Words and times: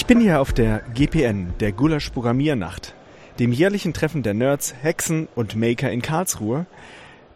Ich 0.00 0.06
bin 0.06 0.18
hier 0.18 0.40
auf 0.40 0.54
der 0.54 0.80
GPN, 0.94 1.52
der 1.60 1.72
Gulasch 1.72 2.08
Programmiernacht, 2.08 2.94
dem 3.38 3.52
jährlichen 3.52 3.92
Treffen 3.92 4.22
der 4.22 4.32
Nerds, 4.32 4.74
Hexen 4.80 5.28
und 5.34 5.56
Maker 5.56 5.90
in 5.90 6.00
Karlsruhe, 6.00 6.64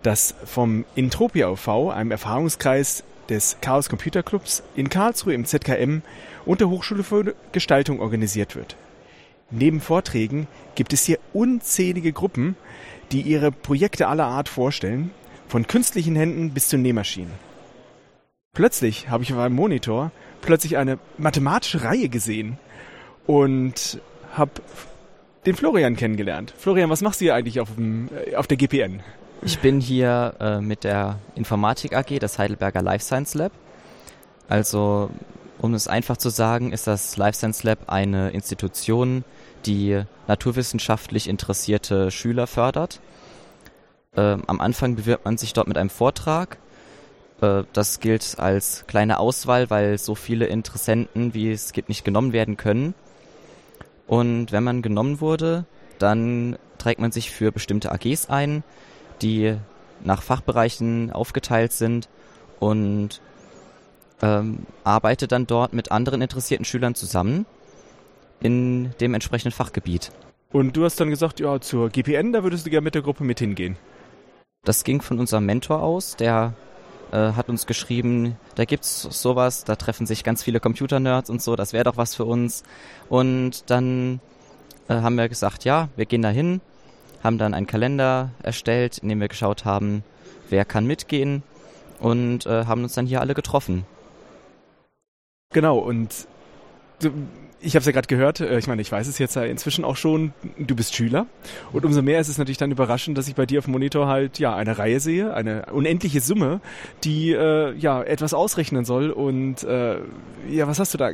das 0.02 0.34
vom 0.46 0.86
Intropia 0.94 1.50
OV, 1.50 1.90
einem 1.90 2.10
Erfahrungskreis 2.10 3.04
des 3.28 3.58
Chaos 3.60 3.90
Computer 3.90 4.22
Clubs, 4.22 4.62
in 4.76 4.88
Karlsruhe 4.88 5.34
im 5.34 5.44
ZKM 5.44 6.00
und 6.46 6.62
der 6.62 6.70
Hochschule 6.70 7.04
für 7.04 7.34
Gestaltung 7.52 8.00
organisiert 8.00 8.56
wird. 8.56 8.76
Neben 9.50 9.82
Vorträgen 9.82 10.46
gibt 10.74 10.94
es 10.94 11.04
hier 11.04 11.18
unzählige 11.34 12.12
Gruppen, 12.12 12.56
die 13.12 13.20
ihre 13.20 13.52
Projekte 13.52 14.08
aller 14.08 14.26
Art 14.26 14.48
vorstellen, 14.48 15.10
von 15.48 15.66
künstlichen 15.66 16.16
Händen 16.16 16.52
bis 16.52 16.68
zu 16.68 16.78
Nähmaschinen. 16.78 17.53
Plötzlich 18.54 19.10
habe 19.10 19.24
ich 19.24 19.32
auf 19.32 19.38
einem 19.38 19.56
Monitor 19.56 20.12
plötzlich 20.40 20.76
eine 20.76 20.98
mathematische 21.18 21.82
Reihe 21.82 22.08
gesehen 22.08 22.58
und 23.26 24.00
habe 24.34 24.52
den 25.44 25.56
Florian 25.56 25.96
kennengelernt. 25.96 26.54
Florian, 26.56 26.88
was 26.88 27.02
machst 27.02 27.20
du 27.20 27.26
hier 27.26 27.34
eigentlich 27.34 27.60
auf, 27.60 27.74
dem, 27.74 28.08
äh, 28.26 28.36
auf 28.36 28.46
der 28.46 28.56
GPN? 28.56 29.00
Ich 29.42 29.58
bin 29.58 29.80
hier 29.80 30.34
äh, 30.40 30.60
mit 30.60 30.84
der 30.84 31.18
Informatik 31.34 31.94
AG 31.94 32.18
des 32.18 32.38
Heidelberger 32.38 32.80
Life 32.80 33.04
Science 33.04 33.34
Lab. 33.34 33.52
Also, 34.48 35.10
um 35.58 35.74
es 35.74 35.88
einfach 35.88 36.16
zu 36.16 36.30
sagen, 36.30 36.72
ist 36.72 36.86
das 36.86 37.16
Life 37.16 37.36
Science 37.36 37.62
Lab 37.62 37.88
eine 37.88 38.30
Institution, 38.30 39.24
die 39.66 40.02
naturwissenschaftlich 40.28 41.28
interessierte 41.28 42.10
Schüler 42.10 42.46
fördert. 42.46 43.00
Äh, 44.16 44.38
am 44.46 44.60
Anfang 44.60 44.94
bewirbt 44.94 45.24
man 45.24 45.36
sich 45.38 45.52
dort 45.52 45.68
mit 45.68 45.76
einem 45.76 45.90
Vortrag. 45.90 46.58
Äh, 47.40 47.64
das 47.72 48.00
gilt 48.00 48.38
als 48.38 48.84
kleine 48.86 49.18
Auswahl, 49.18 49.70
weil 49.70 49.98
so 49.98 50.14
viele 50.14 50.46
Interessenten, 50.46 51.34
wie 51.34 51.50
es 51.50 51.72
gibt, 51.72 51.88
nicht 51.88 52.04
genommen 52.04 52.32
werden 52.32 52.56
können. 52.56 52.94
Und 54.06 54.52
wenn 54.52 54.64
man 54.64 54.82
genommen 54.82 55.20
wurde, 55.20 55.64
dann 55.98 56.58
trägt 56.78 57.00
man 57.00 57.12
sich 57.12 57.30
für 57.30 57.52
bestimmte 57.52 57.92
AGs 57.92 58.28
ein, 58.28 58.62
die 59.22 59.56
nach 60.02 60.22
Fachbereichen 60.22 61.10
aufgeteilt 61.10 61.72
sind 61.72 62.08
und 62.60 63.20
ähm, 64.22 64.66
arbeitet 64.84 65.32
dann 65.32 65.46
dort 65.46 65.72
mit 65.72 65.90
anderen 65.90 66.20
interessierten 66.20 66.64
Schülern 66.64 66.94
zusammen 66.94 67.46
in 68.40 68.94
dem 69.00 69.14
entsprechenden 69.14 69.52
Fachgebiet. 69.52 70.12
Und 70.52 70.76
du 70.76 70.84
hast 70.84 71.00
dann 71.00 71.10
gesagt, 71.10 71.40
ja, 71.40 71.60
zur 71.60 71.88
GPN, 71.88 72.32
da 72.32 72.44
würdest 72.44 72.66
du 72.66 72.70
gerne 72.70 72.84
mit 72.84 72.94
der 72.94 73.02
Gruppe 73.02 73.24
mit 73.24 73.38
hingehen. 73.38 73.76
Das 74.64 74.84
ging 74.84 75.02
von 75.02 75.18
unserem 75.18 75.46
Mentor 75.46 75.82
aus, 75.82 76.16
der 76.16 76.54
hat 77.16 77.48
uns 77.48 77.66
geschrieben, 77.66 78.36
da 78.54 78.64
gibt's 78.64 79.02
sowas, 79.02 79.64
da 79.64 79.76
treffen 79.76 80.06
sich 80.06 80.24
ganz 80.24 80.42
viele 80.42 80.60
Computer-Nerds 80.60 81.30
und 81.30 81.42
so, 81.42 81.56
das 81.56 81.72
wäre 81.72 81.84
doch 81.84 81.96
was 81.96 82.14
für 82.14 82.24
uns. 82.24 82.62
Und 83.08 83.70
dann 83.70 84.20
äh, 84.88 84.94
haben 84.94 85.16
wir 85.16 85.28
gesagt, 85.28 85.64
ja, 85.64 85.88
wir 85.96 86.06
gehen 86.06 86.22
da 86.22 86.30
hin, 86.30 86.60
haben 87.22 87.38
dann 87.38 87.54
einen 87.54 87.66
Kalender 87.66 88.30
erstellt, 88.42 88.98
in 88.98 89.08
dem 89.08 89.20
wir 89.20 89.28
geschaut 89.28 89.64
haben, 89.64 90.04
wer 90.50 90.64
kann 90.64 90.86
mitgehen 90.86 91.42
und 92.00 92.46
äh, 92.46 92.66
haben 92.66 92.82
uns 92.82 92.94
dann 92.94 93.06
hier 93.06 93.20
alle 93.20 93.34
getroffen. 93.34 93.86
Genau, 95.52 95.78
und 95.78 96.26
ich 97.64 97.74
habe 97.74 97.80
es 97.80 97.86
ja 97.86 97.92
gerade 97.92 98.06
gehört, 98.06 98.40
äh, 98.40 98.58
ich 98.58 98.66
meine, 98.66 98.82
ich 98.82 98.92
weiß 98.92 99.06
es 99.06 99.18
jetzt 99.18 99.36
ja 99.36 99.42
inzwischen 99.42 99.84
auch 99.84 99.96
schon, 99.96 100.32
du 100.58 100.76
bist 100.76 100.94
Schüler. 100.94 101.26
Und 101.72 101.84
umso 101.84 102.02
mehr 102.02 102.20
ist 102.20 102.28
es 102.28 102.38
natürlich 102.38 102.58
dann 102.58 102.70
überraschend, 102.70 103.16
dass 103.18 103.28
ich 103.28 103.34
bei 103.34 103.46
dir 103.46 103.58
auf 103.58 103.64
dem 103.64 103.72
Monitor 103.72 104.06
halt 104.06 104.38
ja 104.38 104.54
eine 104.54 104.78
Reihe 104.78 105.00
sehe, 105.00 105.34
eine 105.34 105.66
unendliche 105.72 106.20
Summe, 106.20 106.60
die 107.02 107.32
äh, 107.32 107.74
ja 107.76 108.02
etwas 108.02 108.34
ausrechnen 108.34 108.84
soll. 108.84 109.10
Und 109.10 109.64
äh, 109.64 109.98
ja, 110.48 110.68
was 110.68 110.78
hast 110.78 110.94
du 110.94 110.98
da 110.98 111.10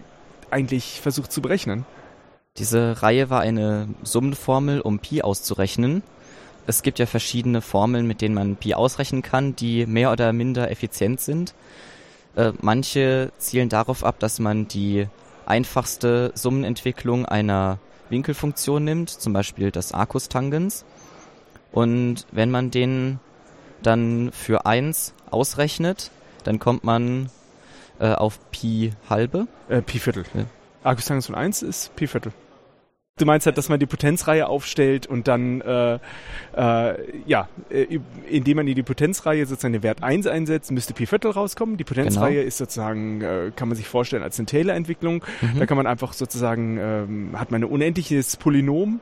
eigentlich 0.51 1.01
versucht 1.01 1.33
zu 1.33 1.41
berechnen? 1.41 1.85
Diese 2.59 3.03
Reihe 3.03 3.31
war 3.31 3.41
eine 3.41 3.89
Summenformel, 4.03 4.81
um 4.81 4.99
Pi 4.99 5.23
auszurechnen. 5.23 6.03
Es 6.67 6.83
gibt 6.83 6.99
ja 6.99 7.07
verschiedene 7.07 7.63
Formeln, 7.63 8.07
mit 8.07 8.21
denen 8.21 8.35
man 8.35 8.57
Pi 8.57 8.75
ausrechnen 8.75 9.23
kann, 9.23 9.57
die 9.57 9.87
mehr 9.87 10.13
oder 10.13 10.33
minder 10.33 10.71
effizient 10.71 11.21
sind. 11.21 11.55
Äh, 12.37 12.53
manche 12.61 13.33
zielen 13.39 13.69
darauf 13.69 14.05
ab, 14.05 14.19
dass 14.19 14.39
man 14.41 14.69
die 14.69 15.07
einfachste 15.51 16.31
Summenentwicklung 16.35 17.27
einer 17.27 17.79
Winkelfunktion 18.09 18.85
nimmt, 18.85 19.11
zum 19.11 19.33
Beispiel 19.33 19.71
das 19.71 19.93
Arcus-Tangens. 19.93 20.85
Und 21.73 22.27
wenn 22.33 22.51
man 22.51 22.71
den 22.71 23.19
dann 23.83 24.31
für 24.33 24.65
1 24.65 25.13
ausrechnet, 25.31 26.11
dann 26.45 26.59
kommt 26.59 26.85
man 26.85 27.31
äh, 27.99 28.13
auf 28.13 28.39
Pi 28.51 28.93
halbe. 29.09 29.47
Äh, 29.69 29.83
Pi 29.83 29.99
Viertel. 29.99 30.25
Ja. 30.35 30.45
Arcus-Tangens 30.85 31.27
von 31.27 31.35
1 31.35 31.63
ist 31.63 31.95
Pi 31.97 32.07
Viertel. 32.07 32.33
Du 33.21 33.27
meinst 33.27 33.45
halt, 33.45 33.59
dass 33.59 33.69
man 33.69 33.79
die 33.79 33.87
Potenzreihe 33.87 34.47
aufstellt 34.47 35.07
und 35.07 35.29
dann, 35.29 35.61
äh, 35.61 35.99
äh, 36.57 36.95
ja, 37.27 37.49
äh, 37.69 37.99
indem 38.31 38.57
man 38.57 38.67
in 38.67 38.75
die 38.75 38.83
Potenzreihe 38.83 39.45
sozusagen 39.45 39.75
den 39.75 39.83
Wert 39.83 40.03
1 40.03 40.27
einsetzt, 40.27 40.71
müsste 40.71 40.95
Pi 40.95 41.05
Viertel 41.05 41.33
rauskommen. 41.33 41.77
Die 41.77 41.85
Potenzreihe 41.85 42.37
genau. 42.37 42.47
ist 42.47 42.57
sozusagen, 42.57 43.21
äh, 43.21 43.53
kann 43.55 43.69
man 43.69 43.77
sich 43.77 43.89
vorstellen 43.89 44.23
als 44.23 44.39
eine 44.39 44.47
Taylor-Entwicklung. 44.47 45.23
Mhm. 45.43 45.59
Da 45.59 45.67
kann 45.67 45.77
man 45.77 45.87
einfach 45.87 46.15
sozusagen, 46.15 46.79
ähm, 46.79 47.31
hat 47.39 47.51
man 47.51 47.63
ein 47.63 47.69
unendliches 47.69 48.39
Polynom 48.39 49.01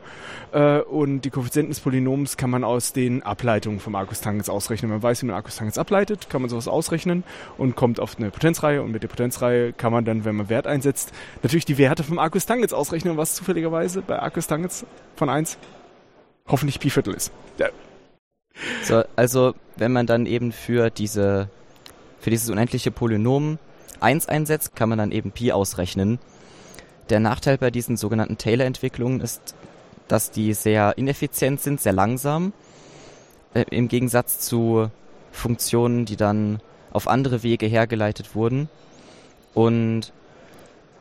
äh, 0.53 0.81
und 0.81 1.21
die 1.21 1.31
Koeffizienten 1.31 1.71
des 1.71 1.79
Polynoms 1.79 2.37
kann 2.37 2.51
man 2.51 2.65
aus 2.65 2.93
den 2.93 3.23
Ableitungen 3.23 3.79
vom 3.79 3.95
Arcus-Tangens 3.95 4.49
ausrechnen. 4.49 4.91
Man 4.91 5.03
weiß, 5.03 5.23
wie 5.23 5.27
man 5.27 5.37
Arcus-Tangens 5.37 5.79
ableitet, 5.79 6.29
kann 6.29 6.41
man 6.41 6.51
sowas 6.51 6.67
ausrechnen 6.67 7.23
und 7.57 7.77
kommt 7.77 8.01
auf 8.01 8.19
eine 8.19 8.33
Potenzreihe 8.33 8.83
und 8.83 8.91
mit 8.91 9.05
der 9.05 9.09
Potenzreihe 9.09 9.73
kann 9.73 9.93
man 9.93 10.05
dann, 10.05 10.25
wenn 10.25 10.35
man 10.35 10.49
Wert 10.49 10.67
einsetzt, 10.67 11.13
natürlich 11.45 11.67
die 11.67 11.79
Werte 11.79 12.03
vom 12.03 12.19
Arcus-Tangens 12.19 12.73
ausrechnen, 12.73 13.17
was 13.17 13.37
zufälligerweise 13.37 14.03
bei 14.09 14.19
Arcus 14.19 14.49
Tangens 14.49 14.85
von 15.15 15.29
1 15.29 15.57
hoffentlich 16.49 16.81
Pi 16.81 16.91
Viertel 16.91 17.15
ist. 17.15 17.31
Ja. 17.59 17.69
So, 18.83 19.05
also 19.15 19.55
wenn 19.77 19.93
man 19.93 20.07
dann 20.07 20.27
eben 20.27 20.51
für 20.51 20.91
diese 20.91 21.49
für 22.19 22.31
dieses 22.31 22.51
unendliche 22.51 22.91
Polynom 22.91 23.59
1 24.01 24.29
einsetzt, 24.29 24.75
kann 24.75 24.89
man 24.89 24.99
dann 24.99 25.13
eben 25.13 25.31
Pi 25.31 25.53
ausrechnen. 25.53 26.19
Der 27.11 27.21
Nachteil 27.21 27.59
bei 27.59 27.71
diesen 27.71 27.97
sogenannten 27.97 28.39
Taylor-Entwicklungen 28.39 29.21
ist, 29.21 29.55
dass 30.09 30.33
die 30.33 30.53
sehr 30.55 30.99
ineffizient 30.99 31.61
sind, 31.61 31.81
sehr 31.81 31.93
langsam, 31.93 32.53
äh, 33.55 33.65
im 33.71 33.87
Gegensatz 33.87 34.41
zu 34.41 34.91
Funktionen, 35.31 36.07
die 36.07 36.17
dann 36.17 36.61
auf 36.91 37.07
andere 37.07 37.43
Wege 37.43 37.67
hergeleitet 37.67 38.35
wurden. 38.35 38.69
Und 39.55 40.13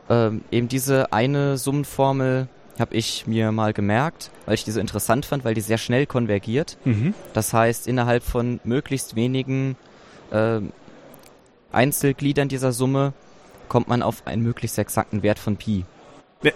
ähm, 0.08 0.42
eben 0.50 0.68
diese 0.68 1.12
eine 1.12 1.58
Summenformel 1.58 2.48
habe 2.80 2.94
ich 2.94 3.26
mir 3.26 3.52
mal 3.52 3.72
gemerkt, 3.72 4.30
weil 4.46 4.54
ich 4.54 4.64
die 4.64 4.70
so 4.70 4.80
interessant 4.80 5.26
fand, 5.26 5.44
weil 5.44 5.54
die 5.54 5.60
sehr 5.60 5.78
schnell 5.78 6.06
konvergiert. 6.06 6.76
Mhm. 6.84 7.14
Das 7.32 7.52
heißt, 7.52 7.86
innerhalb 7.86 8.22
von 8.22 8.60
möglichst 8.64 9.16
wenigen 9.16 9.76
äh, 10.30 10.60
Einzelgliedern 11.72 12.48
dieser 12.48 12.72
Summe 12.72 13.12
kommt 13.68 13.88
man 13.88 14.02
auf 14.02 14.26
einen 14.26 14.42
möglichst 14.42 14.78
exakten 14.78 15.22
Wert 15.22 15.38
von 15.38 15.56
Pi. 15.56 15.84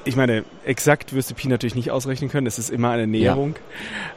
Ich 0.04 0.14
meine, 0.14 0.44
exakt 0.64 1.12
wirst 1.12 1.30
du 1.30 1.34
Pi 1.34 1.48
natürlich 1.48 1.74
nicht 1.74 1.90
ausrechnen 1.90 2.30
können, 2.30 2.46
es 2.46 2.58
ist 2.58 2.70
immer 2.70 2.90
eine 2.90 3.06
Näherung. 3.06 3.56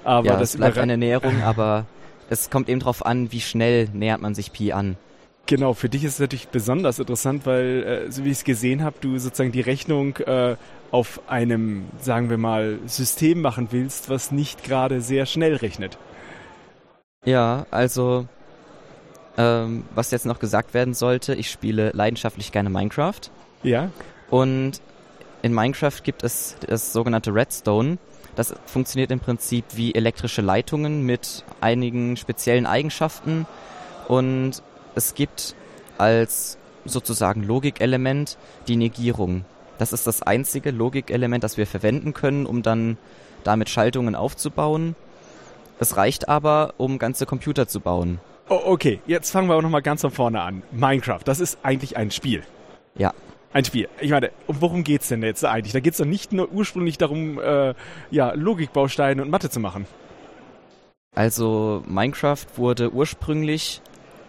Ja, 0.03 0.09
aber 0.11 0.27
ja, 0.27 0.37
das 0.37 0.51
es 0.51 0.57
bleibt 0.57 0.77
eine 0.77 0.97
Näherung, 0.97 1.41
aber 1.43 1.85
es 2.29 2.49
kommt 2.49 2.69
eben 2.69 2.79
darauf 2.79 3.05
an, 3.05 3.31
wie 3.31 3.41
schnell 3.41 3.89
nähert 3.91 4.21
man 4.21 4.35
sich 4.35 4.51
Pi 4.51 4.73
an. 4.73 4.95
Genau, 5.47 5.73
für 5.73 5.89
dich 5.89 6.03
ist 6.03 6.13
es 6.13 6.19
natürlich 6.19 6.47
besonders 6.47 6.97
interessant, 6.97 7.45
weil, 7.45 8.05
äh, 8.07 8.11
so 8.11 8.23
wie 8.23 8.31
ich 8.31 8.39
es 8.39 8.43
gesehen 8.43 8.83
habe, 8.83 8.95
du 8.99 9.17
sozusagen 9.19 9.51
die 9.51 9.61
Rechnung 9.61 10.17
äh, 10.17 10.55
auf 10.91 11.21
einem, 11.27 11.85
sagen 11.99 12.29
wir 12.29 12.37
mal, 12.37 12.79
System 12.87 13.41
machen 13.41 13.67
willst, 13.71 14.09
was 14.09 14.31
nicht 14.31 14.63
gerade 14.63 15.01
sehr 15.01 15.25
schnell 15.25 15.55
rechnet. 15.55 15.97
Ja, 17.25 17.65
also 17.69 18.27
ähm, 19.37 19.83
was 19.93 20.11
jetzt 20.11 20.25
noch 20.25 20.39
gesagt 20.39 20.73
werden 20.73 20.93
sollte, 20.93 21.35
ich 21.35 21.51
spiele 21.51 21.91
leidenschaftlich 21.93 22.51
gerne 22.51 22.69
Minecraft. 22.69 23.29
Ja. 23.63 23.91
Und 24.29 24.81
in 25.41 25.53
Minecraft 25.53 26.01
gibt 26.03 26.23
es 26.23 26.55
das 26.67 26.93
sogenannte 26.93 27.33
Redstone. 27.33 27.97
Das 28.35 28.53
funktioniert 28.65 29.11
im 29.11 29.19
Prinzip 29.19 29.65
wie 29.75 29.93
elektrische 29.93 30.41
Leitungen 30.41 31.03
mit 31.05 31.43
einigen 31.61 32.17
speziellen 32.17 32.65
Eigenschaften. 32.65 33.45
Und 34.07 34.61
es 34.95 35.13
gibt 35.13 35.55
als 35.97 36.57
sozusagen 36.85 37.43
Logikelement 37.43 38.37
die 38.67 38.77
Negierung. 38.77 39.45
Das 39.77 39.93
ist 39.93 40.07
das 40.07 40.21
einzige 40.21 40.71
Logikelement, 40.71 41.43
das 41.43 41.57
wir 41.57 41.67
verwenden 41.67 42.13
können, 42.13 42.45
um 42.45 42.61
dann 42.61 42.97
damit 43.43 43.69
Schaltungen 43.69 44.15
aufzubauen. 44.15 44.95
Es 45.79 45.97
reicht 45.97 46.29
aber, 46.29 46.73
um 46.77 46.97
ganze 46.97 47.25
Computer 47.25 47.67
zu 47.67 47.81
bauen. 47.81 48.19
Oh, 48.47 48.59
okay, 48.65 48.99
jetzt 49.05 49.31
fangen 49.31 49.49
wir 49.49 49.55
auch 49.55 49.61
nochmal 49.61 49.81
ganz 49.81 50.01
von 50.01 50.11
vorne 50.11 50.41
an. 50.41 50.63
Minecraft, 50.71 51.21
das 51.25 51.39
ist 51.39 51.59
eigentlich 51.63 51.97
ein 51.97 52.11
Spiel. 52.11 52.43
Ja. 52.95 53.13
Ein 53.51 53.65
Spiel. 53.65 53.89
Ich 53.99 54.11
meine, 54.11 54.31
um 54.47 54.61
worum 54.61 54.83
geht's 54.83 55.07
denn 55.07 55.23
jetzt 55.23 55.43
eigentlich? 55.43 55.73
Da 55.73 55.79
geht's 55.79 55.97
doch 55.97 56.05
nicht 56.05 56.33
nur 56.33 56.51
ursprünglich 56.51 56.97
darum, 56.97 57.39
äh, 57.39 57.73
ja, 58.11 58.33
Logikbausteine 58.33 59.21
und 59.21 59.29
Mathe 59.29 59.49
zu 59.49 59.59
machen. 59.59 59.87
Also 61.15 61.81
Minecraft 61.87 62.45
wurde 62.57 62.91
ursprünglich 62.91 63.81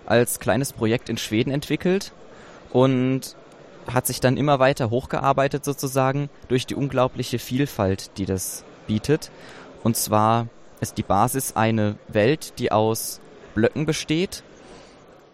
als 0.07 0.41
kleines 0.41 0.73
Projekt 0.73 1.09
in 1.09 1.19
Schweden 1.19 1.51
entwickelt 1.51 2.13
und 2.73 3.37
hat 3.93 4.07
sich 4.07 4.21
dann 4.21 4.37
immer 4.37 4.59
weiter 4.59 4.91
hochgearbeitet 4.91 5.65
sozusagen 5.65 6.29
durch 6.49 6.67
die 6.67 6.75
unglaubliche 6.75 7.39
Vielfalt, 7.39 8.11
die 8.19 8.25
das 8.25 8.65
bietet. 8.87 9.31
Und 9.83 9.97
zwar 9.97 10.49
ist 10.81 10.99
die 10.99 11.03
Basis 11.03 11.55
eine 11.55 11.97
Welt, 12.09 12.59
die 12.59 12.73
aus 12.73 13.21
Blöcken 13.55 13.87
besteht. 13.87 14.43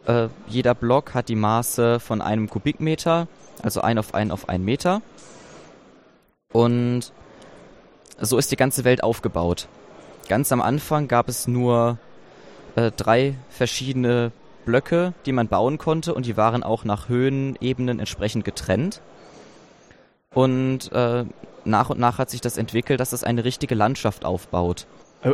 Äh, 0.06 0.28
jeder 0.46 0.74
Block 0.74 1.14
hat 1.14 1.28
die 1.28 1.36
Maße 1.36 2.00
von 2.00 2.20
einem 2.20 2.48
Kubikmeter, 2.48 3.28
also 3.62 3.80
ein 3.80 3.98
auf 3.98 4.14
ein 4.14 4.30
auf 4.30 4.48
einen 4.48 4.64
Meter. 4.64 5.02
Und 6.52 7.12
so 8.20 8.36
ist 8.38 8.52
die 8.52 8.56
ganze 8.56 8.84
Welt 8.84 9.02
aufgebaut. 9.02 9.68
Ganz 10.28 10.52
am 10.52 10.60
Anfang 10.60 11.08
gab 11.08 11.28
es 11.28 11.48
nur 11.48 11.98
äh, 12.76 12.90
drei 12.92 13.34
verschiedene 13.48 14.32
Blöcke, 14.64 15.14
die 15.26 15.32
man 15.32 15.48
bauen 15.48 15.78
konnte 15.78 16.14
und 16.14 16.26
die 16.26 16.36
waren 16.36 16.62
auch 16.62 16.84
nach 16.84 17.08
Höhenebenen 17.08 17.98
entsprechend 17.98 18.44
getrennt. 18.44 19.00
Und 20.34 20.90
äh, 20.92 21.24
nach 21.64 21.90
und 21.90 22.00
nach 22.00 22.18
hat 22.18 22.30
sich 22.30 22.40
das 22.40 22.56
entwickelt, 22.56 23.00
dass 23.00 23.12
es 23.12 23.24
eine 23.24 23.44
richtige 23.44 23.74
Landschaft 23.74 24.24
aufbaut. 24.24 24.86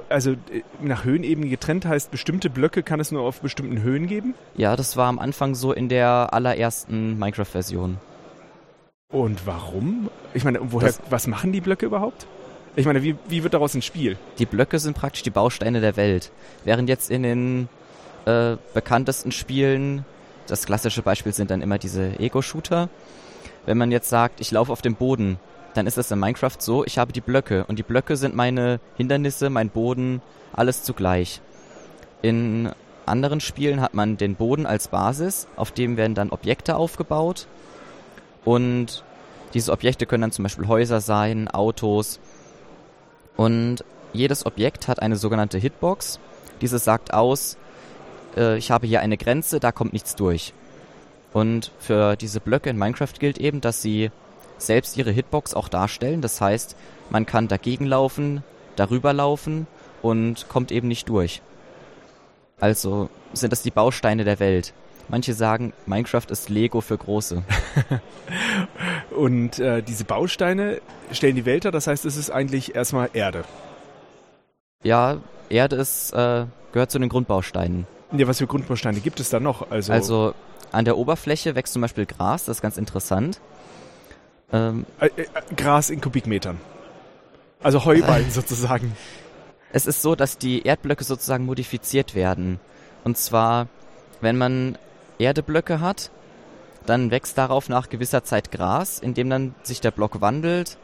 Also 0.09 0.33
äh, 0.33 0.63
nach 0.83 1.05
Höhenebenen 1.05 1.51
getrennt 1.51 1.87
heißt, 1.87 2.11
bestimmte 2.11 2.51
Blöcke 2.51 2.83
kann 2.83 3.01
es 3.01 3.11
nur 3.11 3.23
auf 3.23 3.41
bestimmten 3.41 3.83
Höhen 3.83 4.07
geben? 4.07 4.35
Ja, 4.57 4.77
das 4.77 4.97
war 4.97 5.09
am 5.09 5.19
Anfang 5.19 5.55
so 5.55 5.73
in 5.73 5.89
der 5.89 6.33
allerersten 6.33 7.19
Minecraft-Version. 7.19 7.99
Und 9.11 9.47
warum? 9.47 10.11
Ich 10.35 10.45
meine, 10.45 10.61
woher, 10.71 10.89
das, 10.89 11.01
was 11.09 11.27
machen 11.27 11.53
die 11.53 11.63
Blöcke 11.63 11.87
überhaupt? 11.87 12.27
Ich 12.77 12.85
meine, 12.85 13.03
wie, 13.03 13.17
wie 13.29 13.43
wird 13.43 13.55
daraus 13.55 13.75
ein 13.75 13.83
Spiel? 13.83 14.19
Die 14.39 14.47
Blöcke 14.47 14.79
sind 14.79 14.97
praktisch 14.97 15.23
die 15.23 15.31
Bausteine 15.31 15.81
der 15.81 15.97
Welt. 15.97 16.31
Während 16.65 16.89
jetzt 16.89 17.11
in 17.11 17.23
den 17.23 17.69
äh, 18.29 18.59
bekanntesten 18.75 19.33
Spielen, 19.33 20.05
das 20.47 20.67
klassische 20.67 21.03
Beispiel 21.03 21.33
sind 21.33 21.51
dann 21.51 21.63
immer 21.63 21.79
diese 21.79 22.19
Ego-Shooter, 22.21 22.89
wenn 23.65 23.79
man 23.79 23.91
jetzt 23.91 24.11
sagt, 24.11 24.41
ich 24.41 24.51
laufe 24.51 24.71
auf 24.71 24.83
dem 24.83 24.95
Boden, 24.95 25.39
dann 25.75 25.87
ist 25.87 25.97
es 25.97 26.11
in 26.11 26.19
Minecraft 26.19 26.57
so, 26.59 26.85
ich 26.85 26.99
habe 26.99 27.13
die 27.13 27.21
Blöcke. 27.21 27.65
Und 27.69 27.79
die 27.79 27.83
Blöcke 27.83 28.17
sind 28.17 28.35
meine 28.35 28.81
Hindernisse, 28.97 29.49
mein 29.49 29.71
Boden, 29.71 30.21
alles 30.53 30.83
zugleich. 30.83 31.41
In 32.21 32.71
anderen 33.07 33.41
Spielen 33.41 33.81
hat 33.81 33.95
man 33.95 34.17
den 34.17 34.35
Boden 34.35 34.67
als 34.67 34.89
Basis, 34.89 35.47
auf 35.57 35.71
dem 35.71 35.97
werden 35.97 36.15
dann 36.15 36.31
Objekte 36.31 36.77
aufgebaut. 36.77 37.47
Und 38.45 39.05
diese 39.55 39.73
Objekte 39.73 40.05
können 40.05 40.23
dann 40.23 40.33
zum 40.33 40.43
Beispiel 40.43 40.69
Häuser 40.69 41.01
sein, 41.01 41.49
Autos. 41.49 42.21
Und 43.37 43.85
jedes 44.13 44.45
Objekt 44.45 44.89
hat 44.89 45.01
eine 45.01 45.17
sogenannte 45.17 45.59
Hitbox. 45.59 46.19
Diese 46.61 46.79
sagt 46.79 47.15
aus, 47.15 47.57
äh, 48.37 48.57
ich 48.57 48.71
habe 48.71 48.87
hier 48.87 49.01
eine 49.01 49.17
Grenze, 49.17 49.61
da 49.61 49.73
kommt 49.73 49.93
nichts 49.93 50.17
durch. 50.17 50.53
Und 51.33 51.73
für 51.79 52.17
diese 52.17 52.41
Blöcke 52.41 52.71
in 52.71 52.79
Minecraft 52.79 53.13
gilt 53.19 53.39
eben, 53.39 53.61
dass 53.61 53.83
sie 53.83 54.11
selbst 54.59 54.97
ihre 54.97 55.11
Hitbox 55.11 55.55
auch 55.55 55.69
darstellen. 55.69 56.21
Das 56.21 56.41
heißt, 56.41 56.77
man 57.11 57.27
kann 57.27 57.49
dagegen 57.49 57.87
laufen, 57.87 58.43
darüber 58.77 59.13
laufen 59.13 59.67
und 60.03 60.49
kommt 60.49 60.73
eben 60.73 60.89
nicht 60.89 61.09
durch. 61.09 61.43
Also 62.61 63.09
sind 63.33 63.53
das 63.53 63.63
die 63.63 63.71
Bausteine 63.71 64.25
der 64.25 64.41
Welt. 64.41 64.73
Manche 65.09 65.33
sagen, 65.33 65.73
Minecraft 65.87 66.27
ist 66.29 66.51
Lego 66.51 66.81
für 66.81 66.99
Große. 66.99 67.43
und 69.17 69.59
äh, 69.59 69.83
diese 69.83 70.05
Bausteine 70.05 70.81
stellen 71.13 71.37
die 71.37 71.47
Welt 71.47 71.65
dar, 71.65 71.73
das 71.73 71.87
heißt, 71.87 72.05
es 72.05 72.17
ist 72.17 72.31
eigentlich 72.31 72.75
erstmal 72.75 73.09
Erde. 73.15 73.45
Ja, 74.83 75.19
Erde 75.49 75.77
ist, 75.77 76.13
äh, 76.13 76.45
gehört 76.73 76.91
zu 76.91 76.99
den 76.99 77.09
Grundbausteinen. 77.09 77.87
Ja, 78.13 78.27
was 78.27 78.39
für 78.39 78.47
Grundbausteine 78.47 79.01
gibt 79.01 79.21
es 79.21 79.29
da 79.31 79.41
noch? 79.41 79.71
Also, 79.71 79.93
also 79.93 80.35
an 80.73 80.85
der 80.85 80.97
Oberfläche 80.97 81.55
wächst 81.55 81.73
zum 81.73 81.83
Beispiel 81.83 82.07
Gras, 82.07 82.47
das 82.47 82.59
ist 82.59 82.63
ganz 82.63 82.79
interessant. 82.79 83.41
Ähm, 84.53 84.87
äh, 85.01 85.07
äh, 85.07 85.27
Gras 85.57 85.91
in 85.91 86.01
Kubikmetern. 86.01 86.59
Also 87.63 87.85
Heuballen 87.85 88.31
sozusagen. 88.31 88.97
Es 89.73 89.87
ist 89.87 90.01
so, 90.01 90.15
dass 90.15 90.39
die 90.39 90.63
Erdblöcke 90.63 91.05
sozusagen 91.05 91.45
modifiziert 91.45 92.15
werden. 92.15 92.59
Und 93.05 93.19
zwar, 93.19 93.69
wenn 94.23 94.39
man 94.39 94.79
Erdeblöcke 95.19 95.81
hat, 95.81 96.11
dann 96.87 97.11
wächst 97.11 97.37
darauf 97.37 97.69
nach 97.69 97.91
gewisser 97.91 98.25
Zeit 98.25 98.51
Gras, 98.51 98.99
indem 98.99 99.29
dann 99.29 99.55
sich 99.63 99.83
der 99.83 99.91
Block 99.91 100.23
wandelt 100.23 100.79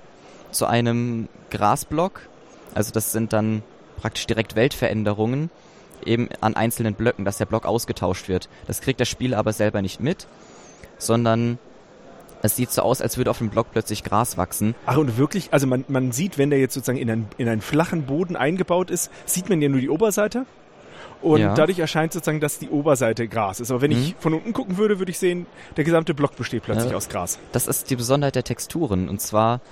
zu 0.50 0.66
einem 0.66 1.28
Grasblock. 1.50 2.20
Also 2.74 2.92
das 2.92 3.12
sind 3.12 3.32
dann 3.32 3.62
praktisch 3.96 4.26
direkt 4.26 4.54
Weltveränderungen 4.54 5.50
eben 6.04 6.28
an 6.40 6.54
einzelnen 6.54 6.94
Blöcken, 6.94 7.24
dass 7.24 7.38
der 7.38 7.46
Block 7.46 7.66
ausgetauscht 7.66 8.28
wird. 8.28 8.48
Das 8.66 8.80
kriegt 8.80 9.00
der 9.00 9.04
Spieler 9.04 9.38
aber 9.38 9.52
selber 9.52 9.82
nicht 9.82 10.00
mit, 10.00 10.26
sondern 10.98 11.58
es 12.42 12.56
sieht 12.56 12.70
so 12.70 12.82
aus, 12.82 13.00
als 13.00 13.16
würde 13.16 13.30
auf 13.30 13.38
dem 13.38 13.48
Block 13.48 13.68
plötzlich 13.72 14.04
Gras 14.04 14.36
wachsen. 14.36 14.74
Ach, 14.84 14.98
und 14.98 15.16
wirklich, 15.16 15.52
also 15.52 15.66
man, 15.66 15.84
man 15.88 16.12
sieht, 16.12 16.36
wenn 16.36 16.50
der 16.50 16.58
jetzt 16.58 16.74
sozusagen 16.74 16.98
in 16.98 17.10
einen, 17.10 17.28
in 17.38 17.48
einen 17.48 17.62
flachen 17.62 18.04
Boden 18.04 18.36
eingebaut 18.36 18.90
ist, 18.90 19.10
sieht 19.24 19.48
man 19.48 19.62
ja 19.62 19.70
nur 19.70 19.80
die 19.80 19.88
Oberseite. 19.88 20.44
Und 21.22 21.40
ja. 21.40 21.54
dadurch 21.54 21.78
erscheint 21.78 22.12
sozusagen, 22.12 22.40
dass 22.40 22.58
die 22.58 22.68
Oberseite 22.68 23.28
Gras 23.28 23.60
ist. 23.60 23.70
Aber 23.70 23.80
wenn 23.80 23.92
mhm. 23.92 23.98
ich 23.98 24.14
von 24.18 24.34
unten 24.34 24.52
gucken 24.52 24.76
würde, 24.76 24.98
würde 24.98 25.10
ich 25.10 25.18
sehen, 25.18 25.46
der 25.78 25.84
gesamte 25.84 26.12
Block 26.12 26.36
besteht 26.36 26.64
plötzlich 26.64 26.90
ja. 26.90 26.96
aus 26.98 27.08
Gras. 27.08 27.38
Das 27.52 27.66
ist 27.66 27.88
die 27.88 27.96
Besonderheit 27.96 28.34
der 28.34 28.44
Texturen. 28.44 29.08
Und 29.08 29.22
zwar, 29.22 29.62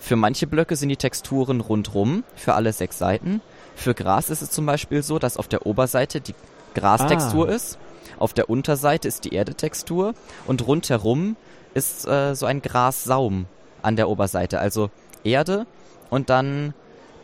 für 0.00 0.16
manche 0.16 0.46
Blöcke 0.46 0.74
sind 0.74 0.88
die 0.88 0.96
Texturen 0.96 1.60
rundrum, 1.60 2.24
für 2.34 2.54
alle 2.54 2.72
sechs 2.72 2.98
Seiten. 2.98 3.40
Für 3.76 3.94
Gras 3.94 4.30
ist 4.30 4.42
es 4.42 4.50
zum 4.50 4.66
Beispiel 4.66 5.02
so, 5.02 5.18
dass 5.18 5.36
auf 5.36 5.46
der 5.46 5.66
Oberseite 5.66 6.20
die 6.20 6.34
Grastextur 6.74 7.48
ah. 7.48 7.52
ist, 7.52 7.78
auf 8.18 8.32
der 8.32 8.50
Unterseite 8.50 9.06
ist 9.06 9.24
die 9.24 9.34
Erdetextur 9.34 10.14
und 10.46 10.66
rundherum 10.66 11.36
ist 11.74 12.08
äh, 12.08 12.34
so 12.34 12.46
ein 12.46 12.62
Grassaum 12.62 13.46
an 13.82 13.96
der 13.96 14.08
Oberseite, 14.08 14.58
also 14.58 14.90
Erde 15.22 15.66
und 16.08 16.30
dann 16.30 16.74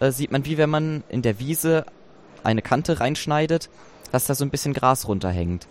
äh, 0.01 0.11
sieht 0.11 0.31
man, 0.31 0.45
wie 0.45 0.59
wenn 0.59 0.71
man 0.71 1.03
in 1.09 1.23
der 1.23 1.39
Wiese 1.39 1.87
eine 2.45 2.63
Kante 2.63 3.01
reinschneidet, 3.01 3.69
dass 4.13 4.27
da 4.27 4.35
so 4.35 4.45
ein 4.45 4.51
bisschen 4.51 4.75
Gras 4.75 5.09
runterhängt. 5.09 5.67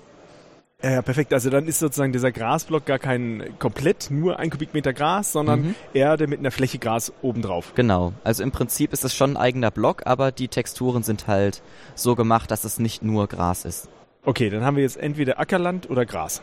Ja, 0.84 1.02
perfekt. 1.02 1.34
Also 1.34 1.50
dann 1.50 1.68
ist 1.68 1.80
sozusagen 1.80 2.12
dieser 2.12 2.32
Grasblock 2.32 2.86
gar 2.86 3.00
kein 3.00 3.56
komplett 3.60 4.12
nur 4.12 4.40
ein 4.40 4.50
Kubikmeter 4.50 4.94
Gras, 4.94 5.32
sondern 5.32 5.62
mhm. 5.62 5.76
Erde 5.94 6.28
mit 6.28 6.40
einer 6.40 6.52
Fläche 6.52 6.80
Gras 6.80 7.12
obendrauf. 7.22 7.74
Genau. 7.76 8.14
Also 8.24 8.44
im 8.44 8.52
Prinzip 8.52 8.94
ist 8.94 9.04
es 9.04 9.16
schon 9.16 9.32
ein 9.32 9.38
eigener 9.38 9.72
Block, 9.72 10.04
aber 10.06 10.32
die 10.32 10.48
Texturen 10.48 11.02
sind 11.02 11.28
halt 11.28 11.62
so 11.96 12.16
gemacht, 12.16 12.52
dass 12.52 12.66
es 12.66 12.78
nicht 12.78 13.04
nur 13.04 13.28
Gras 13.28 13.66
ist. 13.66 13.90
Okay, 14.24 14.50
dann 14.50 14.64
haben 14.64 14.76
wir 14.76 14.84
jetzt 14.84 14.98
entweder 14.98 15.40
Ackerland 15.40 15.90
oder 15.90 16.06
Gras. 16.06 16.42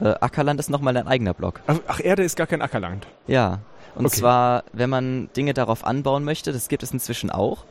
Äh, 0.00 0.14
Ackerland 0.20 0.60
ist 0.60 0.70
nochmal 0.70 0.96
ein 0.96 1.06
eigener 1.06 1.34
Block. 1.34 1.60
Ach, 1.66 2.00
Erde 2.02 2.24
ist 2.24 2.36
gar 2.36 2.46
kein 2.46 2.62
Ackerland. 2.62 3.06
Ja. 3.26 3.60
Und 3.94 4.06
okay. 4.06 4.16
zwar, 4.16 4.64
wenn 4.72 4.90
man 4.90 5.28
Dinge 5.36 5.54
darauf 5.54 5.84
anbauen 5.84 6.24
möchte, 6.24 6.52
das 6.52 6.68
gibt 6.68 6.82
es 6.82 6.92
inzwischen 6.92 7.30
auch. 7.30 7.64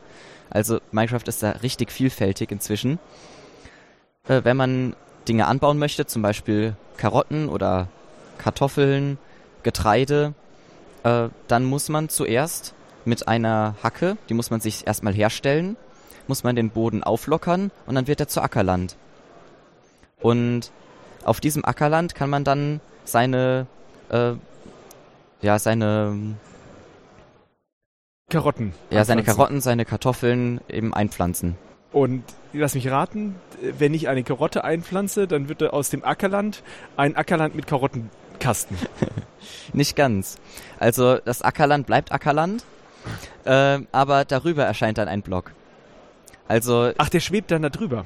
Also 0.50 0.80
Minecraft 0.90 1.26
ist 1.26 1.42
da 1.42 1.50
richtig 1.50 1.92
vielfältig 1.92 2.50
inzwischen. 2.50 2.98
Äh, 4.26 4.40
wenn 4.44 4.56
man 4.56 4.96
Dinge 5.28 5.46
anbauen 5.46 5.78
möchte, 5.78 6.06
zum 6.06 6.22
Beispiel 6.22 6.76
Karotten 6.96 7.48
oder 7.48 7.88
Kartoffeln, 8.38 9.18
Getreide, 9.62 10.34
äh, 11.02 11.28
dann 11.48 11.64
muss 11.64 11.88
man 11.88 12.08
zuerst 12.08 12.74
mit 13.04 13.28
einer 13.28 13.74
Hacke, 13.82 14.16
die 14.28 14.34
muss 14.34 14.50
man 14.50 14.60
sich 14.60 14.86
erstmal 14.86 15.12
herstellen, 15.12 15.76
muss 16.26 16.44
man 16.44 16.56
den 16.56 16.70
Boden 16.70 17.02
auflockern 17.02 17.70
und 17.86 17.94
dann 17.94 18.06
wird 18.06 18.20
er 18.20 18.28
zu 18.28 18.40
Ackerland. 18.40 18.96
Und 20.20 20.70
auf 21.24 21.40
diesem 21.40 21.64
Ackerland 21.64 22.14
kann 22.14 22.30
man 22.30 22.44
dann 22.44 22.80
seine, 23.04 23.66
äh, 24.10 24.32
ja, 25.42 25.58
seine 25.58 26.36
Karotten. 28.30 28.72
Ja, 28.90 29.04
seine 29.04 29.22
Karotten, 29.22 29.60
seine 29.60 29.84
Kartoffeln 29.84 30.60
eben 30.68 30.94
einpflanzen. 30.94 31.56
Und 31.94 32.24
lass 32.52 32.74
mich 32.74 32.90
raten, 32.90 33.36
wenn 33.60 33.94
ich 33.94 34.08
eine 34.08 34.24
Karotte 34.24 34.64
einpflanze, 34.64 35.28
dann 35.28 35.48
wird 35.48 35.62
aus 35.62 35.90
dem 35.90 36.04
Ackerland 36.04 36.64
ein 36.96 37.14
Ackerland 37.14 37.54
mit 37.54 37.68
Karottenkasten. 37.68 38.76
Nicht 39.72 39.94
ganz. 39.94 40.38
Also 40.80 41.18
das 41.18 41.42
Ackerland 41.42 41.86
bleibt 41.86 42.10
Ackerland, 42.10 42.64
äh, 43.44 43.78
aber 43.92 44.24
darüber 44.24 44.64
erscheint 44.64 44.98
dann 44.98 45.06
ein 45.06 45.22
Block. 45.22 45.52
Also. 46.48 46.90
Ach, 46.98 47.08
der 47.08 47.20
schwebt 47.20 47.52
dann 47.52 47.62
da 47.62 47.68
drüber. 47.68 48.04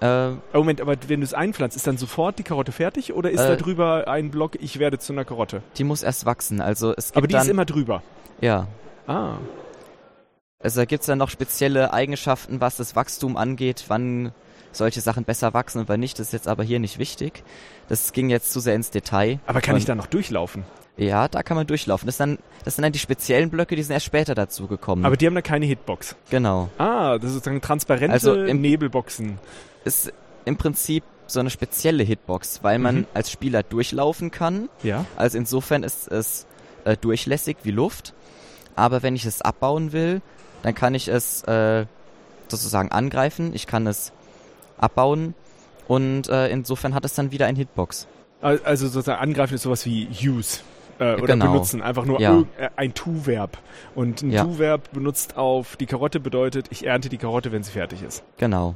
Äh, 0.00 0.30
oh, 0.52 0.58
Moment, 0.58 0.80
aber 0.80 0.96
wenn 1.06 1.20
du 1.20 1.24
es 1.24 1.32
einpflanzt, 1.32 1.76
ist 1.76 1.86
dann 1.86 1.98
sofort 1.98 2.36
die 2.36 2.42
Karotte 2.42 2.72
fertig 2.72 3.12
oder 3.12 3.30
ist 3.30 3.38
äh, 3.38 3.46
da 3.46 3.56
drüber 3.56 4.08
ein 4.08 4.32
Block, 4.32 4.56
ich 4.60 4.80
werde 4.80 4.98
zu 4.98 5.12
einer 5.12 5.24
Karotte? 5.24 5.62
Die 5.76 5.84
muss 5.84 6.02
erst 6.02 6.26
wachsen, 6.26 6.60
also 6.60 6.94
es 6.96 7.08
gibt 7.08 7.16
Aber 7.18 7.26
die 7.28 7.34
dann, 7.34 7.42
ist 7.42 7.48
immer 7.48 7.64
drüber. 7.64 8.02
Ja. 8.40 8.66
Ah. 9.06 9.34
Also 10.62 10.80
da 10.80 10.84
gibt 10.84 11.00
es 11.00 11.06
dann 11.06 11.18
noch 11.18 11.30
spezielle 11.30 11.92
Eigenschaften, 11.92 12.60
was 12.60 12.76
das 12.76 12.94
Wachstum 12.94 13.36
angeht, 13.36 13.84
wann 13.88 14.32
solche 14.72 15.00
Sachen 15.00 15.24
besser 15.24 15.54
wachsen 15.54 15.80
und 15.80 15.88
wann 15.88 16.00
nicht. 16.00 16.18
Das 16.18 16.28
ist 16.28 16.32
jetzt 16.32 16.48
aber 16.48 16.62
hier 16.62 16.78
nicht 16.78 16.98
wichtig. 16.98 17.42
Das 17.88 18.12
ging 18.12 18.28
jetzt 18.28 18.52
zu 18.52 18.60
sehr 18.60 18.74
ins 18.74 18.90
Detail. 18.90 19.40
Aber 19.46 19.60
kann 19.60 19.74
und, 19.74 19.80
ich 19.80 19.86
da 19.86 19.94
noch 19.94 20.06
durchlaufen? 20.06 20.64
Ja, 20.96 21.28
da 21.28 21.42
kann 21.42 21.56
man 21.56 21.66
durchlaufen. 21.66 22.06
Das, 22.06 22.18
dann, 22.18 22.38
das 22.64 22.76
sind 22.76 22.82
dann 22.82 22.92
die 22.92 22.98
speziellen 22.98 23.48
Blöcke, 23.48 23.74
die 23.74 23.82
sind 23.82 23.94
erst 23.94 24.04
später 24.06 24.34
dazu 24.34 24.66
gekommen. 24.66 25.06
Aber 25.06 25.16
die 25.16 25.26
haben 25.26 25.34
da 25.34 25.40
keine 25.40 25.64
Hitbox. 25.64 26.14
Genau. 26.28 26.68
Ah, 26.76 27.16
das 27.16 27.28
ist 27.30 27.34
sozusagen 27.34 27.62
transparente 27.62 28.12
also 28.12 28.34
im, 28.34 28.60
Nebelboxen. 28.60 29.38
Ist 29.84 30.12
im 30.44 30.56
Prinzip 30.58 31.04
so 31.26 31.40
eine 31.40 31.48
spezielle 31.48 32.02
Hitbox, 32.02 32.62
weil 32.62 32.78
man 32.78 32.96
Mhm. 32.96 33.06
als 33.14 33.30
Spieler 33.30 33.62
durchlaufen 33.62 34.30
kann. 34.30 34.68
Ja. 34.82 35.06
Also 35.16 35.38
insofern 35.38 35.84
ist 35.84 36.06
es 36.08 36.46
äh, 36.84 36.96
durchlässig 36.98 37.56
wie 37.62 37.70
Luft. 37.70 38.12
Aber 38.76 39.02
wenn 39.02 39.16
ich 39.16 39.24
es 39.24 39.40
abbauen 39.40 39.92
will, 39.92 40.20
dann 40.62 40.74
kann 40.74 40.94
ich 40.94 41.08
es 41.08 41.42
äh, 41.44 41.86
sozusagen 42.48 42.90
angreifen. 42.92 43.52
Ich 43.54 43.66
kann 43.66 43.86
es 43.86 44.12
abbauen. 44.78 45.34
Und 45.88 46.28
äh, 46.28 46.48
insofern 46.48 46.94
hat 46.94 47.04
es 47.04 47.14
dann 47.14 47.32
wieder 47.32 47.46
ein 47.46 47.56
Hitbox. 47.56 48.06
Al- 48.42 48.60
Also 48.64 48.86
sozusagen 48.88 49.20
angreifen 49.20 49.54
ist 49.54 49.62
sowas 49.62 49.84
wie 49.86 50.08
use. 50.22 50.60
Äh, 50.98 51.14
oder 51.14 51.28
Genau. 51.34 51.52
benutzen, 51.52 51.80
einfach 51.82 52.04
nur 52.04 52.20
Ja. 52.20 52.44
äh, 52.58 52.68
ein 52.76 52.92
Tu-Verb. 52.94 53.56
Und 53.94 54.22
ein 54.22 54.30
Ja. 54.30 54.44
Tu-Verb 54.44 54.92
benutzt 54.92 55.36
auf 55.36 55.76
die 55.76 55.86
Karotte 55.86 56.20
bedeutet, 56.20 56.66
ich 56.70 56.86
ernte 56.86 57.08
die 57.08 57.16
Karotte, 57.18 57.52
wenn 57.52 57.62
sie 57.62 57.72
fertig 57.72 58.02
ist. 58.02 58.22
Genau. 58.36 58.74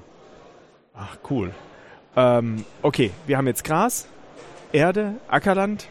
Ach, 0.97 1.17
cool. 1.31 1.51
Ähm, 2.17 2.65
okay, 2.83 3.11
wir 3.27 3.37
haben 3.37 3.47
jetzt 3.47 3.65
Gras, 3.65 4.07
Erde, 4.73 5.15
Ackerland. 5.29 5.87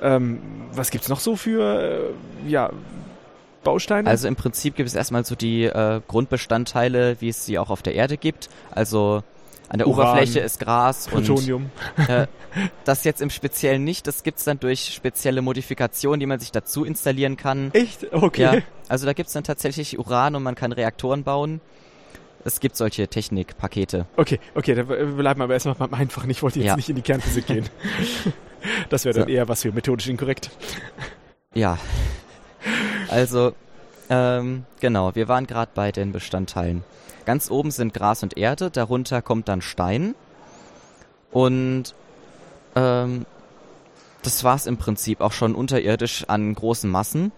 Ähm, 0.00 0.40
was 0.72 0.90
gibt's 0.90 1.08
noch 1.08 1.18
so 1.20 1.34
für 1.34 2.12
äh, 2.46 2.48
ja, 2.48 2.70
Bausteine? 3.72 4.08
Also 4.08 4.28
im 4.28 4.36
Prinzip 4.36 4.76
gibt 4.76 4.88
es 4.88 4.94
erstmal 4.94 5.24
so 5.24 5.34
die 5.34 5.64
äh, 5.64 6.00
Grundbestandteile, 6.08 7.16
wie 7.20 7.28
es 7.28 7.44
sie 7.46 7.58
auch 7.58 7.70
auf 7.70 7.82
der 7.82 7.94
Erde 7.94 8.16
gibt. 8.16 8.48
Also 8.70 9.22
an 9.68 9.78
der 9.78 9.86
Uran, 9.88 10.06
Oberfläche 10.08 10.40
ist 10.40 10.60
Gras 10.60 11.08
und 11.12 11.24
Plutonium. 11.24 11.70
äh, 12.08 12.26
das 12.84 13.04
jetzt 13.04 13.20
im 13.20 13.28
Speziellen 13.30 13.84
nicht. 13.84 14.06
Das 14.06 14.22
gibt's 14.22 14.44
dann 14.44 14.58
durch 14.58 14.94
spezielle 14.94 15.42
Modifikationen, 15.42 16.18
die 16.20 16.26
man 16.26 16.40
sich 16.40 16.50
dazu 16.52 16.84
installieren 16.84 17.36
kann. 17.36 17.70
Echt? 17.74 18.10
Okay. 18.12 18.40
Ja, 18.42 18.54
also 18.88 19.04
da 19.04 19.12
gibt's 19.12 19.34
dann 19.34 19.44
tatsächlich 19.44 19.98
Uran 19.98 20.34
und 20.36 20.42
man 20.42 20.54
kann 20.54 20.72
Reaktoren 20.72 21.22
bauen. 21.24 21.60
Es 22.44 22.60
gibt 22.60 22.76
solche 22.76 23.08
Technikpakete. 23.08 24.06
Okay, 24.16 24.40
okay, 24.54 24.74
dann 24.74 24.88
äh, 24.90 25.04
bleiben 25.04 25.40
wir 25.40 25.44
aber 25.44 25.52
erstmal 25.54 25.74
beim 25.74 25.92
Einfachen. 25.92 26.30
Ich 26.30 26.42
wollte 26.42 26.60
jetzt 26.60 26.68
Ja. 26.68 26.76
nicht 26.76 26.88
in 26.88 26.96
die 26.96 27.02
Kernphysik 27.02 27.46
gehen. 27.46 27.68
Das 28.88 29.04
wäre 29.04 29.14
dann 29.14 29.28
So. 29.28 29.32
eher 29.32 29.46
was 29.48 29.62
für 29.62 29.70
methodisch 29.70 30.08
inkorrekt. 30.08 30.50
Ja. 31.54 31.78
Also, 33.10 33.54
ähm, 34.10 34.64
genau, 34.80 35.14
wir 35.14 35.28
waren 35.28 35.46
gerade 35.46 35.70
bei 35.74 35.92
den 35.92 36.12
Bestandteilen. 36.12 36.84
Ganz 37.24 37.50
oben 37.50 37.70
sind 37.70 37.94
Gras 37.94 38.22
und 38.22 38.36
Erde, 38.36 38.70
darunter 38.70 39.22
kommt 39.22 39.48
dann 39.48 39.60
Stein. 39.60 40.14
Und 41.30 41.94
ähm, 42.74 43.26
das 44.22 44.44
war's 44.44 44.66
im 44.66 44.76
Prinzip 44.76 45.20
auch 45.20 45.32
schon 45.32 45.54
unterirdisch 45.54 46.24
an 46.28 46.54
großen 46.54 46.90
Massen. 46.90 47.32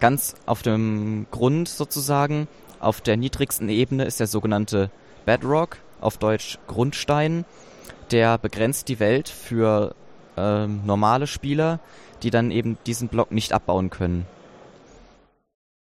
Ganz 0.00 0.34
auf 0.46 0.62
dem 0.62 1.26
Grund 1.30 1.68
sozusagen, 1.68 2.48
auf 2.80 3.00
der 3.00 3.16
niedrigsten 3.16 3.68
Ebene 3.68 4.04
ist 4.04 4.20
der 4.20 4.26
sogenannte 4.26 4.90
Bedrock, 5.24 5.78
auf 6.00 6.18
Deutsch 6.18 6.58
Grundstein. 6.66 7.44
Der 8.10 8.38
begrenzt 8.38 8.88
die 8.88 9.00
Welt 9.00 9.28
für 9.28 9.94
ähm, 10.36 10.82
normale 10.84 11.26
Spieler, 11.26 11.80
die 12.22 12.30
dann 12.30 12.50
eben 12.50 12.78
diesen 12.86 13.08
Block 13.08 13.32
nicht 13.32 13.52
abbauen 13.52 13.90
können. 13.90 14.26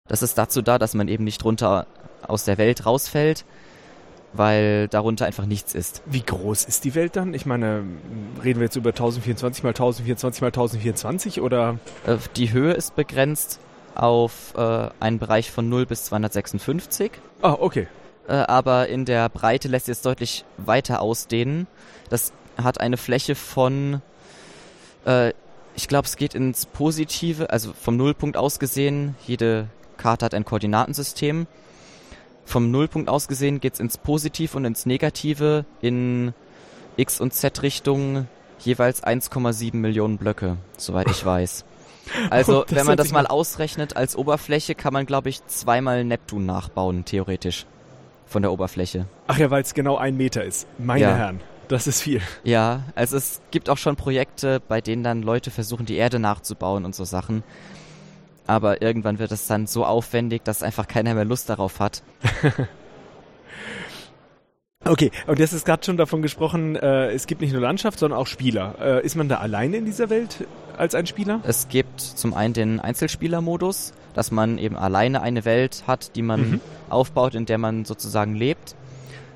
Das 0.09 0.23
ist 0.23 0.37
dazu 0.39 0.63
da, 0.63 0.79
dass 0.79 0.95
man 0.95 1.09
eben 1.09 1.25
nicht 1.25 1.45
runter 1.45 1.87
aus 2.27 2.45
der 2.45 2.59
Welt 2.59 2.87
rausfällt, 2.87 3.45
weil 4.33 4.89
darunter 4.89 5.27
einfach 5.27 5.47
nichts 5.47 5.75
ist. 5.75 6.03
Wie 6.07 6.23
groß 6.23 6.65
ist 6.65 6.85
die 6.85 6.95
Welt 6.95 7.17
dann? 7.17 7.35
Ich 7.35 7.47
meine, 7.47 7.83
reden 8.43 8.61
wir 8.61 8.67
jetzt 8.67 8.77
über 8.77 8.91
1024 8.91 9.65
mal 9.65 9.71
1024 9.71 10.43
mal 10.43 10.49
1024 10.49 11.41
oder? 11.41 11.79
Äh, 12.07 12.17
die 12.37 12.53
Höhe 12.53 12.73
ist 12.73 12.95
begrenzt 12.97 13.61
auf 13.95 14.55
äh, 14.57 14.89
einen 15.01 15.19
Bereich 15.19 15.51
von 15.51 15.69
0 15.69 15.87
bis 15.87 16.05
256, 16.05 17.13
Ah, 17.41 17.57
okay. 17.59 17.89
äh, 18.29 18.33
aber 18.35 18.89
in 18.89 19.07
der 19.07 19.29
Breite 19.31 19.69
lässt 19.69 19.87
sich 19.87 19.93
es 19.93 20.03
deutlich 20.03 20.45
weiter 20.59 21.01
ausdehnen. 21.01 21.67
Das 22.11 22.33
hat 22.63 22.79
eine 22.81 22.99
Fläche 22.99 23.35
von, 23.35 24.03
äh, 25.07 25.33
ich 25.75 25.89
glaube, 25.89 26.07
es 26.07 26.17
geht 26.17 26.35
ins 26.35 26.67
Positive, 26.67 27.49
also 27.51 27.73
vom 27.73 27.97
Nullpunkt 27.97 28.37
aus 28.37 28.59
gesehen, 28.59 29.15
jede 29.27 29.69
Karte 29.97 30.25
hat 30.25 30.35
ein 30.35 30.45
Koordinatensystem. 30.45 31.47
Vom 32.45 32.71
Nullpunkt 32.71 33.09
aus 33.09 33.29
gesehen 33.29 33.61
geht's 33.61 33.81
ins 33.81 33.99
Positive 33.99 34.57
und 34.57 34.65
ins 34.65 34.87
Negative 34.87 35.65
in 35.81 36.33
X- 36.97 37.21
und 37.21 37.35
Z-Richtung 37.35 38.29
jeweils 38.61 39.03
1,7 39.03 39.77
Millionen 39.77 40.17
Blöcke, 40.19 40.57
soweit 40.77 41.11
ich 41.11 41.25
weiß. 41.25 41.65
Also, 42.31 42.63
Das 42.63 42.77
wenn 42.77 42.87
man 42.87 42.97
das 42.97 43.11
mal 43.11 43.27
ausrechnet 43.27 43.97
als 43.97 44.15
Oberfläche, 44.15 44.77
kann 44.77 44.93
man, 44.93 45.07
glaube 45.07 45.29
ich, 45.29 45.45
zweimal 45.49 46.05
Neptun 46.05 46.47
nachbauen, 46.47 47.05
theoretisch. 47.05 47.67
Von 48.27 48.43
der 48.43 48.53
Oberfläche. 48.53 49.07
Ach 49.27 49.39
ja, 49.39 49.51
weil 49.51 49.63
es 49.63 49.75
genau 49.75 49.97
ein 49.97 50.17
Meter 50.17 50.45
ist. 50.45 50.69
Meine 50.79 51.01
Ja. 51.01 51.17
Herren, 51.17 51.41
das 51.67 51.89
ist 51.89 52.03
viel. 52.03 52.21
Ja, 52.45 52.85
also 52.95 53.17
es 53.17 53.41
gibt 53.51 53.69
auch 53.69 53.77
schon 53.77 53.97
Projekte, 53.97 54.61
bei 54.69 54.81
denen 54.81 55.03
dann 55.03 55.23
Leute 55.23 55.51
versuchen, 55.51 55.85
die 55.85 55.97
Erde 55.97 56.21
nachzubauen 56.21 56.85
und 56.85 56.95
so 56.95 57.05
Sachen. 57.05 57.43
Aber 58.47 58.81
irgendwann 58.83 59.19
wird 59.19 59.33
es 59.33 59.47
dann 59.47 59.67
so 59.67 59.85
aufwendig, 59.85 60.45
dass 60.45 60.63
einfach 60.63 60.87
keiner 60.87 61.15
mehr 61.15 61.25
Lust 61.25 61.49
darauf 61.49 61.81
hat. 61.81 62.03
Okay, 64.85 65.11
und 65.27 65.41
jetzt 65.41 65.53
ist 65.53 65.67
gerade 65.67 65.85
schon 65.85 65.97
davon 65.97 66.23
gesprochen, 66.23 66.77
äh, 66.77 67.11
es 67.11 67.27
gibt 67.27 67.41
nicht 67.41 67.51
nur 67.53 67.61
Landschaft, 67.61 67.99
sondern 67.99 68.21
auch 68.21 68.29
Spieler. 68.29 68.77
Äh, 68.81 69.05
ist 69.05 69.17
man 69.17 69.29
da 69.29 69.39
alleine 69.39 69.79
in 69.79 69.85
dieser 69.85 70.11
Welt 70.11 70.47
als 70.79 70.95
ein 70.95 71.07
Spieler? 71.07 71.41
Es 71.43 71.67
gibt 71.69 72.01
zum 72.01 72.35
einen 72.35 72.55
den 72.55 72.79
Einzelspielermodus, 72.79 73.95
dass 74.15 74.31
man 74.31 74.59
eben 74.59 74.77
alleine 74.77 75.23
eine 75.23 75.45
Welt 75.45 75.83
hat, 75.89 76.15
die 76.15 76.23
man 76.23 76.51
Mhm. 76.51 76.61
aufbaut, 76.89 77.35
in 77.35 77.47
der 77.47 77.59
man 77.59 77.85
sozusagen 77.85 78.37
lebt. 78.37 78.77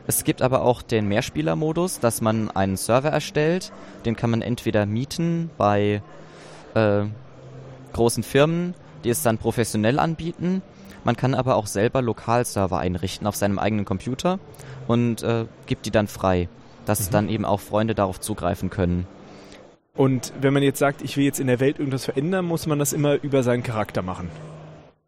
Es 0.06 0.22
gibt 0.22 0.40
aber 0.40 0.62
auch 0.62 0.82
den 0.82 1.08
Mehrspielermodus, 1.08 1.98
dass 1.98 2.20
man 2.20 2.50
einen 2.52 2.76
Server 2.76 3.08
erstellt. 3.10 3.72
Den 4.04 4.14
kann 4.14 4.30
man 4.30 4.42
entweder 4.42 4.86
mieten 4.86 5.50
bei 5.58 6.00
äh, 6.74 7.02
großen 7.92 8.22
Firmen, 8.22 8.74
die 9.04 9.10
es 9.10 9.22
dann 9.22 9.38
professionell 9.38 9.98
anbieten. 9.98 10.62
Man 11.04 11.16
kann 11.16 11.34
aber 11.34 11.56
auch 11.56 11.66
selber 11.66 12.02
Lokalserver 12.02 12.78
einrichten 12.78 13.26
auf 13.26 13.36
seinem 13.36 13.58
eigenen 13.58 13.84
Computer 13.84 14.38
und 14.86 15.22
äh, 15.22 15.46
gibt 15.66 15.86
die 15.86 15.90
dann 15.90 16.08
frei, 16.08 16.48
dass 16.84 17.08
Mhm. 17.08 17.12
dann 17.12 17.28
eben 17.28 17.44
auch 17.44 17.60
Freunde 17.60 17.94
darauf 17.94 18.20
zugreifen 18.20 18.68
können. 18.70 19.06
Und 19.96 20.32
wenn 20.40 20.52
man 20.52 20.62
jetzt 20.62 20.78
sagt, 20.78 21.02
ich 21.02 21.16
will 21.16 21.24
jetzt 21.24 21.40
in 21.40 21.46
der 21.46 21.58
Welt 21.60 21.78
irgendwas 21.78 22.04
verändern, 22.04 22.44
muss 22.44 22.66
man 22.66 22.78
das 22.78 22.92
immer 22.92 23.14
über 23.22 23.42
seinen 23.42 23.62
Charakter 23.62 24.02
machen. 24.02 24.30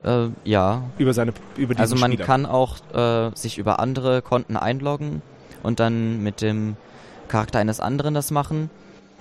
Äh, 0.02 0.28
ja, 0.44 0.82
Über 0.98 1.14
seine, 1.14 1.32
über 1.56 1.78
Also 1.78 1.94
man 1.96 2.10
Spieler. 2.12 2.26
kann 2.26 2.46
auch 2.46 2.76
äh, 2.92 3.30
sich 3.36 3.58
über 3.58 3.78
andere 3.78 4.20
Konten 4.20 4.56
einloggen 4.56 5.22
und 5.62 5.78
dann 5.78 6.22
mit 6.22 6.40
dem 6.42 6.76
Charakter 7.28 7.60
eines 7.60 7.78
anderen 7.78 8.12
das 8.14 8.30
machen. 8.32 8.68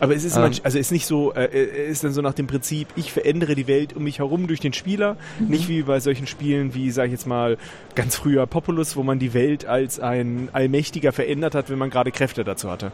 Aber 0.02 0.16
es 0.16 0.24
ist, 0.24 0.36
Ähm. 0.36 0.42
manch, 0.42 0.66
also 0.66 0.80
es 0.80 0.88
ist 0.88 0.92
nicht 0.92 1.06
so, 1.06 1.32
äh, 1.36 1.46
äh, 1.46 1.88
ist 1.92 2.04
dann 2.04 2.12
so 2.12 2.22
nach 2.22 2.34
dem 2.34 2.48
Prinzip, 2.48 2.88
ich 2.96 3.12
verändere 3.14 3.54
die 3.54 3.68
Welt 3.68 3.96
um 3.96 4.04
mich 4.04 4.18
herum 4.18 4.48
durch 4.48 4.60
den 4.60 4.74
Spieler, 4.74 5.16
Mhm. 5.40 5.48
nicht 5.48 5.70
wie 5.70 5.84
bei 5.84 6.00
solchen 6.00 6.26
Spielen 6.26 6.74
wie, 6.74 6.90
sag 6.90 7.06
ich 7.06 7.12
jetzt 7.12 7.28
mal, 7.28 7.58
ganz 7.94 8.16
früher 8.16 8.48
Populus, 8.48 8.96
wo 8.96 9.04
man 9.04 9.20
die 9.20 9.34
Welt 9.36 9.66
als 9.66 10.00
ein 10.00 10.50
Allmächtiger 10.54 11.12
verändert 11.12 11.54
hat, 11.54 11.70
wenn 11.70 11.78
man 11.78 11.92
gerade 11.92 12.12
Kräfte 12.12 12.44
dazu 12.44 12.70
hatte. 12.72 12.92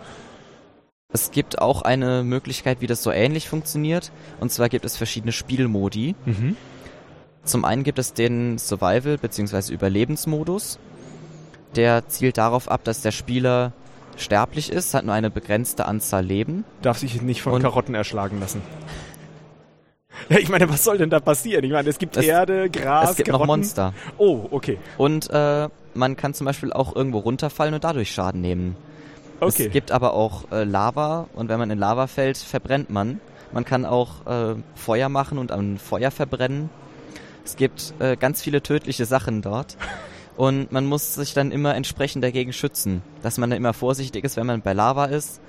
Es 1.13 1.31
gibt 1.31 1.59
auch 1.59 1.81
eine 1.83 2.23
Möglichkeit, 2.25 2.81
wie 2.81 2.87
das 2.87 3.01
so 3.01 3.11
ähnlich 3.11 3.47
funktioniert. 3.47 4.11
Und 4.41 4.51
zwar 4.51 4.67
gibt 4.67 4.83
es 4.83 4.97
verschiedene 4.97 5.31
Spielmodi. 5.31 6.13
Mhm. 6.25 6.57
Zum 7.45 7.63
einen 7.63 7.83
gibt 7.83 7.99
es 7.99 8.11
den 8.13 8.57
Survival- 8.57 9.17
bzw. 9.17 9.71
Überlebensmodus. 9.73 10.77
Der 11.77 12.05
zielt 12.09 12.37
darauf 12.37 12.69
ab, 12.69 12.83
dass 12.83 13.01
der 13.01 13.11
Spieler 13.11 13.71
sterblich 14.17 14.71
ist, 14.71 14.93
hat 14.93 15.05
nur 15.05 15.13
eine 15.13 15.29
begrenzte 15.29 15.85
Anzahl 15.85 16.25
Leben. 16.25 16.63
Darf 16.81 16.97
sich 16.97 17.21
nicht 17.21 17.41
von 17.41 17.53
Und- 17.53 17.61
Karotten 17.61 17.95
erschlagen 17.95 18.39
lassen. 18.39 18.61
Ja, 20.29 20.39
ich 20.39 20.49
meine, 20.49 20.67
was 20.67 20.83
soll 20.83 20.97
denn 20.97 21.11
da 21.11 21.19
passieren? 21.19 21.63
Ich 21.63 21.71
meine, 21.71 21.87
es 21.89 21.99
gibt 21.99 22.17
Es- 22.17 22.25
Erde, 22.25 22.69
Gras, 22.71 23.11
es 23.11 23.15
gibt 23.17 23.29
Karotten. 23.29 23.47
noch 23.47 23.55
Monster. 23.55 23.93
Oh, 24.17 24.47
okay. 24.51 24.79
Und 24.97 25.29
äh, 25.29 25.69
man 25.93 26.15
kann 26.17 26.33
zum 26.33 26.45
Beispiel 26.45 26.73
auch 26.73 26.95
irgendwo 26.95 27.19
runterfallen 27.19 27.73
und 27.75 27.83
dadurch 27.83 28.11
Schaden 28.11 28.41
nehmen. 28.41 28.75
Okay. 29.39 29.67
Es 29.67 29.71
gibt 29.71 29.91
aber 29.91 30.13
auch 30.13 30.51
äh, 30.51 30.63
Lava 30.63 31.27
und 31.35 31.49
wenn 31.49 31.59
man 31.59 31.69
in 31.69 31.77
Lava 31.77 32.07
fällt, 32.07 32.37
verbrennt 32.37 32.89
man. 32.89 33.21
Man 33.53 33.63
kann 33.63 33.85
auch 33.85 34.25
äh, 34.25 34.55
Feuer 34.73 35.07
machen 35.09 35.37
und 35.37 35.51
am 35.51 35.77
Feuer 35.77 36.09
verbrennen. 36.09 36.71
Es 37.45 37.55
gibt 37.55 37.93
äh, 37.99 38.17
ganz 38.17 38.41
viele 38.41 38.63
tödliche 38.63 39.05
Sachen 39.05 39.43
dort. 39.43 39.77
Und 40.37 40.71
man 40.71 40.85
muss 40.85 41.15
sich 41.15 41.33
dann 41.33 41.51
immer 41.51 41.75
entsprechend 41.75 42.23
dagegen 42.23 42.53
schützen. 42.53 43.01
Dass 43.23 43.37
man 43.39 43.49
dann 43.49 43.57
immer 43.57 43.73
vorsichtig 43.73 44.23
ist, 44.23 44.37
wenn 44.37 44.45
man 44.45 44.61
bei 44.61 44.73
Lava 44.73 45.05
ist. 45.05 45.41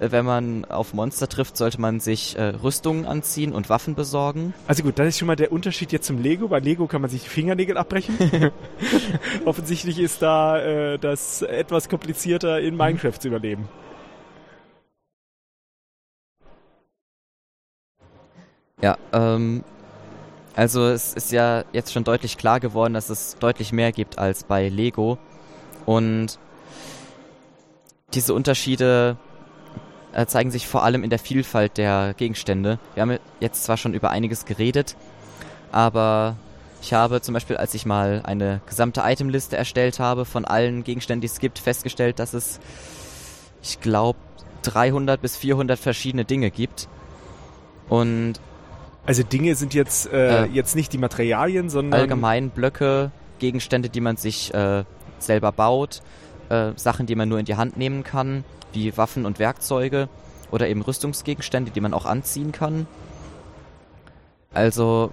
Äh, 0.00 0.12
wenn 0.12 0.24
man 0.24 0.64
auf 0.64 0.94
Monster 0.94 1.28
trifft, 1.28 1.56
sollte 1.56 1.80
man 1.80 1.98
sich 1.98 2.38
äh, 2.38 2.42
Rüstungen 2.42 3.06
anziehen 3.06 3.52
und 3.52 3.68
Waffen 3.68 3.96
besorgen. 3.96 4.54
Also 4.68 4.84
gut, 4.84 4.98
das 4.98 5.08
ist 5.08 5.18
schon 5.18 5.26
mal 5.26 5.36
der 5.36 5.50
Unterschied 5.50 5.90
jetzt 5.92 6.06
zum 6.06 6.22
Lego. 6.22 6.48
Bei 6.48 6.60
Lego 6.60 6.86
kann 6.86 7.00
man 7.00 7.10
sich 7.10 7.24
die 7.24 7.28
Fingernägel 7.28 7.76
abbrechen. 7.76 8.16
Offensichtlich 9.44 9.98
ist 9.98 10.22
da 10.22 10.58
äh, 10.60 10.98
das 10.98 11.42
etwas 11.42 11.88
komplizierter 11.88 12.60
in 12.60 12.76
Minecraft 12.76 13.18
zu 13.18 13.28
überleben. 13.28 13.68
Ja, 18.82 18.98
ähm, 19.12 19.64
also 20.56 20.86
es 20.86 21.12
ist 21.12 21.32
ja 21.32 21.64
jetzt 21.72 21.92
schon 21.92 22.02
deutlich 22.02 22.38
klar 22.38 22.60
geworden, 22.60 22.94
dass 22.94 23.10
es 23.10 23.36
deutlich 23.38 23.72
mehr 23.72 23.92
gibt 23.92 24.18
als 24.18 24.44
bei 24.44 24.68
Lego. 24.68 25.18
Und 25.84 26.38
diese 28.14 28.32
Unterschiede 28.32 29.18
äh, 30.14 30.24
zeigen 30.24 30.50
sich 30.50 30.66
vor 30.66 30.82
allem 30.82 31.04
in 31.04 31.10
der 31.10 31.18
Vielfalt 31.18 31.76
der 31.76 32.14
Gegenstände. 32.16 32.78
Wir 32.94 33.02
haben 33.02 33.18
jetzt 33.38 33.64
zwar 33.64 33.76
schon 33.76 33.92
über 33.92 34.10
einiges 34.10 34.46
geredet, 34.46 34.96
aber 35.72 36.36
ich 36.80 36.94
habe 36.94 37.20
zum 37.20 37.34
Beispiel, 37.34 37.58
als 37.58 37.74
ich 37.74 37.84
mal 37.84 38.22
eine 38.24 38.62
gesamte 38.66 39.02
Itemliste 39.04 39.58
erstellt 39.58 39.98
habe 39.98 40.24
von 40.24 40.46
allen 40.46 40.84
Gegenständen, 40.84 41.20
die 41.20 41.26
es 41.26 41.38
gibt, 41.38 41.58
festgestellt, 41.58 42.18
dass 42.18 42.32
es, 42.32 42.60
ich 43.62 43.80
glaube, 43.80 44.18
300 44.62 45.20
bis 45.20 45.36
400 45.36 45.78
verschiedene 45.78 46.24
Dinge 46.24 46.50
gibt. 46.50 46.88
Und 47.90 48.40
Also 49.06 49.22
Dinge 49.22 49.54
sind 49.54 49.72
jetzt, 49.72 50.12
äh, 50.12 50.44
Äh, 50.44 50.46
jetzt 50.46 50.74
nicht 50.74 50.92
die 50.92 50.98
Materialien, 50.98 51.70
sondern 51.70 52.00
allgemein 52.00 52.50
Blöcke, 52.50 53.12
Gegenstände, 53.38 53.88
die 53.88 54.00
man 54.00 54.16
sich 54.16 54.52
äh, 54.52 54.84
selber 55.18 55.52
baut, 55.52 56.02
äh, 56.48 56.72
Sachen, 56.76 57.06
die 57.06 57.14
man 57.14 57.28
nur 57.28 57.38
in 57.38 57.44
die 57.44 57.54
Hand 57.56 57.76
nehmen 57.76 58.02
kann, 58.02 58.44
wie 58.72 58.96
Waffen 58.96 59.24
und 59.24 59.38
Werkzeuge 59.38 60.08
oder 60.50 60.68
eben 60.68 60.82
Rüstungsgegenstände, 60.82 61.70
die 61.70 61.80
man 61.80 61.94
auch 61.94 62.06
anziehen 62.06 62.52
kann. 62.52 62.86
Also 64.52 65.12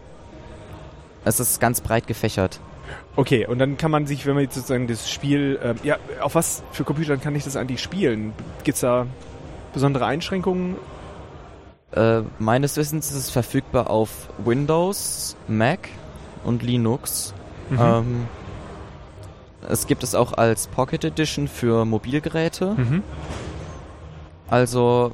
es 1.26 1.40
ist 1.40 1.60
ganz 1.60 1.82
breit 1.82 2.08
gefächert. 2.08 2.60
Okay, 3.16 3.46
und 3.46 3.60
dann 3.60 3.78
kann 3.78 3.92
man 3.92 4.08
sich, 4.08 4.26
wenn 4.26 4.34
man 4.34 4.44
jetzt 4.44 4.56
sozusagen 4.56 4.88
das 4.88 5.10
Spiel, 5.10 5.60
ähm, 5.64 5.76
ja, 5.84 5.98
auf 6.22 6.36
was 6.36 6.64
für 6.72 6.84
Computern 6.84 7.22
kann 7.22 7.36
ich 7.36 7.44
das 7.44 7.56
eigentlich 7.56 7.82
spielen? 7.82 8.34
Gibt's 8.64 8.82
da 8.82 9.06
besondere 9.74 10.06
Einschränkungen? 10.06 10.76
Äh, 11.96 12.22
meines 12.40 12.76
Wissens 12.78 13.12
ist 13.12 13.18
es 13.18 13.30
verfügbar 13.30 13.90
auf 13.90 14.30
Windows, 14.44 15.36
Mac 15.48 15.90
und 16.44 16.64
Linux. 16.64 17.34
Mhm. 17.70 17.80
Ähm, 17.80 18.28
es 19.70 19.88
gibt 19.88 20.04
es 20.04 20.16
auch 20.16 20.34
als 20.34 20.68
Pocket 20.68 21.04
Edition 21.04 21.48
für 21.48 21.86
Mobilgeräte. 21.86 22.74
Mhm. 22.76 23.04
Also 24.50 25.14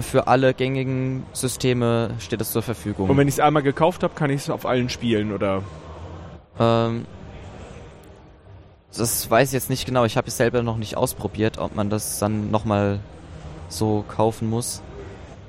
für 0.00 0.26
alle 0.26 0.54
gängigen 0.54 1.24
Systeme 1.32 2.10
steht 2.18 2.40
es 2.40 2.52
zur 2.52 2.62
Verfügung. 2.62 3.10
Und 3.10 3.16
wenn 3.16 3.28
ich 3.28 3.34
es 3.34 3.40
einmal 3.40 3.62
gekauft 3.62 4.02
habe, 4.02 4.14
kann 4.14 4.30
ich 4.30 4.42
es 4.42 4.50
auf 4.50 4.66
allen 4.66 4.88
spielen, 4.88 5.32
oder? 5.32 5.62
Ähm, 6.58 7.04
das 8.96 9.30
weiß 9.30 9.48
ich 9.48 9.52
jetzt 9.52 9.70
nicht 9.70 9.86
genau. 9.86 10.04
Ich 10.04 10.16
habe 10.16 10.28
es 10.28 10.36
selber 10.36 10.62
noch 10.62 10.76
nicht 10.76 10.96
ausprobiert, 10.96 11.58
ob 11.58 11.76
man 11.76 11.90
das 11.90 12.18
dann 12.18 12.50
nochmal 12.50 13.00
so 13.68 14.04
kaufen 14.08 14.48
muss. 14.48 14.82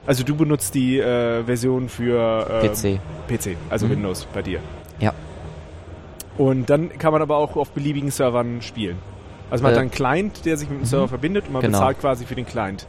Also 0.05 0.24
du 0.24 0.36
benutzt 0.36 0.74
die 0.74 1.00
äh, 1.00 1.43
Version 1.43 1.89
für 1.89 2.62
äh, 2.63 2.67
PC. 2.67 3.00
PC, 3.27 3.55
also 3.70 3.86
Mhm. 3.86 3.91
Windows 3.91 4.27
bei 4.34 4.41
dir. 4.41 4.60
Ja. 5.00 5.13
Und 6.38 6.70
dann 6.70 6.98
kann 6.98 7.12
man 7.13 7.22
aber 7.22 7.38
auch 7.38 7.55
auf 7.55 7.72
beliebigen 7.72 8.10
Servern 8.10 8.62
spielen. 8.62 8.98
Also 9.51 9.63
man 9.63 9.74
Äh, 9.74 9.75
hat 9.75 9.81
einen 9.81 9.91
Client, 9.91 10.46
der 10.46 10.58
sich 10.58 10.70
mit 10.70 10.79
dem 10.79 10.84
mhm. 10.84 10.86
Server 10.88 11.08
verbindet 11.08 11.46
und 11.48 11.53
man 11.53 11.62
Genau. 11.62 11.77
bezahlt 11.79 12.00
quasi 12.00 12.25
für 12.25 12.36
den 12.36 12.46
Client. 12.46 12.88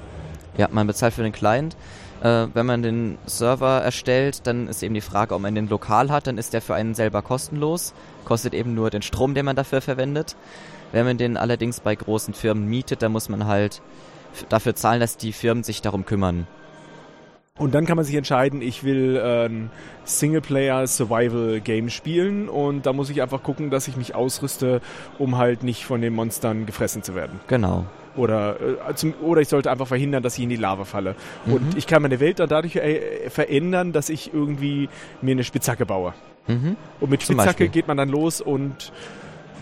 Ja, 0.57 0.69
man 0.71 0.87
bezahlt 0.87 1.13
für 1.15 1.23
den 1.23 1.33
Client. 1.33 1.77
Äh, 2.23 2.47
wenn 2.55 2.67
man 2.67 2.83
den 2.83 3.19
Server 3.27 3.81
erstellt, 3.83 4.47
dann 4.47 4.69
ist 4.69 4.83
eben 4.83 4.95
die 4.95 5.01
Frage, 5.01 5.35
ob 5.35 5.43
man 5.43 5.55
den 5.55 5.69
lokal 5.69 6.11
hat, 6.11 6.27
dann 6.29 6.39
ist 6.39 6.53
der 6.55 6.63
für 6.63 6.75
einen 6.75 6.95
selber 6.95 7.21
kostenlos. 7.21 7.95
Kostet 8.25 8.55
eben 8.55 8.75
nur 8.75 8.91
den 8.91 9.03
Strom, 9.03 9.35
den 9.35 9.45
man 9.45 9.57
dafür 9.57 9.81
verwendet. 9.81 10.37
Wenn 10.93 11.05
man 11.05 11.19
den 11.19 11.37
allerdings 11.37 11.81
bei 11.81 11.95
großen 11.95 12.33
Firmen 12.33 12.69
mietet, 12.69 13.03
dann 13.03 13.13
muss 13.13 13.29
man 13.29 13.47
halt 13.47 13.83
dafür 14.49 14.75
zahlen, 14.77 15.01
dass 15.01 15.17
die 15.17 15.33
Firmen 15.33 15.65
sich 15.65 15.83
darum 15.83 16.07
kümmern. 16.07 16.47
Und 17.59 17.75
dann 17.75 17.85
kann 17.85 17.97
man 17.97 18.05
sich 18.07 18.15
entscheiden, 18.15 18.63
ich 18.63 18.83
will 18.83 19.21
ein 19.21 19.71
Singleplayer-Survival-Game 20.05 21.91
spielen 21.91 22.49
und 22.49 22.87
da 22.87 22.95
muss 22.95 23.11
ich 23.11 23.21
einfach 23.21 23.43
gucken, 23.43 23.69
dass 23.69 23.89
ich 23.89 23.97
mich 23.99 24.15
ausrüste, 24.15 24.81
um 25.19 25.37
halt 25.37 25.63
nicht 25.63 25.85
von 25.85 26.01
den 26.01 26.15
Monstern 26.15 26.65
gefressen 26.65 27.03
zu 27.03 27.15
werden. 27.15 27.41
Genau. 27.49 27.85
Oder, 28.17 28.57
äh, 28.61 29.13
oder 29.23 29.43
ich 29.43 29.49
sollte 29.49 29.71
einfach 29.71 29.87
verhindern, 29.87 30.23
dass 30.23 30.39
ich 30.39 30.45
in 30.45 30.49
die 30.49 30.57
Lava 30.57 30.85
falle. 30.87 31.15
Und 31.45 31.73
Mhm. 31.73 31.77
ich 31.77 31.87
kann 31.87 32.01
meine 32.01 32.21
Welt 32.21 32.39
dann 32.39 32.49
dadurch 32.49 32.77
äh, 32.77 33.29
verändern, 33.29 33.93
dass 33.93 34.09
ich 34.09 34.33
irgendwie 34.33 34.89
mir 35.21 35.33
eine 35.33 35.45
Spitzhacke 35.45 35.85
baue. 35.85 36.15
Mhm. 36.47 36.77
Und 37.01 37.11
mit 37.11 37.21
Zum 37.21 37.35
Spitzhacke 37.35 37.49
Beispiel. 37.65 37.69
geht 37.69 37.87
man 37.87 37.99
dann 37.99 38.09
los 38.09 38.41
und 38.41 38.93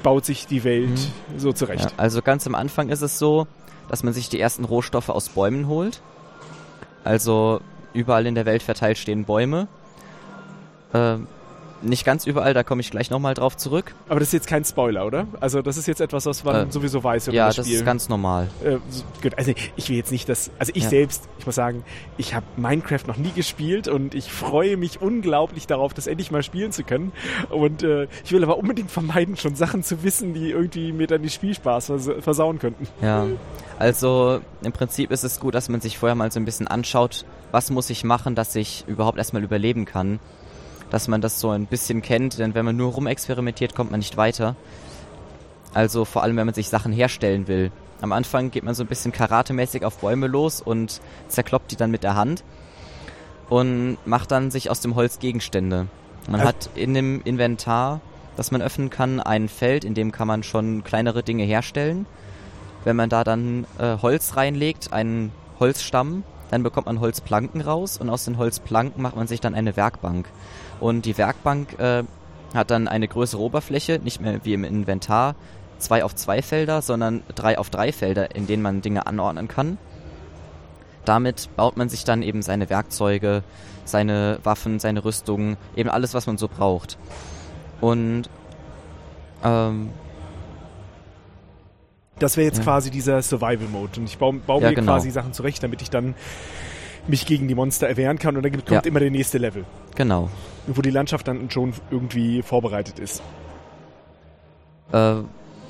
baut 0.04 0.24
sich 0.24 0.46
die 0.46 0.62
Welt 0.62 0.98
so 1.36 1.52
zurecht. 1.52 1.84
Ja, 1.90 1.96
also 1.96 2.22
ganz 2.22 2.46
am 2.46 2.54
Anfang 2.54 2.88
ist 2.88 3.02
es 3.02 3.18
so, 3.18 3.48
dass 3.88 4.04
man 4.04 4.12
sich 4.12 4.28
die 4.28 4.38
ersten 4.40 4.64
Rohstoffe 4.64 5.08
aus 5.08 5.28
Bäumen 5.30 5.66
holt. 5.66 6.00
Also 7.02 7.60
überall 7.92 8.26
in 8.26 8.34
der 8.34 8.46
Welt 8.46 8.62
verteilt 8.62 8.98
stehen 8.98 9.24
Bäume. 9.24 9.68
Ähm, 10.94 11.26
nicht 11.82 12.04
ganz 12.04 12.26
überall, 12.26 12.52
da 12.52 12.62
komme 12.62 12.82
ich 12.82 12.90
gleich 12.90 13.08
nochmal 13.08 13.32
drauf 13.32 13.56
zurück. 13.56 13.94
Aber 14.10 14.20
das 14.20 14.28
ist 14.28 14.32
jetzt 14.34 14.46
kein 14.46 14.66
Spoiler, 14.66 15.06
oder? 15.06 15.26
Also 15.40 15.62
das 15.62 15.78
ist 15.78 15.86
jetzt 15.88 16.02
etwas, 16.02 16.26
was 16.26 16.44
man 16.44 16.68
Äh, 16.68 16.72
sowieso 16.72 17.02
weiß, 17.02 17.28
wenn 17.28 17.34
ja, 17.34 17.46
das 17.46 17.56
das 17.56 17.68
ist 17.68 17.86
ganz 17.86 18.10
normal. 18.10 18.48
Äh, 18.62 18.76
gut, 19.22 19.38
also 19.38 19.54
ich 19.76 19.88
will 19.88 19.96
jetzt 19.96 20.12
nicht 20.12 20.28
das, 20.28 20.50
also 20.58 20.72
ich 20.74 20.82
Ja. 20.82 20.90
selbst, 20.90 21.26
ich 21.38 21.46
muss 21.46 21.54
sagen, 21.54 21.82
ich 22.18 22.34
habe 22.34 22.44
Minecraft 22.58 23.06
noch 23.06 23.16
nie 23.16 23.30
gespielt 23.30 23.88
und 23.88 24.14
ich 24.14 24.30
freue 24.30 24.76
mich 24.76 25.00
unglaublich 25.00 25.66
darauf, 25.66 25.94
das 25.94 26.06
endlich 26.06 26.30
mal 26.30 26.42
spielen 26.42 26.70
zu 26.70 26.84
können. 26.84 27.12
Und 27.48 27.82
äh, 27.82 28.08
ich 28.24 28.32
will 28.32 28.42
aber 28.42 28.58
unbedingt 28.58 28.90
vermeiden, 28.90 29.38
schon 29.38 29.54
Sachen 29.54 29.82
zu 29.82 30.02
wissen, 30.02 30.34
die 30.34 30.50
irgendwie 30.50 30.92
mir 30.92 31.06
dann 31.06 31.22
den 31.22 31.30
Spielspaß 31.30 31.86
vers 31.86 32.10
versauen 32.20 32.58
könnten. 32.58 32.88
Ja. 33.00 33.26
Also 33.78 34.40
im 34.62 34.72
Prinzip 34.72 35.10
ist 35.10 35.24
es 35.24 35.40
gut, 35.40 35.54
dass 35.54 35.70
man 35.70 35.80
sich 35.80 35.96
vorher 35.96 36.14
mal 36.14 36.30
so 36.30 36.38
ein 36.40 36.44
bisschen 36.44 36.68
anschaut, 36.68 37.24
was 37.50 37.70
muss 37.70 37.90
ich 37.90 38.04
machen, 38.04 38.34
dass 38.34 38.54
ich 38.54 38.84
überhaupt 38.86 39.18
erstmal 39.18 39.42
überleben 39.42 39.84
kann. 39.84 40.18
Dass 40.90 41.06
man 41.08 41.20
das 41.20 41.38
so 41.40 41.50
ein 41.50 41.66
bisschen 41.66 42.02
kennt, 42.02 42.38
denn 42.38 42.54
wenn 42.54 42.64
man 42.64 42.76
nur 42.76 42.92
rumexperimentiert, 42.92 43.74
kommt 43.74 43.90
man 43.90 44.00
nicht 44.00 44.16
weiter. 44.16 44.56
Also 45.72 46.04
vor 46.04 46.22
allem, 46.22 46.36
wenn 46.36 46.46
man 46.46 46.54
sich 46.54 46.68
Sachen 46.68 46.92
herstellen 46.92 47.46
will. 47.46 47.70
Am 48.00 48.12
Anfang 48.12 48.50
geht 48.50 48.64
man 48.64 48.74
so 48.74 48.82
ein 48.82 48.88
bisschen 48.88 49.12
karatemäßig 49.12 49.84
auf 49.84 49.98
Bäume 49.98 50.26
los 50.26 50.60
und 50.60 51.00
zerkloppt 51.28 51.70
die 51.70 51.76
dann 51.76 51.90
mit 51.90 52.02
der 52.02 52.16
Hand 52.16 52.42
und 53.48 53.98
macht 54.04 54.30
dann 54.30 54.50
sich 54.50 54.70
aus 54.70 54.80
dem 54.80 54.94
Holz 54.94 55.18
Gegenstände. 55.18 55.86
Man 56.28 56.40
Also- 56.40 56.48
hat 56.48 56.70
in 56.74 56.94
dem 56.94 57.20
Inventar, 57.22 58.00
das 58.36 58.50
man 58.50 58.62
öffnen 58.62 58.90
kann, 58.90 59.20
ein 59.20 59.48
Feld, 59.48 59.84
in 59.84 59.94
dem 59.94 60.12
kann 60.12 60.26
man 60.26 60.42
schon 60.42 60.82
kleinere 60.82 61.22
Dinge 61.22 61.44
herstellen. 61.44 62.06
Wenn 62.84 62.96
man 62.96 63.10
da 63.10 63.22
dann 63.24 63.66
äh, 63.78 63.98
Holz 64.00 64.36
reinlegt, 64.36 64.92
einen 64.92 65.32
Holzstamm, 65.60 66.22
dann 66.50 66.62
bekommt 66.62 66.86
man 66.86 67.00
Holzplanken 67.00 67.60
raus 67.60 67.96
und 67.98 68.10
aus 68.10 68.24
den 68.24 68.36
Holzplanken 68.36 69.02
macht 69.02 69.16
man 69.16 69.26
sich 69.26 69.40
dann 69.40 69.54
eine 69.54 69.76
Werkbank. 69.76 70.28
Und 70.80 71.04
die 71.06 71.16
Werkbank 71.16 71.78
äh, 71.78 72.02
hat 72.54 72.70
dann 72.70 72.88
eine 72.88 73.06
größere 73.06 73.40
Oberfläche, 73.40 74.00
nicht 74.02 74.20
mehr 74.20 74.44
wie 74.44 74.54
im 74.54 74.64
Inventar, 74.64 75.36
zwei 75.78 76.04
auf 76.04 76.14
zwei 76.14 76.42
Felder, 76.42 76.82
sondern 76.82 77.22
drei 77.34 77.56
auf 77.56 77.70
drei 77.70 77.92
Felder, 77.92 78.34
in 78.34 78.46
denen 78.46 78.62
man 78.62 78.82
Dinge 78.82 79.06
anordnen 79.06 79.48
kann. 79.48 79.78
Damit 81.04 81.48
baut 81.56 81.76
man 81.76 81.88
sich 81.88 82.04
dann 82.04 82.22
eben 82.22 82.42
seine 82.42 82.68
Werkzeuge, 82.68 83.42
seine 83.84 84.38
Waffen, 84.42 84.80
seine 84.80 85.04
Rüstungen, 85.04 85.56
eben 85.76 85.88
alles, 85.88 86.14
was 86.14 86.26
man 86.26 86.36
so 86.36 86.48
braucht. 86.48 86.98
Und 87.80 88.28
ähm, 89.42 89.90
Das 92.20 92.36
wäre 92.36 92.46
jetzt 92.46 92.58
Ja. 92.58 92.64
quasi 92.64 92.90
dieser 92.90 93.20
Survival-Mode 93.22 93.98
und 94.00 94.04
ich 94.06 94.16
baue, 94.18 94.34
baue 94.34 94.62
Ja, 94.62 94.68
mir 94.68 94.74
genau. 94.76 94.92
quasi 94.92 95.10
Sachen 95.10 95.32
zurecht, 95.32 95.62
damit 95.62 95.82
ich 95.82 95.90
dann 95.90 96.14
mich 97.08 97.26
gegen 97.26 97.48
die 97.48 97.54
Monster 97.54 97.88
erwehren 97.88 98.18
kann 98.18 98.36
und 98.36 98.42
dann 98.44 98.52
kommt 98.52 98.70
Ja. 98.70 98.80
immer 98.80 99.00
der 99.00 99.10
nächste 99.10 99.38
Level, 99.38 99.64
genau. 99.96 100.28
wo 100.68 100.80
die 100.82 100.90
Landschaft 100.90 101.26
dann 101.26 101.50
schon 101.50 101.72
irgendwie 101.90 102.42
vorbereitet 102.42 102.98
ist. 102.98 103.22
Äh, 104.92 105.14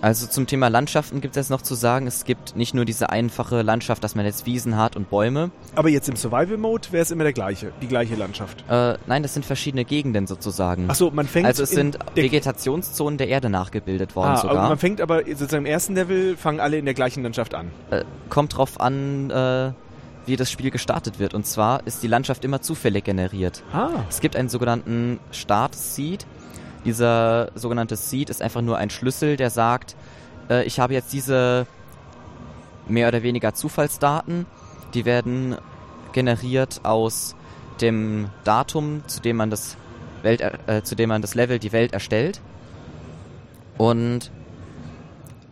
also 0.03 0.27
zum 0.27 0.47
Thema 0.47 0.69
Landschaften 0.69 1.21
gibt 1.21 1.37
es 1.37 1.43
jetzt 1.47 1.51
noch 1.51 1.63
zu 1.63 1.75
sagen, 1.75 2.07
es 2.07 2.25
gibt 2.25 2.57
nicht 2.57 2.75
nur 2.75 2.85
diese 2.85 3.11
einfache 3.11 3.63
Landschaft, 3.63 4.03
dass 4.03 4.15
man 4.15 4.25
jetzt 4.25 4.47
Wiesen 4.47 4.77
hat 4.77 4.97
und 4.97 5.11
Bäume. 5.11 5.51
Aber 5.75 5.89
jetzt 5.89 6.09
im 6.09 6.17
Survival-Mode 6.17 6.89
wäre 6.91 7.03
es 7.03 7.11
immer 7.11 7.25
der 7.25 7.33
gleiche, 7.33 7.73
die 7.83 7.87
gleiche 7.89 8.15
Landschaft. 8.15 8.65
Äh, 8.69 8.97
nein, 9.07 9.23
das 9.23 9.35
sind 9.35 9.45
verschiedene 9.45 9.85
Gegenden 9.85 10.27
sozusagen. 10.27 10.89
Achso, 10.91 11.11
man 11.11 11.27
fängt 11.27 11.47
also 11.47 11.63
es 11.63 11.71
in 11.73 11.77
sind 11.93 11.99
Vegetationszonen 12.15 13.19
der 13.19 13.29
Erde 13.29 13.51
nachgebildet 13.51 14.17
worden 14.17 14.29
Ah, 14.31 14.41
aber 14.41 14.49
sogar. 14.49 14.69
man 14.69 14.79
fängt 14.79 15.01
aber 15.01 15.25
sozusagen 15.27 15.65
im 15.65 15.71
ersten 15.71 15.95
Level 15.95 16.37
fangen 16.37 16.61
alle 16.61 16.79
in 16.79 16.85
der 16.85 16.95
gleichen 16.95 17.23
Landschaft 17.23 17.55
an. 17.55 17.71
Äh, 17.91 18.05
kommt 18.29 18.57
drauf 18.57 18.81
an, 18.81 19.31
äh, 19.31 19.73
wie 20.27 20.37
das 20.37 20.51
Spiel 20.51 20.71
gestartet 20.71 21.19
wird. 21.19 21.35
Und 21.35 21.47
zwar 21.47 21.87
ist 21.87 22.03
die 22.03 22.07
Landschaft 22.07 22.45
immer 22.45 22.61
zufällig 22.63 23.05
generiert. 23.05 23.63
Ah. 23.73 23.89
Es 24.09 24.21
gibt 24.21 24.37
einen 24.37 24.49
sogenannten 24.49 25.19
Start-Seed. 25.31 26.27
Dieser 26.85 27.51
sogenannte 27.55 27.97
Seed 27.97 28.31
ist 28.31 28.43
einfach 28.43 28.63
nur 28.63 28.79
ein 28.79 28.91
Schlüssel, 28.91 29.37
der 29.37 29.51
sagt, 29.51 29.97
äh, 30.49 30.65
ich 30.65 30.81
habe 30.81 30.95
jetzt 30.95 31.13
diese 31.13 31.67
mehr 32.89 33.09
oder 33.09 33.23
weniger 33.23 33.55
Zufallsdaten, 33.55 34.47
die 34.95 35.05
werden 35.05 35.57
generiert 36.13 36.81
aus 36.83 37.37
dem 37.81 38.29
Datum, 38.45 39.03
zu 39.07 39.21
dem 39.21 39.37
man 39.37 39.51
das 39.51 39.77
Welt, 40.23 40.41
äh, 40.41 40.83
zu 40.83 40.95
dem 40.95 41.09
man 41.09 41.23
das 41.23 41.35
Level, 41.35 41.59
die 41.59 41.73
Welt 41.73 41.93
erstellt. 41.93 42.41
Und 43.79 44.31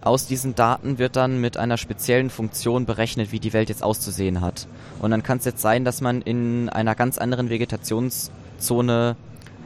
aus 0.00 0.26
diesen 0.26 0.54
Daten 0.54 0.98
wird 0.98 1.16
dann 1.16 1.40
mit 1.40 1.56
einer 1.56 1.76
speziellen 1.76 2.30
Funktion 2.30 2.86
berechnet, 2.86 3.32
wie 3.32 3.40
die 3.40 3.52
Welt 3.52 3.68
jetzt 3.68 3.82
auszusehen 3.82 4.40
hat. 4.40 4.66
Und 5.00 5.10
dann 5.10 5.22
kann 5.22 5.38
es 5.38 5.44
jetzt 5.44 5.60
sein, 5.60 5.84
dass 5.84 6.00
man 6.00 6.22
in 6.22 6.68
einer 6.68 6.94
ganz 6.94 7.18
anderen 7.18 7.50
Vegetationszone 7.50 9.16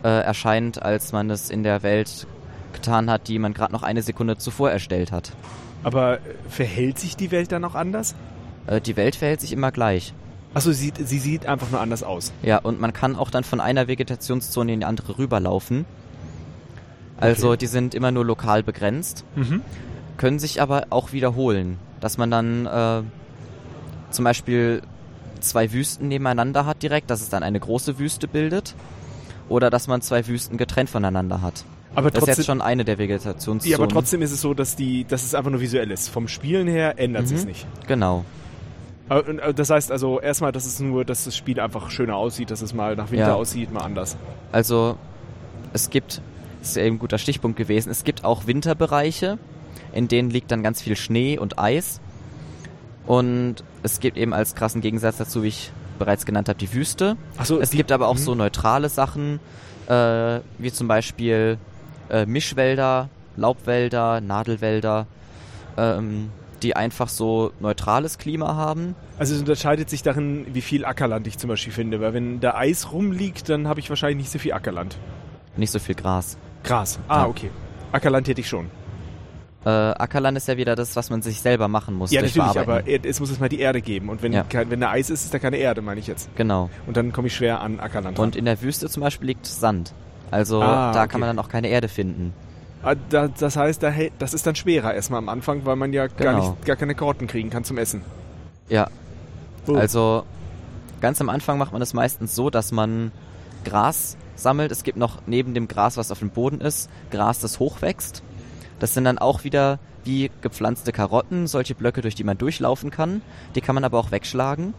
äh, 0.04 0.08
erscheint, 0.08 0.82
als 0.82 1.12
man 1.12 1.30
es 1.30 1.50
in 1.50 1.62
der 1.62 1.82
Welt 1.82 2.26
getan 2.72 3.10
hat, 3.10 3.28
die 3.28 3.38
man 3.38 3.54
gerade 3.54 3.72
noch 3.72 3.82
eine 3.82 4.02
Sekunde 4.02 4.38
zuvor 4.38 4.70
erstellt 4.70 5.12
hat. 5.12 5.32
Aber 5.84 6.14
äh, 6.14 6.20
verhält 6.48 6.98
sich 6.98 7.16
die 7.16 7.30
Welt 7.30 7.52
dann 7.52 7.64
auch 7.64 7.74
anders? 7.74 8.14
Äh, 8.66 8.80
die 8.80 8.96
Welt 8.96 9.16
verhält 9.16 9.40
sich 9.40 9.52
immer 9.52 9.70
gleich. 9.72 10.14
Achso, 10.54 10.72
sie, 10.72 10.92
sie 11.02 11.18
sieht 11.18 11.46
einfach 11.46 11.70
nur 11.70 11.80
anders 11.80 12.02
aus. 12.02 12.32
Ja, 12.42 12.58
und 12.58 12.80
man 12.80 12.92
kann 12.92 13.16
auch 13.16 13.30
dann 13.30 13.42
von 13.44 13.60
einer 13.60 13.88
Vegetationszone 13.88 14.72
in 14.74 14.80
die 14.80 14.86
andere 14.86 15.16
rüberlaufen. 15.18 15.86
Also 17.18 17.48
Okay. 17.50 17.58
die 17.58 17.66
sind 17.66 17.94
immer 17.94 18.10
nur 18.10 18.24
lokal 18.24 18.62
begrenzt, 18.62 19.24
Mhm. 19.36 19.62
können 20.16 20.38
sich 20.38 20.60
aber 20.60 20.86
auch 20.90 21.12
wiederholen. 21.12 21.78
Dass 22.00 22.18
man 22.18 22.30
dann 22.30 22.66
äh, 22.66 23.02
zum 24.10 24.24
Beispiel 24.24 24.82
zwei 25.40 25.72
Wüsten 25.72 26.08
nebeneinander 26.08 26.66
hat 26.66 26.82
direkt, 26.82 27.10
dass 27.10 27.20
es 27.22 27.28
dann 27.28 27.42
eine 27.42 27.60
große 27.60 27.98
Wüste 27.98 28.28
bildet. 28.28 28.74
Oder 29.52 29.68
dass 29.70 29.86
man 29.86 30.00
zwei 30.00 30.26
Wüsten 30.26 30.56
getrennt 30.56 30.88
voneinander 30.90 31.42
hat. 31.42 31.64
Aber 31.94 32.10
Das 32.10 32.20
ist 32.20 32.24
trotzdem, 32.26 32.40
jetzt 32.40 32.46
schon 32.46 32.62
eine 32.62 32.84
der 32.86 32.96
Vegetationszonen. 32.98 33.60
ja, 33.70 33.76
aber 33.76 33.86
trotzdem 33.88 34.22
ist 34.22 34.32
es 34.32 34.40
so, 34.40 34.54
dass, 34.54 34.76
die, 34.76 35.04
dass 35.04 35.24
es 35.24 35.34
einfach 35.34 35.50
nur 35.50 35.60
visuell 35.60 35.90
ist. 35.90 36.08
Vom 36.08 36.26
Spielen 36.26 36.66
her 36.66 36.98
ändert 36.98 37.28
Mhm. 37.28 37.36
es 37.36 37.44
nicht. 37.44 37.66
Genau. 37.86 38.24
Äh, 39.10 39.52
Das 39.52 39.68
heißt 39.68 39.92
also 39.92 40.18
erstmal, 40.20 40.52
dass 40.52 40.64
es 40.64 40.80
nur, 40.80 41.04
dass 41.04 41.24
das 41.24 41.36
Spiel 41.36 41.60
einfach 41.60 41.90
schöner 41.90 42.16
aussieht, 42.16 42.50
dass 42.50 42.62
es 42.62 42.72
mal 42.72 42.96
nach 42.96 43.10
Winter 43.10 43.26
Ja. 43.28 43.34
aussieht, 43.34 43.70
mal 43.72 43.80
anders. 43.82 44.16
Also 44.52 44.96
es 45.74 45.90
gibt, 45.90 46.22
das 46.60 46.70
ist 46.70 46.76
ja 46.76 46.84
eben 46.84 46.96
ein 46.96 46.98
guter 46.98 47.18
Stichpunkt 47.18 47.58
gewesen, 47.58 47.90
es 47.90 48.04
gibt 48.04 48.24
auch 48.24 48.46
Winterbereiche, 48.46 49.38
in 49.92 50.08
denen 50.08 50.30
liegt 50.30 50.50
dann 50.50 50.62
ganz 50.62 50.80
viel 50.80 50.96
Schnee 50.96 51.38
und 51.38 51.58
Eis. 51.58 52.00
Und 53.06 53.56
es 53.82 54.00
gibt 54.00 54.16
eben 54.16 54.32
als 54.32 54.54
krassen 54.54 54.80
Gegensatz 54.80 55.18
dazu, 55.18 55.42
wie 55.42 55.48
ich 55.48 55.72
bereits 56.04 56.26
genannt 56.26 56.48
habe, 56.48 56.58
die 56.58 56.72
Wüste. 56.74 57.16
Achso, 57.36 57.58
Es 57.60 57.70
gibt 57.70 57.92
aber 57.92 58.08
auch 58.08 58.14
Mhm. 58.14 58.18
so 58.18 58.34
neutrale 58.34 58.88
Sachen, 58.88 59.38
äh, 59.88 60.40
wie 60.58 60.72
zum 60.72 60.88
Beispiel 60.88 61.58
äh, 62.10 62.26
Mischwälder, 62.26 63.08
Laubwälder, 63.36 64.20
Nadelwälder, 64.20 65.06
ähm, 65.78 66.30
die 66.62 66.76
einfach 66.76 67.08
so 67.08 67.52
neutrales 67.60 68.18
Klima 68.18 68.54
haben. 68.54 68.94
Also 69.18 69.34
es 69.34 69.40
unterscheidet 69.40 69.88
sich 69.90 70.02
darin, 70.02 70.46
wie 70.52 70.60
viel 70.60 70.84
Ackerland 70.84 71.26
ich 71.26 71.38
zum 71.38 71.48
Beispiel 71.48 71.72
finde. 71.72 72.00
Weil 72.00 72.12
wenn 72.14 72.40
da 72.40 72.54
Eis 72.54 72.92
rumliegt, 72.92 73.48
dann 73.48 73.66
habe 73.68 73.80
ich 73.80 73.88
wahrscheinlich 73.88 74.18
nicht 74.18 74.30
so 74.32 74.38
viel 74.38 74.52
Ackerland. 74.52 74.96
Nicht 75.56 75.70
so 75.72 75.78
viel 75.78 75.94
Gras. 75.94 76.36
Gras. 76.64 76.98
Ah, 77.08 77.22
Ja. 77.22 77.26
okay. 77.28 77.50
Ackerland 77.92 78.28
hätte 78.28 78.40
ich 78.40 78.48
schon. 78.48 78.70
Äh, 79.64 79.68
Ackerland 79.68 80.36
ist 80.36 80.48
ja 80.48 80.56
wieder 80.56 80.74
das, 80.74 80.96
was 80.96 81.08
man 81.10 81.22
sich 81.22 81.40
selber 81.40 81.68
machen 81.68 81.94
muss. 81.94 82.10
Ja, 82.10 82.20
natürlich, 82.22 82.58
aber 82.58 82.86
er- 82.86 83.04
es 83.04 83.20
muss 83.20 83.30
es 83.30 83.38
mal 83.38 83.48
die 83.48 83.60
Erde 83.60 83.80
geben. 83.80 84.08
Und 84.08 84.20
wenn, 84.22 84.32
Ja. 84.32 84.42
kein, 84.42 84.70
wenn 84.70 84.80
da 84.80 84.90
Eis 84.90 85.08
ist, 85.08 85.24
ist 85.24 85.32
da 85.32 85.38
keine 85.38 85.56
Erde, 85.58 85.82
meine 85.82 86.00
ich 86.00 86.08
jetzt. 86.08 86.28
Genau. 86.34 86.68
Und 86.86 86.96
dann 86.96 87.12
komme 87.12 87.28
ich 87.28 87.34
schwer 87.36 87.60
an 87.60 87.78
Ackerland 87.78 88.18
ran. 88.18 88.24
Und 88.24 88.34
in 88.36 88.44
der 88.44 88.60
Wüste 88.60 88.88
zum 88.88 89.02
Beispiel 89.02 89.28
liegt 89.28 89.46
Sand. 89.46 89.92
Also 90.32 90.60
Ah, 90.62 90.92
da 90.92 91.00
okay. 91.02 91.08
kann 91.12 91.20
man 91.20 91.28
dann 91.28 91.38
auch 91.38 91.48
keine 91.48 91.68
Erde 91.68 91.86
finden. 91.88 92.32
Ah, 92.82 92.96
da, 93.10 93.28
das 93.28 93.54
heißt, 93.54 93.80
da, 93.82 93.92
das 94.18 94.34
ist 94.34 94.44
dann 94.46 94.56
schwerer 94.56 94.92
erstmal 94.94 95.18
am 95.18 95.28
Anfang, 95.28 95.64
weil 95.64 95.76
man 95.76 95.92
ja 95.92 96.08
gar, 96.08 96.32
Genau. 96.34 96.50
nicht, 96.50 96.64
gar 96.64 96.74
keine 96.74 96.96
Karotten 96.96 97.28
kriegen 97.28 97.48
kann 97.50 97.62
zum 97.62 97.78
Essen. 97.78 98.02
Ja, 98.68 98.88
Oh. 99.68 99.74
also 99.76 100.24
ganz 101.00 101.20
am 101.20 101.28
Anfang 101.28 101.58
macht 101.58 101.72
man 101.72 101.80
es 101.82 101.94
meistens 101.94 102.34
so, 102.34 102.50
dass 102.50 102.72
man 102.72 103.12
Gras 103.64 104.16
sammelt. 104.34 104.72
Es 104.72 104.82
gibt 104.82 104.98
noch 104.98 105.18
neben 105.26 105.54
dem 105.54 105.68
Gras, 105.68 105.96
was 105.96 106.10
auf 106.10 106.18
dem 106.18 106.30
Boden 106.30 106.60
ist, 106.60 106.90
Gras, 107.12 107.38
das 107.38 107.60
hochwächst. 107.60 108.24
Das 108.82 108.94
sind 108.94 109.04
dann 109.04 109.18
auch 109.18 109.44
wieder 109.44 109.78
wie 110.02 110.28
gepflanzte 110.40 110.90
Karotten, 110.90 111.46
solche 111.46 111.76
Blöcke, 111.76 112.00
durch 112.00 112.16
die 112.16 112.24
man 112.24 112.36
durchlaufen 112.36 112.90
kann. 112.90 113.22
Die 113.54 113.60
kann 113.60 113.76
man 113.76 113.84
aber 113.84 113.96
auch 113.96 114.10
wegschlagen. 114.10 114.74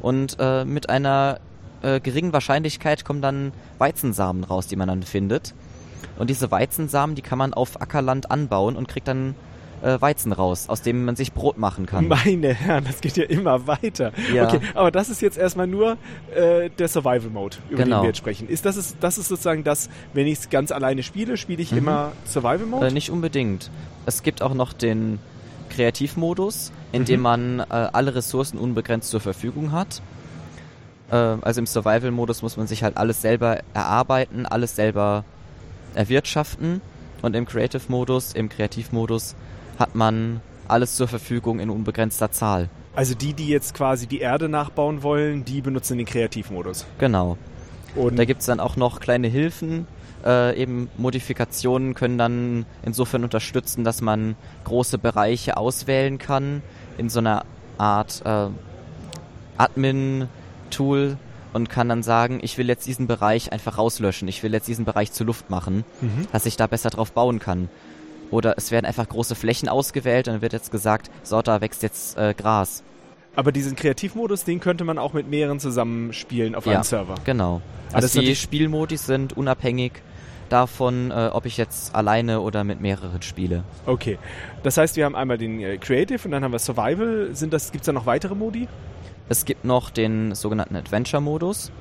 Und 0.00 0.38
äh, 0.40 0.64
mit 0.64 0.90
einer 0.90 1.38
äh, 1.80 2.00
geringen 2.00 2.32
Wahrscheinlichkeit 2.32 3.04
kommen 3.04 3.22
dann 3.22 3.52
Weizensamen 3.78 4.42
raus, 4.42 4.66
die 4.66 4.74
man 4.74 4.88
dann 4.88 5.04
findet. 5.04 5.54
Und 6.18 6.30
diese 6.30 6.50
Weizensamen, 6.50 7.14
die 7.14 7.22
kann 7.22 7.38
man 7.38 7.54
auf 7.54 7.80
Ackerland 7.80 8.28
anbauen 8.28 8.74
und 8.74 8.88
kriegt 8.88 9.06
dann 9.06 9.36
äh, 9.84 10.00
Weizen 10.00 10.32
raus, 10.32 10.68
aus 10.68 10.82
dem 10.82 11.04
man 11.04 11.14
sich 11.14 11.32
Brot 11.32 11.58
machen 11.58 11.86
kann. 11.86 12.08
Meine 12.08 12.54
Herren, 12.54 12.84
das 12.84 13.00
geht 13.00 13.16
ja 13.16 13.24
immer 13.24 13.66
weiter. 13.66 14.12
Ja. 14.34 14.48
Okay, 14.48 14.60
aber 14.74 14.90
das 14.90 15.10
ist 15.10 15.20
jetzt 15.22 15.36
erstmal 15.38 15.66
nur 15.66 15.96
äh, 16.34 16.70
der 16.70 16.88
Survival 16.88 17.30
Mode, 17.30 17.56
über 17.68 17.82
den 17.82 17.84
Genau. 17.90 18.02
wir 18.02 18.08
jetzt 18.08 18.18
sprechen. 18.18 18.48
Ist 18.48 18.64
das, 18.64 18.76
ist, 18.76 18.96
das 19.00 19.18
ist 19.18 19.28
sozusagen 19.28 19.62
das, 19.64 19.90
wenn 20.12 20.26
ich 20.26 20.38
es 20.38 20.50
ganz 20.50 20.72
alleine 20.72 21.02
spiele, 21.02 21.36
spiele 21.36 21.62
ich 21.62 21.72
Mhm. 21.72 21.78
immer 21.78 22.12
Survival 22.26 22.66
Mode? 22.66 22.86
Äh, 22.88 22.90
nicht 22.90 23.10
unbedingt. 23.10 23.70
Es 24.06 24.22
gibt 24.22 24.42
auch 24.42 24.54
noch 24.54 24.72
den 24.72 25.18
Kreativmodus, 25.70 26.72
in 26.92 27.04
dem 27.04 27.20
Mhm. 27.20 27.22
man 27.22 27.60
äh, 27.60 27.64
alle 27.70 28.14
Ressourcen 28.14 28.58
unbegrenzt 28.58 29.10
zur 29.10 29.20
Verfügung 29.20 29.72
hat. 29.72 30.00
Äh, 31.10 31.16
also 31.16 31.60
im 31.60 31.66
Survival-Modus 31.66 32.42
muss 32.42 32.56
man 32.56 32.66
sich 32.66 32.82
halt 32.82 32.96
alles 32.96 33.20
selber 33.20 33.58
erarbeiten, 33.74 34.46
alles 34.46 34.76
selber 34.76 35.24
erwirtschaften. 35.94 36.80
Und 37.22 37.34
im 37.34 37.46
Creative-Modus, 37.46 38.32
im 38.34 38.48
Kreativmodus 38.48 39.34
hat 39.78 39.94
man 39.94 40.40
alles 40.68 40.96
zur 40.96 41.08
Verfügung 41.08 41.60
in 41.60 41.70
unbegrenzter 41.70 42.30
Zahl. 42.32 42.68
Also 42.94 43.14
die, 43.14 43.32
die 43.34 43.48
jetzt 43.48 43.74
quasi 43.74 44.06
die 44.06 44.20
Erde 44.20 44.48
nachbauen 44.48 45.02
wollen, 45.02 45.44
die 45.44 45.60
benutzen 45.60 45.98
den 45.98 46.06
Kreativmodus. 46.06 46.86
Genau. 46.98 47.36
Und 47.96 48.16
Da 48.18 48.24
gibt's 48.24 48.46
dann 48.46 48.60
auch 48.60 48.76
noch 48.76 49.00
kleine 49.00 49.28
Hilfen. 49.28 49.86
Äh, 50.24 50.60
eben 50.60 50.88
Modifikationen 50.96 51.94
können 51.94 52.16
dann 52.18 52.66
insofern 52.84 53.24
unterstützen, 53.24 53.84
dass 53.84 54.00
man 54.00 54.36
große 54.64 54.96
Bereiche 54.98 55.56
auswählen 55.56 56.18
kann 56.18 56.62
in 56.96 57.08
so 57.10 57.18
einer 57.18 57.44
Art 57.76 58.22
äh, 58.24 58.46
Admin-Tool 59.58 61.16
und 61.52 61.68
kann 61.68 61.88
dann 61.88 62.02
sagen, 62.02 62.40
ich 62.42 62.58
will 62.58 62.68
jetzt 62.68 62.86
diesen 62.86 63.06
Bereich 63.06 63.52
einfach 63.52 63.78
rauslöschen, 63.78 64.26
ich 64.28 64.42
will 64.42 64.52
jetzt 64.52 64.66
diesen 64.66 64.84
Bereich 64.84 65.12
zur 65.12 65.26
Luft 65.26 65.50
machen, 65.50 65.84
Mhm. 66.00 66.26
dass 66.32 66.46
ich 66.46 66.56
da 66.56 66.66
besser 66.66 66.90
drauf 66.90 67.12
bauen 67.12 67.38
kann. 67.38 67.68
Oder 68.30 68.54
es 68.56 68.70
werden 68.70 68.86
einfach 68.86 69.08
große 69.08 69.34
Flächen 69.34 69.68
ausgewählt 69.68 70.28
und 70.28 70.34
dann 70.34 70.42
wird 70.42 70.52
jetzt 70.52 70.70
gesagt, 70.70 71.10
so, 71.22 71.40
da 71.42 71.60
wächst 71.60 71.82
jetzt 71.82 72.16
äh, 72.18 72.34
Gras. 72.34 72.82
Aber 73.36 73.52
diesen 73.52 73.74
Kreativmodus, 73.76 74.44
den 74.44 74.60
könnte 74.60 74.84
man 74.84 74.98
auch 74.98 75.12
mit 75.12 75.28
mehreren 75.28 75.58
zusammenspielen 75.60 76.54
auf 76.54 76.66
Ja. 76.66 76.74
einem 76.74 76.82
Server. 76.84 77.16
Genau. 77.24 77.60
Also 77.92 78.06
ist 78.06 78.14
die 78.26 78.36
Spielmodi 78.36 78.96
sind 78.96 79.36
unabhängig 79.36 79.92
davon, 80.48 81.10
äh, 81.10 81.30
ob 81.32 81.46
ich 81.46 81.56
jetzt 81.56 81.94
alleine 81.94 82.40
oder 82.40 82.64
mit 82.64 82.80
mehreren 82.80 83.22
spiele. 83.22 83.64
Okay. 83.86 84.18
Das 84.62 84.76
heißt, 84.76 84.96
wir 84.96 85.04
haben 85.04 85.16
einmal 85.16 85.38
den 85.38 85.60
äh, 85.60 85.78
Creative 85.78 86.20
und 86.24 86.30
dann 86.30 86.44
haben 86.44 86.52
wir 86.52 86.58
Survival. 86.58 87.30
Sind 87.32 87.52
das, 87.52 87.72
gibt's 87.72 87.86
da 87.86 87.92
noch 87.92 88.06
weitere 88.06 88.34
Modi? 88.34 88.68
Es 89.28 89.44
gibt 89.44 89.64
noch 89.64 89.90
den 89.90 90.34
sogenannten 90.34 90.76
Adventure-Modus. 90.76 91.72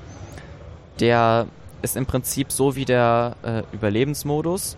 Der 1.00 1.48
ist 1.82 1.98
im 1.98 2.06
Prinzip 2.06 2.52
so 2.52 2.76
wie 2.76 2.86
der 2.86 3.36
äh, 3.44 3.64
Überlebensmodus 3.74 4.78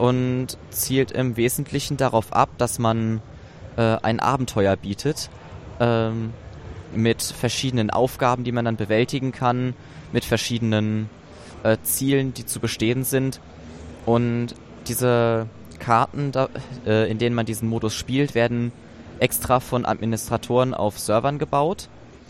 und 0.00 0.56
zielt 0.70 1.10
im 1.12 1.36
Wesentlichen 1.36 1.98
darauf 1.98 2.32
ab, 2.32 2.48
dass 2.56 2.78
man 2.78 3.20
äh, 3.76 3.96
ein 4.02 4.18
Abenteuer 4.18 4.76
bietet 4.76 5.28
ähm, 5.78 6.32
mit 6.94 7.22
verschiedenen 7.22 7.90
Aufgaben, 7.90 8.42
die 8.42 8.50
man 8.52 8.64
dann 8.64 8.76
bewältigen 8.76 9.30
kann, 9.30 9.74
mit 10.12 10.24
verschiedenen 10.24 11.10
äh, 11.64 11.76
Zielen, 11.82 12.32
die 12.32 12.46
zu 12.46 12.60
bestehen 12.60 13.04
sind. 13.04 13.40
Und 14.06 14.54
diese 14.88 15.46
Karten, 15.78 16.32
da, 16.32 16.48
äh, 16.86 17.10
in 17.10 17.18
denen 17.18 17.36
man 17.36 17.44
diesen 17.44 17.68
Modus 17.68 17.94
spielt, 17.94 18.34
werden 18.34 18.72
extra 19.18 19.60
von 19.60 19.84
Administratoren 19.84 20.72
auf 20.72 20.98
Servern 20.98 21.38
gebaut. 21.38 21.88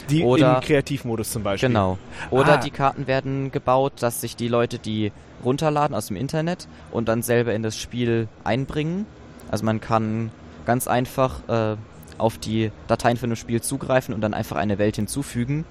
Die 0.09 0.24
Oder- 0.24 0.56
im 0.56 0.61
Kreativmodus 0.61 1.30
zum 1.30 1.44
Beispiel. 1.44 1.68
Genau. 1.68 1.98
Oder 2.30 2.54
Ah. 2.54 2.56
die 2.56 2.70
Karten 2.72 3.06
werden 3.06 3.52
gebaut, 3.52 3.92
dass 4.00 4.20
sich 4.20 4.35
die 4.35 4.48
Leute 4.48 4.80
die 4.80 5.12
runterladen 5.44 5.94
aus 5.96 6.07
dem 6.07 6.16
Internet 6.16 6.68
und 6.90 7.09
dann 7.09 7.22
selber 7.22 7.55
in 7.55 7.62
das 7.62 7.76
Spiel 7.76 8.29
einbringen. 8.44 9.07
Also 9.50 9.64
man 9.64 9.81
kann 9.81 10.31
ganz 10.66 10.87
einfach 10.87 11.40
äh, 11.48 11.76
auf 12.18 12.38
die 12.38 12.70
Dateien 12.87 13.16
von 13.16 13.31
dem 13.31 13.37
Spiel 13.37 13.61
zugreifen 13.62 14.14
und 14.14 14.20
dann 14.20 14.35
einfach 14.35 14.57
eine 14.57 14.79
Welt 14.79 14.96
hinzufügen 14.96 15.64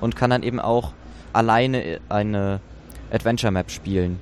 und 0.00 0.16
kann 0.16 0.30
dann 0.30 0.42
eben 0.42 0.58
auch 0.60 0.92
alleine 1.32 2.00
eine 2.08 2.60
Adventure 3.12 3.52
Map 3.52 3.70
spielen. 3.70 4.20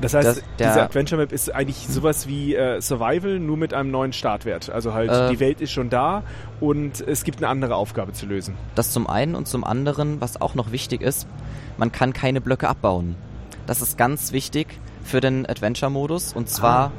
Das 0.00 0.14
heißt, 0.14 0.26
Das- 0.28 0.42
der- 0.58 0.68
diese 0.68 0.82
Adventure 0.82 1.20
Map 1.20 1.32
ist 1.32 1.52
eigentlich 1.52 1.88
sowas 1.88 2.28
wie 2.28 2.54
äh, 2.54 2.80
Survival, 2.80 3.40
nur 3.40 3.56
mit 3.56 3.74
einem 3.74 3.90
neuen 3.90 4.12
Startwert. 4.12 4.70
Also 4.70 4.94
halt, 4.94 5.10
Äh. 5.10 5.30
die 5.30 5.40
Welt 5.40 5.60
ist 5.60 5.72
schon 5.72 5.90
da 5.90 6.22
und 6.60 7.00
es 7.00 7.24
gibt 7.24 7.38
eine 7.38 7.48
andere 7.48 7.74
Aufgabe 7.74 8.12
zu 8.12 8.26
lösen. 8.26 8.54
Das 8.76 8.92
zum 8.92 9.08
einen 9.08 9.34
und 9.34 9.48
zum 9.48 9.64
anderen, 9.64 10.20
was 10.20 10.40
auch 10.40 10.54
noch 10.54 10.70
wichtig 10.70 11.02
ist, 11.02 11.26
man 11.78 11.90
kann 11.90 12.12
keine 12.12 12.40
Blöcke 12.40 12.68
abbauen. 12.68 13.16
Das 13.68 13.80
ist 13.82 13.96
ganz 13.96 14.32
wichtig 14.32 14.66
für 15.04 15.20
den 15.20 15.46
Adventure-Modus 15.46 16.32
und 16.32 16.48
zwar 16.48 16.86
Ah. 16.86 16.90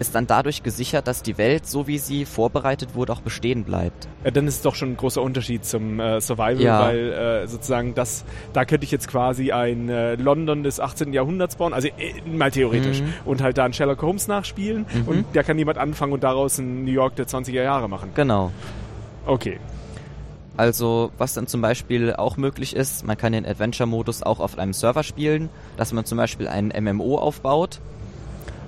ist 0.00 0.14
dann 0.16 0.26
dadurch 0.26 0.62
gesichert, 0.64 1.06
dass 1.06 1.22
die 1.22 1.38
Welt, 1.38 1.66
so 1.66 1.86
wie 1.86 1.98
sie 1.98 2.24
vorbereitet 2.24 2.94
wurde, 2.96 3.12
auch 3.12 3.20
bestehen 3.20 3.62
bleibt. 3.62 4.08
Äh, 4.24 4.32
dann 4.32 4.48
ist 4.48 4.56
es 4.56 4.62
doch 4.62 4.74
schon 4.74 4.92
ein 4.92 4.96
großer 4.96 5.22
Unterschied 5.22 5.64
zum 5.64 6.00
äh, 6.00 6.20
Survival, 6.20 6.60
Ja. 6.60 6.80
weil 6.80 7.12
äh, 7.12 7.46
sozusagen 7.46 7.94
das, 7.94 8.24
da 8.52 8.64
könnte 8.64 8.84
ich 8.84 8.90
jetzt 8.90 9.06
quasi 9.06 9.52
ein 9.52 9.88
äh, 9.88 10.16
London 10.16 10.64
des 10.64 10.80
18. 10.80 11.12
Jahrhunderts 11.12 11.54
bauen, 11.56 11.72
also 11.72 11.86
äh, 11.88 11.92
mal 12.28 12.50
theoretisch, 12.50 13.02
Mhm. 13.02 13.12
und 13.24 13.40
halt 13.42 13.56
da 13.56 13.64
einen 13.66 13.72
Sherlock 13.74 14.02
Holmes 14.02 14.26
nachspielen 14.26 14.86
Mhm. 14.92 15.08
und 15.08 15.24
da 15.34 15.42
kann 15.44 15.58
jemand 15.58 15.78
anfangen 15.78 16.12
und 16.12 16.24
daraus 16.24 16.58
ein 16.58 16.84
New 16.84 16.90
York 16.92 17.14
der 17.16 17.26
20er 17.28 17.62
Jahre 17.62 17.88
machen. 17.88 18.10
Genau. 18.14 18.50
Okay. 19.26 19.58
Also, 20.56 21.10
was 21.18 21.34
dann 21.34 21.46
zum 21.48 21.60
Beispiel 21.60 22.14
auch 22.14 22.36
möglich 22.36 22.76
ist, 22.76 23.04
man 23.04 23.16
kann 23.16 23.32
den 23.32 23.44
Adventure-Modus 23.44 24.22
auch 24.22 24.38
auf 24.38 24.56
einem 24.58 24.72
Server 24.72 25.02
spielen, 25.02 25.48
dass 25.76 25.92
man 25.92 26.04
zum 26.04 26.16
Beispiel 26.18 26.46
ein 26.46 26.72
MMO 26.80 27.18
aufbaut 27.18 27.80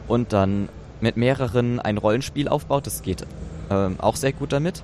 und 0.09 0.33
dann 0.33 0.69
mit 1.01 1.17
mehreren 1.17 1.79
ein 1.79 1.99
Rollenspiel 1.99 2.49
aufbaut. 2.49 2.87
Das 2.87 3.03
geht 3.03 3.25
ähm, 3.71 3.97
auch 3.99 4.17
sehr 4.17 4.33
gut 4.33 4.53
damit. 4.53 4.83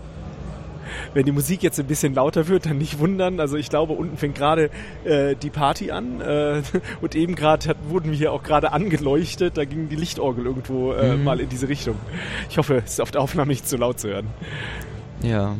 wenn 1.14 1.24
die 1.26 1.32
Musik 1.32 1.62
jetzt 1.64 1.80
ein 1.80 1.86
bisschen 1.86 2.14
lauter 2.14 2.46
wird, 2.46 2.66
dann 2.66 2.78
nicht 2.78 3.00
wundern. 3.00 3.40
Also 3.40 3.56
ich 3.56 3.68
glaube, 3.68 3.94
unten 3.94 4.16
fängt 4.16 4.36
gerade 4.36 4.70
äh, 5.04 5.34
die 5.34 5.50
Party 5.50 5.90
an 5.90 6.20
äh, 6.20 6.62
und 7.00 7.16
eben 7.16 7.34
gerade 7.34 7.74
wurden 7.88 8.10
wir 8.12 8.18
hier 8.18 8.32
auch 8.32 8.44
gerade 8.44 8.70
angeleuchtet. 8.72 9.56
Da 9.56 9.64
ging 9.64 9.88
die 9.88 9.96
Lichtorgel 9.96 10.46
irgendwo 10.46 10.92
äh, 10.92 11.16
Mhm. 11.16 11.24
mal 11.24 11.40
in 11.40 11.48
diese 11.48 11.68
Richtung. 11.68 11.96
Ich 12.48 12.58
hoffe, 12.58 12.76
es 12.84 12.92
ist 12.92 13.00
auf 13.00 13.10
der 13.10 13.22
Aufnahme 13.22 13.48
nicht 13.48 13.66
zu 13.66 13.76
laut 13.76 13.98
zu 13.98 14.08
hören. 14.08 14.26
Ja. 15.22 15.56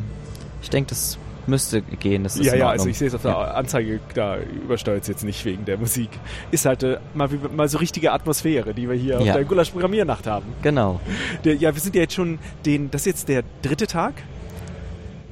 Ich 0.61 0.69
denke, 0.69 0.89
das 0.89 1.17
müsste 1.47 1.81
gehen. 1.81 2.23
Das 2.23 2.35
ist 2.37 2.45
ja, 2.45 2.55
ja, 2.55 2.69
also 2.69 2.87
ich 2.87 2.97
sehe 2.97 3.07
es 3.07 3.15
auf 3.15 3.21
der 3.21 3.55
Anzeige, 3.55 3.99
da 4.13 4.37
übersteuert 4.37 5.01
es 5.03 5.07
jetzt 5.07 5.23
nicht 5.23 5.43
wegen 5.45 5.65
der 5.65 5.77
Musik. 5.77 6.09
Ist 6.51 6.65
halt 6.65 6.83
äh, 6.83 6.97
mal, 7.13 7.29
mal 7.55 7.67
so 7.67 7.77
richtige 7.77 8.11
Atmosphäre, 8.11 8.73
die 8.73 8.87
wir 8.89 8.95
hier 8.95 9.19
auf 9.19 9.25
Ja. 9.25 9.33
der 9.33 9.45
Gulasch 9.45 9.71
Programmiernacht 9.71 10.27
haben. 10.27 10.45
Genau. 10.61 10.99
Der, 11.43 11.55
ja, 11.55 11.73
wir 11.73 11.81
sind 11.81 11.95
ja 11.95 12.01
jetzt 12.01 12.13
schon 12.13 12.39
den, 12.65 12.89
das 12.91 13.01
ist 13.01 13.05
jetzt 13.07 13.29
der 13.29 13.43
dritte 13.61 13.87
Tag. 13.87 14.13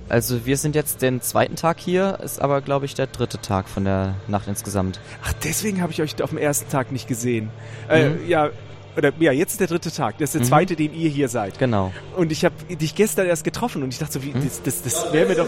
Also 0.10 0.45
wir 0.45 0.58
sind 0.58 0.76
jetzt 0.76 1.02
den 1.02 1.21
zweiten 1.21 1.56
Tag 1.56 1.80
hier, 1.80 2.19
ist 2.21 2.41
aber, 2.41 2.60
glaube 2.60 2.84
ich, 2.86 2.95
der 2.95 3.08
dritte 3.08 3.39
Tag 3.39 3.69
von 3.69 3.86
der 3.86 4.15
Nacht 4.28 4.47
insgesamt. 4.50 5.00
Ach, 5.24 5.32
deswegen 5.45 5.82
habe 5.82 5.93
ich 5.93 6.02
euch 6.02 6.21
auf 6.21 6.32
dem 6.32 6.38
ersten 6.39 6.69
Tag 6.69 6.91
nicht 6.91 7.08
gesehen. 7.08 7.50
Äh, 7.88 8.10
Mhm. 8.10 8.28
Ja, 8.28 8.50
oder 8.98 9.12
ja, 9.20 9.32
jetzt 9.32 9.52
ist 9.52 9.60
der 9.60 9.68
dritte 9.68 9.92
Tag. 9.92 10.18
Das 10.18 10.30
ist 10.30 10.34
der 10.34 10.42
Mhm. 10.42 10.46
zweite, 10.46 10.76
den 10.76 10.94
ihr 10.94 11.10
hier 11.10 11.30
seid. 11.30 11.58
Genau. 11.60 11.92
Und 12.18 12.32
ich 12.32 12.44
habe 12.46 12.56
dich 12.76 12.96
gestern 12.96 13.28
erst 13.28 13.44
getroffen 13.44 13.84
und 13.84 13.90
ich 13.94 14.00
dachte 14.00 14.14
so, 14.14 14.24
wie, 14.24 14.32
das, 14.34 14.62
das, 14.64 14.82
das 14.82 15.14
wäre 15.14 15.28
mir 15.30 15.36
doch. 15.36 15.48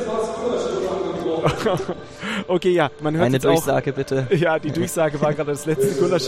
okay, 2.48 2.72
ja, 2.72 2.90
man 3.02 3.16
hört 3.16 3.26
Eine 3.26 3.36
jetzt 3.36 3.46
auch. 3.46 3.52
Durchsage 3.54 3.94
bitte. 3.94 4.28
Ja, 4.36 4.60
die 4.60 4.72
Durchsage 4.72 5.20
war 5.22 5.34
gerade, 5.34 5.52
das 5.52 5.66
letzte 5.66 5.94
Gulasch 6.02 6.28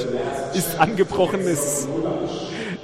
ist 0.54 0.80
angebrochen. 0.80 1.42
Es, 1.42 1.88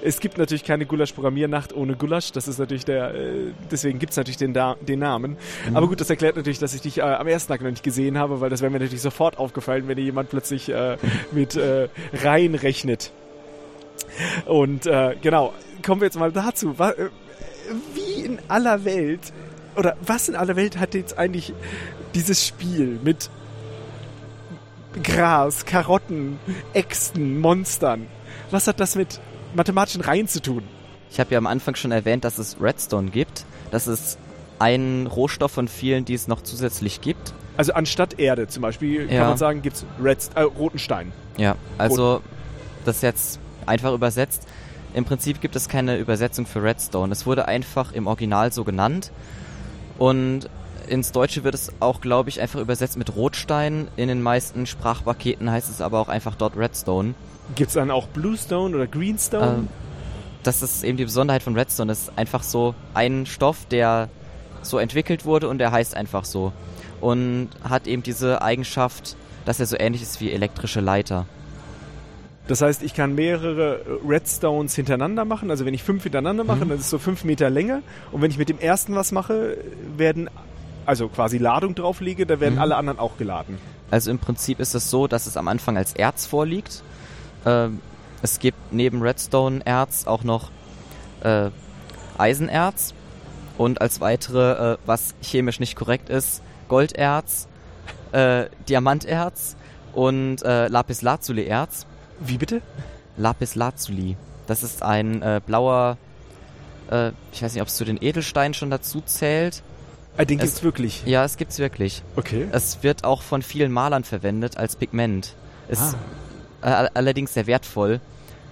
es 0.04 0.20
gibt 0.20 0.38
natürlich 0.38 0.63
keine 0.63 0.86
Gulasch-Programmiernacht 0.86 1.74
ohne 1.76 1.96
Gulasch. 1.96 2.32
Das 2.32 2.48
ist 2.48 2.58
natürlich 2.58 2.86
der, 2.86 3.13
äh, 3.13 3.34
deswegen 3.70 4.00
gibt's 4.00 4.15
natürlich 4.17 4.38
den, 4.38 4.54
da, 4.54 4.76
den 4.82 5.00
Namen. 5.00 5.38
Aber 5.74 5.88
gut, 5.88 6.00
das 6.02 6.10
erklärt 6.10 6.36
natürlich, 6.38 6.60
dass 6.60 6.74
ich 6.74 6.82
dich 6.82 7.00
äh, 7.00 7.02
am 7.02 7.28
ersten 7.28 7.52
Tag 7.52 7.62
noch 7.62 7.70
nicht 7.70 7.84
gesehen 7.84 8.17
habe, 8.17 8.39
weil 8.41 8.50
das 8.50 8.62
wäre 8.62 8.72
mir 8.72 8.80
natürlich 8.80 9.02
sofort 9.02 9.38
aufgefallen, 9.38 9.88
wenn 9.88 9.98
dir 9.98 10.04
jemand 10.04 10.30
plötzlich 10.30 10.70
äh, 10.70 10.98
mit 11.32 11.56
äh, 11.56 11.89
reinrechnet. 12.24 13.12
Und 14.45 14.86
äh, 14.86 15.15
genau, 15.21 15.53
kommen 15.86 16.01
wir 16.01 16.05
jetzt 16.05 16.17
mal 16.19 16.31
dazu. 16.31 16.75
Äh, 16.79 17.10
Wie 17.93 18.23
in 18.25 18.39
aller 18.47 18.86
Welt, 18.86 19.31
oder 19.75 19.95
was 20.05 20.27
in 20.29 20.36
aller 20.36 20.55
Welt 20.55 20.77
hat 20.79 20.93
jetzt 20.93 21.17
eigentlich 21.17 21.53
dieses 22.13 22.45
Spiel 22.45 22.99
mit 23.03 23.29
Gras, 25.03 25.65
Karotten, 25.65 26.38
Äxten, 26.73 27.39
Monstern. 27.39 28.07
Was 28.51 28.67
hat 28.67 28.79
das 28.79 28.95
mit 28.95 29.19
mathematischen 29.55 30.01
Reihen 30.01 30.27
zu 30.27 30.41
tun? 30.41 30.63
Ich 31.10 31.19
habe 31.19 31.31
ja 31.31 31.38
am 31.38 31.47
Anfang 31.47 31.75
schon 31.75 31.91
erwähnt, 31.91 32.23
dass 32.25 32.38
es 32.38 32.57
Redstone 32.62 33.10
gibt. 33.10 33.45
Das 33.71 33.88
ist 33.88 34.17
ein 34.60 35.07
Rohstoff 35.07 35.51
von 35.51 35.67
vielen, 35.67 36.03
die 36.05 36.13
es 36.13 36.27
noch 36.27 36.41
zusätzlich 36.41 37.01
gibt. 37.01 37.34
Also 37.57 37.73
anstatt 37.73 38.19
Erde 38.19 38.47
zum 38.47 38.62
Beispiel 38.62 39.07
kann 39.07 39.15
Ja. 39.15 39.27
man 39.29 39.38
sagen, 39.38 39.62
gibt's 39.62 39.86
Redst 40.01 40.36
äh, 40.36 40.41
roten 40.41 40.79
Stein. 40.79 41.12
Ja, 41.38 41.55
also 41.77 42.21
das 42.86 43.01
jetzt 43.01 43.39
einfach 43.65 43.93
übersetzt. 43.93 44.47
Im 44.93 45.06
Prinzip 45.06 45.41
gibt 45.41 45.56
es 45.56 45.69
keine 45.69 45.97
Übersetzung 45.97 46.45
für 46.45 46.63
Redstone. 46.63 47.12
Es 47.12 47.26
wurde 47.26 47.47
einfach 47.47 47.93
im 47.93 48.08
Original 48.08 48.52
so 48.52 48.63
genannt. 48.63 49.12
Und 49.97 50.50
ins 50.88 51.12
Deutsche 51.12 51.43
wird 51.43 51.56
es 51.56 51.71
auch, 51.80 52.02
glaube 52.02 52.30
ich, 52.30 52.41
einfach 52.41 52.60
übersetzt 52.60 52.97
mit 52.97 53.15
Rotstein. 53.15 53.88
In 53.95 54.08
den 54.08 54.21
meisten 54.21 54.65
Sprachpaketen 54.65 55.50
heißt 55.50 55.69
es 55.69 55.82
aber 55.82 56.00
auch 56.00 56.10
einfach 56.10 56.36
dort 56.36 56.58
Redstone. 56.58 57.13
Gibt's 57.56 57.76
dann 57.76 57.91
auch 57.91 58.08
Bluestone 58.08 58.76
oder 58.76 58.88
Greenstone? 58.88 59.45
Ähm, 59.45 59.67
das 60.43 60.62
ist 60.62 60.84
eben 60.84 60.97
die 60.97 61.06
Besonderheit 61.06 61.43
von 61.43 61.56
Redstone. 61.58 61.89
Das 61.89 62.04
ist 62.04 62.17
einfach 62.17 62.43
so 62.43 62.76
ein 62.93 63.26
Stoff, 63.26 63.65
der 63.69 64.10
so 64.62 64.78
entwickelt 64.78 65.26
wurde 65.26 65.47
und 65.47 65.60
der 65.60 65.71
heißt 65.71 65.95
einfach 65.95 66.26
so. 66.26 66.52
Und 67.00 67.50
hat 67.63 67.88
eben 67.88 68.04
diese 68.04 68.41
Eigenschaft, 68.41 69.15
dass 69.45 69.60
er 69.60 69.65
so 69.65 69.78
ähnlich 69.80 70.02
ist 70.02 70.21
wie 70.21 70.32
elektrische 70.32 70.82
Leiter. 70.82 71.26
Das 72.47 72.62
heißt, 72.62 72.84
ich 72.84 72.93
kann 72.93 73.15
mehrere 73.15 73.82
Redstones 74.08 74.75
hintereinander 74.75 75.25
machen. 75.25 75.51
Also 75.51 75.65
wenn 75.65 75.73
ich 75.73 75.84
fünf 75.84 76.04
hintereinander 76.04 76.43
mache, 76.43 76.65
Mhm. 76.65 76.69
dann 76.69 76.77
ist 76.80 76.86
es 76.86 76.89
so 76.89 76.99
fünf 76.99 77.23
Meter 77.23 77.49
Länge. 77.49 77.82
Und 78.12 78.21
wenn 78.21 78.32
ich 78.32 78.38
mit 78.38 78.49
dem 78.49 78.60
ersten 78.60 78.95
was 78.95 79.12
mache, 79.12 79.58
werden, 79.95 80.30
also 80.86 81.08
quasi 81.08 81.38
Ladung 81.38 81.75
drauflege, 81.75 82.25
da 82.25 82.39
werden 82.39 82.56
Mhm. 82.56 82.62
alle 82.62 82.75
anderen 82.75 82.99
auch 82.99 83.17
geladen. 83.17 83.58
Also 83.91 84.10
im 84.12 84.19
Prinzip 84.19 84.60
ist 84.60 84.73
es 84.73 84.89
so, 84.89 85.08
dass 85.08 85.27
es 85.27 85.38
am 85.38 85.47
Anfang 85.47 85.77
als 85.77 85.93
Erz 85.93 86.25
vorliegt. 86.25 86.82
Ähm, 87.45 87.80
es 88.21 88.39
gibt 88.39 88.58
neben 88.71 89.01
Redstone-Erz 89.01 90.08
auch 90.08 90.23
noch 90.23 90.49
äh, 91.23 91.49
Eisenerz 92.17 92.93
und 93.58 93.80
als 93.82 94.01
weitere, 94.01 94.73
äh, 94.73 94.77
was 94.86 95.13
chemisch 95.21 95.60
nicht 95.60 95.75
korrekt 95.75 96.10
ist, 96.10 96.41
Golderz, 96.67 97.47
äh, 98.12 98.45
Diamanterz 98.67 99.56
und 99.93 100.41
äh, 100.43 100.67
Lapislazuli-Erz. 100.67 101.86
Wie 102.23 102.38
bitte? 102.38 102.62
Lapislazuli. 103.17 104.15
Das 104.47 104.63
ist 104.63 104.84
ein 104.84 105.21
äh, 105.21 105.41
blauer, 105.45 105.97
äh, 106.89 107.12
ich 107.31 107.41
weiß 107.41 107.53
nicht, 107.53 107.62
ob 107.62 107.67
es 107.67 107.75
zu 107.75 107.86
den 107.86 107.97
Edelsteinen 108.01 108.53
schon 108.53 108.69
dazu 108.69 109.01
zählt. 109.01 109.63
Ah, 110.17 110.25
den 110.25 110.39
Es- 110.39 110.45
gibt's 110.45 110.63
wirklich. 110.63 111.03
Ja, 111.05 111.23
es 111.23 111.38
gibt's 111.38 111.60
wirklich. 111.60 112.03
Okay. 112.15 112.47
Es 112.51 112.84
wird 112.84 113.03
auch 113.03 113.21
von 113.21 113.41
vielen 113.41 113.71
Malern 113.71 114.03
verwendet 114.03 114.57
als 114.57 114.75
Pigment. 114.75 115.36
Ist 115.69 115.95
Ah. 116.62 116.84
äh, 116.86 116.89
allerdings 116.93 117.34
sehr 117.34 117.47
wertvoll 117.47 117.99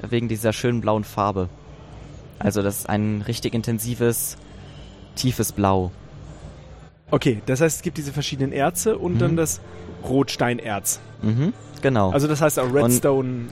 wegen 0.01 0.29
dieser 0.29 0.53
schönen 0.53 0.79
blauen 0.81 1.03
Farbe. 1.03 1.49
Also 2.39 2.61
das 2.61 2.79
ist 2.79 2.89
ein 2.89 3.21
richtig 3.27 3.53
intensives, 3.53 4.37
tiefes 5.15 5.51
Blau. 5.51 5.91
Okay, 7.11 7.41
das 7.45 7.59
heißt, 7.59 7.77
es 7.77 7.81
gibt 7.81 7.97
diese 7.97 8.13
verschiedenen 8.13 8.53
Erze 8.53 8.97
und 8.97 9.15
Mhm. 9.15 9.19
dann 9.19 9.35
das 9.35 9.59
Rotsteinerz. 10.07 10.99
Mhm, 11.21 11.51
genau. 11.81 12.11
Also 12.11 12.27
das 12.27 12.41
heißt 12.41 12.59
auch 12.59 12.73
Redstone 12.73 13.47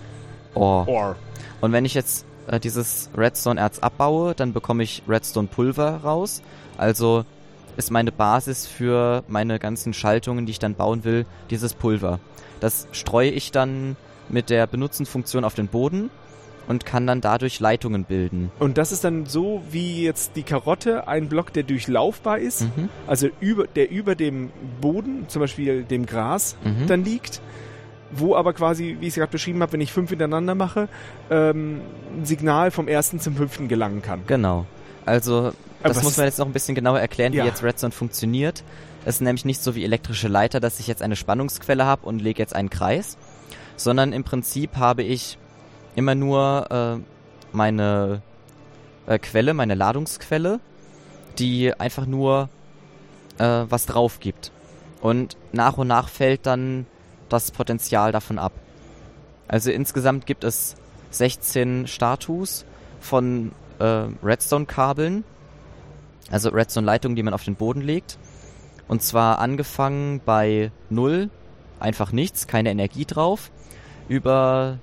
oh. 0.53 0.83
Ore. 0.87 1.15
Und 1.61 1.71
wenn 1.71 1.85
ich 1.85 1.93
jetzt 1.93 2.25
äh, 2.47 2.59
dieses 2.59 3.09
Redstone-Erz 3.17 3.79
abbaue, 3.79 4.33
dann 4.35 4.53
bekomme 4.53 4.83
ich 4.83 5.03
Redstone-Pulver 5.07 6.01
raus. 6.03 6.41
Also 6.77 7.25
ist 7.77 7.91
meine 7.91 8.11
Basis 8.11 8.65
für 8.67 9.23
meine 9.27 9.59
ganzen 9.59 9.93
Schaltungen, 9.93 10.45
die 10.45 10.51
ich 10.51 10.59
dann 10.59 10.75
bauen 10.75 11.03
will, 11.03 11.25
dieses 11.49 11.73
Pulver. 11.73 12.19
Das 12.59 12.87
streue 12.91 13.29
ich 13.29 13.51
dann 13.51 13.95
mit 14.29 14.49
der 14.49 14.65
Benutzen-Funktion 14.67 15.43
auf 15.43 15.53
den 15.53 15.67
Boden 15.67 16.09
und 16.67 16.85
kann 16.85 17.07
dann 17.07 17.21
dadurch 17.21 17.59
Leitungen 17.59 18.03
bilden. 18.03 18.51
Und 18.59 18.77
das 18.77 18.91
ist 18.91 19.03
dann 19.03 19.25
so 19.25 19.61
wie 19.71 20.03
jetzt 20.03 20.31
die 20.35 20.43
Karotte, 20.43 21.07
ein 21.07 21.29
Block, 21.29 21.53
der 21.53 21.63
durchlaufbar 21.63 22.39
ist, 22.39 22.61
Mhm. 22.63 22.89
also 23.05 23.29
über, 23.39 23.67
der 23.67 23.89
über 23.89 24.15
dem 24.15 24.49
Boden, 24.81 25.25
zum 25.29 25.39
Beispiel 25.41 25.83
dem 25.83 26.05
Gras, 26.05 26.57
Mhm. 26.63 26.87
dann 26.87 27.05
liegt, 27.05 27.41
wo 28.11 28.35
aber 28.35 28.53
quasi, 28.53 28.97
wie 28.99 29.07
ich 29.07 29.09
es 29.09 29.15
gerade 29.15 29.31
beschrieben 29.31 29.61
habe, 29.61 29.73
wenn 29.73 29.81
ich 29.81 29.91
fünf 29.91 30.09
hintereinander 30.09 30.55
mache, 30.55 30.87
ähm, 31.29 31.81
ein 32.17 32.25
Signal 32.25 32.71
vom 32.71 32.87
ersten 32.87 33.19
zum 33.19 33.35
fünften 33.35 33.67
gelangen 33.67 34.01
kann. 34.01 34.21
Genau. 34.27 34.65
Also, 35.05 35.51
das 35.83 36.03
muss 36.03 36.17
man 36.17 36.25
jetzt 36.25 36.39
noch 36.39 36.45
ein 36.45 36.53
bisschen 36.53 36.75
genauer 36.75 36.99
erklären, 36.99 37.33
Ja. 37.33 37.43
wie 37.43 37.47
jetzt 37.47 37.63
Redstone 37.63 37.91
funktioniert. 37.91 38.63
Es 39.05 39.15
ist 39.15 39.21
nämlich 39.21 39.45
nicht 39.45 39.61
so 39.61 39.75
wie 39.75 39.83
elektrische 39.83 40.27
Leiter, 40.27 40.59
dass 40.59 40.79
ich 40.79 40.87
jetzt 40.87 41.01
eine 41.01 41.15
Spannungsquelle 41.15 41.85
habe 41.85 42.05
und 42.05 42.21
lege 42.21 42.41
jetzt 42.41 42.55
einen 42.55 42.69
Kreis, 42.69 43.17
sondern 43.77 44.11
im 44.11 44.23
Prinzip 44.23 44.75
habe 44.75 45.03
ich 45.03 45.37
immer 45.95 46.13
nur 46.15 46.67
äh, 46.99 47.01
meine 47.55 48.21
äh, 49.05 49.17
Quelle, 49.19 49.53
meine 49.53 49.75
Ladungsquelle, 49.75 50.59
die 51.39 51.73
einfach 51.73 52.05
nur 52.05 52.49
äh, 53.37 53.63
was 53.69 53.85
drauf 53.85 54.19
gibt. 54.19 54.51
Und 54.99 55.37
nach 55.53 55.77
und 55.77 55.87
nach 55.87 56.09
fällt 56.09 56.45
dann 56.45 56.85
das 57.29 57.51
Potenzial 57.51 58.11
davon 58.11 58.39
ab. 58.39 58.53
Also 59.47 59.71
insgesamt 59.71 60.25
gibt 60.25 60.43
es 60.43 60.75
16 61.11 61.87
Status 61.87 62.65
von 62.99 63.51
äh, 63.79 64.05
Redstone-Kabeln, 64.23 65.23
also 66.31 66.49
Redstone-Leitungen, 66.49 67.15
die 67.15 67.23
man 67.23 67.33
auf 67.33 67.43
den 67.43 67.55
Boden 67.55 67.81
legt. 67.81 68.17
Und 68.87 69.01
zwar 69.01 69.39
angefangen 69.39 70.21
bei 70.25 70.71
0, 70.89 71.29
einfach 71.79 72.11
nichts, 72.11 72.47
keine 72.47 72.71
Energie 72.71 73.05
drauf, 73.05 73.51
über 74.07 74.79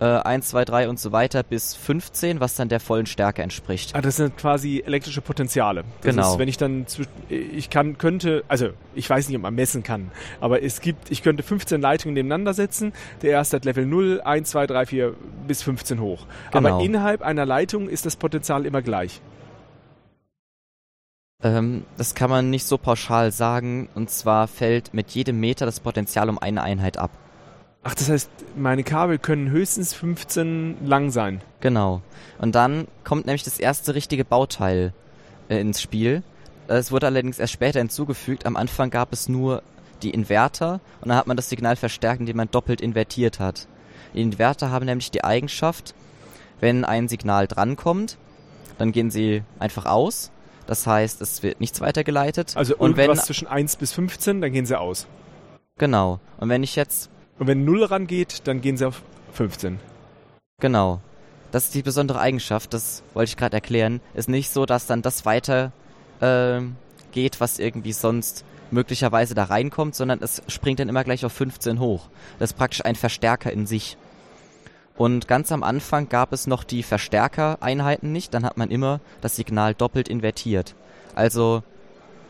äh, 0.00 0.04
1, 0.04 0.48
2, 0.48 0.64
3 0.64 0.88
und 0.88 0.98
so 0.98 1.12
weiter 1.12 1.42
bis 1.42 1.74
15, 1.76 2.40
was 2.40 2.54
dann 2.56 2.68
der 2.68 2.80
vollen 2.80 3.06
Stärke 3.06 3.42
entspricht. 3.42 3.94
Ah, 3.94 4.00
das 4.00 4.16
sind 4.16 4.36
quasi 4.36 4.82
elektrische 4.84 5.20
Potenziale. 5.20 5.84
Das 6.02 6.14
Genau. 6.14 6.32
Ist, 6.32 6.38
wenn 6.38 6.48
ich 6.48 6.56
dann, 6.56 6.86
zwisch- 6.86 7.08
ich 7.28 7.70
kann, 7.70 7.96
könnte, 7.98 8.44
also 8.48 8.70
ich 8.94 9.08
weiß 9.08 9.28
nicht, 9.28 9.36
ob 9.36 9.42
man 9.42 9.54
messen 9.54 9.82
kann, 9.82 10.10
aber 10.40 10.62
es 10.62 10.80
gibt, 10.80 11.10
ich 11.10 11.22
könnte 11.22 11.42
15 11.42 11.80
Leitungen 11.80 12.14
nebeneinander 12.14 12.54
setzen. 12.54 12.92
Der 13.22 13.30
erste 13.30 13.56
hat 13.56 13.64
Level 13.64 13.86
0, 13.86 14.20
1, 14.22 14.50
2, 14.50 14.66
3, 14.66 14.86
4 14.86 15.14
bis 15.46 15.62
15 15.62 16.00
hoch. 16.00 16.26
Genau. 16.52 16.68
Aber 16.76 16.84
innerhalb 16.84 17.22
einer 17.22 17.46
Leitung 17.46 17.88
ist 17.88 18.06
das 18.06 18.16
Potenzial 18.16 18.66
immer 18.66 18.82
gleich. 18.82 19.20
Ähm, 21.42 21.84
das 21.96 22.14
kann 22.14 22.30
man 22.30 22.50
nicht 22.50 22.64
so 22.66 22.78
pauschal 22.78 23.32
sagen. 23.32 23.88
Und 23.94 24.10
zwar 24.10 24.48
fällt 24.48 24.94
mit 24.94 25.10
jedem 25.10 25.40
Meter 25.40 25.66
das 25.66 25.80
Potenzial 25.80 26.28
um 26.28 26.38
eine 26.38 26.62
Einheit 26.62 26.96
ab. 26.96 27.10
Ach, 27.86 27.94
das 27.94 28.08
heißt, 28.08 28.30
meine 28.56 28.82
Kabel 28.82 29.18
können 29.18 29.50
höchstens 29.50 29.92
15 29.92 30.86
lang 30.86 31.10
sein. 31.10 31.42
Genau. 31.60 32.00
Und 32.38 32.54
dann 32.54 32.88
kommt 33.04 33.26
nämlich 33.26 33.42
das 33.44 33.58
erste 33.58 33.94
richtige 33.94 34.24
Bauteil 34.24 34.94
äh, 35.50 35.60
ins 35.60 35.82
Spiel. 35.82 36.22
es 36.66 36.90
wurde 36.90 37.06
allerdings 37.06 37.38
erst 37.38 37.52
später 37.52 37.80
hinzugefügt. 37.80 38.46
Am 38.46 38.56
Anfang 38.56 38.88
gab 38.88 39.12
es 39.12 39.28
nur 39.28 39.62
die 40.02 40.10
Inverter 40.10 40.80
und 41.02 41.10
dann 41.10 41.18
hat 41.18 41.26
man 41.26 41.36
das 41.36 41.50
Signal 41.50 41.76
verstärkt, 41.76 42.20
indem 42.20 42.38
man 42.38 42.50
doppelt 42.50 42.80
invertiert 42.80 43.38
hat. 43.38 43.68
Die 44.14 44.22
Inverter 44.22 44.70
haben 44.70 44.86
nämlich 44.86 45.10
die 45.10 45.22
Eigenschaft, 45.22 45.94
wenn 46.60 46.86
ein 46.86 47.08
Signal 47.08 47.46
drankommt, 47.46 48.16
dann 48.78 48.92
gehen 48.92 49.10
sie 49.10 49.42
einfach 49.58 49.84
aus. 49.84 50.30
Das 50.66 50.86
heißt, 50.86 51.20
es 51.20 51.42
wird 51.42 51.60
nichts 51.60 51.82
weitergeleitet. 51.82 52.56
Also 52.56 52.76
und 52.76 52.96
wenn, 52.96 53.14
zwischen 53.16 53.46
1 53.46 53.76
bis 53.76 53.92
15, 53.92 54.40
dann 54.40 54.52
gehen 54.52 54.64
sie 54.64 54.78
aus. 54.78 55.06
genau. 55.76 56.20
Und 56.38 56.48
wenn 56.48 56.62
ich 56.62 56.76
jetzt 56.76 57.10
Und 57.38 57.46
wenn 57.46 57.64
0 57.64 57.84
rangeht, 57.84 58.46
dann 58.46 58.60
gehen 58.60 58.76
sie 58.76 58.86
auf 58.86 59.02
15. 59.32 59.80
Genau. 60.60 61.00
Das 61.50 61.66
ist 61.66 61.74
die 61.74 61.82
besondere 61.82 62.20
Eigenschaft, 62.20 62.74
das 62.74 63.02
wollte 63.12 63.30
ich 63.30 63.36
gerade 63.36 63.54
erklären. 63.54 64.00
Ist 64.14 64.28
nicht 64.28 64.50
so, 64.50 64.66
dass 64.66 64.86
dann 64.86 65.02
das 65.02 65.24
weiter 65.24 65.72
ähm, 66.20 66.76
geht, 67.12 67.40
was 67.40 67.58
irgendwie 67.58 67.92
sonst 67.92 68.44
möglicherweise 68.70 69.34
da 69.34 69.44
reinkommt, 69.44 69.94
sondern 69.94 70.20
es 70.20 70.42
springt 70.48 70.80
dann 70.80 70.88
immer 70.88 71.04
gleich 71.04 71.24
auf 71.24 71.32
15 71.32 71.78
hoch. 71.78 72.08
Das 72.38 72.50
ist 72.50 72.56
praktisch 72.56 72.84
ein 72.84 72.96
Verstärker 72.96 73.52
in 73.52 73.66
sich. 73.66 73.96
Und 74.96 75.28
ganz 75.28 75.50
am 75.52 75.62
Anfang 75.62 76.08
gab 76.08 76.32
es 76.32 76.46
noch 76.46 76.64
die 76.64 76.82
Verstärkereinheiten 76.82 78.12
nicht, 78.12 78.32
dann 78.34 78.44
hat 78.44 78.56
man 78.56 78.70
immer 78.70 79.00
das 79.20 79.36
Signal 79.36 79.74
doppelt 79.74 80.08
invertiert. 80.08 80.74
Also 81.14 81.62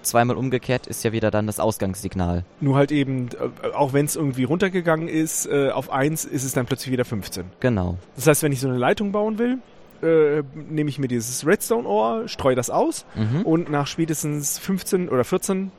zweimal 0.04 0.36
umgekehrt 0.36 0.86
ist 0.86 1.02
ja 1.04 1.12
wieder 1.12 1.30
dann 1.30 1.46
das 1.46 1.58
Ausgangssignal. 1.60 2.44
Nur 2.60 2.76
halt 2.76 2.92
eben, 2.92 3.28
äh, 3.62 3.68
auch 3.74 3.92
wenn 3.92 4.04
es 4.06 4.16
irgendwie 4.16 4.44
runtergegangen 4.44 5.08
ist, 5.08 5.46
äh, 5.46 5.70
auf 5.70 5.90
1 5.90 6.24
ist 6.24 6.44
es 6.44 6.52
dann 6.52 6.66
plötzlich 6.66 6.92
wieder 6.92 7.04
15. 7.04 7.44
Genau. 7.60 7.96
Das 8.16 8.26
heißt, 8.26 8.42
wenn 8.42 8.52
ich 8.52 8.60
so 8.60 8.68
eine 8.68 8.78
Leitung 8.78 9.12
bauen 9.12 9.38
will, 9.38 9.58
äh, 10.02 10.42
nehme 10.70 10.90
ich 10.90 10.98
mir 10.98 11.08
dieses 11.08 11.46
Redstone-Ohr, 11.46 12.28
streue 12.28 12.54
das 12.54 12.70
aus 12.70 13.06
Mhm. 13.14 13.42
und 13.42 13.70
nach 13.70 13.86
spätestens 13.86 14.58
15 14.58 15.08
oder 15.08 15.24
14 15.24 15.70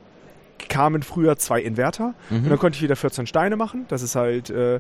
kamen 0.69 1.03
früher 1.03 1.37
zwei 1.37 1.61
Inverter 1.61 2.13
Mhm. 2.29 2.37
und 2.45 2.49
dann 2.49 2.59
konnte 2.59 2.77
ich 2.77 2.81
wieder 2.81 2.95
14 2.95 3.27
Steine 3.27 3.55
machen, 3.55 3.85
dass 3.89 4.01
es 4.01 4.15
halt 4.15 4.49
äh, 4.49 4.79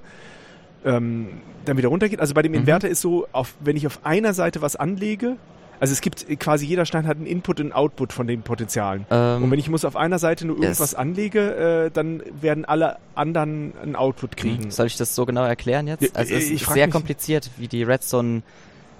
ähm, 0.83 1.29
dann 1.65 1.77
wieder 1.77 1.89
runtergeht. 1.89 2.19
Also 2.19 2.33
bei 2.33 2.41
dem 2.41 2.51
Mhm. 2.53 2.59
Inverter 2.59 2.87
ist 2.89 3.01
so, 3.01 3.27
auf, 3.31 3.55
wenn 3.59 3.75
ich 3.75 3.87
auf 3.87 3.99
einer 4.05 4.33
Seite 4.33 4.61
was 4.61 4.75
anlege, 4.75 5.35
also 5.79 5.91
es 5.91 6.01
gibt 6.01 6.25
quasi 6.39 6.65
jeder 6.65 6.85
Stein 6.85 7.05
hat 7.07 7.17
einen 7.17 7.25
Input 7.25 7.59
und 7.59 7.67
einen 7.67 7.71
Output 7.73 8.13
von 8.13 8.27
den 8.27 8.41
Potenzialen. 8.41 9.05
Ähm, 9.11 9.43
Und 9.43 9.51
wenn 9.51 9.59
ich 9.59 9.69
muss 9.69 9.85
auf 9.85 9.95
einer 9.95 10.19
Seite 10.19 10.45
nur 10.47 10.55
irgendwas 10.57 10.79
es- 10.79 10.95
anlege, 10.95 11.85
äh, 11.85 11.91
dann 11.91 12.21
werden 12.41 12.65
alle 12.65 12.97
anderen 13.15 13.73
einen 13.81 13.95
Output 13.95 14.37
kriegen. 14.37 14.71
Soll 14.71 14.87
ich 14.87 14.97
das 14.97 15.15
so 15.15 15.25
genau 15.25 15.43
erklären 15.43 15.87
jetzt? 15.87 16.15
Also 16.17 16.33
es 16.33 16.45
ich 16.49 16.61
ist 16.63 16.71
sehr 16.73 16.89
kompliziert, 16.89 17.49
wie 17.57 17.67
die 17.67 17.83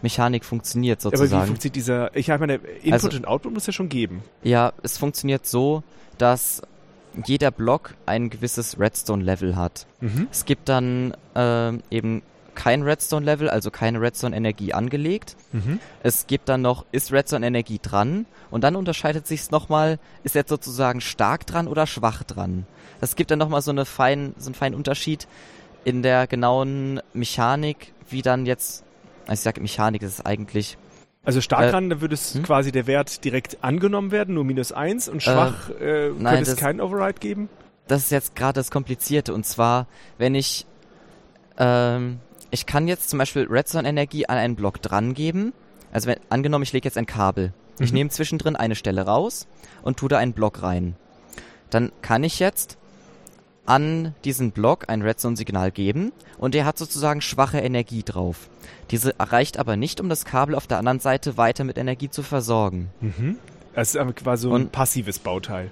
Redstone-Mechanik 0.02 0.46
funktioniert 0.46 1.02
Aber 1.06 1.14
wie 1.14 1.18
sozusagen. 1.18 1.48
funktioniert 1.48 1.76
dieser, 1.76 2.16
ich 2.16 2.28
meine, 2.28 2.56
Input 2.56 2.94
Also- 2.94 3.10
und 3.10 3.28
Output 3.28 3.54
muss 3.54 3.68
ja 3.68 3.74
schon 3.74 3.90
geben. 3.90 4.22
ja, 4.44 4.74
es 4.84 4.98
funktioniert 4.98 5.46
so, 5.46 5.84
dass 6.18 6.62
jeder 7.26 7.52
Block 7.52 7.94
ein 8.06 8.30
gewisses 8.30 8.78
Redstone-Level 8.80 9.56
hat. 9.56 9.86
Mhm. 10.02 10.28
Es 10.32 10.46
gibt 10.46 10.68
dann 10.70 11.16
ähm, 11.36 11.82
eben 11.90 12.22
kein 12.56 12.82
Redstone-Level, 12.82 13.50
also 13.50 13.70
keine 13.72 14.02
Redstone-Energie 14.02 14.74
angelegt. 14.74 15.36
Mhm. 15.52 15.80
Es 16.04 16.26
gibt 16.28 16.50
dann 16.50 16.62
noch, 16.62 16.86
ist 16.92 17.12
Redstone-Energie 17.12 17.80
dran? 17.82 18.26
Und 18.52 18.64
dann 18.64 18.76
unterscheidet 18.76 19.28
sich 19.28 19.42
es 19.42 19.52
nochmal, 19.52 20.00
ist 20.24 20.36
jetzt 20.36 20.50
sozusagen 20.50 21.02
stark 21.02 21.46
dran 21.46 21.68
oder 21.68 21.86
schwach 21.88 22.24
dran? 22.24 22.66
Das 23.02 23.16
gibt 23.16 23.30
dann 23.32 23.40
nochmal 23.40 23.62
so, 23.62 23.72
eine 23.72 23.86
fein, 23.86 24.34
so 24.38 24.48
einen 24.48 24.56
feinen 24.56 24.76
Unterschied 24.76 25.28
in 25.84 26.02
der 26.02 26.26
genauen 26.28 27.02
Mechanik, 27.14 27.94
wie 28.10 28.22
dann 28.22 28.46
jetzt, 28.46 28.84
ich 29.32 29.40
sage 29.40 29.62
Mechanik, 29.62 30.02
das 30.02 30.12
ist 30.20 30.26
eigentlich, 30.26 30.78
Also 31.26 31.42
stark 31.42 31.66
Äh, 31.66 31.72
dran, 31.72 31.90
da 31.90 32.02
würde 32.02 32.14
es 32.16 32.34
hm? 32.36 32.44
quasi 32.44 32.72
der 32.72 32.88
Wert 32.88 33.24
direkt 33.24 33.64
angenommen 33.64 34.12
werden, 34.12 34.34
nur 34.36 34.44
minus 34.46 34.72
eins 34.72 35.08
und 35.10 35.22
schwach 35.22 35.70
äh, 35.80 36.10
nein, 36.10 36.18
könnte 36.36 36.42
es 36.44 36.50
das- 36.50 36.58
keinen 36.58 36.82
Override 36.82 37.20
geben. 37.20 37.50
das 37.88 38.04
ist 38.04 38.12
jetzt 38.12 38.36
gerade 38.36 38.54
das 38.60 38.72
Komplizierte. 38.72 39.34
Und 39.34 39.46
zwar, 39.46 39.88
wenn 40.18 40.34
ich, 40.36 40.66
ähm, 41.58 42.20
ich 42.56 42.66
kann 42.66 42.88
jetzt 42.88 43.10
zum 43.10 43.20
Beispiel 43.20 43.46
Redstone-Energie 43.50 44.28
an 44.28 44.38
einen 44.38 44.56
Block 44.56 44.82
dran 44.82 45.14
geben. 45.14 45.54
Also 45.92 46.08
wenn, 46.08 46.20
angenommen, 46.30 46.64
ich 46.64 46.72
lege 46.74 46.88
jetzt 46.88 46.98
ein 46.98 47.06
Kabel. 47.06 47.54
Ich 47.80 47.92
Mhm. 47.92 47.96
nehme 47.98 48.10
zwischendrin 48.10 48.56
eine 48.56 48.76
Stelle 48.76 49.02
raus 49.04 49.46
und 49.84 49.98
tue 49.98 50.08
da 50.10 50.18
einen 50.18 50.32
Block 50.34 50.64
rein. 50.64 50.96
Dann 51.70 51.92
kann 52.02 52.24
ich 52.24 52.40
jetzt 52.40 52.78
an 53.66 54.16
diesen 54.24 54.52
Block 54.52 54.88
ein 54.90 55.02
Redstone-Signal 55.02 55.72
geben 55.72 56.14
und 56.38 56.54
der 56.54 56.66
hat 56.66 56.78
sozusagen 56.78 57.20
schwache 57.22 57.60
Energie 57.60 58.04
drauf. 58.04 58.50
Diese 58.92 59.20
erreicht 59.20 59.58
aber 59.60 59.76
nicht, 59.76 60.00
um 60.00 60.08
das 60.08 60.24
Kabel 60.24 60.56
auf 60.56 60.68
der 60.68 60.78
anderen 60.78 61.00
Seite 61.00 61.36
weiter 61.38 61.64
mit 61.66 61.78
Energie 61.78 62.10
zu 62.10 62.24
versorgen. 62.24 62.90
Mhm. 63.02 63.38
Das 63.74 63.90
ist 63.90 63.98
aber 63.98 64.14
quasi 64.14 64.44
so 64.44 64.54
ein 64.56 64.70
passives 64.70 65.20
Bauteil. 65.20 65.70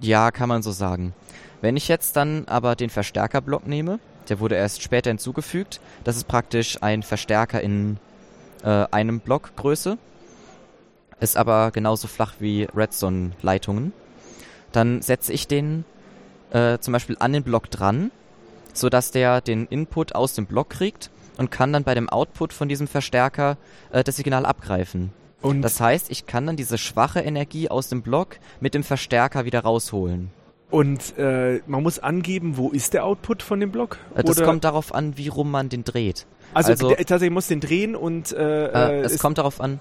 Ja, 0.00 0.30
kann 0.30 0.48
man 0.48 0.62
so 0.62 0.70
sagen. 0.70 1.12
Wenn 1.60 1.76
ich 1.76 1.88
jetzt 1.88 2.16
dann 2.16 2.46
aber 2.46 2.74
den 2.76 2.88
Verstärkerblock 2.88 3.66
nehme, 3.66 3.98
der 4.30 4.40
wurde 4.40 4.54
erst 4.54 4.82
später 4.82 5.10
hinzugefügt, 5.10 5.80
das 6.04 6.16
ist 6.16 6.28
praktisch 6.28 6.82
ein 6.82 7.02
Verstärker 7.02 7.60
in 7.60 7.98
äh, 8.62 8.86
einem 8.90 9.20
Block 9.20 9.54
Größe, 9.56 9.98
ist 11.20 11.36
aber 11.36 11.70
genauso 11.70 12.08
flach 12.08 12.34
wie 12.38 12.66
Redstone-Leitungen. 12.74 13.92
Dann 14.72 15.02
setze 15.02 15.32
ich 15.32 15.48
den 15.48 15.84
äh, 16.50 16.78
zum 16.78 16.92
Beispiel 16.92 17.16
an 17.18 17.32
den 17.32 17.42
Block 17.42 17.70
dran, 17.70 18.10
sodass 18.72 19.10
der 19.10 19.40
den 19.40 19.66
Input 19.66 20.14
aus 20.14 20.34
dem 20.34 20.46
Block 20.46 20.70
kriegt 20.70 21.10
und 21.36 21.50
kann 21.50 21.72
dann 21.72 21.84
bei 21.84 21.94
dem 21.94 22.08
Output 22.08 22.52
von 22.52 22.68
diesem 22.68 22.86
Verstärker 22.86 23.56
äh, 23.90 24.04
das 24.04 24.16
Signal 24.16 24.46
abgreifen. 24.46 25.12
Und 25.42 25.62
Das 25.62 25.80
heißt, 25.80 26.10
ich 26.10 26.26
kann 26.26 26.46
dann 26.46 26.56
diese 26.56 26.76
schwache 26.78 27.20
Energie 27.20 27.70
aus 27.70 27.88
dem 27.88 28.02
Block 28.02 28.36
mit 28.60 28.74
dem 28.74 28.84
Verstärker 28.84 29.44
wieder 29.44 29.60
rausholen. 29.60 30.30
Und 30.70 31.18
äh, 31.18 31.60
man 31.66 31.82
muss 31.82 31.98
angeben, 31.98 32.56
wo 32.56 32.70
ist 32.70 32.94
der 32.94 33.04
Output 33.04 33.42
von 33.42 33.58
dem 33.60 33.72
Block? 33.72 33.98
Äh, 34.14 34.22
Das 34.22 34.36
Oder- 34.38 34.46
kommt 34.46 34.64
darauf 34.64 34.94
an, 34.94 35.16
wie 35.16 35.28
rum 35.28 35.50
man 35.50 35.68
den 35.68 35.82
dreht. 35.84 36.26
also, 36.54 36.70
also- 36.72 36.90
tatsächlich 36.90 37.30
muss 37.30 37.48
den 37.48 37.60
drehen 37.60 37.96
und 37.96 38.32
äh, 38.32 38.66
Äh, 38.66 39.00
äh, 39.00 39.04
es 39.04 39.18
kommt 39.18 39.38
darauf 39.38 39.60
an, 39.60 39.80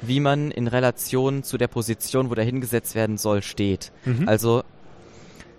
wie 0.00 0.20
man 0.20 0.50
in 0.52 0.68
Relation 0.68 1.42
zu 1.42 1.58
der 1.58 1.66
Position, 1.66 2.30
wo 2.30 2.34
der 2.36 2.44
hingesetzt 2.44 2.94
werden 2.94 3.18
soll, 3.18 3.42
steht. 3.42 3.90
Mhm. 4.04 4.28
Also 4.28 4.62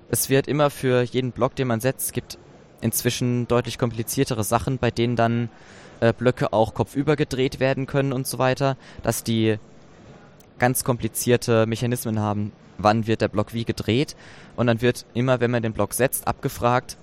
es 0.10 0.30
wird 0.30 0.48
immer 0.48 0.70
für 0.70 1.02
jeden 1.02 1.32
Block, 1.34 1.56
den 1.56 1.68
man 1.68 1.82
setzt, 1.82 2.14
gibt 2.14 2.38
inzwischen 2.82 3.48
deutlich 3.50 3.78
kompliziertere 3.78 4.46
Sachen, 4.46 4.78
bei 4.78 4.92
denen 4.92 5.18
dann 5.18 5.50
äh, 6.00 6.14
Blöcke 6.14 6.54
auch 6.54 6.74
kopfüber 6.74 7.18
gedreht 7.18 7.60
werden 7.60 7.86
können 7.86 8.14
und 8.14 8.26
so 8.26 8.40
weiter, 8.40 8.78
dass 9.04 9.26
die 9.26 9.58
ganz 10.58 10.86
komplizierte 10.86 11.66
Mechanismen 11.66 12.20
haben, 12.20 12.54
wann 12.80 13.06
wird 13.06 13.22
der 13.22 13.28
Block 13.28 13.54
wie 13.54 13.66
gedreht 13.66 14.16
und 14.56 14.68
dann 14.68 14.82
wird 14.82 15.06
immer, 15.14 15.40
wenn 15.40 15.52
man 15.52 15.62
den 15.62 15.74
Block 15.74 15.94
setzt, 15.94 16.28
abgefragt, 16.28 16.98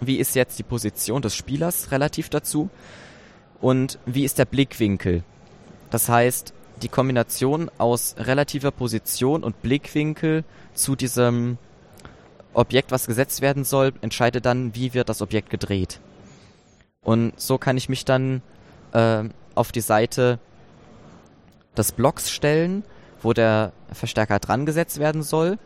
wie 0.00 0.16
ist 0.16 0.34
jetzt 0.34 0.58
die 0.58 0.64
Position 0.64 1.22
des 1.22 1.34
Spielers 1.34 1.90
relativ 1.90 2.28
dazu 2.28 2.68
und 3.60 3.98
wie 4.04 4.24
ist 4.24 4.38
der 4.38 4.44
Blickwinkel. 4.44 5.22
Das 5.90 6.08
heißt, 6.08 6.52
die 6.82 6.88
Kombination 6.88 7.70
aus 7.78 8.16
relativer 8.18 8.72
Position 8.72 9.44
und 9.44 9.62
Blickwinkel 9.62 10.44
zu 10.74 10.96
diesem 10.96 11.58
Objekt, 12.54 12.90
was 12.90 13.06
gesetzt 13.06 13.40
werden 13.40 13.64
soll, 13.64 13.92
entscheidet 14.02 14.44
dann, 14.44 14.74
wie 14.74 14.92
wird 14.94 15.08
das 15.08 15.22
Objekt 15.22 15.50
gedreht. 15.50 16.00
Und 17.02 17.38
so 17.40 17.58
kann 17.58 17.76
ich 17.76 17.88
mich 17.88 18.04
dann 18.04 18.42
äh, 18.92 19.24
auf 19.54 19.72
die 19.72 19.80
Seite 19.80 20.38
des 21.76 21.92
Blocks 21.92 22.30
stellen, 22.30 22.84
wo 23.22 23.32
der 23.32 23.72
Verstärker 23.92 24.38
dran 24.38 24.66
gesetzt 24.66 24.98
werden 24.98 25.22
soll 25.22 25.58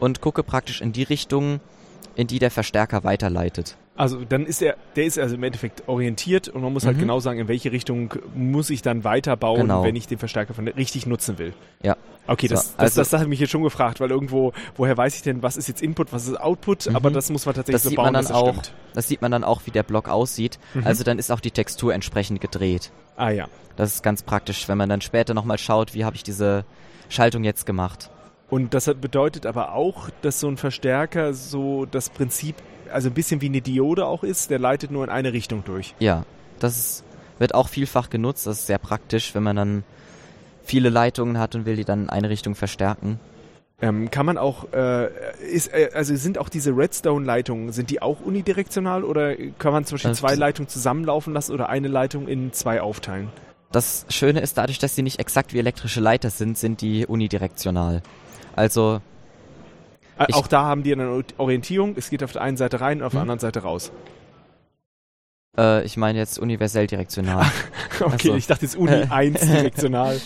und 0.00 0.20
gucke 0.20 0.42
praktisch 0.42 0.80
in 0.80 0.92
die 0.92 1.02
Richtung, 1.04 1.60
in 2.14 2.26
die 2.26 2.38
der 2.38 2.50
Verstärker 2.50 3.04
weiterleitet. 3.04 3.76
Also 3.98 4.22
dann 4.28 4.44
ist 4.44 4.60
er, 4.60 4.76
der 4.94 5.04
ist 5.06 5.18
also 5.18 5.36
im 5.36 5.42
Endeffekt 5.42 5.88
orientiert 5.88 6.48
und 6.48 6.60
man 6.60 6.70
muss 6.70 6.84
halt 6.84 6.98
Mhm. 6.98 7.00
genau 7.00 7.18
sagen, 7.18 7.38
in 7.38 7.48
welche 7.48 7.72
Richtung 7.72 8.12
muss 8.34 8.68
ich 8.68 8.82
dann 8.82 9.04
weiterbauen, 9.04 9.62
Genau. 9.62 9.84
wenn 9.84 9.96
ich 9.96 10.06
den 10.06 10.18
Verstärker 10.18 10.52
von 10.52 10.68
richtig 10.68 11.06
nutzen 11.06 11.38
will. 11.38 11.54
Ja. 11.82 11.96
Okay, 12.26 12.46
das, 12.46 12.60
So, 12.66 12.70
das, 12.72 12.78
also- 12.78 13.00
das, 13.00 13.08
das 13.10 13.20
hat 13.22 13.28
mich 13.28 13.40
jetzt 13.40 13.50
schon 13.52 13.62
gefragt, 13.62 14.00
weil 14.00 14.10
irgendwo, 14.10 14.52
woher 14.76 14.94
weiß 14.98 15.16
ich 15.16 15.22
denn, 15.22 15.42
was 15.42 15.56
ist 15.56 15.68
jetzt 15.68 15.80
Input, 15.80 16.12
was 16.12 16.26
ist 16.28 16.38
Output, 16.38 16.90
Mhm. 16.90 16.96
aber 16.96 17.10
das 17.10 17.30
muss 17.30 17.46
man 17.46 17.54
tatsächlich 17.54 17.76
Das 17.76 17.84
so 17.84 17.88
sieht 17.88 17.96
bauen, 17.96 18.12
man 18.12 18.22
dann 18.24 18.32
auch, 18.34 18.48
stimmt. 18.50 18.72
das 18.92 19.08
sieht 19.08 19.22
man 19.22 19.30
dann 19.30 19.44
auch, 19.44 19.62
wie 19.64 19.70
der 19.70 19.82
Block 19.82 20.10
aussieht. 20.10 20.58
Mhm. 20.74 20.86
Also 20.86 21.02
dann 21.02 21.18
ist 21.18 21.30
auch 21.32 21.40
die 21.40 21.50
Textur 21.52 21.94
entsprechend 21.94 22.42
gedreht. 22.42 22.90
Ah 23.16 23.30
ja. 23.30 23.48
Das 23.76 23.94
ist 23.94 24.02
ganz 24.02 24.22
praktisch, 24.22 24.68
wenn 24.68 24.76
man 24.76 24.90
dann 24.90 25.00
später 25.00 25.32
nochmal 25.32 25.56
schaut, 25.56 25.94
wie 25.94 26.04
habe 26.04 26.16
ich 26.16 26.22
diese 26.22 26.66
Schaltung 27.08 27.44
jetzt 27.44 27.66
gemacht. 27.66 28.10
Und 28.48 28.74
das 28.74 28.86
bedeutet 28.86 29.46
aber 29.46 29.74
auch, 29.74 30.08
dass 30.22 30.40
so 30.40 30.48
ein 30.48 30.56
Verstärker 30.56 31.34
so 31.34 31.84
das 31.84 32.10
Prinzip, 32.10 32.54
also 32.92 33.08
ein 33.08 33.14
bisschen 33.14 33.40
wie 33.40 33.46
eine 33.46 33.60
Diode 33.60 34.06
auch 34.06 34.22
ist, 34.22 34.50
der 34.50 34.58
leitet 34.58 34.90
nur 34.90 35.02
in 35.04 35.10
eine 35.10 35.32
Richtung 35.32 35.64
durch. 35.64 35.94
Ja, 35.98 36.24
das 36.60 36.76
ist, 36.76 37.04
wird 37.38 37.54
auch 37.54 37.68
vielfach 37.68 38.08
genutzt. 38.08 38.46
Das 38.46 38.60
ist 38.60 38.66
sehr 38.66 38.78
praktisch, 38.78 39.34
wenn 39.34 39.42
man 39.42 39.56
dann 39.56 39.84
viele 40.62 40.90
Leitungen 40.90 41.38
hat 41.38 41.54
und 41.54 41.66
will 41.66 41.76
die 41.76 41.84
dann 41.84 42.04
in 42.04 42.10
eine 42.10 42.30
Richtung 42.30 42.54
verstärken. 42.54 43.18
Ähm, 43.82 44.10
kann 44.10 44.24
man 44.24 44.38
auch, 44.38 44.72
äh, 44.72 45.10
ist, 45.44 45.68
äh, 45.68 45.90
also 45.92 46.16
sind 46.16 46.38
auch 46.38 46.48
diese 46.48 46.70
Redstone-Leitungen, 46.74 47.72
sind 47.72 47.90
die 47.90 48.00
auch 48.00 48.20
unidirektional 48.20 49.04
oder 49.04 49.34
kann 49.58 49.72
man 49.72 49.84
zum 49.84 49.96
Beispiel 49.96 50.12
Äh, 50.12 50.14
zwei 50.14 50.34
Leitungen 50.34 50.68
zusammenlaufen 50.68 51.34
lassen 51.34 51.52
oder 51.52 51.68
eine 51.68 51.88
Leitung 51.88 52.26
in 52.26 52.54
zwei 52.54 52.80
aufteilen? 52.80 53.28
Das 53.72 54.06
Schöne 54.08 54.40
ist, 54.40 54.56
dadurch, 54.56 54.78
dass 54.78 54.94
sie 54.94 55.02
nicht 55.02 55.18
exakt 55.18 55.52
wie 55.52 55.58
elektrische 55.58 56.00
Leiter 56.00 56.30
sind, 56.30 56.56
sind 56.56 56.80
die 56.80 57.06
unidirektional. 57.06 58.02
Also 58.54 59.00
ich 60.28 60.34
auch 60.34 60.46
da 60.46 60.62
haben 60.62 60.82
die 60.82 60.92
eine 60.92 61.22
Orientierung. 61.36 61.94
Es 61.96 62.08
geht 62.08 62.22
auf 62.22 62.32
der 62.32 62.42
einen 62.42 62.56
Seite 62.56 62.80
rein, 62.80 63.02
auf 63.02 63.12
der 63.12 63.20
hm? 63.20 63.30
anderen 63.30 63.40
Seite 63.40 63.60
raus. 63.60 63.92
Äh, 65.58 65.84
ich 65.84 65.96
meine 65.96 66.18
jetzt 66.18 66.38
universell 66.38 66.86
direktional. 66.86 67.44
okay, 68.00 68.12
also. 68.12 68.34
ich 68.34 68.46
dachte 68.46 68.64
jetzt 68.64 68.76
Uni 68.76 68.92
1 69.10 69.40
direktional. 69.40 70.20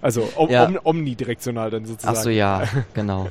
Also 0.00 0.28
om 0.36 0.50
ja. 0.50 0.70
omnidirektional 0.84 1.70
dann 1.70 1.84
sozusagen. 1.84 2.16
Ach 2.16 2.22
so, 2.22 2.30
ja, 2.30 2.64
genau. 2.94 3.28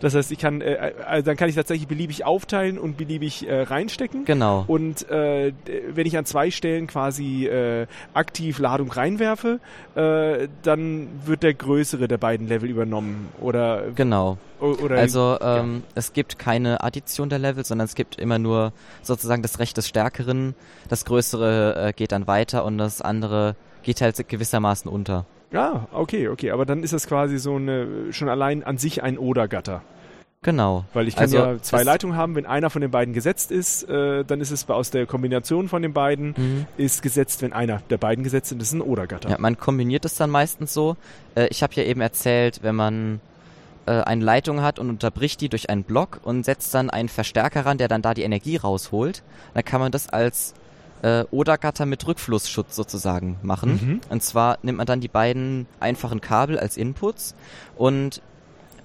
Das 0.00 0.14
heißt, 0.14 0.32
ich 0.32 0.38
kann, 0.38 0.60
äh, 0.60 0.92
also 1.06 1.26
dann 1.26 1.36
kann 1.36 1.48
ich 1.48 1.54
tatsächlich 1.54 1.88
beliebig 1.88 2.24
aufteilen 2.24 2.78
und 2.78 2.96
beliebig 2.96 3.48
äh, 3.48 3.62
reinstecken. 3.62 4.24
Genau. 4.24 4.64
Und 4.66 5.08
äh, 5.10 5.52
wenn 5.88 6.06
ich 6.06 6.16
an 6.16 6.24
zwei 6.24 6.50
Stellen 6.50 6.86
quasi 6.86 7.46
äh, 7.46 7.86
aktiv 8.14 8.58
Ladung 8.58 8.90
reinwerfe, 8.90 9.60
äh, 9.94 10.48
dann 10.62 11.08
wird 11.24 11.42
der 11.42 11.54
größere 11.54 12.08
der 12.08 12.18
beiden 12.18 12.48
Level 12.48 12.68
übernommen. 12.68 13.28
Oder 13.40 13.90
genau. 13.94 14.38
Oder 14.60 14.96
also 14.96 15.38
ähm, 15.40 15.82
ja. 15.82 15.92
es 15.96 16.12
gibt 16.12 16.38
keine 16.38 16.84
Addition 16.84 17.28
der 17.28 17.40
Level, 17.40 17.64
sondern 17.64 17.86
es 17.86 17.96
gibt 17.96 18.16
immer 18.16 18.38
nur 18.38 18.72
sozusagen 19.02 19.42
das 19.42 19.58
Recht 19.58 19.76
des 19.76 19.88
Stärkeren. 19.88 20.54
Das 20.88 21.04
Größere 21.04 21.88
äh, 21.88 21.92
geht 21.92 22.12
dann 22.12 22.28
weiter 22.28 22.64
und 22.64 22.78
das 22.78 23.02
andere 23.02 23.56
geht 23.82 24.00
halt 24.00 24.28
gewissermaßen 24.28 24.88
unter. 24.90 25.26
Ja, 25.52 25.86
okay, 25.92 26.28
okay. 26.28 26.50
Aber 26.50 26.66
dann 26.66 26.82
ist 26.82 26.92
das 26.92 27.06
quasi 27.06 27.38
so 27.38 27.56
eine, 27.56 28.12
schon 28.12 28.28
allein 28.28 28.64
an 28.64 28.78
sich 28.78 29.02
ein 29.02 29.18
Oder-Gatter. 29.18 29.82
Genau. 30.42 30.84
Weil 30.92 31.06
ich 31.06 31.14
kann 31.14 31.24
also 31.24 31.36
ja 31.36 31.62
zwei 31.62 31.84
Leitungen 31.84 32.16
haben, 32.16 32.34
wenn 32.34 32.46
einer 32.46 32.68
von 32.68 32.82
den 32.82 32.90
beiden 32.90 33.14
gesetzt 33.14 33.52
ist, 33.52 33.88
äh, 33.88 34.24
dann 34.24 34.40
ist 34.40 34.50
es 34.50 34.68
aus 34.68 34.90
der 34.90 35.06
Kombination 35.06 35.68
von 35.68 35.82
den 35.82 35.92
beiden 35.92 36.34
mhm. 36.36 36.66
ist 36.76 37.02
gesetzt, 37.02 37.42
wenn 37.42 37.52
einer 37.52 37.80
der 37.90 37.98
beiden 37.98 38.24
gesetzt 38.24 38.50
ist, 38.50 38.60
ist 38.60 38.72
ein 38.72 38.80
Oder-Gatter. 38.80 39.30
Ja, 39.30 39.36
man 39.38 39.56
kombiniert 39.56 40.04
es 40.04 40.16
dann 40.16 40.30
meistens 40.30 40.74
so. 40.74 40.96
Äh, 41.36 41.46
ich 41.50 41.62
habe 41.62 41.74
ja 41.74 41.84
eben 41.84 42.00
erzählt, 42.00 42.60
wenn 42.62 42.74
man 42.74 43.20
äh, 43.86 43.92
eine 43.92 44.24
Leitung 44.24 44.62
hat 44.62 44.80
und 44.80 44.90
unterbricht 44.90 45.40
die 45.40 45.48
durch 45.48 45.70
einen 45.70 45.84
Block 45.84 46.18
und 46.24 46.44
setzt 46.44 46.74
dann 46.74 46.90
einen 46.90 47.08
Verstärker 47.08 47.64
ran, 47.64 47.78
der 47.78 47.86
dann 47.86 48.02
da 48.02 48.12
die 48.12 48.22
Energie 48.22 48.56
rausholt, 48.56 49.22
dann 49.54 49.64
kann 49.64 49.80
man 49.80 49.92
das 49.92 50.08
als 50.08 50.54
äh, 51.02 51.24
Oder-Gatter 51.30 51.86
mit 51.86 52.06
Rückflussschutz 52.06 52.74
sozusagen 52.74 53.36
machen. 53.42 53.70
Mhm. 53.72 54.00
Und 54.08 54.22
zwar 54.22 54.58
nimmt 54.62 54.78
man 54.78 54.86
dann 54.86 55.00
die 55.00 55.08
beiden 55.08 55.66
einfachen 55.80 56.20
Kabel 56.20 56.58
als 56.58 56.76
Inputs 56.76 57.34
und 57.76 58.22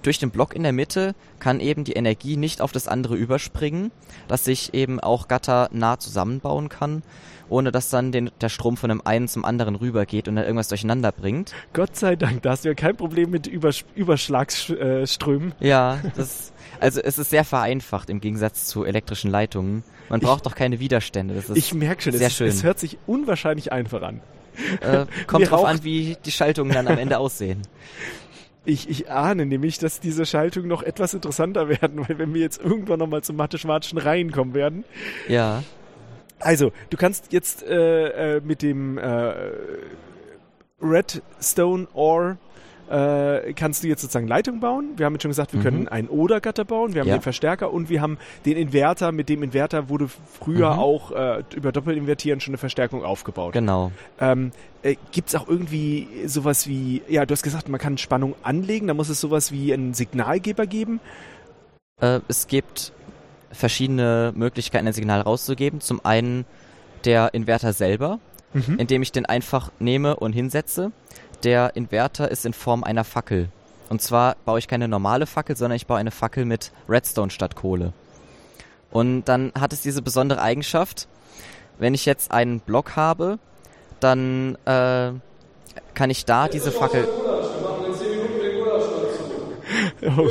durch 0.02 0.18
den 0.18 0.30
Block 0.30 0.54
in 0.54 0.62
der 0.62 0.72
Mitte 0.72 1.14
kann 1.40 1.60
eben 1.60 1.84
die 1.84 1.94
Energie 1.94 2.36
nicht 2.36 2.60
auf 2.60 2.72
das 2.72 2.86
andere 2.86 3.16
überspringen, 3.16 3.90
dass 4.28 4.44
sich 4.44 4.72
eben 4.74 5.00
auch 5.00 5.28
Gatter 5.28 5.68
nah 5.72 5.98
zusammenbauen 5.98 6.68
kann, 6.68 7.02
ohne 7.48 7.72
dass 7.72 7.90
dann 7.90 8.12
den, 8.12 8.30
der 8.40 8.48
Strom 8.48 8.76
von 8.76 8.90
dem 8.90 9.04
einen 9.04 9.26
zum 9.26 9.44
anderen 9.44 9.74
rübergeht 9.74 10.28
und 10.28 10.36
dann 10.36 10.44
irgendwas 10.44 10.68
durcheinander 10.68 11.10
bringt. 11.12 11.52
Gott 11.72 11.96
sei 11.96 12.14
Dank, 12.14 12.42
da 12.42 12.50
hast 12.50 12.64
du 12.64 12.68
ja 12.68 12.74
kein 12.74 12.96
Problem 12.96 13.30
mit 13.30 13.46
Übers 13.46 13.84
Überschlagsströmen. 13.94 15.52
Ja, 15.60 15.98
das, 16.16 16.52
also 16.80 17.00
es 17.00 17.18
ist 17.18 17.30
sehr 17.30 17.44
vereinfacht 17.44 18.08
im 18.08 18.20
Gegensatz 18.20 18.66
zu 18.66 18.84
elektrischen 18.84 19.30
Leitungen. 19.30 19.82
Man 20.08 20.20
braucht 20.20 20.46
doch 20.46 20.54
keine 20.54 20.80
Widerstände. 20.80 21.34
Das 21.34 21.48
ist 21.48 21.56
ich 21.56 21.74
merke 21.74 22.02
schon, 22.02 22.12
sehr 22.12 22.28
es, 22.28 22.36
schön. 22.36 22.48
es 22.48 22.62
hört 22.62 22.78
sich 22.78 22.98
unwahrscheinlich 23.06 23.72
einfach 23.72 24.02
an. 24.02 24.20
Äh, 24.80 25.06
kommt 25.26 25.50
drauf 25.50 25.64
an, 25.64 25.84
wie 25.84 26.16
die 26.24 26.30
Schaltungen 26.30 26.72
dann 26.72 26.88
am 26.88 26.98
Ende 26.98 27.18
aussehen. 27.18 27.62
Ich, 28.64 28.88
ich 28.90 29.10
ahne 29.10 29.46
nämlich, 29.46 29.78
dass 29.78 30.00
diese 30.00 30.26
Schaltungen 30.26 30.68
noch 30.68 30.82
etwas 30.82 31.14
interessanter 31.14 31.68
werden, 31.68 32.06
weil 32.08 32.18
wenn 32.18 32.34
wir 32.34 32.42
jetzt 32.42 32.60
irgendwann 32.60 32.98
nochmal 32.98 33.22
zum 33.22 33.36
mathematischen 33.36 33.98
Reihen 33.98 34.30
kommen 34.30 34.54
werden. 34.54 34.84
Ja. 35.28 35.62
Also, 36.40 36.72
du 36.90 36.96
kannst 36.96 37.32
jetzt 37.32 37.62
äh, 37.62 38.36
äh, 38.36 38.40
mit 38.40 38.62
dem 38.62 38.98
äh, 38.98 39.32
Redstone 40.80 41.88
Ore 41.94 42.36
äh, 42.90 43.52
kannst 43.54 43.82
du 43.82 43.88
jetzt 43.88 44.02
sozusagen 44.02 44.26
Leitung 44.26 44.60
bauen. 44.60 44.90
Wir 44.96 45.06
haben 45.06 45.14
jetzt 45.14 45.22
schon 45.22 45.30
gesagt, 45.30 45.52
wir 45.52 45.60
mhm. 45.60 45.64
können 45.64 45.88
einen 45.88 46.08
Oder-Gatter 46.08 46.64
bauen, 46.64 46.94
wir 46.94 47.00
haben 47.00 47.08
ja. 47.08 47.16
den 47.16 47.22
Verstärker 47.22 47.72
und 47.72 47.88
wir 47.88 48.00
haben 48.00 48.18
den 48.44 48.56
Inverter. 48.56 49.12
Mit 49.12 49.28
dem 49.28 49.42
Inverter 49.42 49.88
wurde 49.88 50.08
früher 50.08 50.74
mhm. 50.74 50.78
auch 50.78 51.12
äh, 51.12 51.42
über 51.54 51.72
Doppelinvertieren 51.72 52.40
schon 52.40 52.52
eine 52.52 52.58
Verstärkung 52.58 53.04
aufgebaut. 53.04 53.52
Genau. 53.52 53.92
Ähm, 54.20 54.52
äh, 54.82 54.96
Gibt 55.12 55.28
es 55.28 55.34
auch 55.34 55.48
irgendwie 55.48 56.08
sowas 56.26 56.66
wie, 56.66 57.02
ja, 57.08 57.26
du 57.26 57.32
hast 57.32 57.42
gesagt, 57.42 57.68
man 57.68 57.80
kann 57.80 57.98
Spannung 57.98 58.34
anlegen, 58.42 58.86
da 58.86 58.94
muss 58.94 59.08
es 59.08 59.20
sowas 59.20 59.52
wie 59.52 59.72
einen 59.72 59.94
Signalgeber 59.94 60.66
geben? 60.66 61.00
Äh, 62.00 62.20
es 62.28 62.46
gibt 62.46 62.92
verschiedene 63.50 64.32
Möglichkeiten, 64.34 64.86
ein 64.86 64.92
Signal 64.92 65.20
rauszugeben. 65.20 65.80
Zum 65.80 66.04
einen 66.04 66.44
der 67.04 67.34
Inverter 67.34 67.72
selber, 67.72 68.18
mhm. 68.52 68.76
indem 68.78 69.02
ich 69.02 69.12
den 69.12 69.26
einfach 69.26 69.70
nehme 69.78 70.16
und 70.16 70.32
hinsetze. 70.32 70.92
Der 71.44 71.76
Inverter 71.76 72.30
ist 72.30 72.44
in 72.44 72.52
Form 72.52 72.84
einer 72.84 73.04
Fackel. 73.04 73.48
Und 73.88 74.02
zwar 74.02 74.36
baue 74.44 74.58
ich 74.58 74.68
keine 74.68 74.88
normale 74.88 75.26
Fackel, 75.26 75.56
sondern 75.56 75.76
ich 75.76 75.86
baue 75.86 75.98
eine 75.98 76.10
Fackel 76.10 76.44
mit 76.44 76.72
Redstone 76.88 77.30
statt 77.30 77.54
Kohle. 77.54 77.92
Und 78.90 79.24
dann 79.24 79.52
hat 79.58 79.72
es 79.72 79.80
diese 79.80 80.02
besondere 80.02 80.42
Eigenschaft, 80.42 81.08
wenn 81.78 81.94
ich 81.94 82.06
jetzt 82.06 82.32
einen 82.32 82.60
Block 82.60 82.96
habe, 82.96 83.38
dann 84.00 84.56
äh, 84.64 85.12
kann 85.94 86.10
ich 86.10 86.24
da 86.24 86.48
diese 86.48 86.72
Fackel. 86.72 87.08
Oh. 90.16 90.30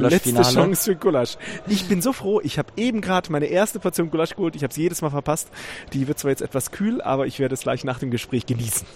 Letzte 0.00 0.42
Chance 0.42 0.92
für 0.92 0.96
Gulasch. 0.96 1.36
Ich 1.66 1.88
bin 1.88 2.02
so 2.02 2.12
froh, 2.12 2.40
ich 2.42 2.58
habe 2.58 2.72
eben 2.76 3.00
gerade 3.00 3.30
meine 3.30 3.46
erste 3.46 3.78
Portion 3.78 4.10
Gulasch 4.10 4.34
geholt. 4.34 4.56
Ich 4.56 4.64
habe 4.64 4.74
sie 4.74 4.82
jedes 4.82 5.00
Mal 5.00 5.10
verpasst. 5.10 5.48
Die 5.92 6.08
wird 6.08 6.18
zwar 6.18 6.30
jetzt 6.30 6.42
etwas 6.42 6.72
kühl, 6.72 7.00
aber 7.00 7.26
ich 7.26 7.38
werde 7.38 7.54
es 7.54 7.60
gleich 7.60 7.84
nach 7.84 7.98
dem 7.98 8.10
Gespräch 8.10 8.46
genießen. 8.46 8.86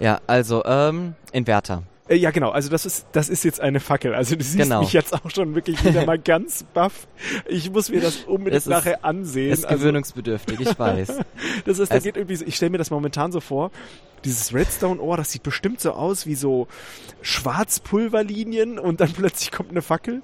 Ja, 0.00 0.20
also, 0.26 0.64
ähm, 0.64 1.14
Inverter. 1.32 1.84
Äh, 2.08 2.16
ja, 2.16 2.30
genau. 2.32 2.50
Also 2.50 2.68
das 2.68 2.84
ist, 2.84 3.06
das 3.12 3.28
ist 3.28 3.44
jetzt 3.44 3.60
eine 3.60 3.80
Fackel. 3.80 4.14
Also 4.14 4.36
du 4.36 4.42
siehst 4.42 4.58
genau. 4.58 4.80
mich 4.80 4.92
jetzt 4.92 5.14
auch 5.14 5.30
schon 5.30 5.54
wirklich 5.54 5.82
wieder 5.84 6.04
mal 6.04 6.18
ganz 6.24 6.64
baff. 6.74 7.06
Ich 7.46 7.70
muss 7.70 7.90
mir 7.90 8.00
das 8.00 8.24
unbedingt 8.24 8.58
es 8.58 8.66
nachher 8.66 8.98
ist, 8.98 9.04
ansehen. 9.04 9.52
Ist 9.52 9.64
also, 9.64 9.78
gewöhnungsbedürftig, 9.78 10.60
ich 10.60 10.78
weiß. 10.78 11.08
das 11.64 11.78
ist, 11.78 11.90
da 11.90 11.94
also, 11.94 12.04
geht 12.04 12.16
irgendwie 12.16 12.36
so, 12.36 12.44
ich 12.44 12.56
stelle 12.56 12.70
mir 12.70 12.78
das 12.78 12.90
momentan 12.90 13.32
so 13.32 13.40
vor, 13.40 13.70
dieses 14.24 14.52
Redstone-Ohr, 14.52 15.16
das 15.16 15.30
sieht 15.30 15.42
bestimmt 15.42 15.80
so 15.80 15.92
aus 15.92 16.26
wie 16.26 16.34
so 16.34 16.66
Schwarzpulverlinien 17.22 18.78
und 18.78 19.00
dann 19.00 19.12
plötzlich 19.16 19.52
kommt 19.52 19.70
eine 19.70 19.82
Fackel. 19.82 20.22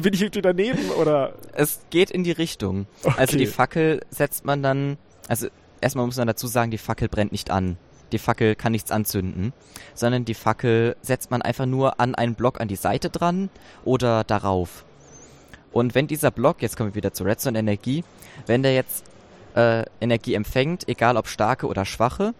Bin 0.00 0.14
ich 0.14 0.22
irgendwie 0.22 0.42
daneben 0.42 0.90
oder? 0.90 1.34
Es 1.52 1.80
geht 1.90 2.12
in 2.12 2.22
die 2.22 2.30
Richtung. 2.30 2.86
Okay. 3.02 3.14
Also 3.16 3.36
die 3.36 3.46
Fackel 3.46 4.00
setzt 4.08 4.44
man 4.44 4.62
dann, 4.62 4.98
also 5.26 5.48
erstmal 5.80 6.06
muss 6.06 6.16
man 6.16 6.28
dazu 6.28 6.46
sagen, 6.46 6.70
die 6.70 6.78
Fackel 6.78 7.08
brennt 7.08 7.32
nicht 7.32 7.50
an 7.50 7.76
die 8.12 8.18
Fackel 8.18 8.54
kann 8.54 8.72
nichts 8.72 8.90
anzünden, 8.90 9.52
sondern 9.94 10.24
die 10.24 10.34
Fackel 10.34 10.96
setzt 11.02 11.30
man 11.30 11.42
einfach 11.42 11.66
nur 11.66 12.00
an 12.00 12.14
einen 12.14 12.34
Block 12.34 12.60
an 12.60 12.68
die 12.68 12.76
Seite 12.76 13.10
dran 13.10 13.50
oder 13.84 14.24
darauf. 14.24 14.84
Und 15.72 15.94
wenn 15.94 16.06
dieser 16.06 16.30
Block, 16.30 16.62
jetzt 16.62 16.76
kommen 16.76 16.90
wir 16.90 16.94
wieder 16.94 17.12
zur 17.12 17.26
Redstone 17.26 17.58
Energie, 17.58 18.04
wenn 18.46 18.62
der 18.62 18.74
jetzt 18.74 19.04
äh, 19.54 19.84
Energie 20.00 20.34
empfängt, 20.34 20.88
egal 20.88 21.16
ob 21.16 21.28
starke 21.28 21.66
oder 21.66 21.84
schwache, 21.84 22.34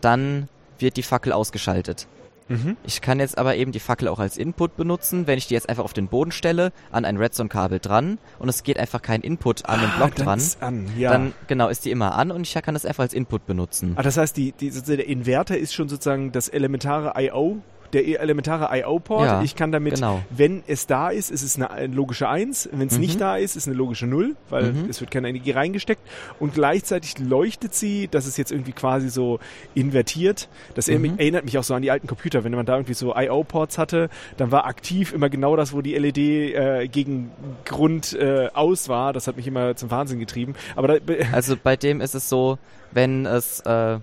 dann 0.00 0.48
wird 0.78 0.96
die 0.96 1.02
Fackel 1.02 1.32
ausgeschaltet. 1.32 2.06
Mhm. 2.48 2.76
Ich 2.84 3.00
kann 3.00 3.18
jetzt 3.20 3.38
aber 3.38 3.56
eben 3.56 3.72
die 3.72 3.80
Fackel 3.80 4.08
auch 4.08 4.18
als 4.18 4.36
Input 4.36 4.76
benutzen, 4.76 5.26
wenn 5.26 5.38
ich 5.38 5.46
die 5.46 5.54
jetzt 5.54 5.68
einfach 5.68 5.84
auf 5.84 5.92
den 5.92 6.08
Boden 6.08 6.32
stelle, 6.32 6.72
an 6.92 7.04
ein 7.04 7.16
Redstone-Kabel 7.16 7.80
dran 7.80 8.18
und 8.38 8.48
es 8.48 8.62
geht 8.62 8.78
einfach 8.78 9.02
kein 9.02 9.20
Input 9.20 9.66
an 9.66 9.80
den 9.80 9.90
ah, 9.90 9.96
Block 9.96 10.14
dran. 10.14 10.40
An, 10.60 10.88
ja. 10.96 11.10
Dann 11.10 11.32
genau 11.46 11.68
ist 11.68 11.84
die 11.84 11.90
immer 11.90 12.14
an 12.14 12.30
und 12.30 12.42
ich 12.42 12.54
kann 12.54 12.74
das 12.74 12.86
einfach 12.86 13.04
als 13.04 13.14
Input 13.14 13.46
benutzen. 13.46 13.94
Ah, 13.96 14.02
das 14.02 14.16
heißt, 14.16 14.36
die, 14.36 14.52
die, 14.52 14.70
der 14.70 15.06
Inverter 15.06 15.58
ist 15.58 15.74
schon 15.74 15.88
sozusagen 15.88 16.32
das 16.32 16.48
elementare 16.48 17.12
I.O 17.20 17.58
der 17.96 18.20
elementare 18.20 18.68
IO-Port. 18.78 19.26
Ja, 19.26 19.42
ich 19.42 19.56
kann 19.56 19.72
damit, 19.72 19.94
genau. 19.94 20.22
wenn 20.30 20.62
es 20.66 20.86
da 20.86 21.08
ist, 21.08 21.30
ist 21.30 21.42
es 21.42 21.58
eine 21.60 21.86
logische 21.86 22.28
1. 22.28 22.68
Wenn 22.72 22.88
es 22.88 22.94
mhm. 22.94 23.00
nicht 23.00 23.20
da 23.20 23.36
ist, 23.36 23.56
ist 23.56 23.66
eine 23.66 23.76
logische 23.76 24.06
0, 24.06 24.36
weil 24.50 24.72
mhm. 24.72 24.90
es 24.90 25.00
wird 25.00 25.10
keine 25.10 25.28
Energie 25.28 25.52
reingesteckt. 25.52 26.02
Und 26.38 26.54
gleichzeitig 26.54 27.18
leuchtet 27.18 27.74
sie, 27.74 28.08
das 28.08 28.26
ist 28.26 28.36
jetzt 28.36 28.52
irgendwie 28.52 28.72
quasi 28.72 29.08
so 29.08 29.38
invertiert. 29.74 30.48
Das 30.74 30.88
mhm. 30.88 31.18
erinnert 31.18 31.46
mich 31.46 31.56
auch 31.56 31.64
so 31.64 31.74
an 31.74 31.80
die 31.80 31.90
alten 31.90 32.06
Computer. 32.06 32.44
Wenn 32.44 32.52
man 32.52 32.66
da 32.66 32.74
irgendwie 32.74 32.94
so 32.94 33.14
IO-Ports 33.16 33.78
hatte, 33.78 34.10
dann 34.36 34.52
war 34.52 34.66
aktiv 34.66 35.14
immer 35.14 35.30
genau 35.30 35.56
das, 35.56 35.72
wo 35.72 35.80
die 35.80 35.94
LED 35.94 36.18
äh, 36.18 36.88
gegen 36.88 37.30
Grund 37.64 38.12
äh, 38.12 38.48
aus 38.52 38.90
war. 38.90 39.14
Das 39.14 39.26
hat 39.26 39.36
mich 39.36 39.46
immer 39.46 39.74
zum 39.76 39.90
Wahnsinn 39.90 40.18
getrieben. 40.18 40.54
Aber 40.74 40.88
da, 40.88 41.14
also 41.32 41.56
bei 41.60 41.76
dem 41.76 42.02
ist 42.02 42.14
es 42.14 42.28
so, 42.28 42.58
wenn 42.92 43.24
es 43.24 43.60
äh 43.60 43.98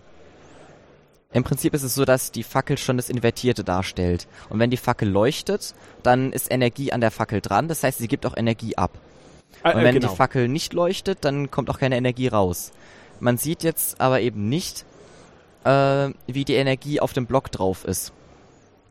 im 1.34 1.43
Prinzip 1.43 1.73
ist 1.73 1.84
es 1.84 1.95
so, 1.95 2.05
dass 2.05 2.31
die 2.31 2.43
Fackel 2.43 2.77
schon 2.77 2.97
das 2.97 3.09
Invertierte 3.09 3.63
darstellt. 3.63 4.27
Und 4.49 4.59
wenn 4.59 4.69
die 4.69 4.77
Fackel 4.77 5.09
leuchtet, 5.09 5.73
dann 6.03 6.31
ist 6.31 6.51
Energie 6.51 6.91
an 6.91 7.01
der 7.01 7.11
Fackel 7.11 7.41
dran. 7.41 7.67
Das 7.67 7.84
heißt, 7.84 7.97
sie 7.97 8.07
gibt 8.07 8.25
auch 8.25 8.38
Energie 8.38 8.77
ab. 8.77 8.91
Ah, 9.63 9.71
und 9.71 9.84
wenn 9.84 9.95
genau. 9.95 10.09
die 10.09 10.15
Fackel 10.15 10.47
nicht 10.47 10.73
leuchtet, 10.73 11.19
dann 11.21 11.49
kommt 11.49 11.69
auch 11.69 11.79
keine 11.79 11.97
Energie 11.97 12.27
raus. 12.27 12.71
Man 13.19 13.38
sieht 13.38 13.63
jetzt 13.63 13.99
aber 13.99 14.21
eben 14.21 14.47
nicht, 14.47 14.86
äh, 15.63 16.09
wie 16.27 16.45
die 16.45 16.55
Energie 16.55 16.99
auf 16.99 17.13
dem 17.13 17.25
Block 17.25 17.51
drauf 17.51 17.86
ist. 17.86 18.13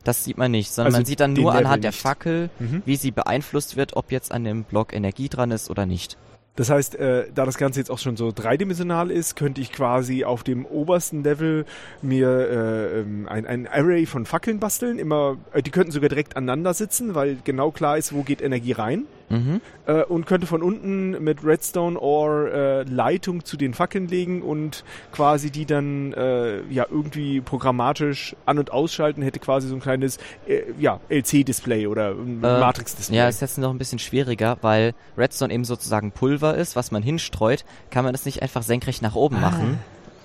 Das 0.03 0.25
sieht 0.25 0.37
man 0.37 0.51
nicht, 0.51 0.71
sondern 0.71 0.87
also 0.87 0.97
man 0.97 1.05
sieht 1.05 1.21
dann 1.21 1.33
nur 1.33 1.53
Level 1.53 1.65
anhand 1.65 1.83
der 1.85 1.93
Fackel, 1.93 2.49
mhm. 2.59 2.81
wie 2.85 2.97
sie 2.97 3.11
beeinflusst 3.11 3.77
wird, 3.77 3.95
ob 3.95 4.11
jetzt 4.11 4.33
an 4.33 4.43
dem 4.43 4.65
Block 4.65 4.91
Energie 4.91 5.29
dran 5.29 5.51
ist 5.51 5.69
oder 5.69 5.85
nicht. 5.85 6.17
Das 6.55 6.69
heißt, 6.69 6.95
äh, 6.95 7.25
da 7.33 7.45
das 7.45 7.57
Ganze 7.57 7.79
jetzt 7.79 7.89
auch 7.89 7.97
schon 7.97 8.15
so 8.15 8.31
dreidimensional 8.31 9.09
ist, 9.09 9.35
könnte 9.35 9.59
ich 9.59 9.71
quasi 9.71 10.23
auf 10.23 10.43
dem 10.43 10.65
obersten 10.65 11.23
Level 11.23 11.65
mir 12.03 12.27
äh, 12.29 12.99
ähm, 12.99 13.27
ein, 13.27 13.47
ein 13.47 13.67
Array 13.67 14.05
von 14.05 14.27
Fackeln 14.27 14.59
basteln. 14.59 14.99
Immer, 14.99 15.37
äh, 15.53 15.63
die 15.63 15.71
könnten 15.71 15.91
sogar 15.91 16.09
direkt 16.09 16.37
aneinander 16.37 16.75
sitzen, 16.75 17.15
weil 17.15 17.37
genau 17.43 17.71
klar 17.71 17.97
ist, 17.97 18.13
wo 18.13 18.21
geht 18.21 18.41
Energie 18.41 18.73
rein. 18.73 19.05
Mhm. 19.29 19.61
Äh, 19.87 20.03
und 20.03 20.27
könnte 20.27 20.45
von 20.45 20.61
unten 20.61 21.23
mit 21.23 21.43
Redstone 21.43 21.97
or 21.99 22.51
äh, 22.51 22.83
Leitung 22.83 23.43
zu 23.43 23.57
den 23.57 23.73
Fackeln 23.73 24.07
legen 24.07 24.43
und 24.43 24.83
quasi 25.11 25.49
die 25.49 25.65
dann 25.65 26.13
äh, 26.13 26.61
ja 26.69 26.85
irgendwie 26.89 27.41
programmatisch 27.41 28.35
an- 28.45 28.59
und 28.59 28.71
ausschalten, 28.71 29.23
hätte 29.23 29.39
quasi 29.39 29.67
so 29.69 29.75
ein 29.75 29.81
kleines 29.81 30.17
äh, 30.45 30.61
ja, 30.77 30.99
LC-Display 31.09 31.87
oder 31.87 32.11
ein 32.11 32.43
Äh, 32.43 32.59
Matrix-Display. 32.59 33.17
Ja, 33.17 33.27
ist 33.27 33.41
jetzt 33.41 33.57
noch 33.57 33.71
ein 33.71 33.77
bisschen 33.77 33.97
schwieriger, 33.97 34.57
weil 34.61 34.93
Redstone 35.17 35.53
eben 35.53 35.65
sozusagen 35.65 36.11
Pulver 36.11 36.42
ist, 36.51 36.75
was 36.75 36.91
man 36.91 37.03
hinstreut, 37.03 37.65
kann 37.89 38.03
man 38.03 38.13
das 38.13 38.25
nicht 38.25 38.41
einfach 38.41 38.63
senkrecht 38.63 39.01
nach 39.01 39.15
oben 39.15 39.39
machen, 39.39 39.79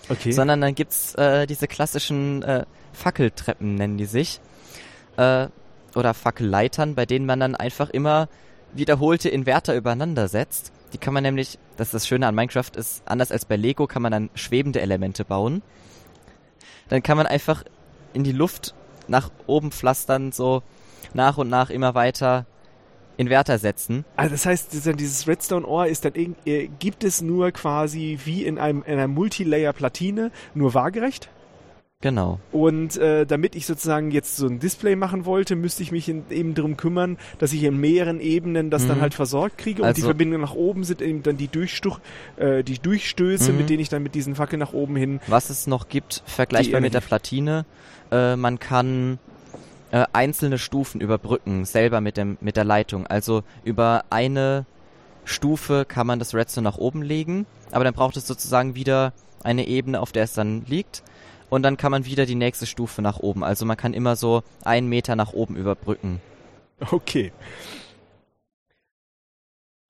okay. 0.09 0.33
sondern 0.33 0.61
dann 0.61 0.75
gibt's 0.75 1.14
äh, 1.14 1.47
diese 1.47 1.69
klassischen 1.69 2.43
äh, 2.43 2.64
Fackeltreppen, 2.93 3.75
nennen 3.77 3.99
die 3.99 4.07
sich, 4.07 4.41
äh, 5.16 5.49
oder 5.95 6.14
Fackelleitern, 6.14 6.95
bei 6.95 7.07
denen 7.07 7.27
man 7.27 7.41
dann 7.41 7.55
einfach 7.55 7.91
immer 7.91 8.29
wiederholte 8.73 9.29
Inverter 9.29 9.75
übereinander 9.75 10.29
setzt. 10.29 10.73
Die 10.93 10.99
kann 10.99 11.14
man 11.14 11.23
nämlich, 11.23 11.59
das 11.77 11.89
ist 11.89 11.95
das 11.95 12.07
Schöne 12.07 12.27
an 12.27 12.35
Minecraft, 12.35 12.71
ist 12.77 13.03
anders 13.07 13.33
als 13.33 13.45
bei 13.45 13.57
Lego, 13.57 13.87
kann 13.87 14.03
man 14.03 14.12
dann 14.12 14.31
schwebende 14.35 14.81
Elemente 14.81 15.25
bauen. 15.25 15.62
Dann 16.89 17.03
kann 17.03 17.16
man 17.16 17.27
einfach 17.27 17.64
in 18.14 18.25
die 18.25 18.33
Luft 18.33 18.75
nach 19.07 19.31
oben 19.47 19.71
pflastern, 19.71 20.33
so 20.33 20.62
nach 21.14 21.39
und 21.39 21.49
nach 21.49 21.71
immer 21.71 21.95
weiter 21.95 22.47
Inverter 23.19 23.59
setzen. 23.59 24.05
Also 24.16 24.33
das 24.33 24.47
heißt, 24.47 24.73
dieses 24.99 25.29
Redstone-Ohr 25.29 25.87
ist 25.89 26.07
dann 26.07 26.14
äh, 26.47 26.69
gibt 26.79 27.05
es 27.05 27.21
nur 27.21 27.51
quasi 27.51 28.19
wie 28.25 28.45
in 28.45 28.59
einem 28.59 28.83
in 28.87 28.95
einer 28.95 29.09
Multilayer-Platine 29.09 30.31
nur 30.55 30.73
waagerecht. 30.73 31.29
Genau. 32.01 32.39
Und 32.53 32.97
äh, 32.97 33.27
damit 33.27 33.57
ich 33.57 33.66
sozusagen 33.66 34.12
jetzt 34.12 34.37
so 34.37 34.47
ein 34.47 34.61
Display 34.61 34.95
machen 34.95 35.25
wollte, 35.25 35.57
müsste 35.57 35.83
ich 35.83 35.91
mich 35.91 36.09
in, 36.09 36.23
eben 36.31 36.55
darum 36.55 36.77
kümmern, 36.77 37.19
dass 37.41 37.53
ich 37.53 37.64
in 37.64 37.77
mehreren 37.77 38.21
Ebenen 38.21 38.71
das 38.71 38.87
dann 38.87 38.99
Mhm. 38.99 39.03
halt 39.03 39.14
versorgt 39.14 39.59
kriege. 39.59 39.83
Und 39.83 39.89
die 39.97 40.03
Also- 40.03 40.07
Verbindungen 40.07 40.43
nach 40.43 40.55
oben 40.55 40.85
sind 40.85 41.03
eben 41.03 41.25
dann 41.25 41.37
die, 41.37 41.49
Durchstuch, 41.49 41.99
äh, 42.37 42.62
die 42.62 42.79
Durchstöße, 42.79 43.51
Mhm. 43.51 43.59
mit 43.59 43.69
denen 43.71 43.81
ich 43.81 43.89
dann 43.89 44.05
mit 44.05 44.14
diesen 44.14 44.37
Fackeln 44.37 44.61
nach 44.61 44.73
oben 44.75 44.95
hin. 44.95 45.19
Was 45.27 45.51
es 45.51 45.66
noch 45.66 45.89
gibt, 45.89 46.23
vergleichbar 46.25 46.79
Die 46.81 46.85
mit 46.85 46.95
der 46.95 47.01
Platine, 47.01 47.66
äh, 48.12 48.37
man 48.37 48.61
kann 48.61 49.19
äh, 49.91 50.05
einzelne 50.12 50.59
Stufen 50.59 51.01
überbrücken, 51.01 51.64
selber 51.64 52.01
mit, 52.01 52.16
dem, 52.16 52.36
mit 52.41 52.57
der 52.57 52.64
Leitung. 52.64 53.07
Also 53.07 53.43
über 53.64 54.05
eine 54.11 54.66
Stufe 55.24 55.84
kann 55.84 56.07
man 56.07 56.18
das 56.18 56.34
Redstone 56.34 56.64
nach 56.64 56.78
oben 56.78 57.03
legen, 57.03 57.47
aber 57.70 57.84
dann 57.84 57.95
braucht 57.95 58.16
es 58.16 58.26
sozusagen 58.26 58.74
wieder 58.74 59.12
eine 59.45 59.66
Ebene, 59.66 60.01
auf 60.01 60.12
der 60.12 60.24
es 60.24 60.32
dann 60.32 60.64
liegt. 60.66 61.03
Und 61.51 61.62
dann 61.62 61.76
kann 61.78 61.91
man 61.91 62.05
wieder 62.05 62.26
die 62.26 62.34
nächste 62.34 62.66
Stufe 62.66 63.01
nach 63.01 63.20
oben. 63.20 63.43
Also 63.43 63.64
man 63.64 63.76
kann 63.78 63.95
immer 63.95 64.16
so 64.16 64.43
einen 64.64 64.89
Meter 64.89 65.16
nach 65.16 65.32
oben 65.32 65.57
überbrücken. 65.57 66.20
Okay. 66.91 67.32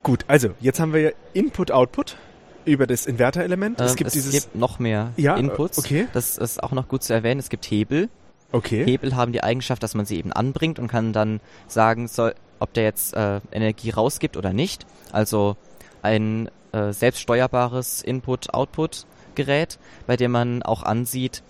Gut, 0.02 0.24
also 0.28 0.50
jetzt 0.60 0.78
haben 0.80 0.92
wir 0.92 1.00
ja 1.00 1.10
Input-Output 1.32 2.16
über 2.64 2.86
das 2.86 3.06
Inverter-Element. 3.06 3.80
es 3.80 3.90
Ähm, 3.92 3.96
gibt 3.96 4.08
es 4.08 4.12
dieses. 4.14 4.32
gibt 4.32 4.54
noch 4.54 4.78
mehr 4.78 5.12
Ja, 5.16 5.36
Inputs. 5.36 5.78
okay. 5.78 6.06
Das 6.12 6.38
ist 6.38 6.62
auch 6.62 6.72
noch 6.72 6.86
gut 6.88 7.02
zu 7.02 7.12
erwähnen. 7.12 7.40
Es 7.40 7.48
gibt 7.50 7.68
Hebel. 7.70 8.08
Okay. 8.52 8.84
Hebel 8.84 9.16
haben 9.16 9.32
die 9.32 9.42
Eigenschaft, 9.42 9.82
dass 9.82 9.94
man 9.94 10.06
sie 10.06 10.18
eben 10.18 10.32
anbringt 10.32 10.78
und 10.78 10.88
kann 10.88 11.12
dann 11.12 11.40
sagen, 11.66 12.08
soll, 12.08 12.34
ob 12.60 12.72
der 12.74 12.84
jetzt 12.84 13.14
äh, 13.14 13.40
Energie 13.52 13.90
rausgibt 13.90 14.36
oder 14.36 14.52
nicht. 14.52 14.86
Also 15.12 15.56
ein 16.02 16.50
äh, 16.72 16.92
selbststeuerbares 16.92 18.02
Input-Output-Gerät, 18.02 19.78
bei 20.06 20.16
dem 20.16 20.32
man 20.32 20.62
auch 20.62 20.82
ansieht, 20.82 21.42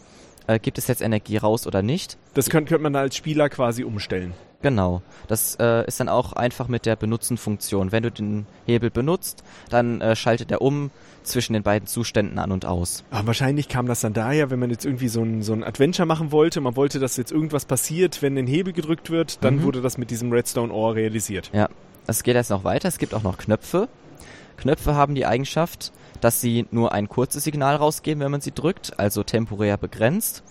äh, 0.47 0.59
gibt 0.59 0.79
es 0.79 0.87
jetzt 0.87 1.03
Energie 1.03 1.37
raus 1.37 1.67
oder 1.67 1.83
nicht. 1.83 2.19
Das 2.35 2.51
könnte, 2.51 2.71
könnte 2.71 2.83
man 2.83 2.97
als 2.97 3.17
Spieler 3.17 3.49
quasi 3.49 3.85
umstellen. 3.85 4.33
Genau. 4.61 5.03
Das 5.29 5.57
äh, 5.61 5.87
ist 5.87 6.01
dann 6.01 6.09
auch 6.09 6.33
einfach 6.33 6.67
mit 6.69 6.85
der 6.85 6.97
Benutzen-Funktion. 6.97 7.93
Wenn 7.93 8.03
du 8.03 8.11
den 8.11 8.47
Hebel 8.67 8.91
benutzt, 8.91 9.45
dann 9.71 10.01
äh, 10.01 10.17
schaltet 10.17 10.51
er 10.51 10.63
um 10.63 10.91
zwischen 11.23 11.53
den 11.53 11.63
beiden 11.63 11.87
Zuständen 11.87 12.39
an 12.39 12.51
und 12.51 12.65
aus. 12.67 13.05
Aber 13.11 13.29
wahrscheinlich 13.29 13.69
kam 13.69 13.87
das 13.87 14.01
dann 14.01 14.15
daher, 14.15 14.51
wenn 14.51 14.59
man 14.59 14.71
jetzt 14.71 14.85
irgendwie 14.85 15.09
so 15.09 15.23
ein, 15.23 15.43
so 15.43 15.53
ein 15.53 15.63
Adventure 15.63 16.07
machen 16.07 16.33
wollte, 16.33 16.61
man 16.61 16.75
wollte, 16.75 16.99
dass 16.99 17.17
jetzt 17.17 17.31
irgendwas 17.31 17.67
passiert, 17.67 18.21
wenn 18.23 18.37
ein 18.37 18.47
Hebel 18.47 18.73
gedrückt 18.73 19.11
wird, 19.11 19.45
dann 19.45 19.57
Mhm. 19.57 19.63
wurde 19.63 19.81
das 19.83 19.97
mit 19.99 20.11
diesem 20.11 20.33
Redstone 20.33 20.73
Ohr 20.73 20.95
realisiert. 20.95 21.51
Es 22.07 22.23
geht 22.23 22.35
jetzt 22.35 22.51
noch 22.51 22.65
weiter. 22.65 22.89
Es 22.89 22.99
gibt 22.99 23.15
auch 23.15 23.23
noch 23.23 23.37
Knöpfe. 23.39 23.89
Knöpfe 24.57 24.95
haben 24.97 25.15
die 25.15 25.27
Eigenschaft, 25.27 25.93
dass 26.21 26.41
sie 26.41 26.67
nur 26.73 26.93
ein 26.93 27.09
kurzes 27.09 27.45
Signal 27.45 27.77
rausgeben, 27.77 28.25
wenn 28.25 28.31
man 28.33 28.41
sie 28.41 28.51
drückt, 28.53 28.99
also 28.99 29.23
temporär 29.23 29.77
begrenzt. 29.77 30.43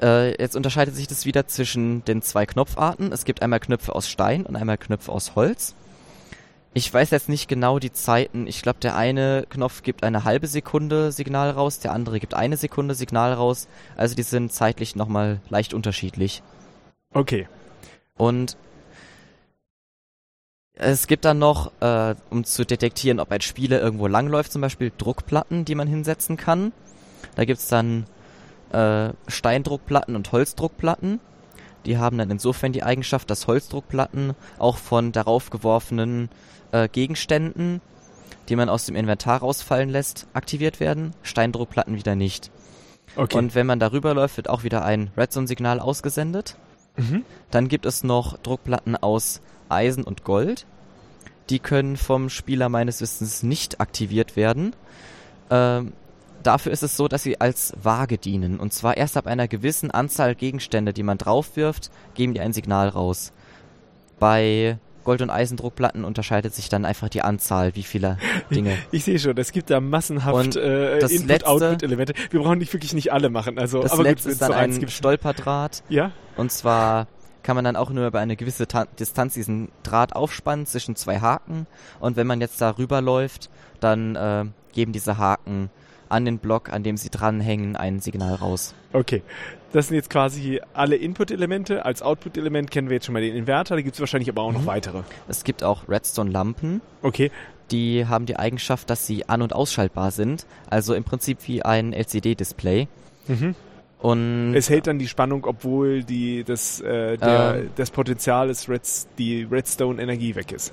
Äh, 0.00 0.40
jetzt 0.40 0.56
unterscheidet 0.56 0.94
sich 0.94 1.06
das 1.06 1.24
wieder 1.24 1.46
zwischen 1.46 2.04
den 2.04 2.22
zwei 2.22 2.46
Knopfarten. 2.46 3.12
Es 3.12 3.24
gibt 3.24 3.42
einmal 3.42 3.60
Knöpfe 3.60 3.94
aus 3.94 4.08
Stein 4.08 4.44
und 4.44 4.56
einmal 4.56 4.78
Knöpfe 4.78 5.10
aus 5.10 5.34
Holz. 5.34 5.74
Ich 6.74 6.92
weiß 6.92 7.10
jetzt 7.10 7.30
nicht 7.30 7.48
genau 7.48 7.78
die 7.78 7.92
Zeiten. 7.92 8.46
Ich 8.46 8.60
glaube, 8.60 8.80
der 8.80 8.96
eine 8.96 9.46
Knopf 9.48 9.82
gibt 9.82 10.04
eine 10.04 10.24
halbe 10.24 10.46
Sekunde 10.46 11.10
Signal 11.10 11.50
raus, 11.50 11.78
der 11.78 11.92
andere 11.92 12.20
gibt 12.20 12.34
eine 12.34 12.58
Sekunde 12.58 12.94
Signal 12.94 13.32
raus. 13.32 13.66
Also 13.96 14.14
die 14.14 14.22
sind 14.22 14.52
zeitlich 14.52 14.94
nochmal 14.94 15.40
leicht 15.48 15.72
unterschiedlich. 15.72 16.42
Okay. 17.14 17.48
Und 18.18 18.58
es 20.74 21.06
gibt 21.06 21.24
dann 21.24 21.38
noch, 21.38 21.72
äh, 21.80 22.14
um 22.28 22.44
zu 22.44 22.66
detektieren, 22.66 23.20
ob 23.20 23.32
ein 23.32 23.40
Spieler 23.40 23.80
irgendwo 23.80 24.06
langläuft, 24.06 24.52
zum 24.52 24.60
Beispiel 24.60 24.92
Druckplatten, 24.98 25.64
die 25.64 25.74
man 25.74 25.88
hinsetzen 25.88 26.36
kann. 26.36 26.72
Da 27.36 27.46
gibt's 27.46 27.68
dann 27.68 28.04
äh, 28.72 29.10
Steindruckplatten 29.28 30.16
und 30.16 30.30
Holzdruckplatten. 30.32 31.20
Die 31.84 31.98
haben 31.98 32.18
dann 32.18 32.30
insofern 32.30 32.72
die 32.72 32.82
Eigenschaft, 32.82 33.30
dass 33.30 33.46
Holzdruckplatten 33.46 34.34
auch 34.58 34.76
von 34.76 35.12
darauf 35.12 35.50
geworfenen 35.50 36.28
äh, 36.72 36.88
Gegenständen, 36.88 37.80
die 38.48 38.56
man 38.56 38.68
aus 38.68 38.86
dem 38.86 38.96
Inventar 38.96 39.40
rausfallen 39.40 39.88
lässt, 39.88 40.26
aktiviert 40.32 40.80
werden. 40.80 41.14
Steindruckplatten 41.22 41.96
wieder 41.96 42.16
nicht. 42.16 42.50
Okay. 43.14 43.38
Und 43.38 43.54
wenn 43.54 43.66
man 43.66 43.78
darüber 43.78 44.14
läuft, 44.14 44.36
wird 44.36 44.50
auch 44.50 44.64
wieder 44.64 44.84
ein 44.84 45.10
Redstone-Signal 45.16 45.80
ausgesendet. 45.80 46.56
mhm. 46.96 47.24
Dann 47.50 47.68
gibt 47.68 47.86
es 47.86 48.02
noch 48.02 48.36
Druckplatten 48.38 48.96
aus 48.96 49.40
Eisen 49.68 50.04
und 50.04 50.24
Gold. 50.24 50.66
Die 51.50 51.60
können 51.60 51.96
vom 51.96 52.28
Spieler 52.28 52.68
meines 52.68 53.00
Wissens 53.00 53.42
nicht 53.42 53.80
aktiviert 53.80 54.34
werden. 54.34 54.74
Ähm, 55.50 55.92
dafür 56.42 56.72
ist 56.72 56.82
es 56.82 56.96
so, 56.96 57.08
dass 57.08 57.22
sie 57.22 57.40
als 57.40 57.72
Waage 57.82 58.18
dienen. 58.18 58.58
Und 58.58 58.72
zwar 58.72 58.96
erst 58.96 59.16
ab 59.16 59.26
einer 59.26 59.48
gewissen 59.48 59.90
Anzahl 59.90 60.34
Gegenstände, 60.34 60.92
die 60.92 61.02
man 61.02 61.18
draufwirft, 61.18 61.90
geben 62.14 62.34
die 62.34 62.40
ein 62.40 62.52
Signal 62.52 62.88
raus. 62.88 63.32
Bei 64.18 64.78
Gold- 65.04 65.22
und 65.22 65.30
Eisendruckplatten 65.30 66.04
unterscheidet 66.04 66.52
sich 66.54 66.68
dann 66.68 66.84
einfach 66.84 67.08
die 67.08 67.22
Anzahl, 67.22 67.76
wie 67.76 67.84
viele 67.84 68.18
Dinge. 68.50 68.76
Ich 68.90 69.04
sehe 69.04 69.18
schon, 69.18 69.36
es 69.38 69.52
gibt 69.52 69.70
da 69.70 69.80
massenhaft 69.80 70.56
äh, 70.56 70.98
Input-Output-Elemente. 70.98 72.14
Wir 72.30 72.40
brauchen 72.40 72.58
nicht 72.58 72.72
wirklich 72.72 72.92
nicht 72.92 73.12
alle 73.12 73.30
machen. 73.30 73.58
Also, 73.58 73.82
Das 73.82 73.92
aber 73.92 74.02
letzte 74.02 74.28
gut, 74.28 74.32
ist 74.32 74.42
dann 74.42 74.52
so 74.52 74.54
eins 74.58 74.76
ein 74.76 74.80
gibt. 74.80 74.92
Stolperdraht. 74.92 75.84
Ja? 75.88 76.10
Und 76.36 76.50
zwar 76.50 77.06
kann 77.44 77.54
man 77.54 77.64
dann 77.64 77.76
auch 77.76 77.90
nur 77.90 78.08
über 78.08 78.18
eine 78.18 78.34
gewisse 78.34 78.66
Ta 78.66 78.86
Distanz 78.98 79.34
diesen 79.34 79.68
Draht 79.84 80.16
aufspannen 80.16 80.66
zwischen 80.66 80.96
zwei 80.96 81.20
Haken. 81.20 81.68
Und 82.00 82.16
wenn 82.16 82.26
man 82.26 82.40
jetzt 82.40 82.60
da 82.60 82.70
rüberläuft, 82.70 83.48
dann 83.78 84.16
äh, 84.16 84.44
geben 84.72 84.90
diese 84.92 85.18
Haken 85.18 85.70
an 86.08 86.24
den 86.24 86.38
Block, 86.38 86.72
an 86.72 86.82
dem 86.82 86.96
sie 86.96 87.10
dranhängen, 87.10 87.76
ein 87.76 88.00
Signal 88.00 88.34
raus. 88.34 88.74
Okay. 88.92 89.22
Das 89.72 89.88
sind 89.88 89.96
jetzt 89.96 90.08
quasi 90.10 90.60
alle 90.72 90.96
Input-Elemente. 90.96 91.84
Als 91.84 92.00
Output-Element 92.02 92.70
kennen 92.70 92.88
wir 92.88 92.94
jetzt 92.94 93.06
schon 93.06 93.12
mal 93.12 93.20
den 93.22 93.36
Inverter. 93.36 93.74
Da 93.76 93.82
gibt 93.82 93.94
es 93.94 94.00
wahrscheinlich 94.00 94.28
aber 94.30 94.42
auch 94.42 94.52
noch 94.52 94.62
Mhm. 94.62 94.66
weitere. 94.66 95.02
Es 95.28 95.44
gibt 95.44 95.62
auch 95.64 95.88
Redstone-Lampen. 95.88 96.80
Okay. 97.02 97.30
Die 97.70 98.06
haben 98.06 98.26
die 98.26 98.36
Eigenschaft, 98.36 98.88
dass 98.90 99.06
sie 99.06 99.28
an- 99.28 99.42
und 99.42 99.52
ausschaltbar 99.52 100.12
sind. 100.12 100.46
Also 100.70 100.94
im 100.94 101.04
Prinzip 101.04 101.38
wie 101.46 101.62
ein 101.62 101.92
LCD-Display. 101.92 102.88
Mhm. 103.28 103.54
Und 103.98 104.54
Es 104.54 104.70
hält 104.70 104.86
dann 104.86 104.98
die 104.98 105.08
Spannung, 105.08 105.44
obwohl 105.46 106.04
die, 106.04 106.44
das, 106.44 106.80
äh, 106.80 107.16
der, 107.16 107.56
Ähm. 107.58 107.70
das 107.76 107.90
Potenzial 107.90 108.48
des 108.48 108.68
Reds, 108.68 109.08
die 109.18 109.42
Redstone-Energie 109.42 110.34
weg 110.36 110.52
ist. 110.52 110.72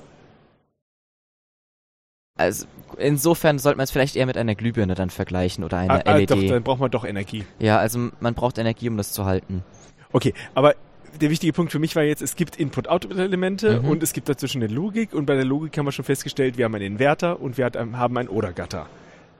Also 2.38 2.66
insofern 2.98 3.60
sollte 3.60 3.78
man 3.78 3.84
es 3.84 3.92
vielleicht 3.92 4.16
eher 4.16 4.26
mit 4.26 4.38
einer 4.38 4.56
Glühbirne 4.56 4.96
dann 4.96 5.10
vergleichen 5.10 5.64
oder 5.64 5.78
einer 5.78 5.96
Ah, 5.96 6.02
ah, 6.06 6.18
LED. 6.18 6.32
doch, 6.32 6.42
dann 6.44 6.64
braucht 6.64 6.80
man 6.80 6.92
doch 6.92 7.06
Energie. 7.06 7.46
ja, 7.60 7.78
also 7.78 8.10
man 8.20 8.34
braucht 8.34 8.58
Energie, 8.58 8.90
um 8.90 8.98
das 8.98 9.12
zu 9.12 9.26
halten. 9.26 9.64
Okay, 10.12 10.34
aber 10.56 10.76
der 11.22 11.30
wichtige 11.30 11.54
Punkt 11.54 11.72
für 11.72 11.80
mich 11.80 11.96
war 11.96 12.04
jetzt, 12.04 12.22
es 12.22 12.36
gibt 12.36 12.56
Input-Output-Elemente 12.56 13.82
Mhm. 13.82 13.90
und 13.90 14.04
es 14.04 14.14
gibt 14.14 14.30
dazwischen 14.30 14.64
eine 14.64 14.74
Logik 14.74 15.14
und 15.14 15.26
bei 15.26 15.36
der 15.36 15.46
Logik 15.46 15.78
haben 15.78 15.86
wir 15.86 15.92
schon 15.92 16.06
festgestellt, 16.06 16.58
wir 16.58 16.66
haben 16.66 16.74
einen 16.76 16.86
Inverter 16.94 17.40
und 17.40 17.58
wir 17.58 17.66
hat- 17.66 17.78
haben 17.78 18.18
ein 18.18 18.28
Oder-Gatter. 18.28 18.88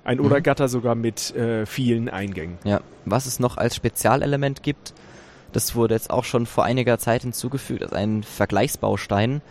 Ein 0.04 0.18
Mhm. 0.20 0.26
Oder-Gatter 0.26 0.68
sogar 0.68 0.94
mit 0.96 1.36
äh, 1.36 1.66
vielen 1.66 2.10
Eingängen. 2.10 2.58
Ja, 2.64 2.82
was 3.06 3.26
es 3.26 3.40
noch 3.40 3.58
als 3.58 3.76
Spezialelement 3.76 4.62
gibt, 4.62 4.94
das 5.52 5.76
wurde 5.76 5.96
jetzt 5.96 6.10
auch 6.12 6.26
schon 6.26 6.46
vor 6.46 6.64
einiger 6.64 7.00
Zeit 7.00 7.22
hinzugefügt, 7.24 7.82
ist 7.82 7.94
ein 7.94 8.22
Vergleichsbaustein. 8.24 9.42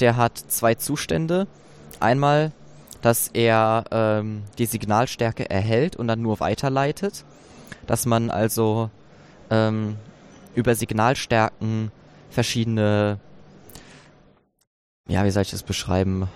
Der 0.00 0.16
hat 0.16 0.36
zwei 0.38 0.74
Zustände. 0.74 1.46
Einmal 2.00 2.52
dass 3.02 3.28
er 3.28 3.84
ähm, 3.90 4.42
die 4.58 4.66
Signalstärke 4.66 5.48
erhält 5.48 5.96
und 5.96 6.08
dann 6.08 6.22
nur 6.22 6.40
weiterleitet. 6.40 7.24
Dass 7.86 8.06
man 8.06 8.30
also 8.30 8.90
ähm, 9.50 9.96
über 10.54 10.74
Signalstärken 10.74 11.90
verschiedene, 12.30 13.18
ja, 15.08 15.24
wie 15.24 15.30
soll 15.30 15.42
ich 15.42 15.50
das 15.50 15.62
beschreiben? 15.62 16.28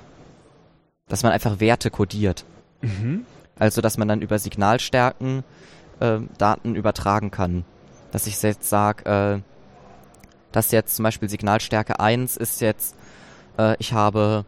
Dass 1.09 1.23
man 1.23 1.33
einfach 1.33 1.61
Werte 1.61 1.91
kodiert. 1.91 2.45
Mhm. 2.81 3.27
Also, 3.59 3.81
dass 3.81 3.99
man 3.99 4.09
dann 4.09 4.23
über 4.23 4.39
Signalstärken 4.39 5.45
äh, 6.01 6.19
Daten 6.39 6.75
übertragen 6.75 7.31
kann. 7.31 7.65
Dass 8.13 8.27
ich 8.27 8.41
jetzt 8.43 8.69
sage, 8.69 9.05
äh, 9.05 9.41
dass 10.53 10.71
jetzt 10.71 10.97
zum 10.97 11.03
Beispiel 11.03 11.29
Signalstärke 11.29 12.01
1 12.01 12.37
ist 12.37 12.61
jetzt, 12.61 12.95
äh, 13.59 13.77
ich 13.79 13.93
habe 13.93 14.45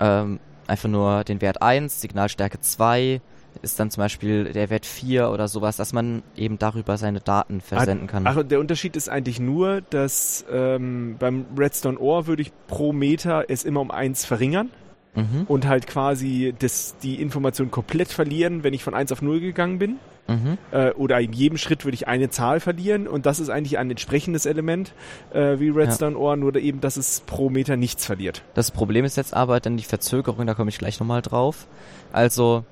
ähm, 0.00 0.40
einfach 0.70 0.88
nur 0.88 1.24
den 1.24 1.40
Wert 1.40 1.60
1, 1.60 2.00
Signalstärke 2.00 2.60
2 2.60 3.20
ist 3.62 3.80
dann 3.80 3.90
zum 3.90 4.02
Beispiel 4.02 4.52
der 4.52 4.70
Wert 4.70 4.86
4 4.86 5.30
oder 5.30 5.48
sowas, 5.48 5.76
dass 5.76 5.92
man 5.92 6.22
eben 6.36 6.58
darüber 6.58 6.96
seine 6.96 7.20
Daten 7.20 7.60
versenden 7.60 8.06
kann. 8.06 8.26
Ach, 8.26 8.42
der 8.42 8.60
Unterschied 8.60 8.96
ist 8.96 9.08
eigentlich 9.08 9.40
nur, 9.40 9.80
dass 9.80 10.44
ähm, 10.50 11.16
beim 11.18 11.46
Redstone 11.56 11.98
Ohr 11.98 12.26
würde 12.26 12.42
ich 12.42 12.52
pro 12.68 12.92
Meter 12.92 13.44
es 13.48 13.64
immer 13.64 13.80
um 13.80 13.90
1 13.90 14.24
verringern. 14.24 14.70
Mhm. 15.14 15.44
und 15.48 15.66
halt 15.66 15.88
quasi 15.88 16.54
das, 16.56 16.94
die 17.02 17.20
Information 17.20 17.70
komplett 17.70 18.08
verlieren, 18.08 18.62
wenn 18.62 18.74
ich 18.74 18.84
von 18.84 18.94
1 18.94 19.10
auf 19.10 19.22
0 19.22 19.40
gegangen 19.40 19.78
bin. 19.78 19.96
Mhm. 20.28 20.58
Äh, 20.70 20.90
oder 20.92 21.20
in 21.20 21.32
jedem 21.32 21.58
Schritt 21.58 21.84
würde 21.84 21.96
ich 21.96 22.06
eine 22.06 22.30
Zahl 22.30 22.60
verlieren 22.60 23.08
und 23.08 23.26
das 23.26 23.40
ist 23.40 23.48
eigentlich 23.48 23.78
ein 23.78 23.90
entsprechendes 23.90 24.46
Element 24.46 24.92
äh, 25.32 25.58
wie 25.58 25.70
Redstone 25.70 26.16
Ohr, 26.16 26.36
nur 26.36 26.54
eben, 26.54 26.80
dass 26.80 26.96
es 26.96 27.20
pro 27.26 27.50
Meter 27.50 27.76
nichts 27.76 28.06
verliert. 28.06 28.42
Das 28.54 28.70
Problem 28.70 29.04
ist 29.04 29.16
jetzt 29.16 29.34
aber 29.34 29.58
dann 29.58 29.76
die 29.76 29.82
Verzögerung, 29.82 30.46
da 30.46 30.54
komme 30.54 30.70
ich 30.70 30.78
gleich 30.78 31.00
nochmal 31.00 31.22
drauf. 31.22 31.66
Also 32.12 32.64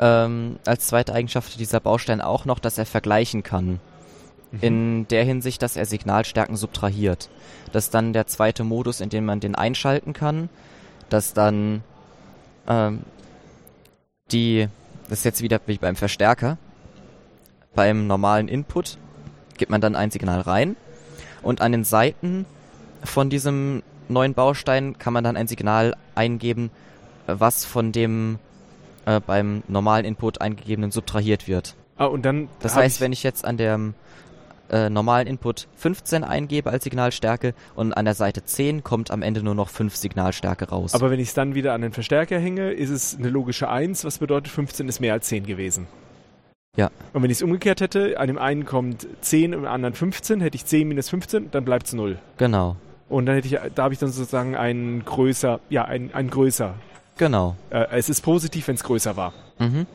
ähm, 0.00 0.60
als 0.64 0.86
zweite 0.86 1.12
Eigenschaft 1.12 1.58
dieser 1.58 1.80
Baustein 1.80 2.20
auch 2.20 2.44
noch, 2.44 2.60
dass 2.60 2.78
er 2.78 2.86
vergleichen 2.86 3.42
kann. 3.42 3.80
In 4.60 5.06
der 5.08 5.24
Hinsicht, 5.24 5.60
dass 5.60 5.76
er 5.76 5.84
Signalstärken 5.84 6.56
subtrahiert. 6.56 7.28
Das 7.72 7.86
ist 7.86 7.94
dann 7.94 8.12
der 8.14 8.26
zweite 8.26 8.64
Modus, 8.64 9.00
in 9.02 9.10
dem 9.10 9.26
man 9.26 9.40
den 9.40 9.54
einschalten 9.54 10.14
kann. 10.14 10.48
Dass 11.08 11.34
dann 11.34 11.82
ähm, 12.66 13.00
die, 14.32 14.68
das 15.08 15.20
ist 15.20 15.24
jetzt 15.24 15.42
wieder 15.42 15.60
wie 15.66 15.78
beim 15.78 15.96
Verstärker. 15.96 16.58
Beim 17.74 18.06
normalen 18.06 18.48
Input 18.48 18.98
gibt 19.56 19.70
man 19.70 19.80
dann 19.80 19.96
ein 19.96 20.10
Signal 20.10 20.40
rein 20.40 20.76
und 21.42 21.60
an 21.60 21.72
den 21.72 21.84
Seiten 21.84 22.46
von 23.04 23.30
diesem 23.30 23.82
neuen 24.08 24.34
Baustein 24.34 24.98
kann 24.98 25.12
man 25.12 25.24
dann 25.24 25.36
ein 25.36 25.46
Signal 25.46 25.96
eingeben, 26.14 26.70
was 27.26 27.64
von 27.64 27.92
dem 27.92 28.38
äh, 29.04 29.20
beim 29.20 29.62
normalen 29.68 30.04
Input 30.04 30.40
eingegebenen 30.40 30.90
subtrahiert 30.90 31.48
wird. 31.48 31.74
Ah, 31.96 32.06
und 32.06 32.24
dann 32.24 32.48
Das 32.60 32.76
heißt, 32.76 32.96
ich, 32.96 33.00
wenn 33.00 33.12
ich 33.12 33.22
jetzt 33.22 33.44
an 33.44 33.56
dem 33.56 33.94
äh, 34.70 34.90
normalen 34.90 35.26
Input 35.26 35.68
15 35.76 36.24
eingebe 36.24 36.70
als 36.70 36.84
Signalstärke 36.84 37.54
und 37.74 37.92
an 37.96 38.04
der 38.04 38.14
Seite 38.14 38.44
10 38.44 38.82
kommt 38.84 39.10
am 39.10 39.22
Ende 39.22 39.42
nur 39.42 39.54
noch 39.54 39.68
5 39.68 39.94
Signalstärke 39.96 40.68
raus. 40.68 40.94
aber 40.94 41.10
wenn 41.10 41.20
ich 41.20 41.28
es 41.28 41.34
dann 41.34 41.54
wieder 41.54 41.72
an 41.74 41.82
den 41.82 41.92
Verstärker 41.92 42.38
hänge, 42.38 42.72
ist 42.72 42.90
es 42.90 43.16
eine 43.16 43.28
logische 43.28 43.68
1, 43.68 44.04
was 44.04 44.18
bedeutet 44.18 44.48
15 44.52 44.88
ist 44.88 45.00
mehr 45.00 45.12
als 45.12 45.26
10 45.28 45.46
gewesen. 45.46 45.86
Ja. 46.76 46.90
Und 47.14 47.22
wenn 47.22 47.30
ich 47.30 47.38
es 47.38 47.42
umgekehrt 47.42 47.80
hätte, 47.80 48.20
an 48.20 48.26
dem 48.26 48.38
einen 48.38 48.66
kommt 48.66 49.06
10 49.22 49.54
und 49.54 49.66
am 49.66 49.72
anderen 49.72 49.94
15, 49.94 50.40
hätte 50.42 50.56
ich 50.56 50.66
10 50.66 50.86
minus 50.86 51.08
15, 51.08 51.50
dann 51.50 51.64
bleibt 51.64 51.86
es 51.86 51.92
0. 51.94 52.18
genau, 52.36 52.76
Und 53.08 53.26
dann 53.26 53.34
hätte 53.34 53.48
ich, 53.48 53.58
da 53.74 53.84
habe 53.84 53.94
ich 53.94 54.00
dann 54.00 54.10
sozusagen 54.10 54.56
ein 54.56 55.02
größer, 55.04 55.60
ja, 55.70 55.84
ein, 55.86 56.10
ein 56.12 56.28
größer. 56.28 56.74
genau. 57.16 57.56
Äh, 57.70 57.86
es 57.92 58.08
ist 58.10 58.20
positiv, 58.20 58.68
wenn 58.68 58.74
es 58.74 58.84
größer 58.84 59.16
war. 59.16 59.32
Mhm. 59.58 59.86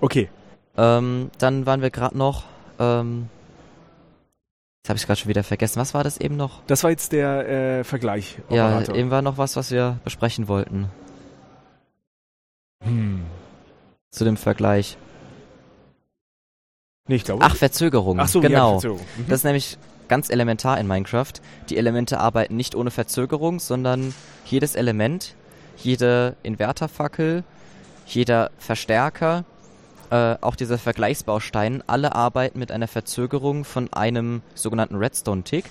Okay. 0.00 0.28
Ähm, 0.76 1.30
dann 1.38 1.66
waren 1.66 1.80
wir 1.82 1.90
gerade 1.90 2.16
noch, 2.16 2.44
ähm, 2.78 3.28
jetzt 4.82 4.88
habe 4.88 4.96
ich 4.98 5.06
gerade 5.06 5.20
schon 5.20 5.28
wieder 5.28 5.44
vergessen. 5.44 5.80
Was 5.80 5.94
war 5.94 6.04
das 6.04 6.18
eben 6.18 6.36
noch? 6.36 6.62
Das 6.66 6.82
war 6.84 6.90
jetzt 6.90 7.12
der 7.12 7.48
äh, 7.48 7.84
Vergleich. 7.84 8.38
Ja, 8.50 8.80
eben 8.94 9.10
war 9.10 9.22
noch 9.22 9.38
was, 9.38 9.56
was 9.56 9.70
wir 9.70 9.98
besprechen 10.04 10.48
wollten 10.48 10.88
Hm. 12.84 13.22
zu 14.10 14.24
dem 14.24 14.36
Vergleich. 14.36 14.96
Nee, 17.08 17.16
ich 17.16 17.24
glaube. 17.24 17.44
Ach, 17.44 17.56
Verzögerung. 17.56 18.20
Ach 18.20 18.28
so, 18.28 18.40
genau. 18.40 18.74
Ja, 18.74 18.80
Verzögerung. 18.80 19.06
Mhm. 19.16 19.24
Das 19.28 19.40
ist 19.40 19.44
nämlich 19.44 19.78
ganz 20.08 20.30
elementar 20.30 20.78
in 20.78 20.86
Minecraft. 20.86 21.32
Die 21.70 21.76
Elemente 21.76 22.20
arbeiten 22.20 22.56
nicht 22.56 22.74
ohne 22.74 22.90
Verzögerung, 22.90 23.60
sondern 23.60 24.14
jedes 24.44 24.74
Element, 24.74 25.34
jede 25.76 26.36
Inverterfackel, 26.42 27.44
jeder 28.06 28.50
Verstärker, 28.58 29.44
äh, 30.10 30.36
auch 30.40 30.56
dieser 30.56 30.78
Vergleichsbaustein, 30.78 31.82
alle 31.86 32.14
arbeiten 32.14 32.58
mit 32.58 32.72
einer 32.72 32.88
Verzögerung 32.88 33.64
von 33.64 33.92
einem 33.92 34.42
sogenannten 34.54 34.96
Redstone-Tick. 34.96 35.66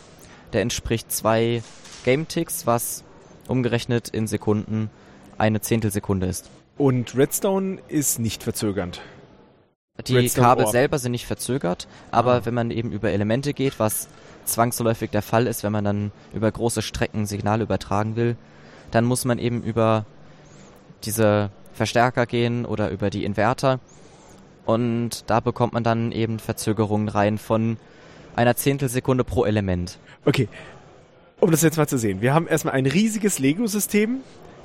Der 0.53 0.61
entspricht 0.61 1.11
zwei 1.11 1.63
Game-Ticks, 2.05 2.65
was 2.65 3.03
umgerechnet 3.47 4.09
in 4.09 4.27
Sekunden 4.27 4.89
eine 5.38 5.61
Zehntelsekunde 5.61 6.27
ist. 6.27 6.49
Und 6.77 7.15
Redstone 7.15 7.79
ist 7.88 8.19
nicht 8.19 8.43
verzögernd. 8.43 9.01
Die 10.07 10.15
Redstone 10.15 10.47
Kabel 10.47 10.65
Orb. 10.65 10.71
selber 10.71 10.99
sind 10.99 11.11
nicht 11.13 11.25
verzögert, 11.25 11.88
aber 12.11 12.33
Ah. 12.35 12.41
wenn 12.45 12.53
man 12.53 12.69
eben 12.69 12.91
über 12.91 13.09
Elemente 13.09 13.53
geht, 13.53 13.79
was 13.79 14.07
zwangsläufig 14.45 15.09
der 15.09 15.23
Fall 15.23 15.47
ist, 15.47 15.63
wenn 15.63 15.71
man 15.71 15.83
dann 15.83 16.11
über 16.33 16.51
große 16.51 16.81
Strecken 16.83 17.25
Signale 17.25 17.63
übertragen 17.63 18.15
will, 18.15 18.38
dann 18.91 19.05
muss 19.05 19.25
man 19.25 19.39
eben 19.39 19.63
über 19.63 20.05
diese 21.03 21.49
Verstärker 21.73 22.25
gehen 22.25 22.65
oder 22.65 22.89
über 22.91 23.09
die 23.09 23.25
Inverter 23.25 23.79
und 24.68 25.24
da 25.28 25.39
bekommt 25.39 25.72
man 25.72 25.84
dann 25.84 26.11
eben 26.11 26.39
Verzögerungen 26.39 27.07
rein 27.07 27.38
von 27.38 27.78
einer 28.36 28.55
Zehntelsekunde 28.57 29.24
pro 29.24 29.45
Element. 29.45 29.97
Okay. 30.26 30.49
Um 31.39 31.51
das 31.51 31.61
jetzt 31.61 31.78
mal 31.78 31.88
zu 31.88 31.97
sehen. 31.97 32.20
Wir 32.20 32.34
haben 32.34 32.47
erstmal 32.47 32.74
ein 32.74 32.86
riesiges 32.86 33.39
Lego-System, 33.39 34.18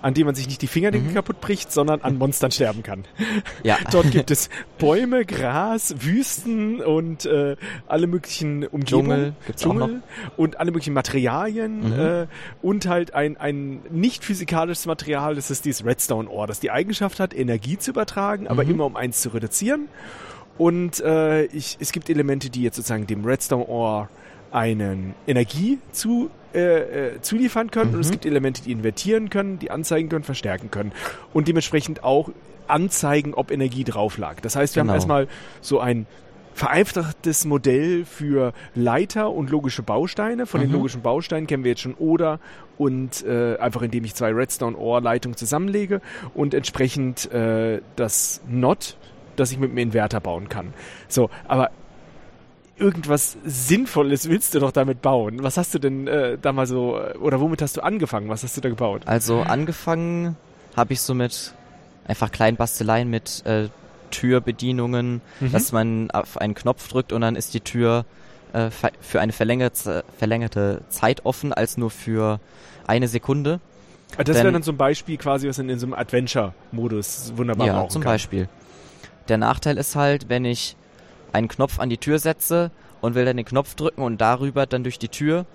an 0.02 0.14
dem 0.14 0.26
man 0.26 0.34
sich 0.34 0.46
nicht 0.48 0.60
die 0.60 0.66
Fingernägel 0.66 1.08
Mhm. 1.10 1.14
kaputt 1.14 1.40
bricht, 1.40 1.72
sondern 1.72 2.02
an 2.02 2.18
Monstern 2.18 2.50
sterben 2.50 2.82
kann. 2.82 3.04
Ja, 3.62 3.78
Dort 3.90 4.10
gibt 4.10 4.30
es 4.30 4.50
Bäume, 4.78 5.24
Gras, 5.24 5.94
Wüsten 6.00 6.80
und 6.80 7.24
äh, 7.24 7.56
alle 7.86 8.06
möglichen 8.08 8.66
Umgebungen. 8.66 8.84
Dschungel 8.86 9.32
gibt's 9.46 9.64
auch 9.64 9.74
noch. 9.74 9.86
Dschungel 9.86 10.02
und 10.36 10.58
alle 10.60 10.70
möglichen 10.72 10.94
Materialien 10.94 11.94
Mhm. 11.94 12.00
äh, 12.00 12.26
und 12.60 12.86
halt 12.86 13.14
ein, 13.14 13.36
ein 13.36 13.80
nicht 13.90 14.24
physikalisches 14.24 14.86
Material, 14.86 15.34
das 15.36 15.50
ist 15.50 15.64
dieses 15.64 15.84
Redstone 15.84 16.28
Ore, 16.28 16.46
das 16.48 16.60
die 16.60 16.70
Eigenschaft 16.70 17.20
hat, 17.20 17.32
Energie 17.34 17.78
zu 17.78 17.92
übertragen, 17.92 18.48
aber 18.48 18.64
Mhm. 18.64 18.70
immer 18.70 18.86
um 18.86 18.96
eins 18.96 19.20
zu 19.22 19.28
reduzieren. 19.30 19.88
Und 20.58 21.00
äh, 21.00 21.44
ich, 21.46 21.78
es 21.80 21.92
gibt 21.92 22.10
Elemente, 22.10 22.50
die 22.50 22.62
jetzt 22.62 22.76
sozusagen 22.76 23.06
dem 23.06 23.24
Redstone 23.24 23.66
Ore 23.68 24.08
einen 24.50 25.14
Energie 25.26 25.78
zu, 25.92 26.30
äh, 26.54 27.14
äh, 27.14 27.20
zuliefern 27.22 27.70
können 27.70 27.94
und 27.94 28.00
es 28.00 28.08
Mhm. 28.08 28.12
gibt 28.12 28.26
Elemente, 28.26 28.62
die 28.62 28.72
invertieren 28.72 29.30
können, 29.30 29.58
die 29.58 29.70
anzeigen 29.70 30.08
können, 30.08 30.24
verstärken 30.24 30.70
können 30.70 30.92
und 31.32 31.48
dementsprechend 31.48 32.04
auch 32.04 32.30
anzeigen, 32.68 33.34
ob 33.34 33.50
Energie 33.50 33.84
drauf 33.84 34.18
lag. 34.18 34.40
Das 34.40 34.56
heißt, 34.56 34.76
wir 34.76 34.82
Genau. 34.82 34.92
haben 34.92 34.96
erstmal 34.98 35.28
so 35.60 35.80
ein 35.80 36.06
vereinfachtes 36.54 37.44
Modell 37.46 38.04
für 38.04 38.52
Leiter 38.74 39.30
und 39.30 39.50
logische 39.50 39.82
Bausteine. 39.82 40.46
Von 40.46 40.60
den 40.60 40.68
Mhm. 40.70 40.76
logischen 40.76 41.00
Bausteinen 41.02 41.46
kennen 41.46 41.64
wir 41.64 41.70
jetzt 41.70 41.80
schon 41.80 41.94
Oder 41.94 42.40
und 42.78 43.24
äh, 43.24 43.56
einfach 43.56 43.82
indem 43.82 44.04
ich 44.04 44.14
zwei 44.14 44.32
Redstone-Ohr-Leitungen 44.32 45.36
zusammenlege 45.36 46.00
und 46.34 46.52
entsprechend 46.54 47.30
äh, 47.32 47.80
das 47.96 48.42
Not, 48.46 48.96
das 49.36 49.50
ich 49.50 49.58
mit 49.58 49.70
dem 49.70 49.78
Inverter 49.78 50.20
bauen 50.20 50.48
kann. 50.50 50.74
So, 51.08 51.30
aber 51.48 51.70
irgendwas 52.82 53.36
Sinnvolles 53.44 54.28
willst 54.28 54.54
du 54.54 54.60
doch 54.60 54.72
damit 54.72 55.00
bauen. 55.02 55.42
Was 55.42 55.56
hast 55.56 55.72
du 55.74 55.78
denn 55.78 56.06
äh, 56.08 56.36
da 56.40 56.52
mal 56.52 56.66
so, 56.66 56.98
äh, 56.98 57.16
oder 57.18 57.40
womit 57.40 57.62
hast 57.62 57.76
du 57.76 57.80
angefangen? 57.82 58.28
Was 58.28 58.42
hast 58.42 58.56
du 58.56 58.60
da 58.60 58.68
gebaut? 58.68 59.02
Also 59.06 59.40
angefangen 59.40 60.36
habe 60.76 60.92
ich 60.92 61.00
so 61.00 61.14
mit 61.14 61.54
einfach 62.06 62.32
kleinen 62.32 62.56
Basteleien 62.56 63.08
mit 63.08 63.46
äh, 63.46 63.68
Türbedienungen, 64.10 65.20
Mhm. 65.40 65.52
dass 65.52 65.72
man 65.72 66.10
auf 66.10 66.36
einen 66.38 66.54
Knopf 66.54 66.88
drückt 66.88 67.12
und 67.12 67.20
dann 67.22 67.36
ist 67.36 67.54
die 67.54 67.60
Tür 67.60 68.04
äh, 68.52 68.70
für 69.00 69.20
eine 69.20 69.32
verlängerte, 69.32 70.04
verlängerte 70.18 70.82
Zeit 70.88 71.24
offen 71.24 71.52
als 71.52 71.76
nur 71.76 71.90
für 71.90 72.40
eine 72.86 73.08
Sekunde. 73.08 73.60
Ah, 74.18 74.24
das 74.24 74.36
wäre 74.36 74.52
dann 74.52 74.62
so 74.62 74.72
ein 74.72 74.76
Beispiel 74.76 75.16
quasi, 75.16 75.48
was 75.48 75.56
man 75.58 75.70
in 75.70 75.78
so 75.78 75.86
einem 75.86 75.94
Adventure-Modus 75.94 77.32
wunderbar 77.36 77.66
ja, 77.66 77.88
zum 77.88 78.02
kann. 78.02 78.12
Beispiel. 78.12 78.48
Der 79.28 79.38
Nachteil 79.38 79.78
ist 79.78 79.96
halt, 79.96 80.28
wenn 80.28 80.44
ich 80.44 80.76
einen 81.32 81.48
Knopf 81.48 81.78
an 81.78 81.90
die 81.90 81.98
Tür 81.98 82.18
setze 82.18 82.70
und 83.00 83.14
will 83.14 83.24
dann 83.24 83.36
den 83.36 83.46
Knopf 83.46 83.74
drücken 83.74 84.02
und 84.02 84.20
darüber 84.20 84.66
dann 84.66 84.84
durch 84.84 84.98
die 84.98 85.08
Tür, 85.08 85.46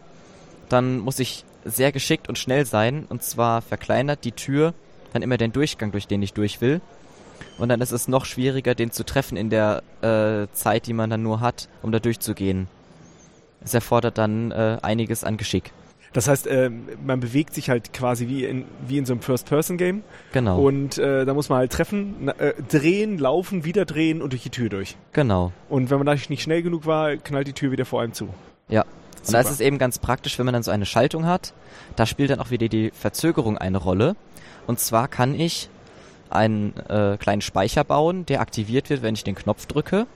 dann 0.69 0.99
muss 0.99 1.19
ich 1.19 1.45
sehr 1.63 1.91
geschickt 1.91 2.29
und 2.29 2.37
schnell 2.37 2.65
sein. 2.65 3.05
Und 3.09 3.23
zwar 3.23 3.61
verkleinert 3.61 4.23
die 4.23 4.31
Tür 4.31 4.73
dann 5.13 5.21
immer 5.21 5.37
den 5.37 5.53
Durchgang, 5.53 5.91
durch 5.91 6.07
den 6.07 6.21
ich 6.21 6.33
durch 6.33 6.61
will. 6.61 6.81
Und 7.57 7.69
dann 7.69 7.81
ist 7.81 7.91
es 7.91 8.07
noch 8.07 8.25
schwieriger, 8.25 8.75
den 8.75 8.91
zu 8.91 9.03
treffen 9.03 9.37
in 9.37 9.49
der 9.49 9.83
äh, 10.01 10.47
Zeit, 10.53 10.87
die 10.87 10.93
man 10.93 11.09
dann 11.09 11.23
nur 11.23 11.39
hat, 11.39 11.69
um 11.81 11.91
da 11.91 11.99
durchzugehen. 11.99 12.67
Es 13.61 13.73
erfordert 13.73 14.17
dann 14.17 14.51
äh, 14.51 14.77
einiges 14.81 15.23
an 15.23 15.37
Geschick. 15.37 15.71
Das 16.17 16.27
heißt, 16.27 16.47
äh, 16.47 16.71
man 17.05 17.19
bewegt 17.19 17.53
sich 17.53 17.69
halt 17.69 17.93
quasi 17.93 18.27
wie 18.27 18.43
in, 18.43 18.65
wie 18.87 18.97
in 18.97 19.05
so 19.05 19.13
einem 19.13 19.21
First-Person-Game. 19.21 20.01
Genau. 20.33 20.59
Und 20.59 20.97
äh, 20.97 21.25
da 21.25 21.35
muss 21.35 21.49
man 21.49 21.59
halt 21.59 21.71
treffen, 21.71 22.29
äh, 22.39 22.55
drehen, 22.67 23.19
laufen, 23.19 23.65
wieder 23.65 23.85
drehen 23.85 24.23
und 24.23 24.33
durch 24.33 24.41
die 24.41 24.49
Tür 24.49 24.69
durch. 24.69 24.97
genau. 25.13 25.51
Und 25.69 25.91
wenn 25.91 25.99
man 25.99 26.07
da 26.07 26.15
nicht 26.15 26.41
schnell 26.41 26.63
genug 26.63 26.87
war, 26.87 27.17
knallt 27.17 27.47
die 27.47 27.53
Tür 27.53 27.71
wieder 27.71 27.85
vor 27.85 28.01
einem 28.01 28.13
zu. 28.13 28.29
Ja. 28.67 28.81
Und 28.81 29.31
da 29.31 29.41
ist 29.41 29.45
Super. 29.45 29.53
es 29.53 29.59
eben 29.59 29.77
ganz 29.77 29.99
praktisch, 29.99 30.39
wenn 30.39 30.47
man 30.47 30.53
dann 30.53 30.63
so 30.63 30.71
eine 30.71 30.87
Schaltung 30.87 31.27
hat. 31.27 31.53
Da 31.95 32.07
spielt 32.07 32.31
dann 32.31 32.39
auch 32.39 32.49
wieder 32.49 32.67
die 32.67 32.89
Verzögerung 32.89 33.59
eine 33.59 33.77
Rolle. 33.77 34.15
Und 34.65 34.79
zwar 34.79 35.09
kann 35.09 35.39
ich 35.39 35.69
einen 36.31 36.75
äh, 36.89 37.17
kleinen 37.19 37.41
Speicher 37.41 37.83
bauen, 37.83 38.25
der 38.25 38.41
aktiviert 38.41 38.89
wird, 38.89 39.03
wenn 39.03 39.13
ich 39.13 39.23
den 39.23 39.35
Knopf 39.35 39.67
drücke. 39.67 40.07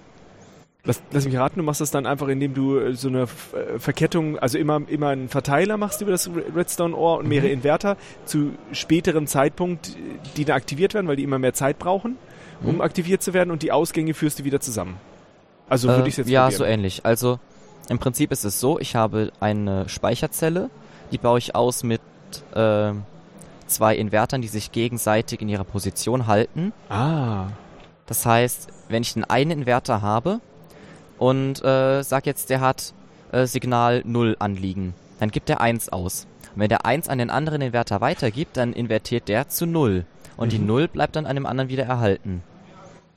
Lass, 0.84 1.00
lass 1.12 1.26
mich 1.26 1.38
raten, 1.38 1.60
du 1.60 1.64
machst 1.64 1.80
das 1.80 1.92
dann 1.92 2.08
einfach, 2.08 2.28
indem 2.28 2.56
du 2.56 2.78
äh, 2.80 2.94
so 2.96 3.08
eine 3.08 3.22
äh, 3.24 3.78
Verkettung, 3.78 4.40
also 4.40 4.58
immer, 4.58 4.82
immer 4.88 5.10
einen 5.10 5.30
Verteiler 5.30 5.78
machst 5.78 6.02
über 6.02 6.10
das 6.10 6.28
Redstone-Ohr 6.56 7.20
und 7.20 7.28
mehrere 7.28 7.50
Inverter 7.50 7.98
zu 8.26 8.54
späterem 8.72 9.28
Zeitpunkt, 9.28 9.96
die 10.38 10.46
dann 10.46 10.56
aktiviert 10.58 10.96
werden, 10.96 11.08
weil 11.08 11.18
die 11.18 11.24
immer 11.24 11.38
mehr 11.38 11.54
Zeit 11.54 11.78
brauchen, 11.78 12.18
um 12.64 12.76
Mhm. 12.76 12.82
aktiviert 12.82 13.22
zu 13.22 13.34
werden 13.36 13.52
und 13.52 13.62
die 13.62 13.72
Ausgänge 13.72 14.16
führst 14.16 14.40
du 14.40 14.44
wieder 14.44 14.60
zusammen. 14.60 14.96
Also 15.70 15.88
würde 15.88 16.08
ich 16.10 16.16
es 16.16 16.18
jetzt 16.18 16.28
Äh, 16.30 16.32
Ja, 16.32 16.44
probieren. 16.46 16.58
so 16.58 16.64
ähnlich. 16.66 17.06
Also 17.06 17.40
im 17.88 18.00
Prinzip 18.00 18.32
ist 18.32 18.44
es 18.44 18.60
so, 18.60 18.80
ich 18.80 18.96
habe 18.96 19.32
eine 19.40 19.88
Speicherzelle, 19.88 20.72
die 21.12 21.20
baue 21.20 21.38
ich 21.38 21.54
aus 21.54 21.84
mit 21.84 22.02
äh, 22.56 22.92
zwei 23.68 23.96
Invertern, 23.96 24.42
die 24.42 24.48
sich 24.48 24.72
gegenseitig 24.72 25.42
in 25.42 25.50
ihrer 25.50 25.64
Position 25.64 26.26
halten. 26.26 26.74
Ah, 26.90 27.48
Das 28.08 28.26
heißt, 28.26 28.68
wenn 28.90 29.04
ich 29.04 29.14
den 29.14 29.24
einen 29.26 29.52
Inverter 29.52 30.02
habe 30.02 30.40
und 31.22 31.64
äh, 31.64 32.02
sag 32.04 32.26
jetzt, 32.26 32.50
der 32.50 32.62
hat 32.62 32.94
äh, 33.32 33.46
Signal 33.46 34.02
0 34.06 34.36
anliegen, 34.40 34.96
dann 35.20 35.30
gibt 35.30 35.50
er 35.52 35.62
1 35.62 35.90
aus. 35.90 36.26
Und 36.56 36.62
wenn 36.62 36.70
der 36.70 36.86
1 36.86 37.08
an 37.10 37.20
den 37.20 37.30
anderen 37.30 37.62
Inverter 37.62 38.02
weitergibt, 38.02 38.58
dann 38.58 38.74
invertiert 38.74 39.28
der 39.28 39.48
zu 39.48 39.68
0. 39.68 40.06
Und 40.36 40.52
die 40.52 40.58
Mhm. 40.58 40.66
0 40.66 40.88
bleibt 40.88 41.16
dann 41.16 41.28
an 41.28 41.36
dem 41.36 41.46
anderen 41.46 41.70
wieder 41.70 41.84
erhalten. 41.86 42.42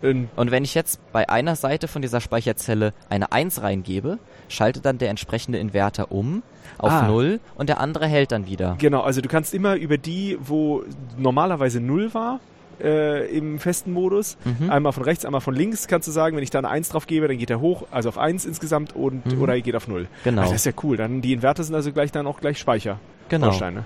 ähm, 0.02 0.28
Und 0.36 0.50
wenn 0.50 0.64
ich 0.64 0.74
jetzt 0.74 1.00
bei 1.12 1.30
einer 1.30 1.56
Seite 1.56 1.88
von 1.88 2.02
dieser 2.02 2.20
Speicherzelle 2.20 2.92
eine 3.08 3.32
1 3.32 3.62
reingebe, 3.62 4.18
schaltet 4.48 4.84
dann 4.84 4.98
der 4.98 5.08
entsprechende 5.08 5.58
Inverter 5.58 6.12
um 6.12 6.42
auf 6.76 6.92
Ah. 6.92 7.06
0 7.08 7.40
und 7.54 7.68
der 7.70 7.80
andere 7.80 8.06
hält 8.06 8.32
dann 8.32 8.46
wieder. 8.46 8.76
genau, 8.78 9.00
also 9.00 9.22
du 9.22 9.28
kannst 9.30 9.54
immer 9.54 9.76
über 9.76 9.96
die, 9.96 10.36
wo 10.40 10.82
normalerweise 11.16 11.80
0 11.80 12.12
war, 12.12 12.40
äh, 12.80 13.26
im 13.26 13.58
festen 13.58 13.92
Modus, 13.92 14.36
Mhm. 14.44 14.70
einmal 14.70 14.92
von 14.92 15.02
rechts, 15.04 15.24
einmal 15.24 15.40
von 15.40 15.54
links, 15.54 15.86
kannst 15.88 16.08
du 16.08 16.12
sagen, 16.12 16.36
wenn 16.36 16.42
ich 16.42 16.50
da 16.50 16.58
eine 16.58 16.68
1 16.68 16.88
drauf 16.90 17.06
gebe, 17.06 17.28
dann 17.28 17.38
geht 17.38 17.50
er 17.50 17.60
hoch, 17.60 17.84
also 17.90 18.08
auf 18.08 18.18
1 18.18 18.44
insgesamt 18.44 18.94
und 18.94 19.26
Mhm. 19.26 19.42
oder 19.42 19.54
er 19.54 19.60
geht 19.60 19.76
auf 19.76 19.88
0. 19.88 20.08
Genau. 20.24 20.42
Ah, 20.42 20.44
das 20.44 20.54
ist 20.54 20.66
ja 20.66 20.72
cool. 20.82 20.96
Dann 20.96 21.20
die 21.22 21.32
Inverter 21.32 21.62
sind 21.64 21.74
also 21.74 21.92
gleich 21.92 22.12
dann 22.12 22.26
auch 22.26 22.40
gleich 22.40 22.58
Speicher. 22.58 22.98
Genau. 23.28 23.48
Bausteine. 23.48 23.84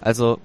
Also, 0.00 0.38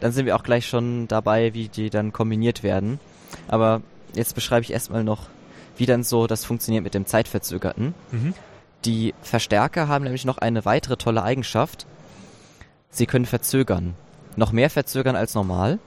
dann 0.00 0.10
sind 0.12 0.26
wir 0.26 0.34
auch 0.36 0.42
gleich 0.42 0.66
schon 0.66 1.06
dabei, 1.08 1.54
wie 1.54 1.68
die 1.68 1.90
dann 1.90 2.12
kombiniert 2.12 2.62
werden. 2.64 2.98
Aber 3.46 3.82
jetzt 4.14 4.34
beschreibe 4.34 4.62
ich 4.62 4.72
erstmal 4.72 5.04
noch, 5.04 5.28
wie 5.76 5.86
dann 5.86 6.02
so 6.02 6.26
das 6.26 6.44
funktioniert 6.44 6.82
mit 6.82 6.94
dem 6.94 7.06
Zeitverzögerten. 7.06 7.94
Mhm. 8.10 8.34
Die 8.84 9.14
Verstärker 9.22 9.86
haben 9.88 10.02
nämlich 10.04 10.24
noch 10.24 10.38
eine 10.38 10.64
weitere 10.64 10.96
tolle 10.96 11.22
Eigenschaft. 11.22 11.86
Sie 12.90 13.06
können 13.06 13.26
verzögern. 13.26 13.94
Noch 14.36 14.52
mehr 14.52 14.70
verzögern 14.70 15.16
als 15.16 15.34
normal. 15.34 15.78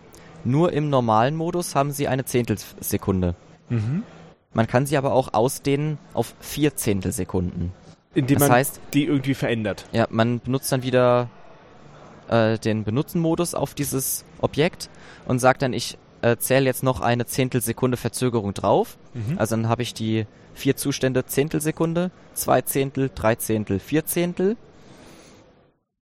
Nur 0.44 0.72
im 0.74 0.90
normalen 0.90 1.36
Modus 1.36 1.76
haben 1.76 1.92
sie 1.92 2.08
eine 2.08 2.26
Zehntelsekunde. 2.26 3.36
Mhm. 3.70 4.04
Man 4.54 4.68
kann 4.68 4.86
sie 4.86 4.98
aber 4.98 5.14
auch 5.14 5.34
ausdehnen 5.34 5.98
auf 6.14 6.34
vier 6.40 6.76
Zehntelsekunden. 6.76 7.72
Indem 8.16 8.40
Das 8.40 8.50
man 8.50 8.58
heißt- 8.58 8.80
die 8.94 9.06
irgendwie 9.06 9.36
verändert. 9.36 9.86
Ja, 9.92 10.08
man 10.10 10.40
benutzt 10.40 10.72
dann 10.72 10.82
wieder 10.84 11.30
äh, 12.30 12.58
den 12.58 12.84
Benutzen-Modus 12.84 13.54
auf 13.54 13.74
dieses 13.76 14.26
Objekt 14.42 14.90
und 15.28 15.40
sagt 15.40 15.62
dann, 15.62 15.74
ich 15.74 15.98
äh, 16.22 16.38
zähle 16.38 16.66
jetzt 16.66 16.84
noch 16.84 17.02
eine 17.02 17.26
Zehntelsekunde 17.26 17.98
Verzögerung 17.98 18.54
drauf. 18.54 18.98
Mhm. 19.14 19.38
Also 19.38 19.56
dann 19.56 19.70
habe 19.70 19.84
ich 19.84 19.94
die 19.94 20.26
vier 20.56 20.76
Zustände 20.76 21.26
Zehntelsekunde, 21.26 22.12
zwei 22.34 22.62
Zehntel, 22.62 23.12
drei 23.14 23.36
Zehntel, 23.36 23.80
vier 23.80 24.06
Zehntel 24.06 24.58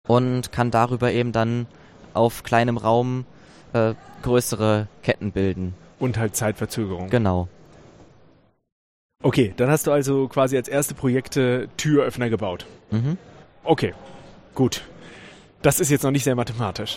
und 0.07 0.53
kann 0.53 0.70
darüber 0.70 1.11
eben 1.12 1.32
dann 1.32 1.66
auf 2.12 2.43
kleinem 2.43 2.76
Raum 2.76 3.24
äh, 3.75 3.95
größere 4.22 4.89
Ketten 5.03 5.33
bilden. 5.33 5.75
Und 5.99 6.16
halt 6.18 6.35
Zeitverzögerung. 6.37 7.11
Genau. 7.11 7.49
Okay, 9.22 9.55
dann 9.57 9.70
hast 9.70 9.87
du 9.87 9.93
also 9.93 10.29
quasi 10.29 10.57
als 10.57 10.68
erste 10.68 10.95
Projekte 10.95 11.68
Türöffner 11.77 12.29
gebaut. 12.31 12.66
Mhm. 12.91 13.16
Okay, 13.62 13.95
gut. 14.55 14.83
Das 15.62 15.81
ist 15.81 15.91
jetzt 15.91 16.03
noch 16.03 16.11
nicht 16.11 16.25
sehr 16.25 16.35
mathematisch. 16.35 16.97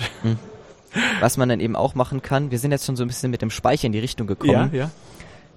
Was 1.22 1.38
man 1.38 1.48
dann 1.48 1.60
eben 1.62 1.76
auch 1.76 1.96
machen 1.96 2.22
kann, 2.22 2.52
wir 2.52 2.60
sind 2.60 2.72
jetzt 2.72 2.86
schon 2.86 2.96
so 2.98 3.04
ein 3.04 3.08
bisschen 3.08 3.32
mit 3.32 3.42
dem 3.42 3.50
Speicher 3.50 3.86
in 3.86 3.92
die 3.94 4.00
Richtung 4.00 4.28
gekommen. 4.28 4.72
ja. 4.74 4.92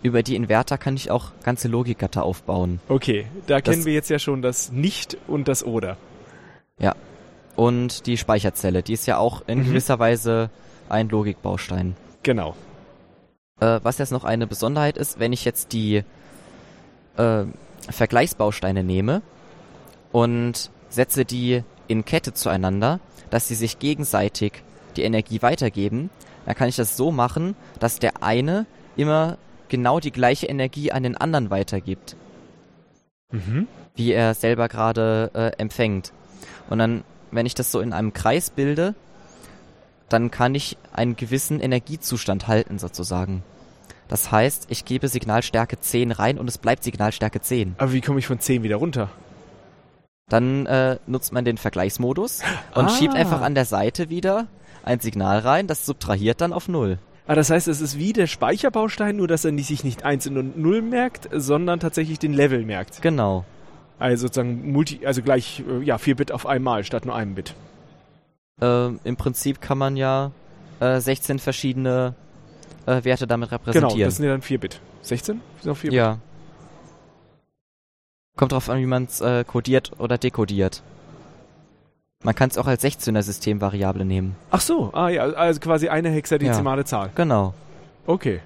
Über 0.03 0.23
die 0.23 0.35
Inverter 0.35 0.79
kann 0.79 0.97
ich 0.97 1.11
auch 1.11 1.33
ganze 1.43 1.69
Logikgatter 1.69 2.23
aufbauen. 2.23 2.81
Okay, 2.89 3.27
da 3.47 3.61
Das- 3.61 3.65
kennen 3.75 3.85
wir 3.85 3.93
jetzt 3.93 4.09
ja 4.09 4.19
schon 4.19 4.41
das 4.41 4.73
Nicht 4.73 5.19
und 5.29 5.47
das 5.49 5.63
Oder. 5.65 5.97
Und 7.57 8.07
die 8.07 8.17
Speicherzelle, 8.17 8.83
die 8.83 8.95
ist 8.95 9.05
ja 9.07 9.19
auch 9.19 9.43
in 9.47 9.59
Mhm. 9.59 9.65
gewisser 9.67 9.99
Weise 9.99 10.49
ein 10.91 11.09
Logikbaustein. 11.09 11.97
Genau. 12.23 12.55
Äh, 13.61 13.81
was 13.83 13.99
jetzt 13.99 14.13
noch 14.13 14.25
eine 14.25 14.47
Besonderheit 14.47 14.97
ist, 14.99 15.19
wenn 15.19 15.33
ich 15.33 15.45
jetzt 15.45 15.73
die 15.73 16.03
äh, 17.17 17.45
Vergleichsbausteine 17.89 18.85
nehme 18.85 19.23
und 20.13 20.71
setze 20.89 21.25
die 21.25 21.63
in 21.89 22.05
Kette 22.05 22.33
zueinander, 22.35 23.01
dass 23.31 23.49
sie 23.49 23.55
sich 23.55 23.79
gegenseitig 23.79 24.63
die 24.97 25.03
Energie 25.03 25.43
weitergeben, 25.43 26.11
dann 26.47 26.55
kann 26.55 26.69
ich 26.69 26.77
das 26.77 26.97
so 26.97 27.11
machen, 27.13 27.55
dass 27.79 27.99
der 27.99 28.23
eine 28.23 28.67
immer 28.97 29.39
genau 29.69 30.01
die 30.01 30.11
gleiche 30.11 30.47
Energie 30.47 30.91
an 30.93 31.03
den 31.03 31.17
anderen 31.17 31.51
weitergibt, 31.51 32.17
Mhm. 33.33 33.69
wie 33.95 34.13
er 34.13 34.35
selber 34.35 34.69
gerade 34.69 35.31
äh, 35.35 35.61
empfängt. 35.61 36.13
Und 36.69 36.79
dann, 36.79 37.05
wenn 37.31 37.47
ich 37.47 37.55
das 37.55 37.71
so 37.71 37.81
in 37.81 37.93
einem 37.93 38.13
Kreis 38.13 38.51
bilde, 38.51 38.95
dann 40.11 40.31
kann 40.31 40.55
ich 40.55 40.77
einen 40.93 41.17
gewissen 41.17 41.61
Energiezustand 41.61 42.49
halten 42.49 42.79
sozusagen. 42.79 43.43
Das 44.09 44.31
heißt, 44.33 44.67
ich 44.71 44.85
gebe 44.85 45.09
Signalstärke 45.09 45.79
10 45.81 46.11
rein 46.13 46.39
und 46.39 46.49
es 46.49 46.59
bleibt 46.59 46.83
Signalstärke 46.85 47.41
10. 47.41 47.77
Aber 47.79 47.93
wie 47.93 48.01
komme 48.01 48.19
ich 48.19 48.27
von 48.27 48.41
10 48.41 48.63
wieder 48.63 48.77
runter? 48.77 49.09
Dann 50.29 50.67
äh, 50.67 50.99
nutzt 51.07 51.33
man 51.33 51.45
den 51.45 51.57
Vergleichsmodus 51.59 52.41
und 52.75 52.87
Ah. 52.87 52.89
schiebt 52.89 53.15
einfach 53.15 53.41
an 53.41 53.55
der 53.55 53.65
Seite 53.65 54.11
wieder 54.11 54.47
ein 54.85 55.01
Signal 55.01 55.39
rein, 55.41 55.67
das 55.67 55.87
subtrahiert 55.87 56.41
dann 56.41 56.53
auf 56.53 56.69
0. 56.69 56.99
Ah, 57.27 57.35
das 57.35 57.51
heißt, 57.51 57.69
es 57.69 57.81
ist 57.81 57.99
wie 57.99 58.13
der 58.13 58.27
Speicherbaustein, 58.27 59.17
nur 59.17 59.29
dass 59.29 59.45
er 59.45 59.53
nicht, 59.53 59.67
sich 59.69 59.85
nicht 59.85 60.05
1 60.05 60.27
und 60.29 60.59
0 60.59 60.83
merkt, 60.83 61.29
sondern 61.33 61.79
tatsächlich 61.79 62.19
den 62.19 62.33
Level 62.33 62.65
merkt. 62.65 63.03
Genau. 63.03 63.45
Also 63.99 64.23
sozusagen 64.23 64.73
multi, 64.73 65.05
also 65.07 65.23
gleich 65.23 65.63
äh, 65.69 65.85
ja, 65.85 65.99
4 65.99 66.17
Bit 66.17 66.33
auf 66.33 66.47
einmal 66.47 66.83
statt 66.85 67.05
nur 67.07 67.15
einem 67.15 67.35
Bit. 67.35 67.55
Ähm, 68.61 69.01
Im 69.05 69.17
Prinzip 69.17 69.61
kann 69.61 69.79
man 69.79 69.97
ja 69.97 70.31
äh, 70.81 71.01
16 71.01 71.39
verschiedene 71.39 72.15
äh, 72.87 73.03
Werte 73.05 73.27
damit 73.27 73.51
Genau, 73.51 73.61
repräsentieren. 73.63 74.09
das 74.09 74.17
sind 74.17 74.27
ja 74.27 74.33
dann 74.33 74.43
4 74.43 74.59
Bit. 74.61 74.81
16? 75.03 75.41
Ist 75.59 75.67
noch 75.67 75.77
4 75.77 75.91
Bit? 75.91 75.97
ja. 75.97 76.19
Kommt 78.37 78.53
drauf 78.53 78.71
an, 78.71 78.79
wie 78.79 78.87
man 78.87 79.05
es 79.05 79.21
äh, 79.21 79.45
kodiert 79.45 79.93
oder 79.99 80.17
dekodiert. 80.17 80.83
Man 82.23 82.35
kann 82.35 82.51
es 82.51 82.59
auch 82.59 82.67
als 82.67 82.83
16er 82.85 83.23
Systemvariable 83.23 84.05
nehmen. 84.05 84.37
Ach 84.51 84.61
so, 84.61 84.91
ah 84.93 85.09
ja, 85.09 85.23
also 85.25 85.59
quasi 85.61 85.89
eine 85.89 86.11
hexadezimale 86.11 86.85
Zahl. 86.85 87.11
Genau. 87.15 87.55
Okay. 88.07 88.41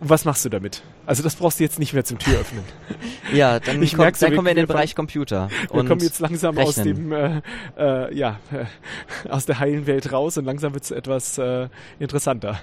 Was 0.00 0.24
machst 0.24 0.44
du 0.44 0.48
damit? 0.48 0.82
Also 1.06 1.24
das 1.24 1.34
brauchst 1.34 1.58
du 1.58 1.64
jetzt 1.64 1.80
nicht 1.80 1.92
mehr 1.92 2.04
zum 2.04 2.18
Türöffnen. 2.18 2.62
Ja, 3.32 3.60
dann, 3.60 3.82
Ich 3.82 3.90
kommt, 3.90 4.00
merk's, 4.02 4.20
dann 4.20 4.30
wir- 4.30 4.36
kommen 4.36 4.46
wir 4.46 4.52
in 4.52 4.56
den 4.56 4.68
wir- 4.68 4.72
Bereich 4.74 4.94
Computer. 4.94 5.50
Wir 5.50 5.74
Und 5.74 5.86
kommen 5.88 6.00
jetzt 6.00 6.18
langsam 6.20 6.56
aus 6.56 6.78
rechnen. 6.78 7.10
dem, 7.10 7.12
äh, 7.12 7.42
äh, 7.76 8.14
ja, 8.16 8.38
äh, 8.52 8.64
aus 9.28 9.44
der 9.44 9.58
heilen 9.58 9.86
Welt 9.86 10.10
raus 10.12 10.38
und 10.38 10.44
langsam 10.46 10.72
wird 10.72 10.84
es 10.84 10.90
etwas 10.92 11.36
äh, 11.36 11.68
interessanter. 11.98 12.58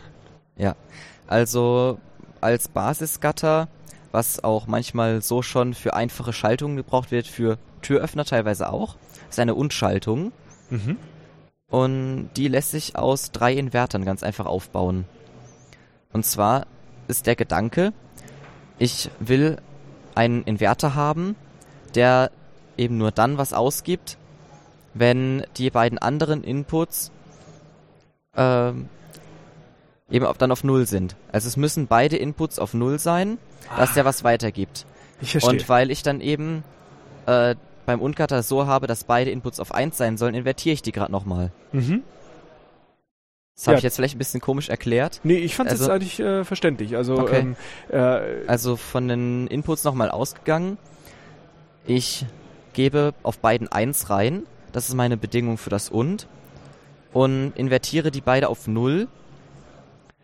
Also 1.27 1.99
als 2.41 2.67
Basisgatter, 2.67 3.67
was 4.11 4.43
auch 4.43 4.65
manchmal 4.67 5.21
so 5.21 5.41
schon 5.41 5.73
für 5.73 5.93
einfache 5.93 6.33
Schaltungen 6.33 6.77
gebraucht 6.77 7.11
wird, 7.11 7.27
für 7.27 7.57
Türöffner 7.81 8.25
teilweise 8.25 8.71
auch, 8.71 8.95
ist 9.29 9.39
eine 9.39 9.55
Und-Schaltung. 9.55 10.31
Mhm. 10.69 10.97
Und 11.67 12.29
die 12.37 12.47
lässt 12.47 12.71
sich 12.71 12.95
aus 12.95 13.31
drei 13.31 13.53
Invertern 13.53 14.05
ganz 14.05 14.23
einfach 14.23 14.45
aufbauen. 14.45 15.05
Und 16.13 16.25
zwar 16.25 16.65
ist 17.07 17.27
der 17.27 17.35
Gedanke, 17.35 17.93
ich 18.77 19.09
will 19.19 19.57
einen 20.15 20.43
Inverter 20.43 20.95
haben, 20.95 21.35
der 21.93 22.31
eben 22.77 22.97
nur 22.97 23.11
dann 23.11 23.37
was 23.37 23.53
ausgibt, 23.53 24.17
wenn 24.93 25.45
die 25.57 25.69
beiden 25.69 25.97
anderen 25.97 26.43
Inputs 26.43 27.11
ähm, 28.35 28.89
eben 30.09 30.25
auf, 30.25 30.37
dann 30.37 30.51
auf 30.51 30.63
Null 30.63 30.87
sind. 30.87 31.15
Also 31.31 31.47
es 31.47 31.57
müssen 31.57 31.87
beide 31.87 32.17
Inputs 32.17 32.59
auf 32.59 32.73
Null 32.73 32.99
sein, 32.99 33.37
dass 33.77 33.93
der 33.93 34.05
was 34.05 34.23
weitergibt. 34.23 34.85
Ich 35.21 35.31
verstehe. 35.31 35.51
Und 35.51 35.69
weil 35.69 35.91
ich 35.91 36.03
dann 36.03 36.21
eben 36.21 36.63
äh, 37.25 37.55
beim 37.85 38.01
Uncutter 38.01 38.43
so 38.43 38.65
habe, 38.65 38.87
dass 38.87 39.03
beide 39.03 39.31
Inputs 39.31 39.59
auf 39.59 39.73
1 39.73 39.97
sein 39.97 40.17
sollen, 40.17 40.35
invertiere 40.35 40.73
ich 40.73 40.81
die 40.81 40.91
gerade 40.91 41.11
nochmal. 41.11 41.51
Mhm. 41.71 42.03
Das 43.55 43.67
habe 43.67 43.75
Ja. 43.75 43.77
ich 43.77 43.83
jetzt 43.83 43.95
vielleicht 43.95 44.15
ein 44.15 44.17
bisschen 44.19 44.41
komisch 44.41 44.67
erklärt. 44.69 45.21
Nee, 45.23 45.37
ich 45.37 45.55
fand 45.55 45.71
es 45.71 45.79
Also- 45.79 45.91
eigentlich 45.93 46.19
äh, 46.19 46.43
verständlich. 46.43 46.97
Also, 46.97 47.17
Okay. 47.19 47.39
ähm, 47.39 47.55
äh, 47.89 48.47
Also 48.47 48.75
von 48.75 49.07
den 49.07 49.47
Inputs 49.47 49.83
nochmal 49.85 50.11
ausgegangen. 50.11 50.77
Ich 51.87 52.25
gebe 52.73 53.13
auf 53.23 53.37
beiden 53.39 53.71
1 53.71 54.09
rein. 54.09 54.43
Das 54.73 54.89
ist 54.89 54.95
meine 54.95 55.15
Bedingung 55.15 55.57
für 55.57 55.69
das 55.69 55.89
und. 55.89 56.27
Und 57.13 57.53
invertiere 57.55 58.11
die 58.11 58.19
beide 58.21 58.49
auf 58.49 58.67
0. 58.67 59.07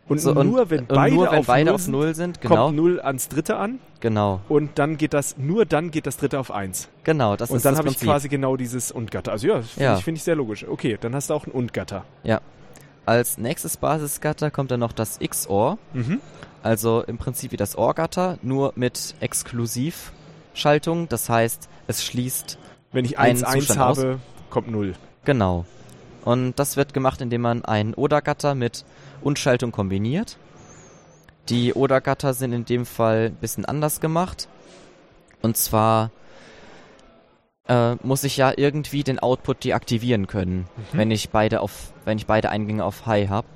und 0.10 0.18
So, 0.20 0.34
nur 0.34 0.64
und, 0.64 0.70
wenn 0.70 0.80
und 0.82 0.88
beide, 0.90 1.16
nur 1.16 1.32
wenn 1.32 1.40
auf, 1.40 1.46
beide 1.46 1.66
null 1.68 1.76
auf 1.76 1.82
sind, 1.84 1.92
0 1.94 2.16
sind, 2.16 2.42
genau. 2.42 2.66
kommt 2.66 2.76
0 2.76 3.00
ans 3.00 3.30
dritte 3.30 3.56
an 3.56 3.80
Genau, 4.02 4.42
und 4.50 4.78
dann 4.78 4.98
geht 4.98 5.14
das, 5.14 5.38
nur 5.38 5.64
dann 5.66 5.90
geht 5.90 6.06
das 6.06 6.18
dritte 6.18 6.38
auf 6.38 6.52
1. 6.52 6.90
genau, 7.06 7.38
das 7.38 7.50
Und 7.50 7.58
ist 7.58 7.66
dann 7.66 7.76
das 7.76 7.80
habe 7.80 7.88
ich 7.90 7.98
quasi 8.00 8.28
genau 8.28 8.58
dieses 8.58 8.92
Und-Gatter. 8.92 9.32
Also 9.32 9.48
ja, 9.48 9.58
das 9.60 9.70
finde 9.70 9.86
Ja. 9.86 9.98
ich, 9.98 10.04
find 10.04 10.18
ich 10.18 10.24
sehr 10.26 10.36
logisch. 10.36 10.66
Okay, 10.68 10.98
dann 11.00 11.16
hast 11.16 11.30
du 11.30 11.34
auch 11.34 11.46
ein 11.48 11.52
Und-Gatter. 11.52 12.04
Als 13.06 13.38
nächstes 13.38 13.78
Basisgatter 13.78 14.52
kommt 14.52 14.72
dann 14.72 14.80
noch 14.80 14.94
das 14.94 15.20
XOR. 15.20 15.78
Mhm. 15.94 16.22
Also 16.64 17.04
im 17.04 17.18
Prinzip 17.18 17.52
wie 17.52 17.58
das 17.58 17.76
OR-Gatter, 17.76 18.38
nur 18.44 18.74
mit 18.76 19.16
Exklusivschaltung. 19.20 21.10
Das 21.10 21.28
heißt, 21.30 21.68
es 21.88 22.04
schließt 22.04 22.58
Wenn 22.92 23.06
ich 23.06 23.18
Einen 23.18 23.44
1-1 23.44 23.54
Zustand 23.54 23.80
habe, 23.80 24.20
kommt 24.50 24.70
0. 24.70 24.94
Genau. 25.26 25.66
Und 26.24 26.54
das 26.60 26.78
wird 26.78 26.94
gemacht, 26.94 27.22
indem 27.22 27.42
man 27.42 27.66
ein 27.66 27.94
Oder-Gatter 27.96 28.54
mit 28.54 28.86
Und-Schaltung 29.22 29.72
kombiniert. 29.72 30.38
Die 31.50 31.74
Oder-Gatter 31.74 32.36
sind 32.36 32.54
in 32.54 32.66
dem 32.66 32.86
Fall 32.86 33.28
ein 33.28 33.36
bisschen 33.36 33.66
anders 33.66 34.00
gemacht. 34.00 34.48
Und 35.42 35.58
zwar 35.58 36.12
äh, 37.68 37.96
muss 38.04 38.24
ich 38.24 38.38
ja 38.38 38.54
irgendwie 38.56 39.04
den 39.04 39.20
Output 39.20 39.64
deaktivieren 39.64 40.28
können, 40.28 40.68
Mhm. 40.92 40.98
wenn 40.98 41.12
ich 41.12 41.30
beide 41.30 41.62
auf, 41.62 41.94
wenn 42.06 42.18
ich 42.18 42.26
beide 42.26 42.50
Eingänge 42.50 42.84
auf 42.86 43.06
High 43.06 43.30
habe. 43.30 43.48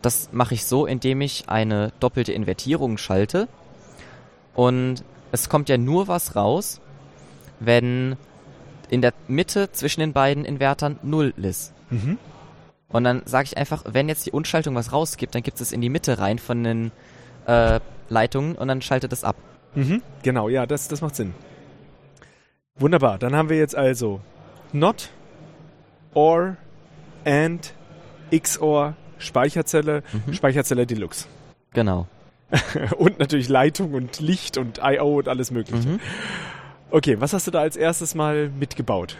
Das 0.00 0.30
mache 0.32 0.54
ich 0.54 0.64
so, 0.64 0.86
indem 0.86 1.20
ich 1.20 1.48
eine 1.48 1.92
doppelte 2.00 2.32
Invertierung 2.32 2.98
schalte. 2.98 3.48
Und 4.54 5.04
es 5.30 5.48
kommt 5.48 5.68
ja 5.68 5.78
nur 5.78 6.08
was 6.08 6.34
raus, 6.36 6.80
wenn 7.60 8.16
in 8.90 9.00
der 9.00 9.14
Mitte 9.28 9.70
zwischen 9.72 10.00
den 10.00 10.12
beiden 10.12 10.44
Invertern 10.44 10.98
0 11.02 11.32
ist. 11.36 11.72
Mhm. 11.90 12.18
Und 12.88 13.04
dann 13.04 13.22
sage 13.24 13.46
ich 13.46 13.56
einfach, 13.56 13.84
wenn 13.86 14.08
jetzt 14.08 14.26
die 14.26 14.32
Unschaltung 14.32 14.74
was 14.74 14.92
rausgibt, 14.92 15.34
dann 15.34 15.42
gibt 15.42 15.60
es 15.60 15.72
in 15.72 15.80
die 15.80 15.88
Mitte 15.88 16.18
rein 16.18 16.38
von 16.38 16.62
den 16.62 16.90
äh, 17.46 17.80
Leitungen 18.10 18.54
und 18.56 18.68
dann 18.68 18.82
schaltet 18.82 19.12
es 19.12 19.24
ab. 19.24 19.36
Mhm. 19.74 20.02
Genau, 20.22 20.48
ja, 20.50 20.66
das, 20.66 20.88
das 20.88 21.00
macht 21.00 21.16
Sinn. 21.16 21.32
Wunderbar, 22.78 23.18
dann 23.18 23.34
haben 23.36 23.48
wir 23.48 23.58
jetzt 23.58 23.76
also 23.76 24.20
Not, 24.72 25.10
OR, 26.14 26.56
AND, 27.24 27.74
XOR, 28.34 28.94
Speicherzelle, 29.18 30.02
Mhm. 30.26 30.32
Speicherzelle 30.34 30.86
Deluxe. 30.86 31.26
Genau. 31.74 32.06
und 32.98 33.18
natürlich 33.18 33.48
Leitung 33.48 33.94
und 33.94 34.20
Licht 34.20 34.58
und 34.58 34.78
I.O. 34.84 35.18
und 35.18 35.28
alles 35.28 35.50
mögliche. 35.50 35.88
Mhm. 35.88 36.00
Okay, 36.90 37.18
was 37.18 37.32
hast 37.32 37.46
du 37.46 37.50
da 37.50 37.60
als 37.60 37.76
erstes 37.76 38.14
mal 38.14 38.50
mitgebaut? 38.50 39.16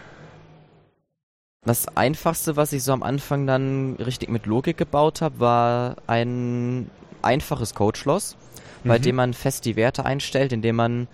Das 1.65 1.87
einfachste, 1.97 2.55
was 2.57 2.73
ich 2.73 2.83
so 2.83 2.91
am 2.93 3.01
Anfang 3.01 3.47
dann 3.47 3.95
richtig 3.95 4.29
mit 4.29 4.45
Logik 4.45 4.77
gebaut 4.77 5.21
habe, 5.21 5.39
war 5.39 5.95
ein 6.05 6.91
einfaches 7.23 7.73
Codeschloss, 7.73 8.35
bei 8.83 8.99
Mhm. 8.99 9.03
dem 9.03 9.15
man 9.15 9.33
fest 9.33 9.65
die 9.65 9.75
Werte 9.75 10.05
einstellt, 10.05 10.51
indem 10.53 10.75
man 10.75 11.07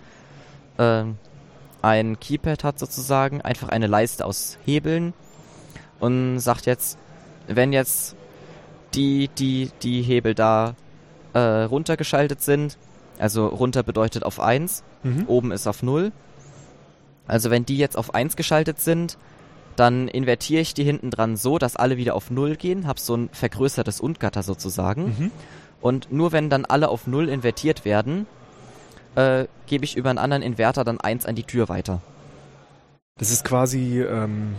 äh, 0.76 1.04
ein 1.82 2.18
Keypad 2.20 2.64
hat 2.64 2.78
sozusagen, 2.78 3.40
einfach 3.40 3.68
eine 3.68 3.86
Leiste 3.86 4.24
aus 4.24 4.58
Hebeln 4.64 5.14
und 5.98 6.38
sagt 6.40 6.66
jetzt, 6.66 6.98
wenn 7.46 7.72
jetzt 7.72 8.16
die, 8.94 9.28
die, 9.28 9.70
die 9.82 10.02
Hebel 10.02 10.34
da 10.34 10.74
äh, 11.32 11.38
runtergeschaltet 11.38 12.42
sind, 12.42 12.76
also 13.18 13.46
runter 13.46 13.82
bedeutet 13.82 14.24
auf 14.24 14.40
1, 14.40 14.82
Mhm. 15.02 15.24
oben 15.28 15.50
ist 15.52 15.66
auf 15.66 15.82
0. 15.82 16.12
Also 17.26 17.50
wenn 17.50 17.64
die 17.64 17.78
jetzt 17.78 17.96
auf 17.96 18.14
1 18.14 18.36
geschaltet 18.36 18.80
sind, 18.80 19.16
dann 19.76 20.08
invertiere 20.08 20.60
ich 20.60 20.74
die 20.74 20.84
hinten 20.84 21.10
dran 21.10 21.36
so, 21.36 21.56
dass 21.58 21.76
alle 21.76 21.96
wieder 21.96 22.14
auf 22.14 22.30
0 22.30 22.56
gehen, 22.56 22.86
habe 22.86 23.00
so 23.00 23.14
ein 23.16 23.30
vergrößertes 23.32 24.00
Und-Gatter 24.00 24.42
sozusagen. 24.42 25.04
Mhm. 25.18 25.30
Und 25.80 26.12
nur 26.12 26.32
wenn 26.32 26.50
dann 26.50 26.66
alle 26.66 26.88
auf 26.90 27.06
0 27.06 27.30
invertiert 27.30 27.84
werden, 27.86 28.26
äh, 29.14 29.46
gebe 29.66 29.84
ich 29.84 29.96
über 29.96 30.10
einen 30.10 30.18
anderen 30.18 30.42
Inverter 30.42 30.84
dann 30.84 31.00
1 31.00 31.26
an 31.26 31.34
die 31.34 31.44
Tür 31.44 31.68
weiter. 31.68 32.00
Das 33.18 33.30
ist 33.30 33.44
quasi. 33.44 34.00
Ähm 34.00 34.54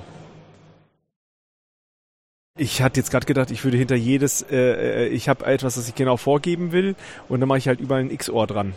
ich 2.58 2.82
hatte 2.82 2.99
jetzt 2.99 3.12
gerade 3.12 3.26
gedacht, 3.26 3.49
ich 3.49 3.64
würde 3.64 3.78
hinter 3.78 3.95
jedes. 3.95 4.43
Äh, 4.43 5.06
äh, 5.06 5.08
ich 5.08 5.30
habe 5.30 5.45
etwas, 5.45 5.76
das 5.76 5.88
ich 5.88 5.95
genau 5.95 6.18
vorgeben 6.18 6.72
will, 6.72 6.95
und 7.30 7.39
dann 7.39 7.49
mache 7.49 7.58
ich 7.60 7.68
halt 7.68 7.80
überall 7.80 8.02
ein 8.02 8.16
XOR 8.16 8.45
dran. 8.45 8.74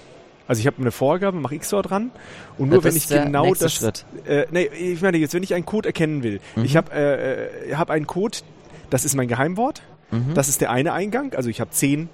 Also 0.46 0.60
ich 0.60 0.66
habe 0.66 0.78
eine 0.78 0.90
Vorgabe, 0.90 1.38
mache 1.38 1.58
XOR 1.58 1.82
dran 1.82 2.10
und 2.58 2.68
nur 2.68 2.82
das 2.82 2.92
wenn 2.92 2.96
ich 2.96 3.08
genau 3.08 3.54
das. 3.54 3.72
Schritt. 3.72 4.04
Äh, 4.26 4.46
nee, 4.50 4.66
ich 4.66 5.00
meine 5.00 5.16
jetzt, 5.16 5.34
wenn 5.34 5.42
ich 5.42 5.54
einen 5.54 5.64
Code 5.64 5.88
erkennen 5.88 6.22
will. 6.22 6.40
Mhm. 6.54 6.64
Ich 6.64 6.76
habe 6.76 6.92
äh, 6.92 7.70
äh, 7.70 7.74
hab 7.76 7.90
einen 7.90 8.06
Code, 8.06 8.38
das 8.90 9.04
ist 9.04 9.14
mein 9.14 9.28
Geheimwort. 9.28 9.82
Mhm. 10.10 10.34
Das 10.34 10.48
ist 10.48 10.60
der 10.60 10.70
eine 10.70 10.92
Eingang. 10.92 11.34
Also 11.34 11.48
ich 11.48 11.60
habe 11.60 11.70
zehn, 11.70 12.10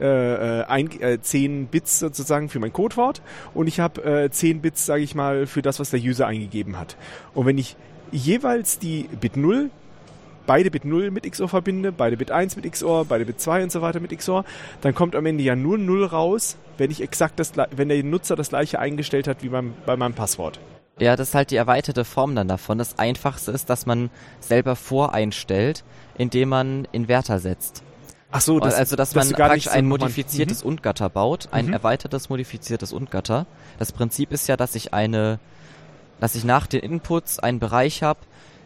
äh, 0.00 0.60
äh, 0.60 0.64
ein, 0.64 1.00
äh, 1.00 1.20
zehn 1.20 1.66
Bits 1.66 1.98
sozusagen 1.98 2.48
für 2.48 2.58
mein 2.58 2.72
Codewort 2.72 3.22
und 3.54 3.66
ich 3.66 3.80
habe 3.80 4.02
äh, 4.04 4.30
zehn 4.30 4.60
Bits, 4.60 4.86
sage 4.86 5.02
ich 5.02 5.14
mal, 5.14 5.46
für 5.46 5.62
das, 5.62 5.80
was 5.80 5.90
der 5.90 6.00
User 6.00 6.26
eingegeben 6.26 6.78
hat. 6.78 6.96
Und 7.34 7.46
wenn 7.46 7.58
ich 7.58 7.76
jeweils 8.12 8.78
die 8.78 9.08
Bit 9.20 9.36
0, 9.36 9.70
beide 10.46 10.70
Bit 10.70 10.84
0 10.84 11.10
mit 11.10 11.30
XOR 11.30 11.48
verbinde, 11.48 11.92
beide 11.92 12.16
Bit 12.16 12.30
1 12.30 12.56
mit 12.56 12.70
XOR, 12.70 13.04
beide 13.04 13.24
Bit 13.24 13.40
2 13.40 13.64
und 13.64 13.72
so 13.72 13.82
weiter 13.82 14.00
mit 14.00 14.16
XOR, 14.16 14.44
dann 14.80 14.94
kommt 14.94 15.14
am 15.14 15.26
Ende 15.26 15.44
ja 15.44 15.54
nur 15.54 15.78
0 15.78 16.04
raus, 16.04 16.56
wenn 16.78 16.90
ich 16.90 17.02
exakt 17.02 17.38
das, 17.38 17.52
wenn 17.70 17.88
der 17.88 18.02
Nutzer 18.02 18.36
das 18.36 18.48
gleiche 18.48 18.78
eingestellt 18.78 19.28
hat 19.28 19.42
wie 19.42 19.48
beim, 19.48 19.74
bei 19.86 19.96
meinem 19.96 20.14
Passwort. 20.14 20.58
Ja, 21.00 21.14
das 21.14 21.28
ist 21.28 21.34
halt 21.34 21.52
die 21.52 21.56
erweiterte 21.56 22.04
Form 22.04 22.34
dann 22.34 22.48
davon. 22.48 22.78
Das 22.78 22.98
einfachste 22.98 23.52
ist, 23.52 23.70
dass 23.70 23.86
man 23.86 24.10
selber 24.40 24.74
voreinstellt, 24.74 25.84
indem 26.16 26.48
man 26.48 26.88
Inverter 26.90 27.38
setzt. 27.38 27.84
Ach 28.30 28.40
so, 28.42 28.60
das, 28.60 28.74
also, 28.74 28.94
dass, 28.94 29.10
dass 29.10 29.30
man 29.30 29.34
praktisch 29.36 29.64
so 29.64 29.70
ein 29.70 29.86
modifiziertes 29.86 30.62
Und-Gatter 30.62 31.08
baut, 31.08 31.48
ein 31.50 31.66
Mhm. 31.66 31.72
erweitertes 31.72 32.28
modifiziertes 32.28 32.92
Und-Gatter. 32.92 33.46
Das 33.78 33.92
Prinzip 33.92 34.32
ist 34.32 34.46
ja, 34.48 34.56
dass 34.56 34.74
ich 34.74 34.92
eine, 34.92 35.38
dass 36.20 36.34
ich 36.34 36.44
nach 36.44 36.66
den 36.66 36.80
Inputs 36.80 37.38
einen 37.38 37.58
Bereich 37.58 38.02
habe, 38.02 38.20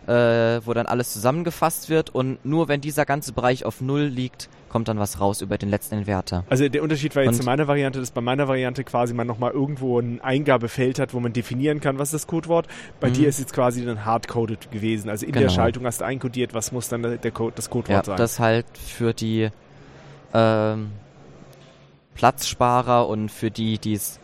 äh, 0.07 0.61
wo 0.67 0.73
dann 0.75 0.87
alles 0.87 1.13
zusammengefasst 1.13 1.89
wird 1.89 2.11
und 2.11 2.45
nur 2.45 2.69
wenn 2.69 2.81
dieser 2.81 3.05
ganze 3.05 3.33
Bereich 3.33 3.65
auf 3.65 3.81
Null 3.81 4.03
liegt, 4.03 4.49
kommt 4.69 4.89
dann 4.89 4.99
was 4.99 5.21
raus 5.21 5.43
über 5.43 5.59
den 5.59 5.69
letzten 5.69 5.97
Inverter. 5.99 6.45
Also 6.49 6.69
der 6.69 6.83
Unterschied 6.83 7.15
war 7.15 7.23
jetzt 7.23 7.33
Und- 7.35 7.41
zu 7.43 7.45
meiner 7.45 7.69
Variante, 7.69 8.01
dass 8.01 8.11
bei 8.11 8.21
meiner 8.23 8.49
Variante 8.49 8.85
quasi 8.85 9.13
man 9.15 9.27
nochmal 9.27 9.53
irgendwo 9.53 10.01
ein 10.01 10.21
Eingabefeld 10.23 10.99
hat, 10.99 11.13
wo 11.15 11.21
man 11.21 11.33
definieren 11.33 11.81
kann, 11.81 11.99
was 11.99 12.09
ist 12.09 12.15
das 12.25 12.27
Codewort. 12.27 12.67
Bei 12.99 13.11
Mhm. 13.11 13.13
dir 13.15 13.29
ist 13.29 13.39
jetzt 13.39 13.53
quasi 13.53 13.85
dann 13.85 14.05
hardcoded 14.05 14.71
gewesen. 14.73 15.09
Also 15.11 15.27
in 15.27 15.33
der 15.33 15.43
Genau. 15.43 15.53
Schaltung 15.55 15.85
hast 15.85 16.01
du 16.01 16.05
einkodiert, 16.07 16.55
was 16.55 16.73
muss 16.73 16.89
dann 16.89 17.03
der 17.03 17.19
der 17.19 17.31
Code, 17.31 17.53
das 17.55 17.69
Codewort 17.71 17.91
Ja, 17.91 18.05
sein. 18.05 18.17
das 18.17 18.41
halt 18.41 18.67
für 18.79 19.13
die 19.15 19.51
ähm, 20.35 20.91
Platzsparer 22.15 23.09
und 23.09 23.31
für 23.31 23.51
die, 23.51 23.79
die 23.79 23.95
es 23.95 24.19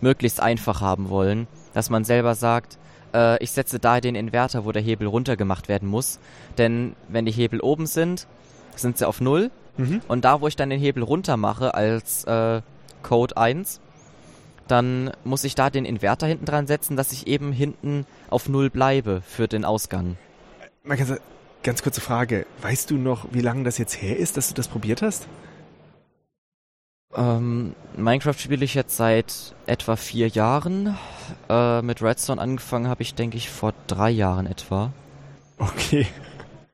möglichst 0.00 0.40
einfach 0.40 0.80
haben 0.80 1.08
wollen, 1.08 1.46
dass 1.74 1.90
man 1.90 2.04
selber 2.04 2.34
sagt, 2.34 2.78
äh, 3.14 3.42
ich 3.42 3.52
setze 3.52 3.78
da 3.78 4.00
den 4.00 4.14
Inverter, 4.14 4.64
wo 4.64 4.72
der 4.72 4.82
Hebel 4.82 5.06
runtergemacht 5.06 5.68
werden 5.68 5.88
muss. 5.88 6.18
Denn 6.58 6.94
wenn 7.08 7.26
die 7.26 7.32
Hebel 7.32 7.60
oben 7.60 7.86
sind, 7.86 8.26
sind 8.74 8.98
sie 8.98 9.06
auf 9.06 9.20
Null. 9.20 9.50
mhm. 9.76 10.00
Und 10.08 10.24
da, 10.24 10.40
wo 10.40 10.48
ich 10.48 10.56
dann 10.56 10.70
den 10.70 10.80
Hebel 10.80 11.02
runter 11.02 11.36
mache 11.36 11.74
als 11.74 12.24
äh, 12.24 12.62
Code 13.02 13.36
1, 13.36 13.80
dann 14.68 15.12
muss 15.24 15.44
ich 15.44 15.54
da 15.54 15.70
den 15.70 15.84
Inverter 15.84 16.26
hinten 16.26 16.44
dran 16.44 16.66
setzen, 16.66 16.96
dass 16.96 17.12
ich 17.12 17.26
eben 17.26 17.52
hinten 17.52 18.04
auf 18.30 18.48
Null 18.48 18.70
bleibe 18.70 19.22
für 19.26 19.48
den 19.48 19.64
Ausgang. 19.64 20.16
Ganz 21.66 21.82
kurze 21.82 22.00
Frage. 22.00 22.46
Weißt 22.62 22.92
du 22.92 22.96
noch, 22.96 23.26
wie 23.32 23.40
lange 23.40 23.64
das 23.64 23.76
jetzt 23.76 24.00
her 24.00 24.16
ist, 24.16 24.36
dass 24.36 24.46
du 24.46 24.54
das 24.54 24.68
probiert 24.68 25.02
hast? 25.02 25.26
Ähm, 27.14 27.74
Minecraft 27.96 28.34
spiele 28.38 28.64
ich 28.64 28.74
jetzt 28.74 28.96
seit 28.96 29.54
etwa 29.66 29.96
vier 29.96 30.28
Jahren. 30.28 30.96
Äh, 31.48 31.82
mit 31.82 32.02
Redstone 32.02 32.40
angefangen 32.40 32.88
habe 32.88 33.02
ich, 33.02 33.14
denke 33.14 33.36
ich, 33.36 33.48
vor 33.50 33.72
drei 33.86 34.10
Jahren 34.10 34.46
etwa. 34.46 34.92
Okay. 35.58 36.06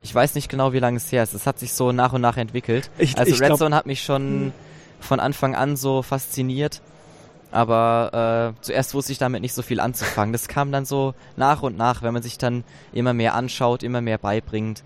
Ich 0.01 0.13
weiß 0.13 0.35
nicht 0.35 0.49
genau, 0.49 0.73
wie 0.73 0.79
lange 0.79 0.97
es 0.97 1.11
her 1.11 1.23
ist. 1.23 1.33
Es 1.33 1.47
hat 1.47 1.59
sich 1.59 1.73
so 1.73 1.93
nach 1.93 2.11
und 2.11 2.21
nach 2.21 2.35
entwickelt. 2.35 2.89
Ich, 2.97 3.17
Also 3.17 3.31
ich 3.31 3.37
glaub, 3.37 3.51
Redstone 3.51 3.75
hat 3.75 3.85
mich 3.85 4.03
schon 4.03 4.51
von 4.99 5.19
Anfang 5.19 5.55
an 5.55 5.77
so 5.77 6.01
fasziniert. 6.01 6.81
Aber 7.51 8.55
äh, 8.57 8.61
zuerst 8.61 8.95
wusste 8.95 9.11
ich 9.11 9.19
damit 9.19 9.41
nicht 9.41 9.53
so 9.53 9.61
viel 9.61 9.79
anzufangen. 9.79 10.33
Das 10.33 10.47
kam 10.47 10.71
dann 10.71 10.85
so 10.85 11.13
nach 11.37 11.61
und 11.61 11.77
nach, 11.77 12.01
wenn 12.01 12.11
man 12.11 12.23
sich 12.23 12.37
dann 12.39 12.63
immer 12.91 13.13
mehr 13.13 13.35
anschaut, 13.35 13.83
immer 13.83 14.01
mehr 14.01 14.17
beibringt. 14.17 14.83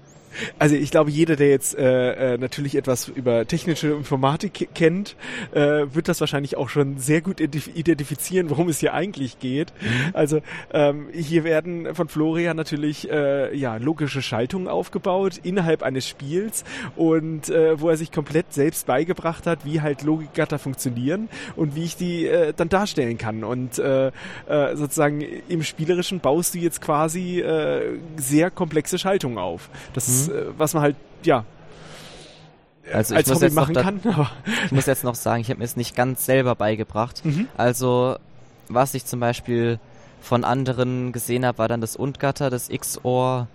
Also 0.59 0.75
ich 0.75 0.91
glaube, 0.91 1.11
jeder, 1.11 1.35
der 1.35 1.49
jetzt 1.49 1.77
äh, 1.77 2.33
äh, 2.33 2.37
natürlich 2.37 2.75
etwas 2.75 3.07
über 3.07 3.47
technische 3.47 3.89
Informatik 3.89 4.69
kennt, 4.73 5.15
äh, 5.53 5.85
wird 5.93 6.07
das 6.07 6.19
wahrscheinlich 6.19 6.57
auch 6.57 6.69
schon 6.69 6.97
sehr 6.97 7.21
gut 7.21 7.39
identifizieren, 7.39 8.49
worum 8.49 8.69
es 8.69 8.79
hier 8.79 8.93
eigentlich 8.93 9.39
geht. 9.39 9.73
Mhm. 9.81 9.87
Also 10.13 10.41
ähm, 10.73 11.07
hier 11.13 11.43
werden 11.43 11.93
von 11.95 12.07
Florian 12.07 12.57
natürlich 12.57 13.09
äh, 13.09 13.55
ja 13.55 13.77
logische 13.77 14.21
Schaltungen 14.21 14.67
aufgebaut 14.67 15.39
innerhalb 15.43 15.83
eines 15.83 16.07
Spiels 16.07 16.63
und 16.95 17.49
äh, 17.49 17.79
wo 17.79 17.89
er 17.89 17.97
sich 17.97 18.11
komplett 18.11 18.53
selbst 18.53 18.87
beigebracht 18.87 19.45
hat, 19.45 19.65
wie 19.65 19.81
halt 19.81 20.03
Logikgatter 20.03 20.59
funktionieren 20.59 21.29
und 21.55 21.75
wie 21.75 21.83
ich 21.83 21.95
die 21.95 22.25
äh, 22.27 22.53
dann 22.55 22.69
darstellen 22.69 23.17
kann. 23.17 23.43
Und 23.43 23.79
äh, 23.79 24.07
äh, 24.07 24.75
sozusagen 24.75 25.21
im 25.21 25.63
Spielerischen 25.63 26.19
baust 26.19 26.53
du 26.53 26.59
jetzt 26.59 26.81
quasi 26.81 27.39
äh, 27.39 27.97
sehr 28.17 28.51
komplexe 28.51 28.97
Schaltungen 28.97 29.37
auf. 29.37 29.69
Das 29.93 30.07
mhm 30.07 30.16
äh, 30.27 30.45
was 30.57 30.73
man 30.73 30.83
halt, 30.83 30.95
ja, 31.23 31.45
also 32.93 33.15
als 33.15 33.29
Hobby 33.29 33.49
machen 33.49 33.75
kann. 33.75 33.99
ich 34.65 34.71
muss 34.71 34.85
jetzt 34.85 35.03
noch 35.03 35.15
sagen, 35.15 35.41
ich 35.41 35.49
habe 35.49 35.59
mir 35.59 35.65
es 35.65 35.75
nicht 35.75 35.95
ganz 35.95 36.25
selber 36.25 36.55
beigebracht. 36.55 37.23
Mhm. 37.25 37.47
Also 37.57 38.17
was 38.69 38.93
ich 38.93 39.05
zum 39.05 39.19
Beispiel 39.19 39.79
von 40.21 40.43
anderen 40.43 41.11
gesehen 41.11 41.45
habe, 41.45 41.57
war 41.57 41.67
dann 41.67 41.81
das 41.81 41.95
Und-Gatter, 41.95 42.49
das 42.49 42.69
X-Ohr 42.69 43.47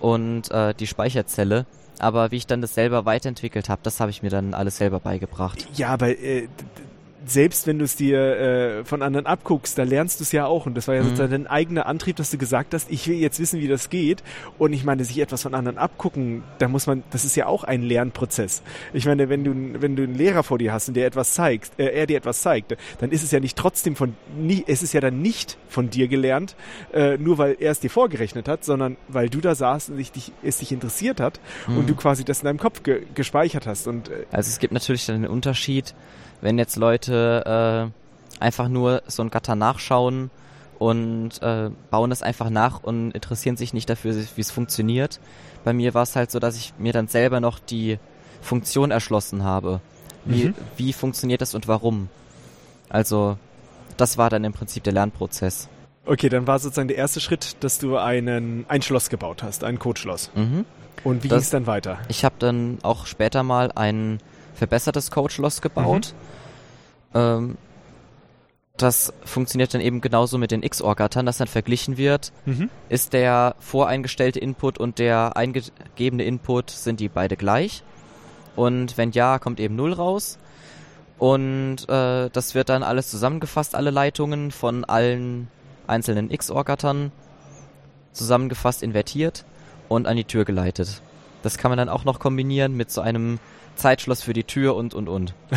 und 0.00 0.50
äh, 0.50 0.74
die 0.74 0.86
Speicherzelle. 0.86 1.66
Aber 1.98 2.30
wie 2.30 2.36
ich 2.36 2.46
dann 2.46 2.62
das 2.62 2.74
selber 2.74 3.04
weiterentwickelt 3.04 3.68
habe, 3.68 3.80
das 3.82 4.00
habe 4.00 4.10
ich 4.10 4.22
mir 4.22 4.30
dann 4.30 4.54
alles 4.54 4.76
selber 4.78 5.00
beigebracht. 5.00 5.66
Ja, 5.74 5.88
aber 5.88 6.10
äh, 6.10 6.48
selbst 7.30 7.66
wenn 7.66 7.78
du 7.78 7.84
es 7.84 7.96
dir 7.96 8.18
äh, 8.18 8.84
von 8.84 9.02
anderen 9.02 9.26
abguckst, 9.26 9.78
da 9.78 9.82
lernst 9.82 10.20
du 10.20 10.24
es 10.24 10.32
ja 10.32 10.46
auch. 10.46 10.66
Und 10.66 10.74
das 10.76 10.88
war 10.88 10.94
ja 10.94 11.02
mhm. 11.02 11.06
sozusagen 11.06 11.30
dein 11.30 11.46
eigener 11.46 11.86
Antrieb, 11.86 12.16
dass 12.16 12.30
du 12.30 12.38
gesagt 12.38 12.74
hast, 12.74 12.90
ich 12.90 13.06
will 13.08 13.16
jetzt 13.16 13.40
wissen, 13.40 13.60
wie 13.60 13.68
das 13.68 13.90
geht. 13.90 14.22
Und 14.58 14.72
ich 14.72 14.84
meine, 14.84 15.04
sich 15.04 15.18
etwas 15.18 15.42
von 15.42 15.54
anderen 15.54 15.78
abgucken, 15.78 16.42
da 16.58 16.68
muss 16.68 16.86
man, 16.86 17.02
das 17.10 17.24
ist 17.24 17.36
ja 17.36 17.46
auch 17.46 17.64
ein 17.64 17.82
Lernprozess. 17.82 18.62
Ich 18.92 19.06
meine, 19.06 19.28
wenn 19.28 19.44
du, 19.44 19.80
wenn 19.80 19.96
du 19.96 20.02
einen 20.04 20.14
Lehrer 20.14 20.42
vor 20.42 20.58
dir 20.58 20.72
hast 20.72 20.88
und 20.88 20.94
der 20.94 21.06
etwas 21.06 21.34
zeigt, 21.34 21.78
äh, 21.78 21.86
er 21.86 22.06
dir 22.06 22.16
etwas 22.16 22.40
zeigt, 22.40 22.76
dann 22.98 23.10
ist 23.10 23.22
es 23.22 23.30
ja 23.30 23.40
nicht 23.40 23.56
trotzdem 23.56 23.96
von, 23.96 24.14
nie, 24.36 24.64
es 24.66 24.82
ist 24.82 24.92
ja 24.92 25.00
dann 25.00 25.20
nicht 25.20 25.58
von 25.68 25.90
dir 25.90 26.08
gelernt, 26.08 26.56
äh, 26.92 27.18
nur 27.18 27.38
weil 27.38 27.56
er 27.58 27.72
es 27.72 27.80
dir 27.80 27.90
vorgerechnet 27.90 28.48
hat, 28.48 28.64
sondern 28.64 28.96
weil 29.08 29.28
du 29.28 29.40
da 29.40 29.54
saßt 29.54 29.90
und 29.90 29.96
sich 29.96 30.12
dich, 30.12 30.32
es 30.42 30.58
dich 30.58 30.72
interessiert 30.72 31.20
hat 31.20 31.40
mhm. 31.66 31.78
und 31.78 31.90
du 31.90 31.94
quasi 31.94 32.24
das 32.24 32.40
in 32.40 32.46
deinem 32.46 32.58
Kopf 32.58 32.82
ge 32.82 33.02
gespeichert 33.14 33.66
hast. 33.66 33.86
Und, 33.86 34.08
äh, 34.08 34.24
also 34.30 34.48
es 34.48 34.58
gibt 34.58 34.72
natürlich 34.72 35.06
dann 35.06 35.16
einen 35.16 35.26
Unterschied, 35.26 35.94
wenn 36.40 36.58
jetzt 36.58 36.76
Leute 36.76 37.90
äh, 37.90 38.42
einfach 38.42 38.68
nur 38.68 39.02
so 39.06 39.22
ein 39.22 39.30
Gatter 39.30 39.56
nachschauen 39.56 40.30
und 40.78 41.42
äh, 41.42 41.70
bauen 41.90 42.12
es 42.12 42.22
einfach 42.22 42.50
nach 42.50 42.82
und 42.82 43.10
interessieren 43.12 43.56
sich 43.56 43.72
nicht 43.72 43.90
dafür, 43.90 44.14
wie 44.14 44.40
es 44.40 44.50
funktioniert. 44.50 45.20
Bei 45.64 45.72
mir 45.72 45.94
war 45.94 46.02
es 46.02 46.14
halt 46.14 46.30
so, 46.30 46.38
dass 46.38 46.56
ich 46.56 46.74
mir 46.78 46.92
dann 46.92 47.08
selber 47.08 47.40
noch 47.40 47.58
die 47.58 47.98
Funktion 48.40 48.90
erschlossen 48.90 49.42
habe. 49.42 49.80
Wie, 50.24 50.46
mhm. 50.46 50.54
wie 50.76 50.92
funktioniert 50.92 51.40
das 51.40 51.54
und 51.54 51.68
warum? 51.68 52.08
Also, 52.88 53.38
das 53.96 54.18
war 54.18 54.30
dann 54.30 54.44
im 54.44 54.52
Prinzip 54.52 54.84
der 54.84 54.92
Lernprozess. 54.92 55.68
Okay, 56.06 56.28
dann 56.28 56.46
war 56.46 56.58
sozusagen 56.58 56.88
der 56.88 56.96
erste 56.96 57.20
Schritt, 57.20 57.56
dass 57.60 57.78
du 57.78 57.96
einen, 57.96 58.64
ein 58.68 58.82
Schloss 58.82 59.10
gebaut 59.10 59.42
hast, 59.42 59.64
ein 59.64 59.78
Codeschloss. 59.78 60.30
Mhm. 60.34 60.64
Und 61.04 61.22
wie 61.22 61.28
ging 61.28 61.38
es 61.38 61.50
dann 61.50 61.66
weiter? 61.66 61.98
Ich 62.08 62.24
habe 62.24 62.36
dann 62.38 62.78
auch 62.82 63.06
später 63.06 63.42
mal 63.42 63.70
ein 63.72 64.20
verbessertes 64.58 65.10
Codeschloss 65.10 65.62
gebaut. 65.62 66.14
Mhm. 67.14 67.18
Ähm, 67.18 67.58
das 68.76 69.12
funktioniert 69.24 69.74
dann 69.74 69.80
eben 69.80 70.00
genauso 70.00 70.38
mit 70.38 70.52
den 70.52 70.60
XOR-Gattern, 70.60 71.26
dass 71.26 71.38
dann 71.38 71.48
verglichen 71.48 71.96
wird, 71.96 72.32
mhm. 72.46 72.70
ist 72.88 73.12
der 73.12 73.56
voreingestellte 73.58 74.38
Input 74.38 74.78
und 74.78 75.00
der 75.00 75.36
eingegebene 75.36 76.22
Input, 76.22 76.70
sind 76.70 77.00
die 77.00 77.08
beide 77.08 77.36
gleich? 77.36 77.82
Und 78.54 78.96
wenn 78.96 79.10
ja, 79.10 79.38
kommt 79.38 79.58
eben 79.58 79.74
0 79.76 79.94
raus. 79.94 80.38
Und 81.18 81.88
äh, 81.88 82.30
das 82.30 82.54
wird 82.54 82.68
dann 82.68 82.84
alles 82.84 83.10
zusammengefasst, 83.10 83.74
alle 83.74 83.90
Leitungen 83.90 84.52
von 84.52 84.84
allen 84.84 85.48
einzelnen 85.88 86.28
XOR-Gattern 86.28 87.10
zusammengefasst, 88.12 88.84
invertiert 88.84 89.44
und 89.88 90.06
an 90.06 90.16
die 90.16 90.24
Tür 90.24 90.44
geleitet. 90.44 91.02
Das 91.42 91.58
kann 91.58 91.70
man 91.70 91.78
dann 91.78 91.88
auch 91.88 92.04
noch 92.04 92.20
kombinieren 92.20 92.76
mit 92.76 92.90
so 92.90 93.00
einem 93.00 93.40
Zeitschloss 93.78 94.22
für 94.22 94.32
die 94.32 94.44
Tür 94.44 94.76
und 94.76 94.94
und 94.94 95.08
und. 95.08 95.34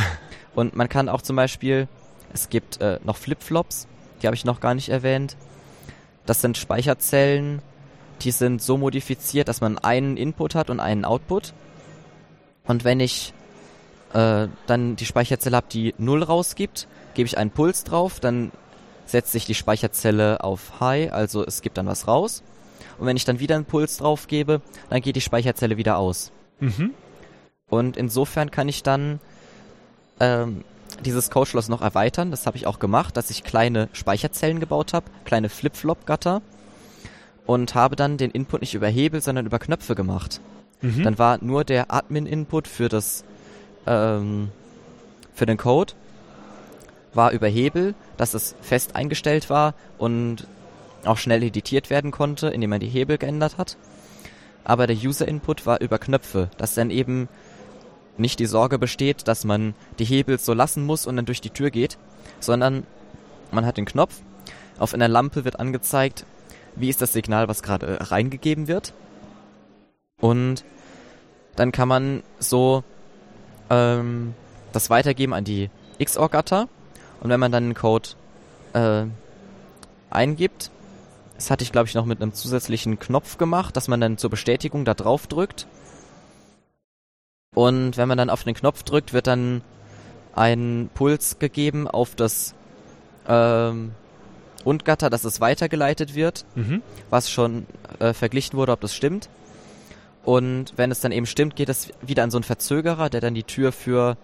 Und 0.54 0.76
man 0.76 0.90
kann 0.90 1.08
auch 1.08 1.22
zum 1.22 1.38
Beispiel, 1.38 1.88
es 2.34 2.50
gibt 2.50 2.82
äh, 2.82 3.00
noch 3.06 3.16
Flipflops, 3.16 3.88
die 4.22 4.28
habe 4.28 4.36
ich 4.36 4.44
noch 4.44 4.60
gar 4.60 4.74
nicht 4.74 4.90
erwähnt. 4.90 5.38
Das 6.26 6.42
sind 6.42 6.58
Speicherzellen, 6.58 7.62
die 8.22 8.32
sind 8.32 8.62
so 8.62 8.78
modifiziert, 8.78 9.48
dass 9.48 9.62
man 9.62 9.78
einen 9.78 10.18
Input 10.18 10.56
hat 10.56 10.70
und 10.70 10.82
einen 10.82 11.06
Output. 11.06 11.54
Und 12.66 12.84
wenn 12.84 13.00
ich 13.00 13.34
äh, 14.14 14.48
dann 14.68 14.96
die 14.96 15.06
Speicherzelle 15.06 15.56
habe, 15.56 15.68
die 15.72 15.96
0 15.98 16.24
rausgibt, 16.24 16.88
gebe 17.14 17.28
ich 17.28 17.38
einen 17.38 17.52
Puls 17.52 17.84
drauf, 17.84 18.20
dann 18.20 18.52
setzt 19.06 19.32
sich 19.32 19.46
die 19.46 19.56
Speicherzelle 19.56 20.44
auf 20.44 20.80
High, 20.80 21.12
also 21.12 21.46
es 21.46 21.62
gibt 21.62 21.78
dann 21.78 21.88
was 21.88 22.08
raus. 22.08 22.44
Und 23.00 23.08
wenn 23.08 23.18
ich 23.18 23.26
dann 23.26 23.40
wieder 23.40 23.56
einen 23.56 23.66
Puls 23.66 23.98
drauf 23.98 24.28
gebe, 24.28 24.62
dann 24.90 25.02
geht 25.02 25.16
die 25.16 25.22
Speicherzelle 25.22 25.78
wieder 25.78 25.98
aus. 25.98 26.32
Mhm. 26.60 26.92
Und 27.72 27.98
insofern 27.98 28.52
kann 28.52 28.68
ich 28.68 28.84
dann 28.84 29.20
ähm, 30.20 30.64
dieses 31.06 31.32
Codeschloss 31.32 31.70
noch 31.70 31.82
erweitern. 31.82 32.30
Das 32.30 32.46
habe 32.46 32.58
ich 32.58 32.68
auch 32.68 32.80
gemacht, 32.80 33.16
dass 33.16 33.30
ich 33.30 33.44
kleine 33.44 33.88
Speicherzellen 33.94 34.60
gebaut 34.60 34.94
habe, 34.94 35.06
kleine 35.24 35.48
Flip-Flop-Gatter 35.50 36.42
und 37.46 37.74
habe 37.74 37.96
dann 37.96 38.18
den 38.18 38.30
Input 38.30 38.60
nicht 38.62 38.74
über 38.74 38.90
Hebel, 38.90 39.22
sondern 39.22 39.46
über 39.46 39.58
Knöpfe 39.58 39.96
gemacht. 39.96 40.42
Mhm. 40.82 41.04
Dann 41.04 41.18
war 41.18 41.40
nur 41.42 41.64
der 41.64 41.94
Admin-Input 41.94 42.68
für 42.68 42.90
das 42.90 43.24
ähm, 43.88 44.50
für 45.34 45.46
den 45.46 45.58
Code 45.58 45.94
war 47.14 47.32
über 47.32 47.48
Hebel, 47.48 47.96
dass 48.18 48.34
es 48.34 48.56
fest 48.62 48.96
eingestellt 48.96 49.50
war 49.50 49.76
und 49.98 50.46
auch 51.06 51.18
schnell 51.18 51.42
editiert 51.42 51.90
werden 51.90 52.12
konnte, 52.12 52.50
indem 52.50 52.70
man 52.70 52.80
die 52.80 52.88
Hebel 52.88 53.18
geändert 53.18 53.58
hat. 53.58 53.78
Aber 54.64 54.88
der 54.88 54.96
User-Input 54.96 55.66
war 55.66 55.82
über 55.82 55.98
Knöpfe, 55.98 56.50
dass 56.58 56.76
dann 56.76 56.92
eben 56.92 57.28
nicht 58.18 58.40
die 58.40 58.46
Sorge 58.46 58.78
besteht, 58.78 59.28
dass 59.28 59.46
man 59.46 59.74
die 60.00 60.06
Hebel 60.06 60.40
so 60.40 60.54
lassen 60.54 60.86
muss 60.86 61.06
und 61.06 61.16
dann 61.16 61.26
durch 61.26 61.42
die 61.42 61.50
Tür 61.50 61.72
geht, 61.72 61.98
sondern 62.40 62.86
man 63.52 63.66
hat 63.66 63.78
den 63.78 63.86
Knopf, 63.86 64.22
auf 64.80 64.94
einer 64.94 65.08
Lampe 65.08 65.46
wird 65.46 65.60
angezeigt, 65.60 66.26
wie 66.76 66.90
ist 66.90 67.02
das 67.02 67.14
Signal, 67.14 67.48
was 67.48 67.64
gerade 67.64 68.12
reingegeben 68.12 68.68
wird. 68.68 68.94
Und 70.20 70.64
dann 71.56 71.72
kann 71.72 71.88
man 71.88 72.24
so 72.40 72.84
ähm, 73.70 74.34
das 74.72 74.90
weitergeben 74.90 75.34
an 75.34 75.44
die 75.44 75.70
XOR-Gatter. 76.04 76.68
Und 77.20 77.30
wenn 77.30 77.40
man 77.40 77.52
dann 77.52 77.70
den 77.70 77.74
Code 77.76 78.10
äh, 78.74 79.04
eingibt, 80.10 80.72
das 81.36 81.52
hatte 81.52 81.64
ich 81.64 81.72
glaube 81.72 81.88
ich 81.88 81.96
noch 81.96 82.06
mit 82.06 82.22
einem 82.22 82.34
zusätzlichen 82.34 83.00
Knopf 83.00 83.38
gemacht, 83.38 83.76
dass 83.76 83.88
man 83.88 84.00
dann 84.00 84.18
zur 84.18 84.30
Bestätigung 84.30 84.86
da 84.86 84.94
drauf 84.94 85.28
drückt 85.28 85.68
und 87.54 87.98
wenn 87.98 88.08
man 88.08 88.18
dann 88.18 88.30
auf 88.30 88.44
den 88.44 88.56
Knopf 88.56 88.84
drückt, 88.84 89.12
wird 89.12 89.28
dann 89.28 89.62
ein 90.34 90.90
Puls 90.94 91.38
gegeben 91.38 91.88
auf 91.88 92.16
das 92.16 92.56
ähm, 93.28 93.92
Undgatter, 94.64 95.10
dass 95.10 95.26
es 95.26 95.42
weitergeleitet 95.42 96.16
wird, 96.16 96.46
mhm. 96.56 96.82
was 97.10 97.30
schon 97.30 97.66
äh, 98.00 98.14
verglichen 98.14 98.58
wurde, 98.58 98.72
ob 98.72 98.80
das 98.80 98.96
stimmt. 98.96 99.30
Und 100.24 100.74
wenn 100.78 100.92
es 100.92 101.02
dann 101.02 101.12
eben 101.12 101.26
stimmt, 101.26 101.56
geht 101.56 101.68
es 101.68 101.90
wieder 102.02 102.24
an 102.24 102.32
so 102.32 102.38
einen 102.38 102.44
Verzögerer, 102.44 103.10
der 103.10 103.20
dann 103.20 103.34
die 103.34 103.44
Tür 103.44 103.72
für 103.72 104.16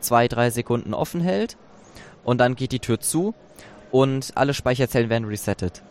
zwei, 0.00 0.28
drei 0.28 0.50
Sekunden 0.50 0.92
offen 0.92 1.20
hält. 1.20 1.56
Und 2.22 2.38
dann 2.38 2.54
geht 2.54 2.72
die 2.72 2.80
Tür 2.80 3.00
zu 3.00 3.34
und 3.92 4.32
alle 4.34 4.52
Speicherzellen 4.52 5.08
werden 5.08 5.26
resettet. 5.26 5.82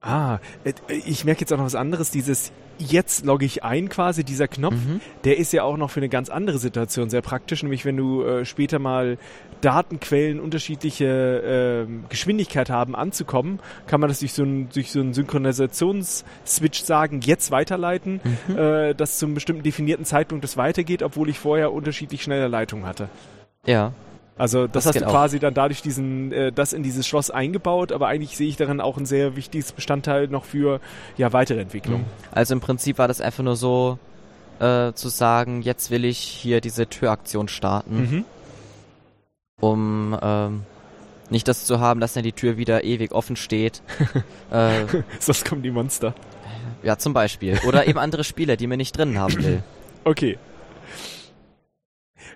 Ah, 0.00 0.38
äh, 0.62 0.74
ich 0.88 1.24
merke 1.24 1.40
jetzt 1.40 1.52
auch 1.52 1.56
noch 1.56 1.64
was 1.64 1.74
anderes. 1.74 2.12
Dieses 2.12 2.52
jetzt 2.78 3.24
logge 3.24 3.44
ich 3.44 3.64
ein 3.64 3.88
quasi, 3.88 4.24
dieser 4.24 4.48
Knopf, 4.48 4.74
mhm. 4.74 5.00
der 5.24 5.38
ist 5.38 5.52
ja 5.52 5.62
auch 5.62 5.76
noch 5.76 5.90
für 5.90 6.00
eine 6.00 6.08
ganz 6.08 6.30
andere 6.30 6.58
Situation 6.58 7.10
sehr 7.10 7.22
praktisch, 7.22 7.62
nämlich 7.62 7.84
wenn 7.84 7.96
du 7.96 8.22
äh, 8.22 8.44
später 8.44 8.78
mal 8.78 9.18
Datenquellen 9.60 10.40
unterschiedliche 10.40 11.86
äh, 11.88 11.92
Geschwindigkeit 12.08 12.70
haben 12.70 12.94
anzukommen, 12.94 13.60
kann 13.86 14.00
man 14.00 14.08
das 14.08 14.20
durch 14.20 14.32
so 14.32 14.42
einen 14.42 14.68
durch 14.70 14.92
so 14.92 15.00
einen 15.00 15.14
Synchronisationsswitch 15.14 16.80
sagen, 16.82 17.20
jetzt 17.22 17.50
weiterleiten, 17.50 18.20
mhm. 18.48 18.56
äh, 18.56 18.94
dass 18.94 19.18
zum 19.18 19.34
bestimmten 19.34 19.62
definierten 19.62 20.04
Zeitpunkt 20.04 20.44
das 20.44 20.56
weitergeht, 20.56 21.02
obwohl 21.02 21.28
ich 21.28 21.38
vorher 21.38 21.72
unterschiedlich 21.72 22.22
schnelle 22.22 22.48
Leitungen 22.48 22.86
hatte. 22.86 23.08
Ja. 23.66 23.92
Also 24.38 24.66
das, 24.66 24.84
das 24.84 24.94
hast 24.94 25.00
du 25.04 25.10
quasi 25.10 25.40
dann 25.40 25.52
dadurch 25.52 25.82
diesen, 25.82 26.32
äh, 26.32 26.52
das 26.52 26.72
in 26.72 26.84
dieses 26.84 27.06
Schloss 27.06 27.30
eingebaut, 27.30 27.90
aber 27.90 28.06
eigentlich 28.06 28.36
sehe 28.36 28.48
ich 28.48 28.56
darin 28.56 28.80
auch 28.80 28.96
ein 28.96 29.04
sehr 29.04 29.34
wichtiges 29.34 29.72
Bestandteil 29.72 30.28
noch 30.28 30.44
für 30.44 30.80
ja 31.16 31.32
weitere 31.32 31.60
Entwicklung. 31.60 32.02
Mhm. 32.02 32.06
Also 32.30 32.54
im 32.54 32.60
Prinzip 32.60 32.98
war 32.98 33.08
das 33.08 33.20
einfach 33.20 33.42
nur 33.42 33.56
so 33.56 33.98
äh, 34.60 34.92
zu 34.92 35.08
sagen, 35.08 35.62
jetzt 35.62 35.90
will 35.90 36.04
ich 36.04 36.18
hier 36.18 36.60
diese 36.60 36.86
Türaktion 36.86 37.48
starten, 37.48 37.96
mhm. 38.00 38.24
um 39.60 40.18
ähm, 40.22 40.62
Nicht 41.30 41.48
das 41.48 41.64
zu 41.64 41.80
haben, 41.80 42.00
dass 42.00 42.14
dann 42.14 42.22
die 42.22 42.32
Tür 42.32 42.56
wieder 42.56 42.84
ewig 42.84 43.12
offen 43.12 43.36
steht. 43.36 43.82
äh, 44.50 44.84
Sonst 45.18 45.44
kommen 45.44 45.62
die 45.62 45.70
Monster. 45.70 46.14
ja, 46.82 46.96
zum 46.96 47.12
Beispiel. 47.12 47.58
Oder 47.66 47.86
eben 47.86 47.98
andere 47.98 48.24
Spieler, 48.24 48.56
die 48.56 48.66
man 48.66 48.78
nicht 48.78 48.96
drin 48.96 49.18
haben 49.18 49.42
will. 49.42 49.62
Okay. 50.04 50.38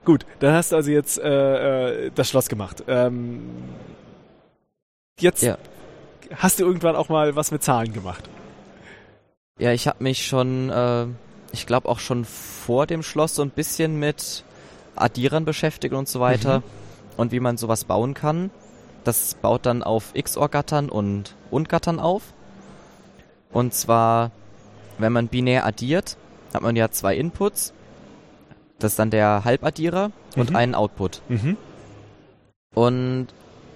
Gut, 0.05 0.27
dann 0.41 0.55
hast 0.55 0.73
du 0.73 0.77
also 0.77 0.91
jetzt 0.91 1.19
äh, 1.19 2.07
äh, 2.07 2.11
das 2.15 2.29
Schloss 2.29 2.49
gemacht. 2.49 2.85
Ähm, 2.89 3.43
jetzt 5.21 5.43
Ja. 5.43 5.59
hast 6.35 6.59
du 6.61 6.65
irgendwann 6.65 6.97
auch 6.97 7.09
mal 7.09 7.37
was 7.37 7.51
mit 7.51 7.63
Zahlen 7.63 7.93
gemacht. 7.93 8.29
Ja, 9.59 9.73
ich 9.73 9.87
habe 9.87 10.03
mich 10.03 10.27
schon, 10.27 10.71
äh, 10.71 11.07
ich 11.53 11.67
glaube 11.67 11.89
auch 11.89 11.99
schon 12.01 12.25
vor 12.25 12.87
dem 12.87 13.03
Schloss 13.03 13.35
so 13.35 13.43
ein 13.43 13.51
bisschen 13.51 13.99
mit 13.99 14.45
Addierern 14.97 15.45
beschäftigt 15.45 15.95
und 15.95 16.09
so 16.09 16.21
weiter. 16.21 16.61
Mhm. 16.61 16.65
Und 17.19 17.33
wie 17.33 17.41
man 17.41 17.59
sowas 17.59 17.85
bauen 17.85 18.15
kann. 18.15 18.51
Das 19.05 19.35
baut 19.35 19.67
dann 19.67 19.83
auf 19.83 20.15
XOR-Gattern 20.15 20.89
und 20.89 21.35
Und-Gattern 21.51 22.01
auf. 22.01 22.23
Und 23.53 23.75
zwar, 23.75 24.31
wenn 24.99 25.13
man 25.13 25.29
binär 25.29 25.67
addiert, 25.67 26.17
hat 26.55 26.63
man 26.63 26.75
ja 26.75 26.91
zwei 26.91 27.17
Inputs. 27.17 27.75
Das 28.83 28.93
ist 28.93 28.99
dann 28.99 29.11
der 29.11 29.45
Halbaddierer 29.45 30.11
und 30.37 30.51
Mhm. 30.51 30.57
einen 30.57 30.75
Output. 30.75 31.23
Mhm. 31.29 31.57
Und 32.75 33.29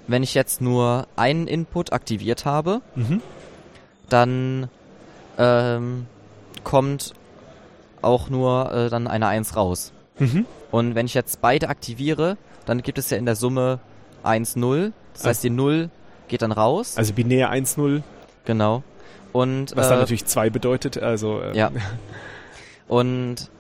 wenn 0.09 0.23
ich 0.23 0.35
jetzt 0.35 0.61
nur 0.61 1.07
einen 1.17 1.47
Input 1.47 1.93
aktiviert 1.93 2.45
habe, 2.45 2.81
Mhm. 2.95 3.21
dann 4.09 4.69
ähm, 5.39 6.07
kommt 6.65 7.13
auch 8.03 8.31
nur 8.31 8.73
äh, 8.73 8.89
dann 8.89 9.07
eine 9.07 9.27
1 9.27 9.55
raus. 9.57 9.93
Mhm. 10.19 10.47
Und 10.71 10.95
wenn 10.95 11.07
ich 11.07 11.15
jetzt 11.15 11.41
beide 11.43 11.69
aktiviere, 11.69 12.37
dann 12.65 12.83
gibt 12.83 12.99
es 12.99 13.11
ja 13.11 13.19
in 13.19 13.27
der 13.27 13.37
Summe 13.37 13.79
1, 14.23 14.57
0. 14.57 14.93
Das 15.13 15.27
heißt, 15.27 15.45
die 15.45 15.51
0 15.51 15.91
geht 16.29 16.43
dann 16.43 16.53
raus. 16.53 16.97
Also 16.97 17.13
binär 17.13 17.51
1-0, 17.51 18.03
genau. 18.45 18.83
Und, 19.33 19.77
was 19.77 19.87
äh, 19.87 19.91
dann 19.91 19.99
natürlich 20.01 20.25
2 20.25 20.49
bedeutet. 20.51 20.97
Also 20.99 21.41
äh, 21.41 21.57
Ja. 21.57 21.71
Und 22.89 23.51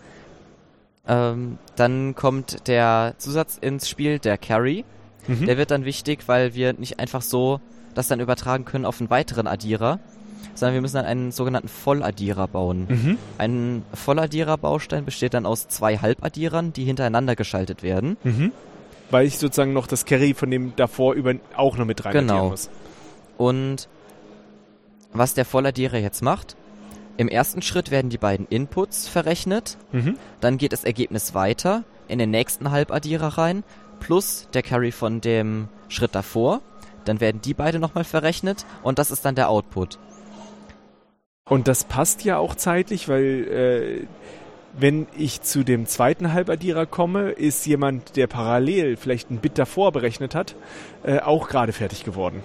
ähm, 1.08 1.58
dann 1.76 2.14
kommt 2.14 2.66
der 2.68 3.14
Zusatz 3.18 3.58
ins 3.60 3.88
Spiel, 3.88 4.18
der 4.18 4.38
Carry. 4.38 4.84
Mhm. 5.26 5.46
Der 5.46 5.56
wird 5.58 5.70
dann 5.70 5.84
wichtig, 5.84 6.20
weil 6.26 6.54
wir 6.54 6.72
nicht 6.72 6.98
einfach 6.98 7.22
so 7.22 7.60
das 7.94 8.08
dann 8.08 8.20
übertragen 8.20 8.64
können 8.64 8.84
auf 8.84 9.00
einen 9.00 9.10
weiteren 9.10 9.46
Addierer, 9.46 9.98
sondern 10.54 10.74
wir 10.74 10.80
müssen 10.82 10.96
dann 10.96 11.06
einen 11.06 11.32
sogenannten 11.32 11.68
Volladdierer 11.68 12.46
bauen. 12.48 12.86
Mhm. 12.88 13.18
Ein 13.38 13.82
Volladdierer-Baustein 13.94 15.04
besteht 15.04 15.34
dann 15.34 15.46
aus 15.46 15.68
zwei 15.68 15.96
Halbaddierern, 15.98 16.72
die 16.72 16.84
hintereinander 16.84 17.36
geschaltet 17.36 17.82
werden. 17.82 18.16
Mhm. 18.22 18.52
Weil 19.10 19.26
ich 19.26 19.38
sozusagen 19.38 19.72
noch 19.72 19.86
das 19.86 20.04
Carry 20.04 20.34
von 20.34 20.50
dem 20.50 20.74
davor 20.76 21.14
über 21.14 21.34
auch 21.56 21.76
noch 21.76 21.84
mit 21.86 22.04
rein 22.04 22.12
Genau. 22.12 22.50
muss. 22.50 22.68
Und 23.38 23.88
was 25.12 25.34
der 25.34 25.44
Volladdierer 25.44 25.98
jetzt 25.98 26.22
macht, 26.22 26.56
im 27.16 27.28
ersten 27.28 27.62
Schritt 27.62 27.90
werden 27.90 28.10
die 28.10 28.18
beiden 28.18 28.46
Inputs 28.48 29.08
verrechnet, 29.08 29.76
Mhm. 29.92 30.16
dann 30.40 30.58
geht 30.58 30.72
das 30.72 30.84
Ergebnis 30.84 31.34
weiter 31.34 31.84
in 32.08 32.18
den 32.18 32.30
nächsten 32.30 32.70
Halbaddierer 32.70 33.38
rein, 33.38 33.64
plus 34.00 34.48
der 34.52 34.62
Carry 34.62 34.92
von 34.92 35.20
dem 35.20 35.68
Schritt 35.88 36.14
davor. 36.14 36.60
Dann 37.04 37.20
werden 37.20 37.40
die 37.40 37.54
beide 37.54 37.78
nochmal 37.78 38.04
verrechnet 38.04 38.66
und 38.82 38.98
das 38.98 39.10
ist 39.10 39.24
dann 39.24 39.34
der 39.34 39.48
Output. 39.48 39.98
Und 41.48 41.68
das 41.68 41.84
passt 41.84 42.24
ja 42.24 42.38
auch 42.38 42.56
zeitlich, 42.56 43.08
weil 43.08 43.22
äh, 44.02 44.06
wenn 44.78 45.06
ich 45.16 45.42
zu 45.42 45.62
dem 45.62 45.86
zweiten 45.86 46.32
Halbaddierer 46.32 46.84
komme, 46.86 47.30
ist 47.30 47.64
jemand, 47.66 48.16
der 48.16 48.26
parallel 48.26 48.96
vielleicht 48.96 49.30
ein 49.30 49.38
Bit 49.38 49.58
davor 49.58 49.92
berechnet 49.92 50.34
hat, 50.34 50.56
äh, 51.04 51.20
auch 51.20 51.48
gerade 51.48 51.72
fertig 51.72 52.04
geworden. 52.04 52.42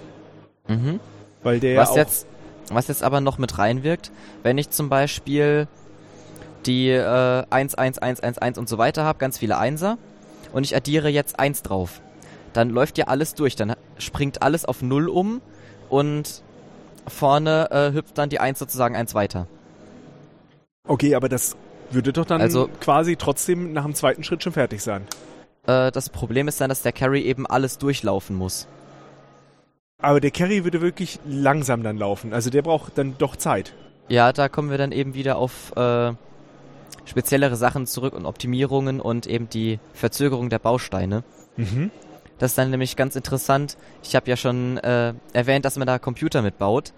Mhm. 0.67 0.99
Weil 1.43 1.59
der 1.59 1.77
was, 1.77 1.89
ja 1.89 1.93
auch 1.93 1.97
jetzt, 1.97 2.27
was 2.75 2.87
jetzt 2.87 3.03
aber 3.03 3.21
noch 3.21 3.37
mit 3.37 3.57
reinwirkt, 3.57 4.11
wenn 4.43 4.57
ich 4.57 4.69
zum 4.69 4.89
Beispiel 4.89 5.67
die 6.65 6.89
äh, 6.89 7.43
1, 7.49 7.75
1, 7.75 7.97
1, 7.99 8.19
1, 8.19 8.37
1 8.37 8.57
und 8.57 8.69
so 8.69 8.77
weiter 8.77 9.03
habe, 9.03 9.19
ganz 9.19 9.37
viele 9.37 9.57
Einser, 9.57 9.97
und 10.53 10.63
ich 10.63 10.75
addiere 10.75 11.09
jetzt 11.09 11.39
1 11.39 11.63
drauf, 11.63 12.01
dann 12.53 12.69
läuft 12.69 12.97
ja 12.97 13.05
alles 13.07 13.33
durch, 13.35 13.55
dann 13.55 13.75
springt 13.97 14.41
alles 14.41 14.65
auf 14.65 14.81
0 14.81 15.07
um 15.09 15.41
und 15.89 16.43
vorne 17.07 17.69
äh, 17.71 17.93
hüpft 17.93 18.17
dann 18.17 18.29
die 18.29 18.39
1 18.39 18.59
sozusagen 18.59 18.95
eins 18.95 19.15
weiter. 19.15 19.47
Okay, 20.87 21.15
aber 21.15 21.29
das 21.29 21.55
würde 21.89 22.13
doch 22.13 22.25
dann 22.25 22.41
Also- 22.41 22.69
quasi 22.79 23.15
trotzdem 23.15 23.73
nach 23.73 23.83
dem 23.83 23.95
zweiten 23.95 24.23
Schritt 24.23 24.43
schon 24.43 24.53
fertig 24.53 24.81
sein. 24.81 25.03
Äh, 25.67 25.91
das 25.91 26.09
Problem 26.09 26.47
ist 26.47 26.59
dann, 26.61 26.69
dass 26.69 26.81
der 26.81 26.91
Carry 26.91 27.21
eben 27.21 27.45
alles 27.47 27.77
durchlaufen 27.77 28.35
muss. 28.35 28.67
Aber 30.01 30.19
der 30.19 30.31
Carry 30.31 30.63
würde 30.63 30.81
wirklich 30.81 31.19
langsam 31.25 31.83
dann 31.83 31.97
laufen. 31.97 32.33
Also 32.33 32.49
der 32.49 32.61
braucht 32.61 32.97
dann 32.97 33.15
doch 33.17 33.35
Zeit. 33.35 33.73
Ja, 34.07 34.33
da 34.33 34.49
kommen 34.49 34.69
wir 34.69 34.77
dann 34.77 34.91
eben 34.91 35.13
wieder 35.13 35.37
auf 35.37 35.75
äh, 35.75 36.13
speziellere 37.05 37.55
Sachen 37.55 37.87
zurück 37.87 38.13
und 38.13 38.25
Optimierungen 38.25 38.99
und 38.99 39.27
eben 39.27 39.49
die 39.49 39.79
Verzögerung 39.93 40.49
der 40.49 40.59
Bausteine. 40.59 41.23
Mhm. 41.55 41.91
Das 42.39 42.51
ist 42.51 42.57
dann 42.57 42.71
nämlich 42.71 42.95
ganz 42.95 43.15
interessant. 43.15 43.77
Ich 44.01 44.15
habe 44.15 44.29
ja 44.29 44.35
schon 44.35 44.77
äh, 44.79 45.13
erwähnt, 45.33 45.63
dass 45.63 45.77
man 45.77 45.85
da 45.85 45.99
Computer 45.99 46.41
mitbaut. 46.41 46.93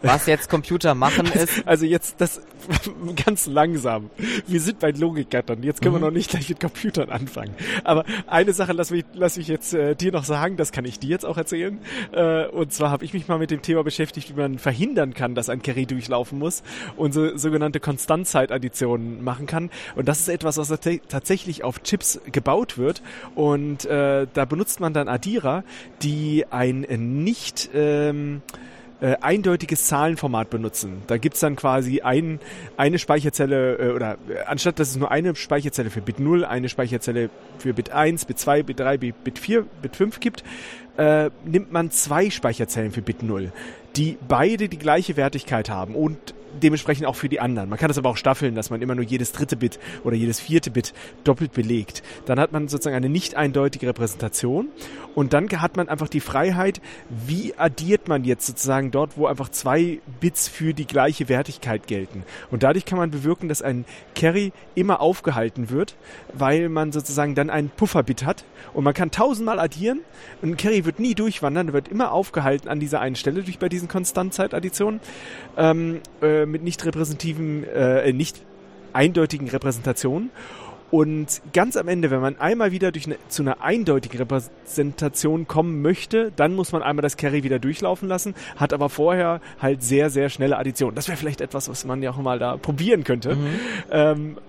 Was 0.00 0.26
jetzt 0.26 0.48
Computer 0.48 0.94
machen 0.94 1.26
ist, 1.26 1.66
Also 1.66 1.84
jetzt 1.84 2.20
das 2.20 2.40
ganz 3.26 3.46
langsam. 3.46 4.10
Wir 4.46 4.60
sind 4.60 4.78
bei 4.78 4.90
Logikgattern. 4.92 5.62
Jetzt 5.62 5.82
können 5.82 5.94
wir 5.94 5.98
Mhm. 5.98 6.04
noch 6.04 6.10
nicht 6.12 6.30
gleich 6.30 6.48
mit 6.48 6.60
Computern 6.60 7.10
anfangen. 7.10 7.52
Aber 7.82 8.04
eine 8.28 8.52
Sache 8.52 8.72
lass 8.72 8.90
mich, 8.92 9.04
lass 9.14 9.36
mich 9.36 9.48
jetzt 9.48 9.74
äh, 9.74 9.96
dir 9.96 10.12
noch 10.12 10.22
sagen, 10.24 10.56
das 10.56 10.70
kann 10.70 10.84
ich 10.84 10.98
dir 11.00 11.10
jetzt 11.10 11.24
auch 11.26 11.36
erzählen. 11.36 11.78
Äh, 12.12 12.46
und 12.46 12.72
zwar 12.72 12.90
habe 12.90 13.04
ich 13.04 13.12
mich 13.12 13.26
mal 13.26 13.38
mit 13.38 13.50
dem 13.50 13.60
Thema 13.62 13.82
beschäftigt, 13.82 14.28
wie 14.30 14.40
man 14.40 14.58
verhindern 14.58 15.14
kann, 15.14 15.34
dass 15.34 15.48
ein 15.48 15.62
Carry 15.62 15.86
durchlaufen 15.86 16.38
muss 16.38 16.62
und 16.96 17.12
so 17.12 17.36
sogenannte 17.36 17.80
Konstantzeitadditionen 17.80 19.24
machen 19.24 19.46
kann. 19.46 19.70
Und 19.96 20.06
das 20.08 20.20
ist 20.20 20.28
etwas, 20.28 20.58
was 20.58 20.70
tats- 20.70 21.00
tatsächlich 21.08 21.64
auf 21.64 21.82
Chips 21.82 22.20
gebaut 22.30 22.78
wird. 22.78 23.02
Und 23.34 23.84
äh, 23.86 24.26
da 24.32 24.44
benutzt 24.44 24.78
man 24.80 24.92
dann 24.92 25.08
Addierer, 25.08 25.64
die 26.02 26.44
ein 26.50 26.86
nicht 27.24 27.70
ähm, 27.74 28.42
äh, 29.00 29.16
eindeutiges 29.20 29.86
Zahlenformat 29.86 30.50
benutzen. 30.50 31.02
Da 31.06 31.18
gibt's 31.18 31.40
dann 31.40 31.56
quasi 31.56 32.00
ein, 32.00 32.40
eine 32.76 32.98
Speicherzelle 32.98 33.76
äh, 33.76 33.92
oder 33.92 34.18
äh, 34.28 34.44
anstatt 34.46 34.78
dass 34.78 34.90
es 34.90 34.96
nur 34.96 35.10
eine 35.10 35.36
Speicherzelle 35.36 35.90
für 35.90 36.00
Bit 36.00 36.20
0, 36.20 36.44
eine 36.44 36.68
Speicherzelle 36.68 37.30
für 37.58 37.74
Bit 37.74 37.90
1, 37.90 38.24
Bit 38.24 38.38
2, 38.38 38.62
Bit 38.64 38.80
3, 38.80 38.98
Bit 38.98 39.24
Bit 39.24 39.38
4, 39.38 39.66
Bit 39.82 39.96
5 39.96 40.20
gibt, 40.20 40.44
äh, 40.96 41.30
nimmt 41.44 41.72
man 41.72 41.90
zwei 41.90 42.30
Speicherzellen 42.30 42.92
für 42.92 43.02
Bit 43.02 43.22
0, 43.22 43.52
die 43.96 44.18
beide 44.26 44.68
die 44.68 44.78
gleiche 44.78 45.16
Wertigkeit 45.16 45.70
haben 45.70 45.94
und 45.94 46.34
dementsprechend 46.58 47.06
auch 47.06 47.16
für 47.16 47.28
die 47.28 47.40
anderen. 47.40 47.68
Man 47.68 47.78
kann 47.78 47.88
das 47.88 47.98
aber 47.98 48.10
auch 48.10 48.16
staffeln, 48.16 48.54
dass 48.54 48.70
man 48.70 48.82
immer 48.82 48.94
nur 48.94 49.04
jedes 49.04 49.32
dritte 49.32 49.56
Bit 49.56 49.78
oder 50.04 50.16
jedes 50.16 50.40
vierte 50.40 50.70
Bit 50.70 50.94
doppelt 51.24 51.52
belegt. 51.52 52.02
Dann 52.26 52.38
hat 52.38 52.52
man 52.52 52.68
sozusagen 52.68 52.96
eine 52.96 53.08
nicht 53.08 53.34
eindeutige 53.34 53.86
Repräsentation 53.88 54.68
und 55.14 55.32
dann 55.32 55.48
hat 55.50 55.76
man 55.76 55.88
einfach 55.88 56.08
die 56.08 56.20
Freiheit, 56.20 56.80
wie 57.08 57.54
addiert 57.56 58.08
man 58.08 58.24
jetzt 58.24 58.46
sozusagen 58.46 58.90
dort, 58.90 59.16
wo 59.16 59.26
einfach 59.26 59.48
zwei 59.48 60.00
Bits 60.20 60.48
für 60.48 60.74
die 60.74 60.86
gleiche 60.86 61.28
Wertigkeit 61.28 61.86
gelten. 61.86 62.22
Und 62.50 62.62
dadurch 62.62 62.84
kann 62.84 62.98
man 62.98 63.10
bewirken, 63.10 63.48
dass 63.48 63.62
ein 63.62 63.84
Carry 64.14 64.52
immer 64.74 65.00
aufgehalten 65.00 65.70
wird, 65.70 65.96
weil 66.32 66.68
man 66.68 66.92
sozusagen 66.92 67.34
dann 67.34 67.50
einen 67.50 67.70
Pufferbit 67.70 68.24
hat 68.24 68.44
und 68.74 68.84
man 68.84 68.94
kann 68.94 69.10
tausendmal 69.10 69.58
addieren 69.58 70.00
und 70.42 70.50
ein 70.50 70.56
Carry 70.56 70.84
wird 70.84 71.00
nie 71.00 71.14
durchwandern, 71.14 71.72
wird 71.72 71.88
immer 71.88 72.12
aufgehalten 72.12 72.68
an 72.68 72.80
dieser 72.80 73.00
einen 73.00 73.16
Stelle 73.16 73.42
durch 73.42 73.58
bei 73.58 73.68
diesen 73.68 73.88
Konstantzeitadditionen 73.88 75.00
ähm, 75.56 76.00
äh, 76.22 76.46
mit 76.50 76.62
nicht 76.62 76.84
repräsentativen, 76.84 77.64
äh, 77.64 78.12
nicht 78.12 78.42
eindeutigen 78.92 79.48
Repräsentationen. 79.48 80.30
Und 80.90 81.42
ganz 81.52 81.76
am 81.76 81.86
Ende, 81.86 82.10
wenn 82.10 82.20
man 82.20 82.40
einmal 82.40 82.72
wieder 82.72 82.92
durch 82.92 83.04
eine, 83.04 83.16
zu 83.28 83.42
einer 83.42 83.60
eindeutigen 83.60 84.16
Repräsentation 84.18 85.46
kommen 85.46 85.82
möchte, 85.82 86.32
dann 86.34 86.54
muss 86.54 86.72
man 86.72 86.82
einmal 86.82 87.02
das 87.02 87.18
Carry 87.18 87.42
wieder 87.44 87.58
durchlaufen 87.58 88.08
lassen, 88.08 88.34
hat 88.56 88.72
aber 88.72 88.88
vorher 88.88 89.42
halt 89.60 89.82
sehr, 89.82 90.08
sehr 90.08 90.30
schnelle 90.30 90.56
Additionen. 90.56 90.94
Das 90.94 91.08
wäre 91.08 91.18
vielleicht 91.18 91.42
etwas, 91.42 91.68
was 91.68 91.84
man 91.84 92.02
ja 92.02 92.12
auch 92.12 92.16
mal 92.16 92.38
da 92.38 92.56
probieren 92.56 93.04
könnte, 93.04 93.36
Mhm. 93.36 93.46
ähm, 93.90 94.36
äh, 94.38 94.40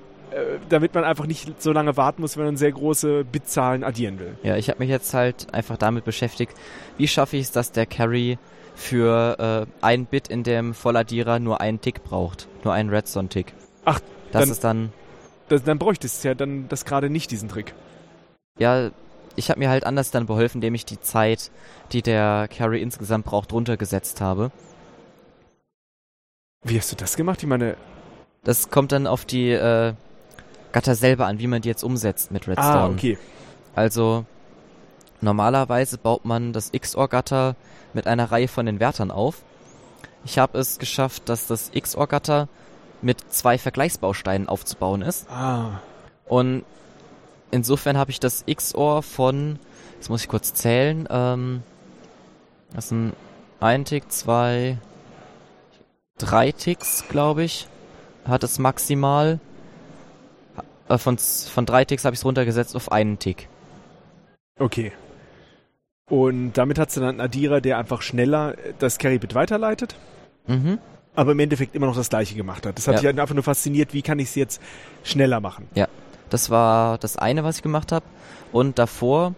damit 0.69 0.93
man 0.93 1.03
einfach 1.03 1.25
nicht 1.25 1.61
so 1.61 1.71
lange 1.71 1.97
warten 1.97 2.21
muss, 2.21 2.37
wenn 2.37 2.45
man 2.45 2.57
sehr 2.57 2.71
große 2.71 3.23
Bitzahlen 3.25 3.83
addieren 3.83 4.19
will. 4.19 4.37
ja, 4.43 4.55
ich 4.57 4.69
habe 4.69 4.79
mich 4.79 4.89
jetzt 4.89 5.13
halt 5.13 5.53
einfach 5.53 5.77
damit 5.77 6.05
beschäftigt, 6.05 6.53
wie 6.97 7.07
schaffe 7.07 7.37
ich 7.37 7.43
es, 7.43 7.51
dass 7.51 7.71
der 7.71 7.85
Carry 7.85 8.37
für 8.75 9.67
äh, 9.67 9.85
ein 9.85 10.05
Bit 10.05 10.27
in 10.29 10.43
dem 10.43 10.73
Volladdierer 10.73 11.39
nur 11.39 11.59
einen 11.61 11.81
Tick 11.81 12.03
braucht. 12.03 12.47
Nur 12.63 12.73
einen 12.73 12.89
Redstone-Tick. 12.89 13.53
Ach, 13.85 13.99
Das 14.31 14.41
dann- 14.43 14.51
ist 14.51 14.63
dann, 14.63 14.93
Das, 15.49 15.63
dann 15.63 15.79
bräuchte 15.79 16.07
es 16.07 16.23
ja 16.23 16.33
dann 16.35 16.67
das 16.69 16.85
gerade 16.85 17.09
nicht, 17.09 17.31
diesen 17.31 17.49
Trick. 17.49 17.73
ja, 18.57 18.91
ich 19.35 19.49
habe 19.49 19.59
mir 19.59 19.69
halt 19.69 19.85
anders 19.85 20.11
dann 20.11 20.25
beholfen, 20.25 20.57
indem 20.57 20.75
ich 20.75 20.85
die 20.85 20.99
Zeit, 20.99 21.49
die 21.93 22.01
der 22.01 22.47
Carry 22.55 22.81
insgesamt 22.81 23.25
braucht, 23.25 23.53
runtergesetzt 23.53 24.19
habe. 24.21 24.51
Wie 26.63 26.77
hast 26.77 26.91
du 26.91 26.95
das 26.97 27.15
gemacht? 27.15 27.41
Ich 27.41 27.47
meine, 27.47 27.75
Das 28.43 28.69
kommt 28.69 28.91
dann 28.91 29.07
auf 29.07 29.25
die 29.25 29.51
äh, 29.51 29.93
Gatter 30.71 30.95
selber 30.95 31.25
an, 31.25 31.39
wie 31.39 31.47
man 31.47 31.61
die 31.61 31.69
jetzt 31.69 31.83
umsetzt 31.83 32.31
mit 32.31 32.47
Redstone. 32.47 32.69
ah, 32.69 32.89
okay. 32.89 33.17
Also, 33.75 34.25
Normalerweise 35.21 35.97
baut 35.97 36.23
man 36.23 36.53
das 36.53 36.71
XOR-Gatter 36.71 37.55
mit 37.93 38.07
einer 38.07 38.31
Reihe 38.31 38.47
von 38.47 38.65
den 38.65 38.79
Wärtern 38.79 39.11
auf. 39.11 39.41
Ich 40.23 40.39
habe 40.39 40.57
es 40.57 40.79
geschafft, 40.79 41.27
dass 41.27 41.47
das 41.47 41.71
XOR-Gatter 41.71 42.47
mit 43.01 43.21
zwei 43.29 43.57
Vergleichsbausteinen 43.57 44.47
aufzubauen 44.47 45.01
ist. 45.01 45.29
Ah. 45.29 45.81
Und 46.25 46.63
insofern 47.51 47.97
habe 47.97 48.11
ich 48.11 48.19
das 48.19 48.45
XOR 48.45 49.03
von, 49.03 49.59
jetzt 49.95 50.09
muss 50.09 50.21
ich 50.21 50.29
kurz 50.29 50.53
zählen, 50.53 51.07
ähm, 51.09 51.63
das 52.73 52.89
sind 52.89 53.13
ein 53.59 53.83
Tick, 53.83 54.11
zwei, 54.11 54.77
drei 56.17 56.51
Ticks, 56.51 57.05
glaube 57.09 57.43
ich, 57.43 57.67
hat 58.25 58.43
es 58.43 58.59
maximal. 58.59 59.39
Äh, 60.89 60.97
von, 60.97 61.17
von 61.17 61.65
drei 61.65 61.85
Ticks 61.85 62.03
habe 62.05 62.13
ich 62.13 62.19
es 62.19 62.25
runtergesetzt 62.25 62.75
auf 62.75 62.91
einen 62.91 63.19
Tick. 63.19 63.47
Okay. 64.59 64.91
Und 66.09 66.53
damit 66.53 66.79
hast 66.79 66.97
du 66.97 67.01
dann 67.01 67.09
einen 67.09 67.21
Addierer, 67.21 67.61
der 67.61 67.77
einfach 67.77 68.01
schneller 68.01 68.55
das 68.79 68.97
Carry-Bit 68.97 69.35
weiterleitet, 69.35 69.95
Mhm. 70.47 70.79
aber 71.15 71.33
im 71.33 71.39
Endeffekt 71.39 71.75
immer 71.75 71.85
noch 71.85 71.95
das 71.95 72.09
gleiche 72.09 72.35
gemacht 72.35 72.65
hat. 72.65 72.77
Das 72.77 72.87
hat 72.87 72.95
Ja. 72.95 72.99
dich 73.01 73.05
halt 73.07 73.19
einfach 73.19 73.35
nur 73.35 73.43
fasziniert, 73.43 73.93
wie 73.93 74.01
kann 74.01 74.17
ich 74.19 74.29
es 74.29 74.35
jetzt 74.35 74.61
schneller 75.03 75.39
machen. 75.39 75.67
Das 76.31 76.49
war 76.49 76.97
das 76.97 77.17
eine, 77.17 77.43
was 77.43 77.57
ich 77.57 77.61
gemacht 77.63 77.91
habe. 77.91 78.05
Und 78.51 78.79
davor, 78.79 79.35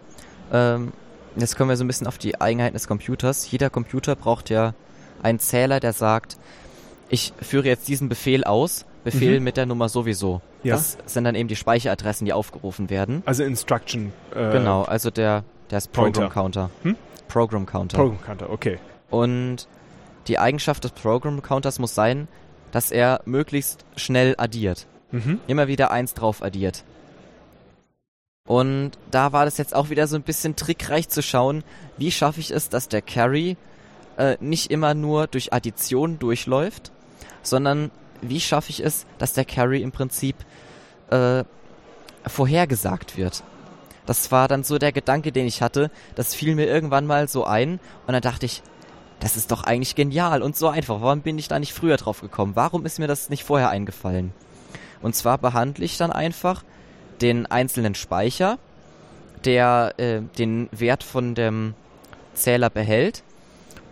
ähm, 0.53 0.93
jetzt 1.35 1.57
kommen 1.57 1.69
wir 1.69 1.75
so 1.77 1.83
ein 1.83 1.87
bisschen 1.87 2.07
auf 2.07 2.17
die 2.17 2.39
Eigenheiten 2.39 2.73
des 2.73 2.87
Computers. 2.87 3.49
Jeder 3.51 3.69
Computer 3.69 4.15
braucht 4.15 4.49
ja 4.49 4.73
einen 5.21 5.39
Zähler, 5.39 5.79
der 5.81 5.91
sagt, 5.93 6.37
ich 7.09 7.33
führe 7.41 7.67
jetzt 7.67 7.87
diesen 7.89 8.07
Befehl 8.07 8.45
aus, 8.45 8.85
Befehl 9.03 9.39
Mhm. 9.39 9.43
mit 9.43 9.57
der 9.57 9.65
Nummer 9.65 9.89
sowieso. 9.89 10.41
Ja. 10.63 10.75
Das 10.75 10.97
sind 11.05 11.23
dann 11.23 11.35
eben 11.35 11.47
die 11.49 11.55
Speicheradressen, 11.55 12.25
die 12.25 12.33
aufgerufen 12.33 12.89
werden. 12.89 13.23
Also 13.25 13.43
Instruction. 13.43 14.13
Äh, 14.35 14.51
genau, 14.51 14.83
also 14.83 15.09
der, 15.09 15.43
der 15.71 15.79
ist. 15.79 15.91
Program 15.91 16.29
Counter. 16.29 16.69
Hm? 16.83 16.95
Program 17.27 17.65
Counter. 17.65 17.97
Program 17.97 18.21
Counter, 18.21 18.49
okay. 18.49 18.77
Und 19.09 19.67
die 20.27 20.37
Eigenschaft 20.37 20.83
des 20.83 20.91
Program 20.91 21.41
Counters 21.41 21.79
muss 21.79 21.95
sein, 21.95 22.27
dass 22.71 22.91
er 22.91 23.21
möglichst 23.25 23.85
schnell 23.95 24.35
addiert. 24.37 24.85
Mhm. 25.13 25.41
immer 25.47 25.67
wieder 25.67 25.91
eins 25.91 26.13
drauf 26.13 26.41
addiert. 26.41 26.85
Und 28.47 28.91
da 29.11 29.33
war 29.33 29.45
das 29.45 29.57
jetzt 29.57 29.75
auch 29.75 29.89
wieder 29.89 30.07
so 30.07 30.15
ein 30.15 30.23
bisschen 30.23 30.55
trickreich 30.55 31.09
zu 31.09 31.21
schauen, 31.21 31.63
wie 31.97 32.11
schaffe 32.11 32.39
ich 32.39 32.51
es, 32.51 32.69
dass 32.69 32.87
der 32.87 33.01
Carry 33.01 33.57
äh, 34.17 34.37
nicht 34.39 34.71
immer 34.71 34.93
nur 34.93 35.27
durch 35.27 35.53
Addition 35.53 36.17
durchläuft, 36.19 36.91
sondern 37.43 37.91
wie 38.22 38.39
schaffe 38.39 38.69
ich 38.69 38.84
es, 38.84 39.06
dass 39.18 39.34
der 39.34 39.45
Carry 39.45 39.81
im 39.81 39.91
Prinzip 39.91 40.35
äh, 41.10 41.43
vorhergesagt 42.26 43.18
wird. 43.18 43.43
Das 44.06 44.31
war 44.31 44.48
dann 44.48 44.64
so 44.64 44.77
der 44.77 44.91
Gedanke, 44.91 45.31
den 45.31 45.48
ich 45.48 45.61
hatte. 45.61 45.91
Das 46.15 46.34
fiel 46.34 46.56
mir 46.56 46.65
irgendwann 46.65 47.06
mal 47.06 47.27
so 47.27 47.45
ein 47.45 47.80
und 48.07 48.14
dann 48.14 48.22
dachte 48.22 48.45
ich, 48.45 48.61
das 49.19 49.38
ist 49.38 49.52
doch 49.52 49.64
eigentlich 49.64 49.95
genial 49.95 50.41
und 50.41 50.57
so 50.57 50.68
einfach. 50.68 51.02
Warum 51.02 51.22
bin 51.22 51.38
ich 51.38 51.48
da 51.48 51.60
nicht 51.60 51.73
früher 51.73 51.98
drauf 51.98 52.22
gekommen? 52.22 52.56
Warum 52.56 52.85
ist 52.85 52.98
mir 52.98 53.07
das 53.07 53.30
nicht 53.30 53.43
vorher 53.43 53.69
eingefallen? 53.69 54.34
Und 55.02 55.15
zwar 55.15 55.38
behandle 55.38 55.85
ich 55.85 55.98
dann 55.98 56.11
einfach 56.11 56.64
den 57.22 57.45
einzelnen 57.45 57.93
Speicher, 57.93 58.57
der 59.45 59.93
äh, 59.98 60.22
den 60.38 60.69
Wert 60.72 61.03
von 61.03 61.35
dem 61.35 61.76
Zähler 62.34 62.69
behält 62.69 63.23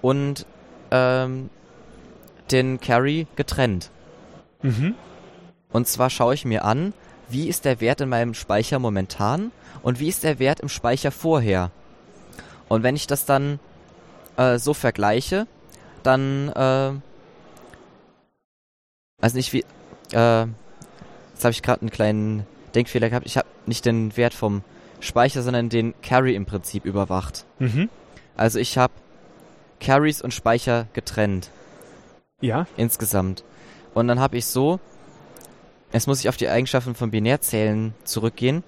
und 0.02 0.46
ähm, 0.92 1.50
den 2.52 2.80
Carry 2.80 3.28
getrennt. 3.36 3.92
Mhm. 4.62 4.96
Und 5.72 5.88
zwar 5.88 6.10
schaue 6.10 6.34
ich 6.34 6.46
mir 6.46 6.66
an, 6.66 6.94
wie 7.30 7.48
ist 7.48 7.66
der 7.66 7.80
Wert 7.80 8.02
in 8.02 8.10
meinem 8.10 8.34
Speicher 8.34 8.80
momentan 8.80 9.52
und 9.84 10.00
wie 10.00 10.08
ist 10.10 10.24
der 10.24 10.40
Wert 10.40 10.60
im 10.60 10.70
Speicher 10.70 11.12
vorher. 11.12 11.72
Und 12.68 12.84
wenn 12.84 12.96
ich 12.96 13.08
das 13.08 13.26
dann 13.26 13.60
äh, 14.38 14.58
so 14.58 14.74
vergleiche, 14.74 15.48
dann 16.04 16.50
äh, 16.50 16.92
weiß 19.22 19.34
nicht 19.34 19.54
wie 19.54 19.64
äh, 20.14 20.46
jetzt 21.34 21.44
habe 21.44 21.52
ich 21.52 21.62
gerade 21.62 21.82
einen 21.82 21.92
kleinen 21.92 22.46
Denkfehler 22.76 23.10
gehabt. 23.10 23.26
Ich 23.26 23.38
habe 23.38 23.48
nicht 23.66 23.86
den 23.86 24.16
Wert 24.18 24.34
vom 24.34 24.64
Speicher, 25.00 25.42
sondern 25.42 25.70
den 25.70 25.94
Carry 26.02 26.36
im 26.36 26.46
Prinzip 26.46 26.86
überwacht. 26.86 27.46
Mhm. 27.60 27.90
Also 28.36 28.60
ich 28.60 28.78
habe 28.78 28.94
Carries 29.80 30.22
und 30.22 30.34
Speicher 30.34 30.88
getrennt 30.94 31.50
Ja. 32.42 32.68
insgesamt. 32.76 33.44
Und 33.94 34.08
dann 34.08 34.20
habe 34.20 34.38
ich 34.38 34.46
so, 34.46 34.80
jetzt 35.92 36.08
muss 36.08 36.20
ich 36.20 36.30
auf 36.30 36.38
die 36.38 36.48
Eigenschaften 36.50 36.96
von 36.96 37.12
Binärzählen 37.12 37.94
zurückgehen. 38.04 38.64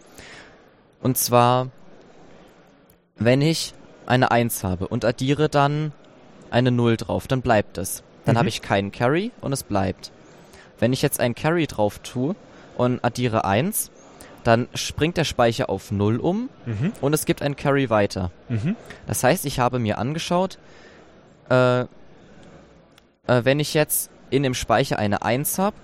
Und 1.01 1.17
zwar, 1.17 1.67
wenn 3.15 3.41
ich 3.41 3.73
eine 4.05 4.31
1 4.31 4.63
habe 4.63 4.87
und 4.87 5.05
addiere 5.05 5.49
dann 5.49 5.93
eine 6.49 6.71
0 6.71 6.97
drauf, 6.97 7.27
dann 7.27 7.41
bleibt 7.41 7.77
es. 7.77 8.03
Dann 8.25 8.35
Mhm. 8.35 8.39
habe 8.39 8.49
ich 8.49 8.61
keinen 8.61 8.91
Carry 8.91 9.31
und 9.41 9.53
es 9.53 9.63
bleibt. 9.63 10.11
Wenn 10.79 10.93
ich 10.93 11.01
jetzt 11.01 11.19
einen 11.19 11.35
Carry 11.35 11.67
drauf 11.67 11.99
tue 11.99 12.35
und 12.77 13.03
addiere 13.05 13.45
1, 13.45 13.91
dann 14.43 14.67
springt 14.73 15.17
der 15.17 15.23
Speicher 15.23 15.69
auf 15.69 15.91
0 15.91 16.17
um 16.17 16.49
Mhm. 16.65 16.93
und 16.99 17.13
es 17.13 17.25
gibt 17.25 17.41
einen 17.43 17.55
Carry 17.55 17.89
weiter. 17.91 18.31
Mhm. 18.49 18.75
Das 19.07 19.23
heißt, 19.23 19.45
ich 19.45 19.59
habe 19.59 19.77
mir 19.79 19.97
angeschaut, 19.99 20.57
äh, 21.49 21.81
äh, 21.81 21.85
wenn 23.27 23.59
ich 23.59 23.73
jetzt 23.75 24.09
in 24.31 24.43
dem 24.43 24.53
Speicher 24.55 24.97
eine 24.97 25.21
1 25.21 25.59
habe 25.59 25.75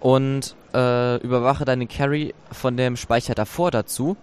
und 0.00 0.56
äh, 0.72 1.16
überwache 1.18 1.64
dann 1.64 1.80
den 1.80 1.88
Carry 1.88 2.34
von 2.50 2.76
dem 2.76 2.96
Speicher 2.96 3.34
davor 3.34 3.70
dazu, 3.70 4.16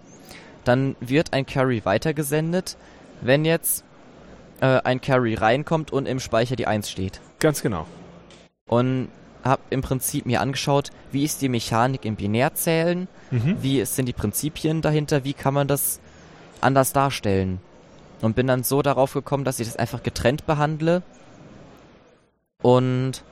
dann 0.64 0.96
wird 1.00 1.32
ein 1.32 1.46
Carry 1.46 1.84
weitergesendet, 1.84 2.76
wenn 3.20 3.44
jetzt 3.44 3.84
äh, 4.60 4.80
ein 4.82 5.00
Carry 5.00 5.34
reinkommt 5.34 5.92
und 5.92 6.06
im 6.06 6.18
Speicher 6.20 6.56
die 6.56 6.66
1 6.66 6.90
steht. 6.90 7.20
Ganz 7.38 7.62
genau. 7.62 7.86
Und 8.68 9.08
habe 9.44 9.62
im 9.70 9.82
Prinzip 9.82 10.26
mir 10.26 10.40
angeschaut, 10.40 10.90
wie 11.12 11.24
ist 11.24 11.40
die 11.42 11.48
Mechanik 11.48 12.04
im 12.04 12.16
Binärzählen, 12.16 13.06
Mhm. 13.30 13.58
wie 13.60 13.84
sind 13.84 14.06
die 14.06 14.14
Prinzipien 14.14 14.80
dahinter, 14.80 15.22
wie 15.22 15.34
kann 15.34 15.52
man 15.52 15.68
das 15.68 16.00
anders 16.62 16.94
darstellen. 16.94 17.60
Und 18.22 18.34
bin 18.34 18.46
dann 18.46 18.64
so 18.64 18.80
darauf 18.80 19.12
gekommen, 19.12 19.44
dass 19.44 19.60
ich 19.60 19.66
das 19.68 19.76
einfach 19.76 20.02
getrennt 20.02 20.46
behandle 20.46 21.02
und 22.62 23.22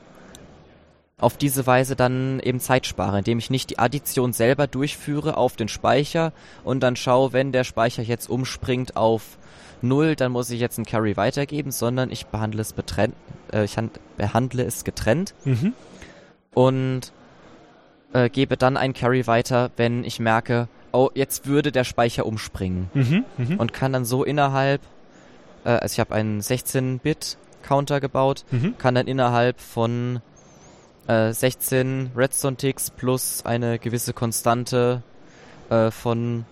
auf 1.19 1.37
diese 1.39 1.67
Weise 1.67 1.97
dann 1.97 2.41
eben 2.41 2.61
Zeit 2.61 2.87
spare, 2.87 3.19
indem 3.19 3.39
ich 3.39 3.49
nicht 3.51 3.71
die 3.71 3.79
Addition 3.79 4.33
selber 4.33 4.67
durchführe 4.67 5.37
auf 5.39 5.57
den 5.57 5.69
Speicher 5.69 6.33
und 6.63 6.81
dann 6.81 6.95
schaue, 6.95 7.33
wenn 7.33 7.53
der 7.53 7.65
Speicher 7.65 8.03
jetzt 8.03 8.29
umspringt 8.29 8.97
auf 8.97 9.39
0, 9.83 10.15
dann 10.15 10.33
muss 10.33 10.51
ich 10.51 10.61
jetzt 10.61 10.79
einen 10.79 10.85
Carry 10.85 11.17
weitergeben, 11.17 11.71
sondern 11.71 12.11
ich 12.11 12.27
behandle 12.27 12.61
es 12.61 12.73
betrennt, 12.75 13.15
äh, 13.53 13.65
ich 13.65 13.77
hand- 13.79 13.99
behandle 14.17 14.65
es 14.65 14.85
getrennt 14.85 15.35
Mhm. 15.45 15.73
und 16.55 17.13
äh, 18.13 18.29
gebe 18.31 18.57
dann 18.57 18.77
einen 18.77 18.95
Carry 18.95 19.27
weiter, 19.27 19.71
wenn 19.77 20.05
ich 20.05 20.21
merke, 20.21 20.69
oh, 20.93 21.11
jetzt 21.15 21.47
würde 21.47 21.73
der 21.73 21.85
Speicher 21.85 22.25
umspringen. 22.27 22.91
Mhm. 22.95 23.25
Mhm. 23.37 23.57
Und 23.59 23.73
kann 23.73 23.93
dann 23.93 24.05
so 24.05 24.23
innerhalb, 24.23 24.81
äh, 25.65 25.71
also 25.71 25.93
ich 25.95 26.01
habe 26.01 26.15
einen 26.15 26.41
16-Bit-Counter 27.67 28.01
gebaut, 28.01 28.45
Mhm. 28.51 28.79
kann 28.79 28.95
dann 28.95 29.07
innerhalb 29.07 29.61
von 29.61 30.21
äh, 31.09 31.33
16 31.33 32.11
Redstone-Ticks 32.17 32.91
plus 32.91 33.45
eine 33.45 33.79
gewisse 33.79 34.13
Konstante 34.13 35.03
äh, 35.71 35.91
von 35.91 36.45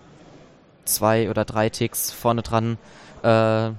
zwei 0.85 1.29
oder 1.29 1.45
drei 1.45 1.69
Ticks 1.69 2.11
vorne 2.11 2.41
dran 2.41 2.77
äh, 3.23 3.71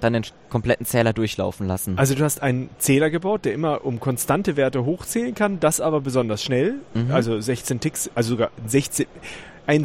dann 0.00 0.12
den 0.14 0.22
kompletten 0.48 0.84
Zähler 0.86 1.12
durchlaufen 1.12 1.66
lassen. 1.68 1.96
Also 1.98 2.14
du 2.14 2.24
hast 2.24 2.42
einen 2.42 2.70
Zähler 2.78 3.08
gebaut, 3.10 3.44
der 3.44 3.52
immer 3.52 3.84
um 3.84 4.00
konstante 4.00 4.56
Werte 4.56 4.84
hochzählen 4.84 5.34
kann, 5.34 5.60
das 5.60 5.80
aber 5.80 6.00
besonders 6.00 6.42
schnell. 6.42 6.76
Mhm. 6.94 7.10
Also 7.12 7.40
16 7.40 7.78
Ticks, 7.80 8.10
also 8.14 8.30
sogar 8.30 8.50
16, 8.66 9.06
ein 9.66 9.84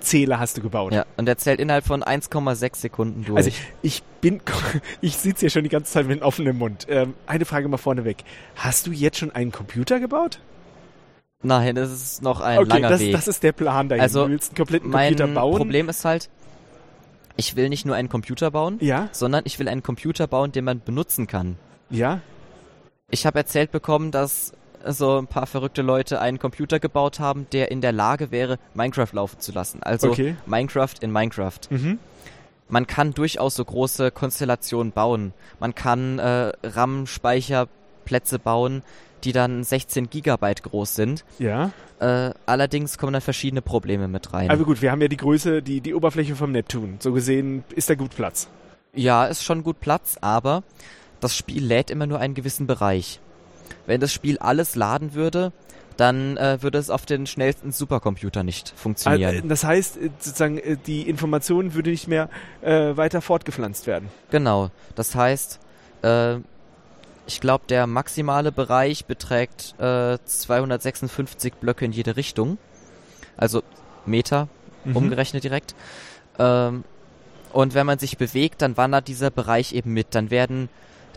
16-Bit-Zähler 0.00 0.40
hast 0.40 0.56
du 0.56 0.62
gebaut. 0.62 0.92
ja, 0.92 1.04
und 1.16 1.26
der 1.26 1.38
zählt 1.38 1.60
innerhalb 1.60 1.84
von 1.86 2.02
1,6 2.02 2.76
Sekunden 2.76 3.24
durch. 3.24 3.36
Also 3.36 3.48
ich, 3.48 3.62
ich 3.82 4.02
bin, 4.20 4.40
ich 5.00 5.16
sitze 5.16 5.40
hier 5.40 5.50
schon 5.50 5.62
die 5.64 5.68
ganze 5.70 5.92
Zeit 5.92 6.06
mit 6.06 6.22
offenem 6.22 6.58
Mund. 6.58 6.86
Ähm, 6.88 7.14
eine 7.26 7.44
Frage 7.44 7.68
mal 7.68 7.76
vorneweg. 7.76 8.24
Hast 8.56 8.86
du 8.86 8.92
jetzt 8.92 9.18
schon 9.18 9.30
einen 9.30 9.52
Computer 9.52 10.00
gebaut? 10.00 10.40
Nein, 11.42 11.74
das 11.74 11.90
ist 11.90 12.22
noch 12.22 12.40
ein 12.40 12.58
okay, 12.58 12.68
langer 12.68 12.88
das, 12.90 13.00
Weg. 13.00 13.12
das 13.12 13.26
ist 13.28 13.42
der 13.42 13.52
Plan 13.52 13.88
dahin. 13.88 14.02
Also, 14.02 14.24
du 14.24 14.30
willst 14.32 14.50
einen 14.50 14.56
kompletten 14.56 14.90
mein 14.90 15.16
Computer 15.16 15.32
bauen. 15.40 15.56
Problem 15.56 15.88
ist 15.88 16.04
halt, 16.04 16.28
ich 17.36 17.56
will 17.56 17.70
nicht 17.70 17.86
nur 17.86 17.96
einen 17.96 18.10
Computer 18.10 18.50
bauen, 18.50 18.76
Ja, 18.80 19.08
sondern 19.12 19.42
ich 19.46 19.58
will 19.58 19.66
einen 19.68 19.82
Computer 19.82 20.26
bauen, 20.26 20.52
den 20.52 20.64
man 20.64 20.80
benutzen 20.80 21.26
kann. 21.26 21.56
ja. 21.90 22.20
Ich 23.12 23.26
habe 23.26 23.38
erzählt 23.40 23.72
bekommen, 23.72 24.12
dass 24.12 24.52
so 24.86 25.18
ein 25.18 25.26
paar 25.26 25.46
verrückte 25.46 25.82
Leute 25.82 26.20
einen 26.20 26.38
Computer 26.38 26.78
gebaut 26.80 27.20
haben, 27.20 27.46
der 27.52 27.70
in 27.70 27.80
der 27.80 27.92
Lage 27.92 28.30
wäre, 28.30 28.58
Minecraft 28.74 29.12
laufen 29.12 29.40
zu 29.40 29.52
lassen. 29.52 29.82
Also 29.82 30.10
Okay. 30.10 30.36
Minecraft 30.46 30.94
in 31.00 31.12
Minecraft. 31.12 31.58
Mhm. 31.70 31.98
Man 32.68 32.86
kann 32.86 33.12
durchaus 33.14 33.56
so 33.56 33.64
große 33.64 34.10
Konstellationen 34.12 34.92
bauen. 34.92 35.32
Man 35.58 35.74
kann 35.74 36.18
äh, 36.20 36.52
RAM-Speicherplätze 36.62 38.38
bauen, 38.38 38.82
die 39.24 39.32
dann 39.32 39.64
16 39.64 40.08
Gigabyte 40.08 40.62
groß 40.62 40.94
sind. 40.94 41.24
Ja. 41.38 41.72
Äh, 41.98 42.30
allerdings 42.46 42.96
kommen 42.96 43.12
dann 43.12 43.22
verschiedene 43.22 43.60
Probleme 43.60 44.08
mit 44.08 44.32
rein. 44.32 44.50
Aber 44.50 44.64
gut, 44.64 44.80
wir 44.80 44.90
haben 44.90 45.02
ja 45.02 45.08
die 45.08 45.16
Größe, 45.16 45.62
die, 45.62 45.80
die 45.80 45.94
Oberfläche 45.94 46.34
vom 46.36 46.52
Neptun. 46.52 46.96
So 47.00 47.12
gesehen 47.12 47.64
ist 47.74 47.90
da 47.90 47.94
gut 47.94 48.14
Platz. 48.14 48.48
Ja, 48.94 49.26
ist 49.26 49.44
schon 49.44 49.62
gut 49.62 49.80
Platz, 49.80 50.16
aber 50.20 50.62
das 51.20 51.36
Spiel 51.36 51.64
lädt 51.64 51.90
immer 51.90 52.06
nur 52.06 52.18
einen 52.18 52.34
gewissen 52.34 52.66
Bereich. 52.66 53.20
Wenn 53.86 54.00
das 54.00 54.12
Spiel 54.12 54.38
alles 54.38 54.74
laden 54.74 55.14
würde, 55.14 55.52
dann 55.96 56.38
äh, 56.38 56.62
würde 56.62 56.78
es 56.78 56.88
auf 56.88 57.04
den 57.04 57.26
schnellsten 57.26 57.72
Supercomputer 57.72 58.42
nicht 58.42 58.72
funktionieren. 58.74 59.36
Also, 59.36 59.48
das 59.48 59.64
heißt, 59.64 59.96
äh, 59.98 60.10
sozusagen, 60.18 60.58
äh, 60.58 60.76
die 60.76 61.08
Information 61.08 61.74
würde 61.74 61.90
nicht 61.90 62.08
mehr 62.08 62.30
äh, 62.62 62.96
weiter 62.96 63.20
fortgepflanzt 63.20 63.86
werden. 63.86 64.08
Genau. 64.30 64.70
Das 64.94 65.14
heißt, 65.14 65.60
äh, 66.02 66.36
ich 67.26 67.40
glaube, 67.40 67.64
der 67.68 67.86
maximale 67.86 68.50
Bereich 68.50 69.04
beträgt 69.04 69.74
äh, 69.78 70.18
256 70.24 71.54
Blöcke 71.54 71.84
in 71.84 71.92
jede 71.92 72.16
Richtung. 72.16 72.58
Also 73.36 73.62
Meter, 74.06 74.48
mhm. 74.84 74.96
umgerechnet 74.96 75.44
direkt. 75.44 75.74
Ähm, 76.38 76.84
und 77.52 77.74
wenn 77.74 77.86
man 77.86 77.98
sich 77.98 78.16
bewegt, 78.16 78.62
dann 78.62 78.76
wandert 78.76 79.08
dieser 79.08 79.30
Bereich 79.30 79.74
eben 79.74 79.92
mit. 79.92 80.14
Dann 80.14 80.30
werden 80.30 80.68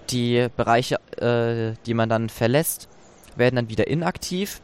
die 0.10 0.48
Bereiche, 0.56 0.96
äh, 1.18 1.76
die 1.86 1.94
man 1.94 2.10
dann 2.10 2.30
verlässt, 2.30 2.88
werden 3.36 3.56
dann 3.56 3.70
wieder 3.70 3.88
inaktiv 3.88 4.62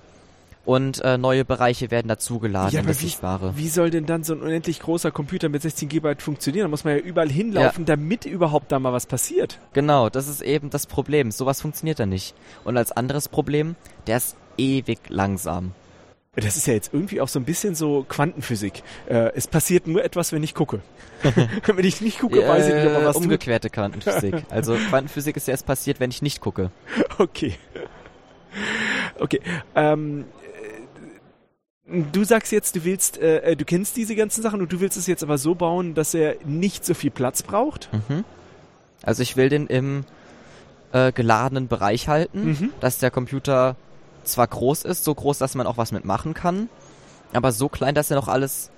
und 0.65 1.01
äh, 1.03 1.17
neue 1.17 1.45
Bereiche 1.45 1.89
werden 1.89 2.07
dazugeladen 2.07 2.71
ja, 2.71 2.81
in 2.81 2.85
das 2.85 2.99
Sichtbare. 2.99 3.57
Wie 3.57 3.69
soll 3.69 3.89
denn 3.89 4.05
dann 4.05 4.23
so 4.23 4.33
ein 4.33 4.41
unendlich 4.41 4.79
großer 4.79 5.09
Computer 5.09 5.49
mit 5.49 5.63
16 5.63 5.89
GB 5.89 6.15
funktionieren? 6.19 6.65
Da 6.65 6.67
muss 6.69 6.83
man 6.83 6.95
ja 6.95 6.99
überall 6.99 7.29
hinlaufen, 7.29 7.85
ja. 7.85 7.95
damit 7.95 8.25
überhaupt 8.25 8.71
da 8.71 8.77
mal 8.77 8.93
was 8.93 9.07
passiert. 9.07 9.57
Genau, 9.73 10.09
das 10.09 10.27
ist 10.27 10.41
eben 10.41 10.69
das 10.69 10.85
Problem. 10.85 11.31
Sowas 11.31 11.61
funktioniert 11.61 11.99
da 11.99 12.05
nicht. 12.05 12.35
Und 12.65 12.77
als 12.77 12.91
anderes 12.91 13.29
Problem, 13.29 13.75
der 14.05 14.17
ist 14.17 14.37
ewig 14.57 14.99
langsam. 15.07 15.71
Das 16.35 16.55
ist 16.55 16.67
ja 16.67 16.73
jetzt 16.73 16.93
irgendwie 16.93 17.21
auch 17.21 17.27
so 17.27 17.39
ein 17.39 17.43
bisschen 17.43 17.75
so 17.75 18.05
Quantenphysik. 18.07 18.83
Äh, 19.07 19.31
es 19.35 19.47
passiert 19.47 19.87
nur 19.87 20.03
etwas, 20.03 20.31
wenn 20.31 20.43
ich 20.43 20.53
gucke. 20.53 20.81
wenn 21.65 21.85
ich 21.85 22.01
nicht 22.01 22.19
gucke, 22.19 22.47
weiß 22.47 22.67
ich 22.67 22.73
nicht, 22.75 22.85
ob 22.85 22.93
er 22.93 23.05
was 23.05 23.15
Umgekehrte 23.15 23.67
tut. 23.67 23.73
Quantenphysik. 23.73 24.35
Also 24.49 24.75
Quantenphysik 24.89 25.35
ist 25.37 25.47
ja 25.47 25.53
erst 25.53 25.65
passiert, 25.65 25.99
wenn 25.99 26.11
ich 26.11 26.21
nicht 26.21 26.39
gucke. 26.39 26.71
Okay. 27.17 27.55
Okay. 29.19 29.41
Ähm, 29.75 30.25
Du 31.91 32.23
sagst 32.23 32.51
jetzt, 32.51 32.75
du 32.75 32.83
willst, 32.83 33.17
äh, 33.17 33.55
du 33.55 33.65
kennst 33.65 33.97
diese 33.97 34.15
ganzen 34.15 34.43
Sachen 34.43 34.61
und 34.61 34.71
du 34.71 34.79
willst 34.79 34.95
es 34.95 35.07
jetzt 35.07 35.23
aber 35.23 35.39
so 35.39 35.55
bauen, 35.55 35.95
dass 35.95 36.13
er 36.13 36.35
nicht 36.45 36.85
so 36.85 36.93
viel 36.93 37.09
Platz 37.09 37.41
braucht? 37.41 37.89
Mhm. 37.91 38.23
Also 39.01 39.23
ich 39.23 39.35
will 39.35 39.49
den 39.49 39.65
im 39.65 40.05
äh, 40.91 41.11
geladenen 41.11 41.67
Bereich 41.67 42.07
halten, 42.07 42.45
mhm. 42.45 42.73
dass 42.79 42.99
der 42.99 43.09
Computer 43.09 43.75
zwar 44.23 44.47
groß 44.47 44.83
ist, 44.83 45.03
so 45.03 45.13
groß, 45.13 45.37
dass 45.37 45.55
man 45.55 45.67
auch 45.67 45.77
was 45.77 45.91
mitmachen 45.91 46.33
kann, 46.33 46.69
aber 47.33 47.51
so 47.51 47.69
klein, 47.69 47.95
dass 47.95 48.11
er 48.11 48.17
noch 48.17 48.27
alles 48.27 48.71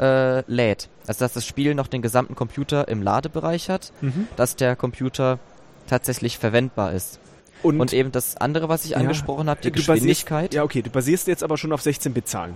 äh, 0.00 0.40
lädt. 0.50 0.88
Also 1.06 1.24
dass 1.24 1.32
das 1.32 1.46
Spiel 1.46 1.74
noch 1.74 1.86
den 1.86 2.02
gesamten 2.02 2.34
Computer 2.34 2.88
im 2.88 3.02
Ladebereich 3.02 3.68
hat, 3.68 3.92
mhm. 4.00 4.28
dass 4.36 4.56
der 4.56 4.76
Computer 4.76 5.38
tatsächlich 5.86 6.38
verwendbar 6.38 6.92
ist. 6.92 7.18
Und, 7.62 7.78
und, 7.78 7.92
eben 7.92 8.10
das 8.10 8.38
andere, 8.38 8.70
was 8.70 8.86
ich 8.86 8.92
ja, 8.92 8.96
angesprochen 8.96 9.50
habe, 9.50 9.60
die 9.60 9.70
Geschwindigkeit. 9.70 10.50
Basierst, 10.50 10.54
ja, 10.54 10.62
okay, 10.62 10.80
du 10.80 10.88
basierst 10.88 11.26
jetzt 11.26 11.42
aber 11.42 11.58
schon 11.58 11.72
auf 11.72 11.82
16-Bit-Zahlen. 11.82 12.54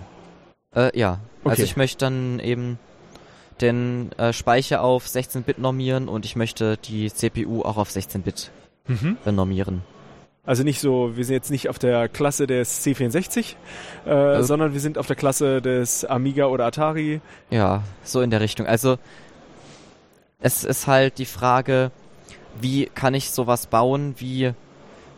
Äh, 0.75 0.97
ja, 0.97 1.19
okay. 1.43 1.51
also 1.51 1.63
ich 1.63 1.77
möchte 1.77 1.99
dann 1.99 2.39
eben 2.39 2.79
den 3.61 4.11
äh, 4.13 4.33
Speicher 4.33 4.81
auf 4.81 5.05
16-Bit 5.05 5.59
normieren 5.59 6.07
und 6.07 6.25
ich 6.25 6.35
möchte 6.35 6.77
die 6.77 7.11
CPU 7.11 7.61
auch 7.61 7.77
auf 7.77 7.89
16-Bit 7.89 8.49
mhm. 8.87 9.17
normieren. 9.25 9.83
Also 10.45 10.63
nicht 10.63 10.79
so, 10.79 11.17
wir 11.17 11.25
sind 11.25 11.33
jetzt 11.33 11.49
nicht 11.49 11.69
auf 11.69 11.79
der 11.79 12.07
Klasse 12.07 12.45
des 12.45 12.85
C64, 12.85 13.55
äh, 14.05 14.09
also, 14.09 14.47
sondern 14.47 14.73
wir 14.73 14.79
sind 14.79 14.97
auf 14.97 15.07
der 15.07 15.15
Klasse 15.15 15.61
des 15.61 16.05
Amiga 16.05 16.45
oder 16.45 16.65
Atari. 16.65 17.19
Ja, 17.49 17.81
so 18.03 18.21
in 18.21 18.29
der 18.29 18.41
Richtung. 18.41 18.67
Also 18.67 18.97
es 20.39 20.63
ist 20.63 20.85
halt 20.85 21.17
die 21.17 21.25
Frage, 21.25 21.91
wie 22.61 22.85
kann 22.85 23.15
ich 23.15 23.31
sowas 23.31 23.65
bauen, 23.65 24.13
wie 24.17 24.53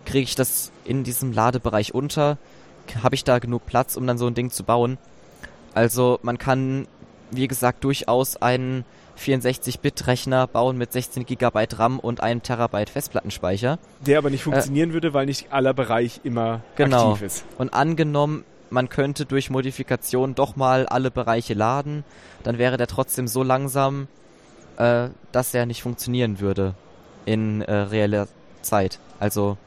kriege 0.06 0.24
ich 0.24 0.36
das 0.36 0.72
in 0.86 1.04
diesem 1.04 1.34
Ladebereich 1.34 1.94
unter? 1.94 2.38
Habe 3.04 3.16
ich 3.16 3.26
da 3.26 3.40
genug 3.40 3.66
Platz, 3.66 3.98
um 3.98 4.08
dann 4.08 4.18
so 4.18 4.28
ein 4.28 4.34
Ding 4.34 4.50
zu 4.50 4.64
bauen? 4.64 4.98
Also 5.74 6.20
man 6.24 6.38
kann, 6.38 6.88
wie 7.32 7.48
gesagt, 7.48 7.84
durchaus 7.84 8.42
einen 8.42 8.86
64-Bit-Rechner 9.18 10.48
bauen 10.48 10.78
mit 10.78 10.92
16 10.92 11.26
GB 11.26 11.68
RAM 11.74 12.00
und 12.00 12.22
1 12.22 12.44
Terabyte 12.44 12.90
Festplattenspeicher. 12.90 13.80
Der 14.06 14.18
aber 14.20 14.30
nicht 14.30 14.44
funktionieren 14.44 14.92
äh, 14.92 14.94
würde, 14.94 15.14
weil 15.14 15.26
nicht 15.26 15.52
aller 15.52 15.74
Bereich 15.74 16.22
immer 16.24 16.62
genau. 16.76 17.12
aktiv 17.12 17.26
ist. 17.26 17.46
Und 17.58 17.74
angenommen, 17.74 18.44
man 18.70 18.90
könnte 18.90 19.26
durch 19.26 19.50
Modifikation 19.50 20.36
doch 20.36 20.56
mal 20.56 20.86
alle 20.86 21.12
Bereiche 21.12 21.54
laden, 21.54 22.04
dann 22.44 22.58
wäre 22.58 22.78
der 22.78 22.88
trotzdem 22.88 23.28
so 23.28 23.44
langsam, 23.44 24.08
äh, 24.78 25.10
dass 25.32 25.54
er 25.54 25.66
nicht 25.66 25.82
funktionieren 25.82 26.40
würde 26.40 26.76
in 27.26 27.62
äh, 27.62 27.74
reeller 27.74 28.28
Zeit. 28.62 29.00
Also 29.20 29.58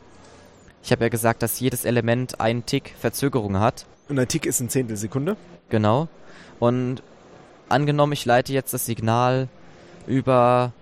ich 0.82 0.92
habe 0.92 1.04
ja 1.04 1.08
gesagt, 1.08 1.42
dass 1.42 1.60
jedes 1.60 1.84
Element 1.84 2.40
einen 2.40 2.64
Tick 2.66 2.94
Verzögerung 2.98 3.58
hat. 3.58 3.86
Und 4.08 4.18
ein 4.18 4.28
Tick 4.28 4.46
ist 4.46 4.60
ein 4.60 4.68
Zehntelsekunde? 4.68 5.36
Genau. 5.68 6.08
Und 6.58 7.02
angenommen, 7.70 8.12
ich 8.12 8.24
leite 8.24 8.52
jetzt 8.52 8.72
das 8.74 8.86
Signal 8.86 9.48
über. 10.06 10.72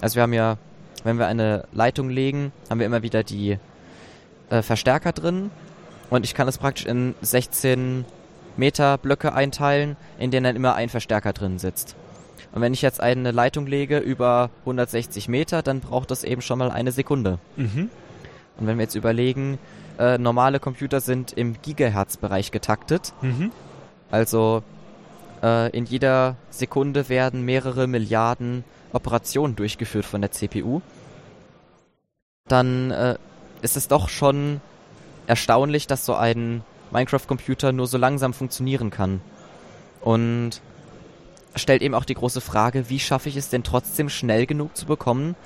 Also 0.00 0.16
wir 0.16 0.22
haben 0.22 0.32
ja, 0.32 0.56
wenn 1.04 1.18
wir 1.18 1.26
eine 1.26 1.64
Leitung 1.72 2.08
legen, 2.08 2.52
haben 2.68 2.80
wir 2.80 2.86
immer 2.86 3.02
wieder 3.02 3.22
die 3.22 3.58
äh, 4.48 4.62
Verstärker 4.62 5.12
drin. 5.12 5.50
Und 6.08 6.24
ich 6.24 6.34
kann 6.34 6.48
es 6.48 6.58
praktisch 6.58 6.86
in 6.86 7.14
16 7.22 8.04
Meter 8.56 8.98
Blöcke 8.98 9.32
einteilen, 9.32 9.96
in 10.18 10.30
denen 10.30 10.44
dann 10.44 10.56
immer 10.56 10.74
ein 10.74 10.88
Verstärker 10.88 11.32
drin 11.32 11.58
sitzt. 11.58 11.94
Und 12.52 12.62
wenn 12.62 12.74
ich 12.74 12.82
jetzt 12.82 13.00
eine 13.00 13.30
Leitung 13.30 13.66
lege 13.66 13.98
über 13.98 14.50
160 14.60 15.28
Meter, 15.28 15.62
dann 15.62 15.80
braucht 15.80 16.10
das 16.10 16.24
eben 16.24 16.42
schon 16.42 16.58
mal 16.58 16.70
eine 16.70 16.90
Sekunde. 16.90 17.38
Mhm. 17.56 17.90
Und 18.58 18.66
wenn 18.66 18.76
wir 18.76 18.84
jetzt 18.84 18.96
überlegen, 18.96 19.58
äh, 19.98 20.18
normale 20.18 20.58
Computer 20.58 21.00
sind 21.00 21.32
im 21.32 21.60
Gigahertz-Bereich 21.62 22.50
getaktet. 22.50 23.12
Mhm. 23.22 23.52
Also 24.10 24.62
in 25.42 25.86
jeder 25.86 26.36
Sekunde 26.50 27.08
werden 27.08 27.44
mehrere 27.44 27.86
Milliarden 27.86 28.64
Operationen 28.92 29.56
durchgeführt 29.56 30.04
von 30.04 30.20
der 30.20 30.32
CPU. 30.32 30.80
Dann 32.48 32.90
äh, 32.90 33.16
ist 33.62 33.76
es 33.76 33.88
doch 33.88 34.08
schon 34.08 34.60
erstaunlich, 35.26 35.86
dass 35.86 36.04
so 36.04 36.14
ein 36.14 36.62
Minecraft-Computer 36.90 37.72
nur 37.72 37.86
so 37.86 37.98
langsam 37.98 38.34
funktionieren 38.34 38.90
kann. 38.90 39.20
Und 40.00 40.60
stellt 41.54 41.82
eben 41.82 41.94
auch 41.94 42.04
die 42.04 42.14
große 42.14 42.40
Frage, 42.40 42.88
wie 42.88 42.98
schaffe 42.98 43.28
ich 43.28 43.36
es 43.36 43.48
denn 43.48 43.62
trotzdem 43.62 44.08
schnell 44.08 44.46
genug 44.46 44.76
zu 44.76 44.86
bekommen, 44.86 45.36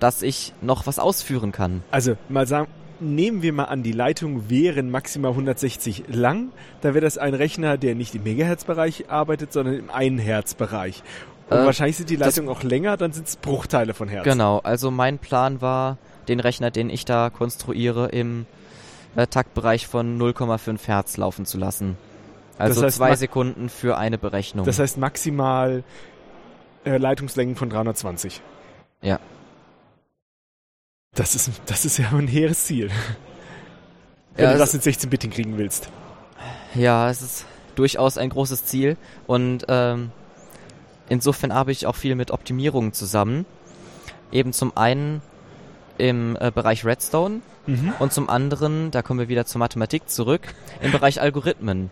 dass 0.00 0.22
ich 0.22 0.52
noch 0.60 0.86
was 0.86 0.98
ausführen 0.98 1.52
kann. 1.52 1.82
Also 1.90 2.16
mal 2.28 2.46
sagen, 2.46 2.68
nehmen 3.00 3.42
wir 3.42 3.52
mal 3.52 3.64
an, 3.64 3.82
die 3.82 3.92
Leitung 3.92 4.48
wären 4.48 4.90
maximal 4.90 5.32
160 5.32 6.04
lang, 6.08 6.48
dann 6.80 6.94
wäre 6.94 7.04
das 7.04 7.18
ein 7.18 7.34
Rechner, 7.34 7.76
der 7.78 7.94
nicht 7.94 8.14
im 8.14 8.22
Megahertz-Bereich 8.22 9.10
arbeitet, 9.10 9.52
sondern 9.52 9.74
im 9.74 9.90
1-Hertz-Bereich. 9.90 11.02
Und 11.50 11.58
äh, 11.58 11.64
wahrscheinlich 11.66 11.96
sind 11.96 12.10
die 12.10 12.16
Leitungen 12.16 12.48
auch 12.48 12.62
länger, 12.62 12.96
dann 12.96 13.12
sind 13.12 13.26
es 13.28 13.36
Bruchteile 13.36 13.94
von 13.94 14.08
Hertz. 14.08 14.24
Genau, 14.24 14.58
also 14.58 14.90
mein 14.90 15.18
Plan 15.18 15.60
war, 15.60 15.98
den 16.28 16.40
Rechner, 16.40 16.70
den 16.70 16.90
ich 16.90 17.04
da 17.04 17.30
konstruiere, 17.30 18.08
im 18.08 18.46
äh, 19.16 19.26
Taktbereich 19.26 19.86
von 19.86 20.18
0,5 20.18 20.86
Hertz 20.86 21.16
laufen 21.16 21.46
zu 21.46 21.58
lassen. 21.58 21.96
Also 22.56 22.80
das 22.80 22.86
heißt, 22.86 22.96
zwei 22.96 23.16
Sekunden 23.16 23.68
für 23.68 23.98
eine 23.98 24.16
Berechnung. 24.16 24.64
Das 24.64 24.78
heißt 24.78 24.96
maximal 24.98 25.82
äh, 26.84 26.98
Leitungslängen 26.98 27.56
von 27.56 27.68
320. 27.68 28.40
Ja. 29.02 29.18
Das 31.14 31.34
ist, 31.34 31.50
das 31.66 31.84
ist 31.84 31.98
ja 31.98 32.10
ein 32.10 32.28
hehres 32.28 32.64
Ziel. 32.64 32.90
Wenn 34.36 34.46
ja, 34.46 34.52
du 34.52 34.58
das 34.58 34.74
in 34.74 34.80
16-Bit 34.80 35.22
hinkriegen 35.22 35.58
willst. 35.58 35.88
Ja, 36.74 37.08
es 37.08 37.22
ist 37.22 37.46
durchaus 37.76 38.18
ein 38.18 38.30
großes 38.30 38.64
Ziel 38.64 38.96
und 39.26 39.64
ähm, 39.68 40.10
insofern 41.08 41.52
arbeite 41.52 41.72
ich 41.72 41.86
auch 41.86 41.94
viel 41.94 42.16
mit 42.16 42.32
Optimierungen 42.32 42.92
zusammen. 42.92 43.46
Eben 44.32 44.52
zum 44.52 44.76
einen 44.76 45.22
im 45.98 46.36
äh, 46.40 46.50
Bereich 46.50 46.84
Redstone 46.84 47.42
mhm. 47.66 47.92
und 48.00 48.12
zum 48.12 48.28
anderen, 48.28 48.90
da 48.90 49.02
kommen 49.02 49.20
wir 49.20 49.28
wieder 49.28 49.46
zur 49.46 49.60
Mathematik 49.60 50.08
zurück, 50.08 50.42
im 50.80 50.90
Bereich 50.90 51.20
Algorithmen. 51.20 51.90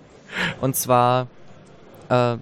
Und 0.61 0.75
zwar 0.75 1.29
äh, 2.09 2.37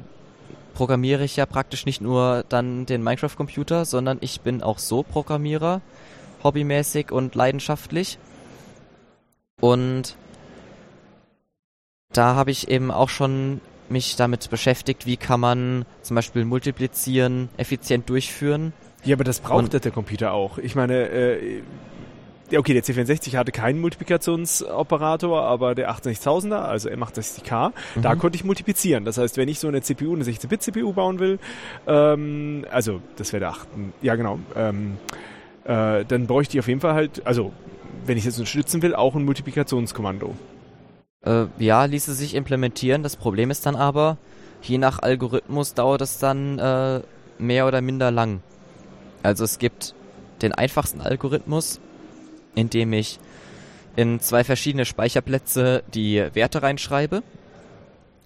programmiere 0.75 1.25
ich 1.25 1.37
ja 1.37 1.45
praktisch 1.45 1.85
nicht 1.85 2.01
nur 2.01 2.45
dann 2.49 2.87
den 2.87 3.03
Minecraft-Computer, 3.03 3.85
sondern 3.85 4.19
ich 4.23 4.41
bin 4.41 4.63
auch 4.63 4.79
so 4.79 5.03
Programmierer, 5.03 5.83
hobbymäßig 6.43 7.13
und 7.13 7.35
leidenschaftlich. 7.35 8.19
Und 9.61 10.17
da 12.13 12.35
habe 12.35 12.51
ich 12.51 12.69
eben 12.69 12.91
auch 12.91 13.09
schon 13.09 13.61
mich 13.89 14.17
damit 14.17 14.49
beschäftigt, 14.51 15.07
wie 15.07 15.17
kann 15.17 15.41
man 15.41 15.85
zum 16.03 16.15
Beispiel 16.15 16.45
multiplizieren 16.45 17.49
effizient 17.57 18.09
durchführen. 18.09 18.73
Ja, 19.05 19.17
aber 19.17 19.25
das 19.25 19.41
braucht 19.41 19.75
und, 19.75 19.85
der 19.85 19.91
Computer 19.91 20.33
auch. 20.33 20.59
Ich 20.59 20.75
meine, 20.75 21.09
äh, 21.09 21.63
okay, 22.57 22.75
der 22.75 22.83
C64 22.85 23.37
hatte 23.37 23.53
keinen 23.53 23.81
Multiplikationsoperator, 23.81 25.43
aber 25.43 25.75
der 25.75 25.91
88000er, 25.91 26.63
also 26.63 26.89
M68K, 26.89 27.73
Mhm. 27.97 28.03
da 28.03 28.15
konnte 28.15 28.37
ich 28.37 28.45
multiplizieren. 28.45 29.05
Das 29.05 29.19
heißt, 29.19 29.37
wenn 29.37 29.49
ich 29.49 29.59
so 29.59 29.69
eine 29.69 29.83
CPU, 29.83 30.15
eine 30.15 30.25
16-Bit-CPU 30.25 30.93
bauen 30.93 31.19
will, 31.19 31.39
ähm, 31.87 32.65
also 32.71 33.01
das 33.17 33.33
wäre 33.33 33.41
der 33.41 33.51
8. 33.51 33.69
Ja, 34.03 34.15
genau. 34.17 34.39
Ähm, 34.57 34.99
äh, 35.65 36.05
dann 36.05 36.27
bräuchte 36.27 36.57
ich 36.57 36.61
auf 36.61 36.69
jeden 36.69 36.81
Fall 36.81 36.95
halt, 36.95 37.27
also 37.27 37.53
wenn 38.07 38.17
ich 38.17 38.25
jetzt 38.25 38.39
unterstützen 38.39 38.83
will, 38.83 38.95
auch 38.95 39.15
ein 39.15 39.25
Multiplikationskommando. 39.25 40.35
Äh, 41.25 41.47
ja, 41.59 41.85
ließe 41.85 42.15
sich 42.15 42.35
implementieren. 42.35 43.03
Das 43.03 43.17
Problem 43.17 43.51
ist 43.51 43.67
dann 43.67 43.77
aber, 43.77 44.17
je 44.63 44.79
nach 44.79 45.01
Algorithmus 45.01 45.75
dauert 45.75 46.01
es 46.01 46.19
dann 46.19 46.59
äh, 46.59 47.01
mehr 47.39 47.67
oder 47.67 47.81
minder 47.81 48.11
lang. 48.11 48.41
Also 49.23 49.45
es 49.45 49.59
gibt 49.59 49.95
den 50.43 50.53
einfachsten 50.53 51.01
Algorithmus, 51.01 51.81
in 52.55 52.71
dem 52.71 52.93
ich 52.93 53.19
in 53.97 54.21
zwei 54.21 54.45
verschiedene 54.45 54.87
Speicherplätze 54.87 55.83
die 55.93 56.25
Werte 56.33 56.63
reinschreibe 56.63 57.23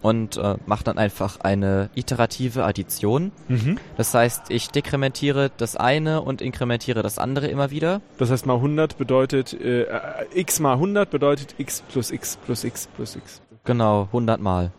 und 0.04 0.36
äh, 0.36 0.56
mache 0.66 0.84
dann 0.84 0.98
einfach 0.98 1.40
eine 1.40 1.88
iterative 1.94 2.64
Addition. 2.64 3.32
Mhm. 3.48 3.78
Das 3.96 4.12
heißt, 4.12 4.50
ich 4.50 4.68
dekrementiere 4.68 5.50
das 5.56 5.76
eine 5.76 6.20
und 6.20 6.42
inkrementiere 6.42 7.02
das 7.02 7.18
andere 7.18 7.46
immer 7.46 7.70
wieder. 7.70 8.02
Das 8.18 8.30
heißt, 8.30 8.44
mal 8.44 8.56
100 8.56 8.98
bedeutet, 8.98 9.54
äh, 9.54 9.84
äh, 9.84 10.26
x 10.34 10.60
mal 10.60 10.74
100 10.74 11.08
bedeutet 11.10 11.54
x 11.56 11.82
plus 11.90 12.10
x 12.10 12.36
plus 12.44 12.64
x 12.64 12.86
plus 12.94 13.16
x. 13.16 13.40
Genau, 13.64 14.02
100 14.02 14.42
Mal. 14.42 14.72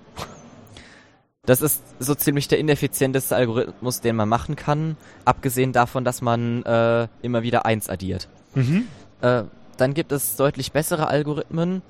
Das 1.47 1.63
ist 1.63 1.81
so 1.97 2.13
ziemlich 2.13 2.47
der 2.47 2.59
ineffizienteste 2.59 3.35
Algorithmus, 3.35 4.01
den 4.01 4.15
man 4.15 4.29
machen 4.29 4.55
kann, 4.55 4.95
abgesehen 5.25 5.73
davon, 5.73 6.05
dass 6.05 6.21
man 6.21 6.61
äh, 6.65 7.07
immer 7.23 7.41
wieder 7.41 7.65
1 7.65 7.89
addiert. 7.89 8.29
Mhm. 8.53 8.87
Äh, 9.21 9.45
dann 9.77 9.95
gibt 9.95 10.11
es 10.11 10.35
deutlich 10.35 10.71
bessere 10.71 11.07
Algorithmen, 11.07 11.81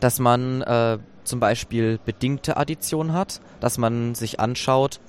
dass 0.00 0.18
man 0.18 0.60
äh, 0.60 0.98
zum 1.28 1.40
Beispiel 1.40 2.00
bedingte 2.04 2.56
Addition 2.56 3.12
hat, 3.12 3.40
dass 3.60 3.78
man 3.78 4.14
sich 4.14 4.40
anschaut, 4.40 5.00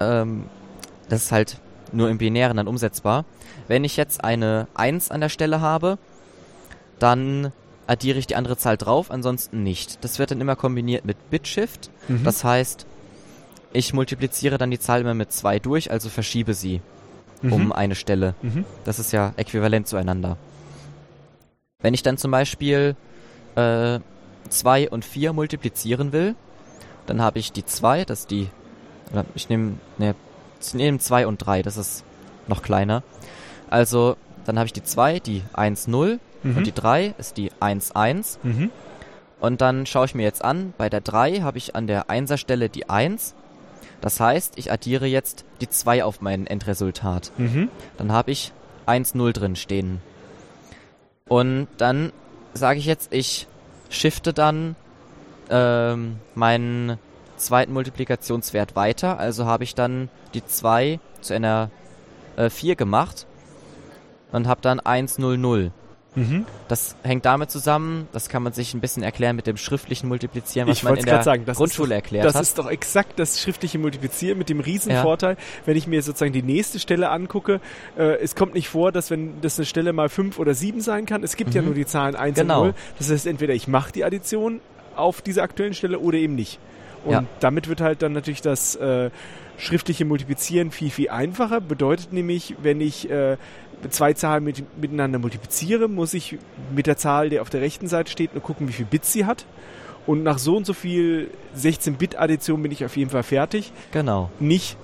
ähm, 0.00 0.44
das 1.08 1.24
ist 1.24 1.32
halt 1.32 1.58
nur 1.92 2.08
im 2.08 2.18
Binären 2.18 2.56
dann 2.56 2.68
umsetzbar. 2.68 3.24
Wenn 3.68 3.84
ich 3.84 3.96
jetzt 3.96 4.24
eine 4.24 4.66
1 4.74 5.10
an 5.10 5.20
der 5.20 5.28
Stelle 5.28 5.60
habe, 5.60 5.98
dann 6.98 7.52
addiere 7.86 8.18
ich 8.18 8.26
die 8.26 8.36
andere 8.36 8.56
Zahl 8.56 8.76
drauf, 8.76 9.10
ansonsten 9.10 9.62
nicht. 9.62 10.02
Das 10.02 10.18
wird 10.18 10.30
dann 10.30 10.40
immer 10.40 10.56
kombiniert 10.56 11.04
mit 11.04 11.30
Bitshift. 11.30 11.90
Mhm. 12.08 12.24
Das 12.24 12.44
heißt, 12.44 12.86
ich 13.72 13.92
multipliziere 13.92 14.56
dann 14.58 14.70
die 14.70 14.78
Zahl 14.78 15.00
immer 15.00 15.14
mit 15.14 15.32
2 15.32 15.58
durch, 15.58 15.90
also 15.90 16.08
verschiebe 16.08 16.54
sie 16.54 16.80
um 17.42 17.72
eine 17.72 17.94
Stelle. 17.94 18.34
Mhm. 18.40 18.64
Das 18.84 18.98
ist 18.98 19.12
ja 19.12 19.34
äquivalent 19.36 19.86
zueinander. 19.86 20.38
Wenn 21.82 21.92
ich 21.92 22.02
dann 22.02 22.16
zum 22.16 22.30
Beispiel 22.30 22.96
2 24.48 24.90
und 24.90 25.04
4 25.04 25.32
multiplizieren 25.32 26.12
will, 26.12 26.34
dann 27.06 27.20
habe 27.20 27.38
ich 27.38 27.52
die 27.52 27.64
2, 27.64 28.04
das 28.04 28.20
ist 28.20 28.30
die, 28.30 28.48
oder 29.12 29.24
ich 29.34 29.48
nehme, 29.48 29.74
ne, 29.98 30.14
ich 30.60 30.74
nehme 30.74 30.98
2 30.98 31.26
und 31.26 31.38
3, 31.38 31.62
das 31.62 31.76
ist 31.76 32.04
noch 32.46 32.62
kleiner. 32.62 33.02
Also, 33.70 34.16
dann 34.44 34.58
habe 34.58 34.66
ich 34.66 34.72
die 34.72 34.82
2, 34.82 35.20
die 35.20 35.42
1, 35.52 35.86
0 35.88 36.18
Mhm. 36.44 36.58
und 36.58 36.66
die 36.66 36.74
3 36.74 37.14
ist 37.18 37.36
die 37.36 37.50
1, 37.58 37.92
1. 37.96 38.38
Mhm. 38.42 38.70
Und 39.40 39.60
dann 39.60 39.86
schaue 39.86 40.04
ich 40.04 40.14
mir 40.14 40.22
jetzt 40.22 40.44
an, 40.44 40.72
bei 40.78 40.88
der 40.88 41.00
3 41.00 41.40
habe 41.40 41.58
ich 41.58 41.74
an 41.74 41.86
der 41.86 42.08
1er 42.08 42.36
Stelle 42.36 42.68
die 42.68 42.88
1. 42.88 43.34
Das 44.00 44.20
heißt, 44.20 44.58
ich 44.58 44.70
addiere 44.70 45.06
jetzt 45.06 45.44
die 45.60 45.68
2 45.68 46.04
auf 46.04 46.20
mein 46.20 46.46
Endresultat. 46.46 47.32
Mhm. 47.38 47.70
Dann 47.96 48.12
habe 48.12 48.30
ich 48.30 48.52
1, 48.86 49.14
0 49.14 49.32
drin 49.32 49.56
stehen. 49.56 50.00
Und 51.28 51.68
dann 51.78 52.12
sage 52.52 52.78
ich 52.78 52.86
jetzt, 52.86 53.12
ich 53.12 53.46
shifte 53.94 54.32
dann 54.32 54.76
ähm, 55.50 56.16
meinen 56.34 56.98
zweiten 57.36 57.72
Multiplikationswert 57.72 58.76
weiter. 58.76 59.18
Also 59.18 59.46
habe 59.46 59.64
ich 59.64 59.74
dann 59.74 60.08
die 60.34 60.44
2 60.44 61.00
zu 61.20 61.34
einer 61.34 61.70
äh, 62.36 62.50
4 62.50 62.76
gemacht 62.76 63.26
und 64.32 64.46
habe 64.46 64.60
dann 64.60 64.80
1, 64.80 65.18
0, 65.18 65.38
0. 65.38 65.72
Mhm. 66.16 66.46
Das 66.68 66.94
hängt 67.02 67.24
damit 67.24 67.50
zusammen, 67.50 68.08
das 68.12 68.28
kann 68.28 68.42
man 68.42 68.52
sich 68.52 68.72
ein 68.74 68.80
bisschen 68.80 69.02
erklären 69.02 69.34
mit 69.36 69.46
dem 69.46 69.56
schriftlichen 69.56 70.08
Multiplizieren, 70.08 70.68
was 70.68 70.78
Ich 70.78 70.82
man 70.84 70.90
wollte 70.90 71.00
in 71.00 71.06
der 71.06 71.22
sagen, 71.22 71.44
das 71.44 71.56
Grundschule 71.56 71.88
doch, 71.88 71.94
erklärt 71.96 72.24
das 72.24 72.34
hat. 72.36 72.42
ist 72.42 72.58
doch 72.58 72.70
exakt 72.70 73.18
das 73.18 73.40
schriftliche 73.40 73.78
Multiplizieren 73.78 74.38
mit 74.38 74.48
dem 74.48 74.60
Riesenvorteil, 74.60 75.36
wenn 75.66 75.76
ich 75.76 75.86
mir 75.86 76.02
sozusagen 76.02 76.32
die 76.32 76.42
nächste 76.42 76.78
Stelle 76.78 77.10
angucke. 77.10 77.60
Äh, 77.98 78.18
es 78.22 78.34
kommt 78.36 78.54
nicht 78.54 78.68
vor, 78.68 78.92
dass 78.92 79.10
wenn 79.10 79.40
das 79.40 79.58
eine 79.58 79.66
Stelle 79.66 79.92
mal 79.92 80.08
5 80.08 80.38
oder 80.38 80.54
7 80.54 80.80
sein 80.80 81.06
kann. 81.06 81.22
Es 81.24 81.36
gibt 81.36 81.52
ja 81.54 81.60
Mhm. 81.62 81.66
nur 81.68 81.74
die 81.74 81.86
Zahlen 81.86 82.14
1 82.14 82.38
Genau. 82.38 82.60
und 82.60 82.66
0. 82.68 82.74
Das 82.98 83.10
heißt, 83.10 83.26
entweder 83.26 83.54
ich 83.54 83.66
mache 83.68 83.90
die 83.92 84.04
Addition 84.04 84.60
auf 84.96 85.20
dieser 85.22 85.42
aktuellen 85.42 85.74
Stelle 85.74 85.98
oder 85.98 86.18
eben 86.18 86.34
nicht. 86.36 86.58
Und 87.04 87.12
Ja. 87.12 87.24
damit 87.40 87.68
wird 87.68 87.80
halt 87.80 88.02
dann 88.02 88.12
natürlich 88.12 88.40
das 88.40 88.76
äh, 88.76 89.10
schriftliche 89.58 90.04
Multiplizieren 90.04 90.70
viel, 90.70 90.90
viel 90.90 91.10
einfacher. 91.10 91.60
Bedeutet 91.60 92.12
nämlich, 92.12 92.54
wenn 92.62 92.80
ich 92.80 93.10
äh, 93.10 93.36
zwei 93.90 94.12
Zahlen 94.14 94.44
mit, 94.44 94.64
miteinander 94.80 95.18
multipliziere, 95.18 95.88
muss 95.88 96.14
ich 96.14 96.38
mit 96.74 96.86
der 96.86 96.96
Zahl, 96.96 97.30
die 97.30 97.40
auf 97.40 97.50
der 97.50 97.60
rechten 97.60 97.88
Seite 97.88 98.10
steht, 98.10 98.34
nur 98.34 98.42
gucken, 98.42 98.68
wie 98.68 98.72
viel 98.72 98.86
Bits 98.86 99.12
sie 99.12 99.26
hat. 99.26 99.44
Und 100.06 100.22
nach 100.22 100.38
so 100.38 100.56
und 100.56 100.66
so 100.66 100.74
viel 100.74 101.30
16-Bit-Addition 101.56 102.62
bin 102.62 102.72
ich 102.72 102.84
auf 102.84 102.96
jeden 102.96 103.10
Fall 103.10 103.22
fertig. 103.22 103.72
Genau. 103.92 104.30
Nicht 104.38 104.76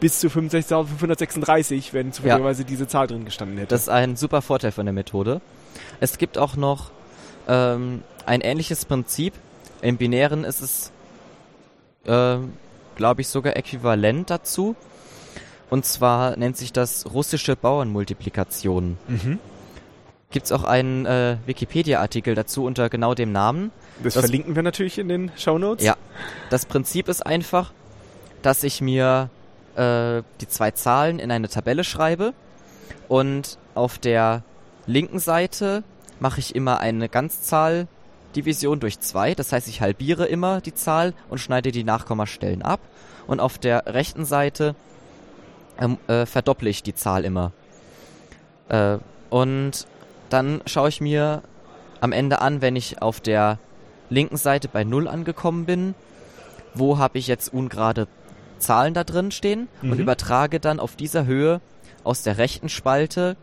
bis 0.00 0.20
zu 0.20 0.28
65.536, 0.28 1.92
wenn 1.92 2.12
zufälligerweise 2.12 2.64
diese 2.64 2.88
Zahl 2.88 3.06
drin 3.06 3.24
gestanden 3.24 3.58
hätte. 3.58 3.68
Das 3.68 3.82
ist 3.82 3.88
ein 3.88 4.16
super 4.16 4.42
Vorteil 4.42 4.72
von 4.72 4.84
der 4.84 4.92
Methode. 4.92 5.40
Es 6.00 6.18
gibt 6.18 6.38
auch 6.38 6.56
noch 6.56 6.90
ähm, 7.48 8.02
ein 8.26 8.40
ähnliches 8.40 8.84
Prinzip. 8.84 9.34
Im 9.80 9.96
Binären 9.96 10.44
ist 10.44 10.60
es, 10.60 10.92
ähm, 12.06 12.54
glaube 12.96 13.20
ich, 13.20 13.28
sogar 13.28 13.56
äquivalent 13.56 14.30
dazu. 14.30 14.76
Und 15.70 15.84
zwar 15.84 16.36
nennt 16.36 16.56
sich 16.56 16.72
das 16.72 17.06
russische 17.12 17.56
Bauernmultiplikation. 17.56 18.96
mhm. 19.08 19.38
Gibt 20.30 20.46
es 20.46 20.52
auch 20.52 20.64
einen 20.64 21.06
äh, 21.06 21.36
Wikipedia-Artikel 21.46 22.34
dazu 22.34 22.64
unter 22.64 22.88
genau 22.88 23.14
dem 23.14 23.30
Namen. 23.30 23.70
das, 24.02 24.14
das- 24.14 24.24
verlinken 24.24 24.56
wir 24.56 24.64
natürlich 24.64 24.98
in 24.98 25.08
den 25.08 25.30
Shownotes. 25.36 25.84
Ja. 25.86 25.96
Das 26.50 26.66
Prinzip 26.66 27.08
ist 27.08 27.24
einfach, 27.24 27.72
dass 28.42 28.64
ich 28.64 28.80
mir 28.80 29.30
äh, 29.76 30.22
die 30.40 30.48
zwei 30.48 30.72
Zahlen 30.72 31.20
in 31.20 31.30
eine 31.30 31.48
Tabelle 31.48 31.84
schreibe 31.84 32.34
und 33.06 33.58
auf 33.76 33.98
der 33.98 34.42
linken 34.86 35.20
Seite 35.20 35.84
mache 36.18 36.40
ich 36.40 36.56
immer 36.56 36.80
eine 36.80 37.08
Ganzzahldivision 37.08 38.80
durch 38.80 38.98
zwei. 39.00 39.34
Das 39.34 39.52
heißt, 39.52 39.68
ich 39.68 39.80
halbiere 39.80 40.26
immer 40.26 40.60
die 40.60 40.74
Zahl 40.74 41.14
und 41.28 41.38
schneide 41.38 41.70
die 41.70 41.84
Nachkommastellen 41.84 42.62
ab. 42.62 42.80
Und 43.28 43.40
auf 43.40 43.58
der 43.58 43.86
rechten 43.86 44.24
Seite 44.24 44.74
äh, 46.06 46.26
verdopple 46.26 46.68
ich 46.70 46.82
die 46.82 46.94
Zahl 46.94 47.24
immer. 47.24 47.52
Äh, 48.68 48.98
und 49.30 49.86
dann 50.30 50.62
schaue 50.66 50.88
ich 50.88 51.00
mir 51.00 51.42
am 52.00 52.12
Ende 52.12 52.40
an, 52.40 52.60
wenn 52.62 52.76
ich 52.76 53.02
auf 53.02 53.20
der 53.20 53.58
linken 54.10 54.36
Seite 54.36 54.68
bei 54.68 54.84
0 54.84 55.08
angekommen 55.08 55.64
bin, 55.64 55.94
wo 56.74 56.98
habe 56.98 57.18
ich 57.18 57.26
jetzt 57.26 57.52
ungerade 57.52 58.06
Zahlen 58.58 58.94
da 58.94 59.04
drin 59.04 59.30
stehen 59.30 59.68
und 59.82 59.90
Mhm. 59.94 60.00
übertrage 60.00 60.60
dann 60.60 60.80
auf 60.80 60.96
dieser 60.96 61.26
Höhe 61.26 61.60
aus 62.04 62.22
der 62.22 62.38
rechten 62.38 62.68
Spalte 62.68 63.36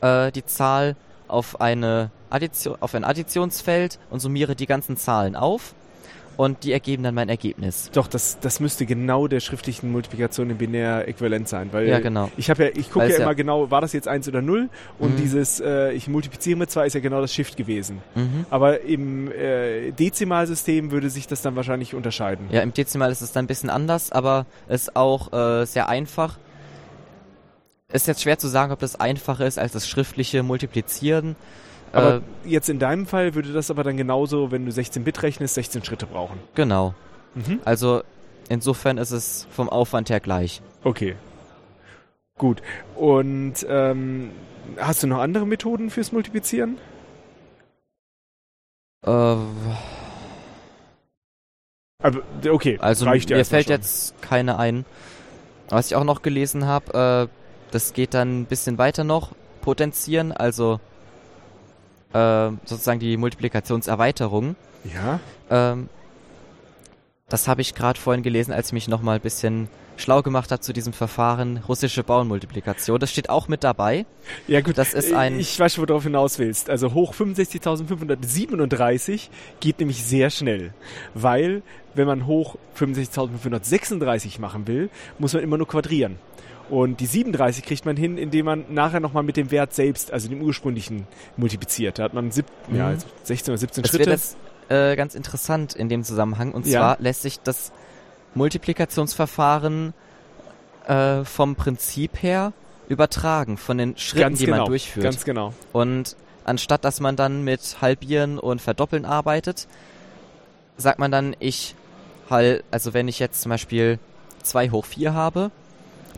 äh, 0.00 0.30
die 0.32 0.44
Zahl 0.44 0.96
auf 1.26 1.60
eine 1.60 2.10
Addition, 2.30 2.76
auf 2.80 2.94
ein 2.94 3.04
Additionsfeld 3.04 3.98
und 4.10 4.20
summiere 4.20 4.54
die 4.54 4.66
ganzen 4.66 4.96
Zahlen 4.96 5.34
auf 5.36 5.74
und 6.38 6.62
die 6.62 6.72
ergeben 6.72 7.02
dann 7.02 7.14
mein 7.16 7.28
Ergebnis. 7.28 7.90
Doch, 7.92 8.06
das, 8.06 8.38
das 8.40 8.60
müsste 8.60 8.86
genau 8.86 9.26
der 9.26 9.40
schriftlichen 9.40 9.90
Multiplikation 9.92 10.48
im 10.50 10.56
binär 10.56 11.06
äquivalent 11.08 11.48
sein, 11.48 11.68
weil 11.72 11.88
Ja, 11.88 11.98
genau. 11.98 12.30
ich 12.36 12.48
habe 12.48 12.64
ja, 12.64 12.70
ich 12.74 12.90
gucke 12.90 13.04
ja 13.06 13.10
es 13.10 13.18
ja- 13.18 13.24
immer 13.24 13.34
genau, 13.34 13.70
war 13.72 13.80
das 13.80 13.92
jetzt 13.92 14.06
1 14.08 14.28
oder 14.28 14.40
0 14.40 14.68
und 15.00 15.14
Mhm. 15.14 15.16
dieses 15.16 15.58
äh, 15.60 15.90
ich 15.92 16.06
multipliziere 16.08 16.56
mit 16.56 16.70
2 16.70 16.86
ist 16.86 16.94
ja 16.94 17.00
genau 17.00 17.20
das 17.20 17.34
Shift 17.34 17.56
gewesen. 17.56 17.98
Mhm. 18.14 18.46
Aber 18.50 18.82
im 18.82 19.30
äh, 19.32 19.90
Dezimalsystem 19.90 20.92
würde 20.92 21.10
sich 21.10 21.26
das 21.26 21.42
dann 21.42 21.56
wahrscheinlich 21.56 21.94
unterscheiden. 21.94 22.46
Ja, 22.50 22.62
im 22.62 22.72
Dezimal 22.72 23.10
ist 23.10 23.20
es 23.20 23.32
dann 23.32 23.44
ein 23.44 23.48
bisschen 23.48 23.68
anders, 23.68 24.12
aber 24.12 24.46
ist 24.68 24.94
auch 24.96 25.32
äh, 25.32 25.66
sehr 25.66 25.88
einfach. 25.88 26.38
Ist 27.92 28.06
jetzt 28.06 28.22
schwer 28.22 28.38
zu 28.38 28.48
sagen, 28.48 28.70
ob 28.70 28.78
das 28.78 29.00
einfacher 29.00 29.46
ist 29.46 29.58
als 29.58 29.72
das 29.72 29.88
schriftliche 29.88 30.42
Multiplizieren. 30.42 31.36
Aber 31.92 32.16
äh, 32.16 32.48
jetzt 32.48 32.68
in 32.68 32.78
deinem 32.78 33.06
Fall 33.06 33.34
würde 33.34 33.52
das 33.52 33.70
aber 33.70 33.84
dann 33.84 33.96
genauso, 33.96 34.50
wenn 34.50 34.66
du 34.66 34.72
16-Bit 34.72 35.22
rechnest, 35.22 35.54
16 35.54 35.84
Schritte 35.84 36.06
brauchen. 36.06 36.38
genau. 36.54 36.94
Mhm. 37.34 37.60
Also 37.64 38.02
insofern 38.48 38.98
ist 38.98 39.10
es 39.10 39.46
vom 39.50 39.68
Aufwand 39.68 40.10
her 40.10 40.20
gleich. 40.20 40.62
Okay. 40.82 41.16
Gut. 42.38 42.62
Und 42.94 43.54
ähm, 43.68 44.30
hast 44.78 45.02
du 45.02 45.06
noch 45.06 45.18
andere 45.18 45.46
Methoden 45.46 45.90
fürs 45.90 46.12
Multiplizieren? 46.12 46.78
Äh, 49.04 49.10
Aber, 49.10 49.44
okay, 52.50 52.78
also 52.80 53.04
reicht 53.04 53.30
mir 53.30 53.44
fällt 53.44 53.66
schon. 53.66 53.76
jetzt 53.76 54.20
keine 54.22 54.58
ein. 54.58 54.84
Was 55.68 55.88
ich 55.88 55.96
auch 55.96 56.04
noch 56.04 56.22
gelesen 56.22 56.66
habe, 56.66 57.28
äh, 57.28 57.72
das 57.72 57.92
geht 57.92 58.14
dann 58.14 58.40
ein 58.40 58.44
bisschen 58.46 58.78
weiter 58.78 59.04
noch. 59.04 59.32
potenzieren, 59.60 60.32
also 60.32 60.80
äh, 62.12 62.50
sozusagen 62.64 63.00
die 63.00 63.16
Multiplikationserweiterung. 63.16 64.54
Ja. 64.94 65.18
Ähm, 65.50 65.88
das 67.28 67.48
habe 67.48 67.60
ich 67.60 67.74
gerade 67.74 67.98
vorhin 68.00 68.22
gelesen, 68.22 68.52
als 68.52 68.68
ich 68.68 68.72
mich 68.72 68.88
nochmal 68.88 69.16
ein 69.16 69.20
bisschen 69.20 69.68
schlau 69.98 70.22
gemacht 70.22 70.50
habe 70.52 70.60
zu 70.60 70.72
diesem 70.72 70.92
Verfahren 70.92 71.56
russische 71.68 72.04
Bauernmultiplikation. 72.04 73.00
Das 73.00 73.10
steht 73.10 73.28
auch 73.30 73.48
mit 73.48 73.64
dabei. 73.64 74.06
Ja 74.46 74.60
gut, 74.60 74.78
Das 74.78 74.94
ist 74.94 75.12
ein- 75.12 75.40
ich 75.40 75.58
weiß 75.58 75.74
schon, 75.74 75.88
worauf 75.88 76.02
du 76.04 76.08
hinaus 76.08 76.38
willst. 76.38 76.70
Also 76.70 76.94
hoch 76.94 77.14
65.537 77.14 79.28
geht 79.60 79.80
nämlich 79.80 80.04
sehr 80.04 80.30
schnell, 80.30 80.72
weil 81.14 81.62
wenn 81.94 82.06
man 82.06 82.26
hoch 82.26 82.56
65.536 82.78 84.40
machen 84.40 84.68
will, 84.68 84.88
muss 85.18 85.32
man 85.34 85.42
immer 85.42 85.58
nur 85.58 85.66
quadrieren. 85.66 86.16
Und 86.70 87.00
die 87.00 87.06
37 87.06 87.64
kriegt 87.64 87.86
man 87.86 87.96
hin, 87.96 88.18
indem 88.18 88.44
man 88.46 88.64
nachher 88.68 89.00
nochmal 89.00 89.22
mit 89.22 89.36
dem 89.36 89.50
Wert 89.50 89.72
selbst, 89.74 90.12
also 90.12 90.28
dem 90.28 90.42
ursprünglichen, 90.42 91.06
multipliziert. 91.36 91.98
Da 91.98 92.04
hat 92.04 92.12
man 92.14 92.30
sieb 92.30 92.44
ja, 92.68 92.74
Mhm. 92.74 92.80
also 92.82 93.06
16 93.24 93.52
oder 93.52 93.58
17 93.58 93.82
Das 93.82 93.90
Schritte. 93.92 94.10
jetzt 94.10 94.36
äh, 94.68 94.94
ganz 94.96 95.14
interessant 95.14 95.74
in 95.74 95.88
dem 95.88 96.04
Zusammenhang. 96.04 96.52
Und 96.52 96.66
Ja. 96.66 96.80
zwar 96.80 96.96
lässt 97.00 97.22
sich 97.22 97.40
das 97.40 97.72
Multiplikationsverfahren 98.34 99.94
äh, 100.86 101.24
vom 101.24 101.54
Prinzip 101.54 102.22
her 102.22 102.52
übertragen, 102.88 103.56
von 103.58 103.76
den 103.78 103.96
Schritten, 103.98 104.20
ganz 104.22 104.38
die 104.38 104.46
genau, 104.46 104.56
man 104.58 104.66
durchführt. 104.66 105.04
Ganz 105.04 105.24
genau. 105.24 105.52
Und 105.72 106.16
anstatt 106.44 106.84
dass 106.84 107.00
man 107.00 107.16
dann 107.16 107.44
mit 107.44 107.78
Halbieren 107.82 108.38
und 108.38 108.60
Verdoppeln 108.62 109.04
arbeitet, 109.04 109.66
sagt 110.78 110.98
man 110.98 111.10
dann, 111.10 111.36
ich 111.40 111.74
halt, 112.30 112.64
also 112.70 112.94
wenn 112.94 113.08
ich 113.08 113.18
jetzt 113.18 113.42
zum 113.42 113.50
Beispiel 113.50 113.98
2 114.42 114.70
hoch 114.70 114.86
4 114.86 115.12
habe, 115.12 115.50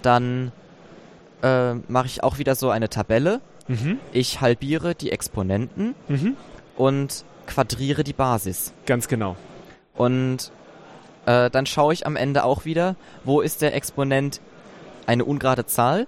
dann 0.03 0.53
äh, 1.43 1.75
mache 1.75 2.07
ich 2.07 2.23
auch 2.23 2.39
wieder 2.39 2.55
so 2.55 2.71
eine 2.71 2.89
Tabelle. 2.89 3.41
Mhm. 3.69 3.99
Ich 4.13 4.41
halbiere 4.41 4.95
die 4.95 5.13
Exponenten 5.13 5.95
Mhm. 6.09 6.37
und 6.77 7.25
quadriere 7.47 8.05
die 8.05 8.13
Basis. 8.13 8.73
Ganz 8.87 9.09
genau. 9.09 9.37
Und 9.97 10.53
äh, 11.27 11.51
dann 11.51 11.67
schaue 11.67 11.93
ich 11.93 12.07
am 12.07 12.17
Ende 12.17 12.45
auch 12.45 12.65
wieder, 12.65 12.97
wo 13.25 13.41
ist 13.41 13.63
der 13.63 13.75
Exponent 13.75 14.41
eine 15.07 15.25
ungerade 15.25 15.67
Zahl, 15.67 16.07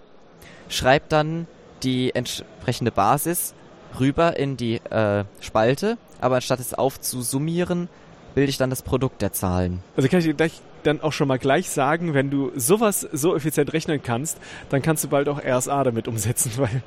schreibe 0.69 1.07
dann 1.09 1.47
die 1.83 2.15
entsprechende 2.15 2.91
Basis 2.93 3.55
rüber 3.99 4.37
in 4.39 4.57
die 4.57 4.77
äh, 4.77 5.25
Spalte, 5.41 5.99
aber 6.21 6.37
anstatt 6.37 6.61
es 6.61 6.73
aufzusummieren, 6.75 7.89
bilde 8.35 8.49
ich 8.51 8.57
dann 8.57 8.71
das 8.71 8.83
Produkt 8.83 9.21
der 9.21 9.33
Zahlen. 9.33 9.83
Also 9.97 10.09
kann 10.09 10.21
ich 10.21 10.37
gleich 10.37 10.61
dann 10.83 11.01
auch 11.01 11.13
schon 11.13 11.29
mal 11.29 11.39
gleich 11.39 11.71
sagen, 11.71 12.15
wenn 12.15 12.31
du 12.31 12.53
sowas 12.57 13.07
so 13.13 13.35
effizient 13.35 13.73
rechnen 13.73 14.03
kannst, 14.03 14.39
dann 14.71 14.83
kannst 14.83 15.05
du 15.05 15.09
bald 15.09 15.29
auch 15.29 15.41
RSA 15.45 15.85
damit 15.85 16.09
umsetzen, 16.09 16.53
weil 16.57 16.83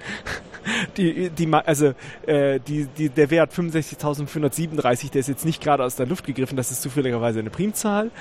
die, 0.97 1.29
die, 1.29 1.53
also 1.53 1.93
äh, 2.25 2.59
die, 2.59 2.85
die, 2.85 3.09
der 3.09 3.29
Wert 3.29 3.53
65.537, 3.53 5.11
der 5.11 5.19
ist 5.19 5.27
jetzt 5.27 5.45
nicht 5.45 5.61
gerade 5.61 5.83
aus 5.83 5.95
der 5.95 6.05
Luft 6.05 6.25
gegriffen, 6.25 6.57
das 6.57 6.71
ist 6.71 6.81
zufälligerweise 6.81 7.39
eine 7.39 7.49
Primzahl 7.49 8.11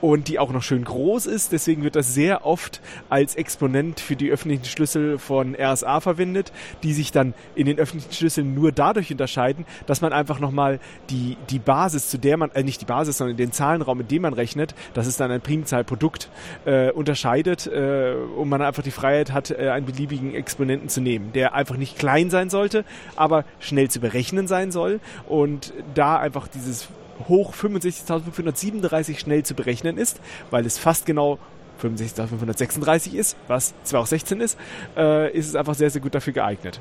und 0.00 0.28
die 0.28 0.38
auch 0.38 0.52
noch 0.52 0.62
schön 0.62 0.84
groß 0.84 1.26
ist, 1.26 1.52
deswegen 1.52 1.84
wird 1.84 1.96
das 1.96 2.14
sehr 2.14 2.46
oft 2.46 2.80
als 3.08 3.34
Exponent 3.34 4.00
für 4.00 4.16
die 4.16 4.30
öffentlichen 4.30 4.64
Schlüssel 4.64 5.18
von 5.18 5.54
RSA 5.54 6.00
verwendet, 6.00 6.52
die 6.82 6.92
sich 6.92 7.12
dann 7.12 7.34
in 7.54 7.66
den 7.66 7.78
öffentlichen 7.78 8.12
Schlüsseln 8.12 8.54
nur 8.54 8.72
dadurch 8.72 9.10
unterscheiden, 9.10 9.66
dass 9.86 10.00
man 10.00 10.12
einfach 10.12 10.40
nochmal 10.40 10.80
die, 11.10 11.36
die 11.50 11.58
Basis, 11.58 12.08
zu 12.08 12.18
der 12.18 12.36
man, 12.36 12.50
äh, 12.52 12.62
nicht 12.62 12.80
die 12.80 12.86
Basis, 12.86 13.18
sondern 13.18 13.36
den 13.36 13.52
Zahlenraum, 13.52 14.00
in 14.00 14.08
dem 14.08 14.22
man 14.22 14.32
rechnet, 14.32 14.74
das 14.94 15.06
ist 15.06 15.11
dann 15.16 15.30
ein 15.30 15.40
Primzahlprodukt, 15.40 16.28
äh, 16.64 16.90
unterscheidet 16.90 17.66
äh, 17.66 18.14
und 18.36 18.48
man 18.48 18.62
einfach 18.62 18.82
die 18.82 18.90
Freiheit 18.90 19.32
hat, 19.32 19.50
äh, 19.50 19.70
einen 19.70 19.86
beliebigen 19.86 20.34
Exponenten 20.34 20.88
zu 20.88 21.00
nehmen, 21.00 21.32
der 21.32 21.54
einfach 21.54 21.76
nicht 21.76 21.98
klein 21.98 22.30
sein 22.30 22.50
sollte, 22.50 22.84
aber 23.16 23.44
schnell 23.60 23.88
zu 23.90 24.00
berechnen 24.00 24.46
sein 24.46 24.70
soll 24.72 25.00
und 25.28 25.72
da 25.94 26.18
einfach 26.18 26.48
dieses 26.48 26.88
hoch 27.28 27.54
65.537 27.54 29.18
schnell 29.18 29.44
zu 29.44 29.54
berechnen 29.54 29.98
ist, 29.98 30.20
weil 30.50 30.66
es 30.66 30.78
fast 30.78 31.06
genau 31.06 31.38
65.536 31.82 33.14
ist, 33.14 33.36
was 33.48 33.74
zwar 33.84 34.00
auch 34.02 34.06
16 34.06 34.40
ist, 34.40 34.58
äh, 34.96 35.30
ist 35.32 35.48
es 35.48 35.56
einfach 35.56 35.74
sehr, 35.74 35.90
sehr 35.90 36.00
gut 36.00 36.14
dafür 36.14 36.32
geeignet. 36.32 36.80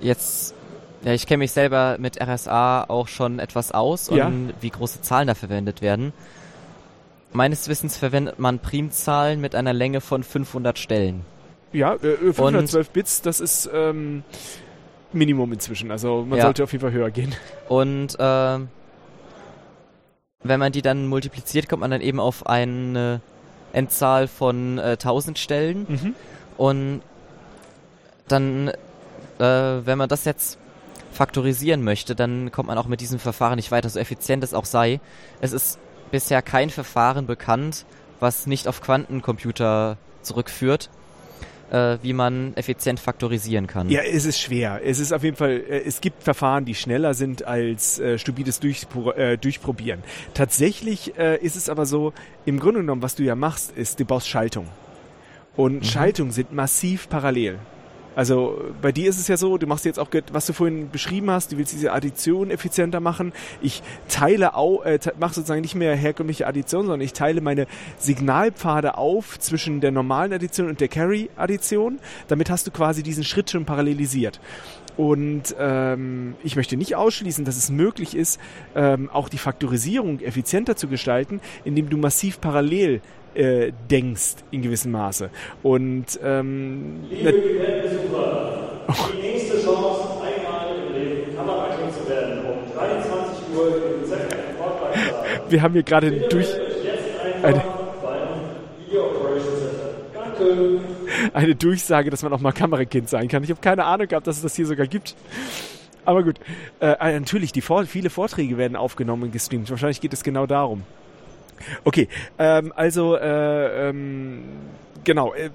Jetzt, 0.00 0.54
ja, 1.04 1.12
ich 1.12 1.26
kenne 1.26 1.38
mich 1.38 1.52
selber 1.52 1.96
mit 1.98 2.20
RSA 2.20 2.84
auch 2.88 3.08
schon 3.08 3.38
etwas 3.38 3.72
aus 3.72 4.10
Ja. 4.10 4.26
und 4.26 4.54
wie 4.60 4.70
große 4.70 5.00
Zahlen 5.02 5.26
da 5.28 5.34
verwendet 5.34 5.82
werden. 5.82 6.12
Meines 7.32 7.68
Wissens 7.68 7.96
verwendet 7.96 8.38
man 8.38 8.58
Primzahlen 8.58 9.40
mit 9.40 9.54
einer 9.54 9.72
Länge 9.72 10.00
von 10.00 10.22
500 10.22 10.78
Stellen. 10.78 11.24
Ja, 11.72 11.94
äh, 11.94 12.32
512 12.32 12.90
Bits, 12.90 13.22
das 13.22 13.40
ist 13.40 13.68
ähm, 13.72 14.22
Minimum 15.12 15.52
inzwischen. 15.52 15.90
Also 15.90 16.24
man 16.26 16.38
Ja. 16.38 16.44
sollte 16.44 16.64
auf 16.64 16.72
jeden 16.72 16.82
Fall 16.82 16.92
höher 16.92 17.10
gehen. 17.10 17.34
Und 17.68 18.16
ähm, 18.18 18.68
wenn 20.42 20.60
man 20.60 20.72
die 20.72 20.82
dann 20.82 21.06
multipliziert, 21.06 21.68
kommt 21.68 21.80
man 21.80 21.90
dann 21.90 22.00
eben 22.00 22.20
auf 22.20 22.46
eine 22.46 23.20
Endzahl 23.72 24.28
von 24.28 24.78
äh, 24.78 24.92
1000 24.92 25.38
Stellen. 25.38 25.86
Mhm. 25.88 26.14
Und 26.56 27.02
dann, 28.28 28.68
äh, 28.68 28.74
wenn 29.38 29.98
man 29.98 30.08
das 30.08 30.24
jetzt 30.24 30.58
faktorisieren 31.12 31.82
möchte, 31.82 32.14
dann 32.14 32.50
kommt 32.52 32.68
man 32.68 32.78
auch 32.78 32.86
mit 32.86 33.00
diesem 33.00 33.18
Verfahren 33.18 33.56
nicht 33.56 33.70
weiter, 33.70 33.88
so 33.88 33.98
effizient 33.98 34.44
es 34.44 34.54
auch 34.54 34.64
sei. 34.64 35.00
Es 35.40 35.52
ist 35.52 35.78
bisher 36.10 36.42
kein 36.42 36.70
Verfahren 36.70 37.26
bekannt, 37.26 37.84
was 38.20 38.46
nicht 38.46 38.68
auf 38.68 38.80
Quantencomputer 38.80 39.96
zurückführt, 40.22 40.90
äh, 41.70 41.98
wie 42.02 42.12
man 42.12 42.56
effizient 42.56 43.00
faktorisieren 43.00 43.66
kann. 43.66 43.88
Ja, 43.88 44.00
es 44.02 44.24
ist 44.24 44.40
schwer. 44.40 44.80
Es 44.84 44.98
ist 44.98 45.12
auf 45.12 45.22
jeden 45.22 45.36
Fall, 45.36 45.62
äh, 45.68 45.82
es 45.84 46.00
gibt 46.00 46.22
Verfahren, 46.22 46.64
die 46.64 46.74
schneller 46.74 47.14
sind 47.14 47.44
als 47.44 47.98
äh, 47.98 48.18
stupides 48.18 48.60
Durchpro 48.60 49.12
äh, 49.12 49.38
Durchprobieren. 49.38 50.02
Tatsächlich 50.34 51.18
äh, 51.18 51.38
ist 51.38 51.56
es 51.56 51.68
aber 51.68 51.86
so, 51.86 52.12
im 52.44 52.58
Grunde 52.58 52.80
genommen, 52.80 53.02
was 53.02 53.14
du 53.14 53.22
ja 53.22 53.34
machst, 53.34 53.76
ist, 53.76 54.00
du 54.00 54.04
baust 54.04 54.28
Schaltung. 54.28 54.66
Und 55.56 55.86
Schaltungen 55.86 56.30
sind 56.30 56.52
massiv 56.52 57.08
parallel. 57.08 57.58
Also 58.18 58.60
bei 58.82 58.90
dir 58.90 59.08
ist 59.08 59.20
es 59.20 59.28
ja 59.28 59.36
so, 59.36 59.58
du 59.58 59.68
machst 59.68 59.84
jetzt 59.84 60.00
auch, 60.00 60.08
was 60.32 60.44
du 60.44 60.52
vorhin 60.52 60.90
beschrieben 60.90 61.30
hast, 61.30 61.52
du 61.52 61.56
willst 61.56 61.72
diese 61.72 61.92
Addition 61.92 62.50
effizienter 62.50 62.98
machen. 62.98 63.32
Ich 63.62 63.80
teile 64.08 64.56
au, 64.56 64.82
äh, 64.82 64.98
mache 65.20 65.34
sozusagen 65.34 65.60
nicht 65.60 65.76
mehr 65.76 65.94
herkömmliche 65.94 66.48
Addition, 66.48 66.86
sondern 66.86 67.00
ich 67.00 67.12
teile 67.12 67.40
meine 67.40 67.68
Signalpfade 67.96 68.98
auf 68.98 69.38
zwischen 69.38 69.80
der 69.80 69.92
normalen 69.92 70.32
Addition 70.32 70.66
und 70.66 70.80
der 70.80 70.88
Carry-Addition. 70.88 72.00
Damit 72.26 72.50
hast 72.50 72.66
du 72.66 72.72
quasi 72.72 73.04
diesen 73.04 73.22
Schritt 73.22 73.50
schon 73.50 73.64
parallelisiert. 73.64 74.40
Und 74.96 75.54
ähm, 75.56 76.34
ich 76.42 76.56
möchte 76.56 76.76
nicht 76.76 76.96
ausschließen, 76.96 77.44
dass 77.44 77.56
es 77.56 77.70
möglich 77.70 78.16
ist, 78.16 78.40
ähm, 78.74 79.10
auch 79.12 79.28
die 79.28 79.38
Faktorisierung 79.38 80.18
effizienter 80.18 80.74
zu 80.74 80.88
gestalten, 80.88 81.40
indem 81.62 81.88
du 81.88 81.96
massiv 81.96 82.40
parallel 82.40 83.00
äh, 83.38 83.72
denkst 83.90 84.36
in 84.50 84.62
gewissem 84.62 84.92
Maße. 84.92 85.30
Und 85.62 86.18
ähm, 86.22 87.04
Liebe 87.08 87.30
Eventbesucher, 87.30 88.80
die 89.12 89.22
nächste 89.22 89.62
Chance, 89.62 90.08
einmal 90.22 90.76
im 90.76 90.94
Leben 90.94 91.36
Kamerakind 91.36 91.92
zu 91.94 92.08
werden, 92.08 92.40
um 92.40 92.76
23 92.76 93.56
Uhr 93.56 93.68
im 93.68 94.04
ZDF 94.04 94.34
Sportparksaal. 94.54 95.50
wir 95.50 95.62
haben 95.62 95.72
hier 95.74 95.82
gerade 95.84 96.10
durch 96.28 96.48
eine, 97.42 97.62
eine 101.32 101.54
Durchsage, 101.54 102.10
dass 102.10 102.22
man 102.24 102.32
auch 102.32 102.40
mal 102.40 102.52
Kamerakind 102.52 103.08
sein 103.08 103.28
kann. 103.28 103.44
Ich 103.44 103.50
habe 103.50 103.60
keine 103.60 103.84
Ahnung 103.84 104.08
gehabt, 104.08 104.26
dass 104.26 104.36
es 104.36 104.42
das 104.42 104.56
hier 104.56 104.66
sogar 104.66 104.88
gibt. 104.88 105.14
Aber 106.04 106.24
gut, 106.24 106.40
äh, 106.80 106.92
äh, 106.98 107.20
natürlich, 107.20 107.52
die 107.52 107.60
viele 107.60 108.10
Vorträge 108.10 108.56
werden 108.56 108.76
aufgenommen 108.76 109.24
und 109.24 109.32
gestreamt. 109.32 109.70
Wahrscheinlich 109.70 110.00
geht 110.00 110.12
es 110.12 110.24
genau 110.24 110.46
darum. 110.46 110.82
Okay, 111.84 112.08
ähm, 112.38 112.72
also 112.74 113.16
äh, 113.16 113.88
ähm, 113.88 114.42
genau. 115.04 115.34
Äh, 115.34 115.50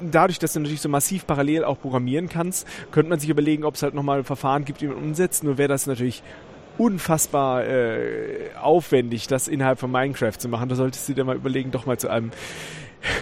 dadurch, 0.00 0.38
dass 0.38 0.52
du 0.52 0.60
natürlich 0.60 0.80
so 0.80 0.88
massiv 0.88 1.26
parallel 1.26 1.64
auch 1.64 1.80
programmieren 1.80 2.28
kannst, 2.28 2.66
könnte 2.90 3.10
man 3.10 3.18
sich 3.18 3.28
überlegen, 3.28 3.64
ob 3.64 3.74
es 3.74 3.82
halt 3.82 3.94
nochmal 3.94 4.24
Verfahren 4.24 4.64
gibt, 4.64 4.80
die 4.80 4.86
man 4.86 4.96
umsetzt. 4.96 5.44
Nur 5.44 5.58
wäre 5.58 5.68
das 5.68 5.86
natürlich 5.86 6.22
unfassbar 6.78 7.66
äh, 7.66 8.50
aufwendig, 8.60 9.26
das 9.26 9.48
innerhalb 9.48 9.78
von 9.78 9.90
Minecraft 9.90 10.38
zu 10.38 10.48
machen. 10.48 10.68
Da 10.68 10.76
solltest 10.76 11.08
du 11.08 11.14
dir 11.14 11.24
mal 11.24 11.36
überlegen, 11.36 11.70
doch 11.70 11.86
mal 11.86 11.98
zu 11.98 12.08
einem 12.08 12.30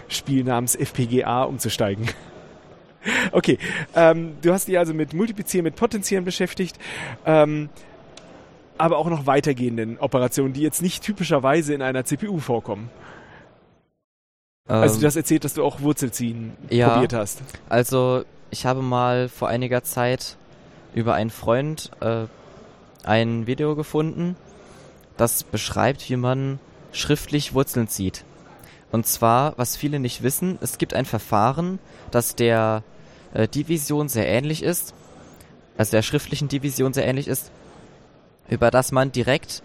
Spiel 0.08 0.44
namens 0.44 0.76
FPGA 0.76 1.44
umzusteigen. 1.44 2.06
Okay, 3.30 3.58
ähm, 3.94 4.32
du 4.42 4.52
hast 4.52 4.66
dich 4.66 4.76
also 4.80 4.92
mit 4.92 5.14
Multiplizieren, 5.14 5.62
mit 5.62 5.76
Potenzieren 5.76 6.24
beschäftigt, 6.24 6.76
ähm, 7.24 7.68
aber 8.78 8.98
auch 8.98 9.08
noch 9.08 9.26
weitergehenden 9.26 9.98
Operationen, 9.98 10.52
die 10.52 10.62
jetzt 10.62 10.82
nicht 10.82 11.02
typischerweise 11.02 11.74
in 11.74 11.82
einer 11.82 12.04
CPU 12.04 12.38
vorkommen. 12.38 12.90
Also 14.68 14.96
Ähm, 14.96 15.00
du 15.00 15.06
hast 15.06 15.16
erzählt, 15.16 15.44
dass 15.44 15.54
du 15.54 15.64
auch 15.64 15.80
Wurzelziehen 15.80 16.52
ja. 16.70 16.90
probiert 16.90 17.12
hast. 17.12 17.42
Also, 17.68 18.24
ich 18.50 18.66
habe 18.66 18.82
mal 18.82 19.28
vor 19.28 19.48
einiger 19.48 19.82
Zeit 19.82 20.36
über 20.94 21.14
einen 21.14 21.30
Freund 21.30 21.90
äh, 22.00 22.24
ein 23.04 23.46
Video 23.46 23.76
gefunden, 23.76 24.36
das 25.16 25.44
beschreibt, 25.44 26.08
wie 26.10 26.16
man 26.16 26.58
schriftlich 26.92 27.54
Wurzeln 27.54 27.88
zieht. 27.88 28.24
Und 28.92 29.06
zwar, 29.06 29.54
was 29.56 29.76
viele 29.76 30.00
nicht 30.00 30.22
wissen, 30.22 30.58
es 30.60 30.78
gibt 30.78 30.94
ein 30.94 31.04
Verfahren, 31.04 31.78
das 32.10 32.34
der 32.34 32.82
äh, 33.34 33.46
Division 33.46 34.08
sehr 34.08 34.26
ähnlich 34.26 34.62
ist, 34.62 34.94
also 35.76 35.90
der 35.90 36.02
schriftlichen 36.02 36.48
Division 36.48 36.92
sehr 36.92 37.06
ähnlich 37.06 37.28
ist, 37.28 37.50
über 38.48 38.70
das 38.70 38.92
man 38.92 39.12
direkt 39.12 39.62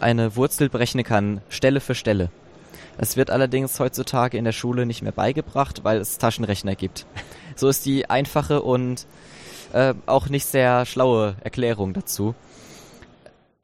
eine 0.00 0.36
Wurzel 0.36 0.68
berechnen 0.68 1.04
kann, 1.04 1.40
Stelle 1.48 1.80
für 1.80 1.94
Stelle. 1.94 2.30
Es 2.98 3.16
wird 3.16 3.30
allerdings 3.30 3.78
heutzutage 3.78 4.36
in 4.36 4.44
der 4.44 4.52
Schule 4.52 4.84
nicht 4.84 5.02
mehr 5.02 5.12
beigebracht, 5.12 5.84
weil 5.84 5.98
es 5.98 6.18
Taschenrechner 6.18 6.74
gibt. 6.74 7.06
So 7.54 7.68
ist 7.68 7.86
die 7.86 8.08
einfache 8.08 8.62
und 8.62 9.06
äh, 9.72 9.94
auch 10.06 10.28
nicht 10.28 10.46
sehr 10.46 10.86
schlaue 10.86 11.36
Erklärung 11.40 11.92
dazu. 11.92 12.34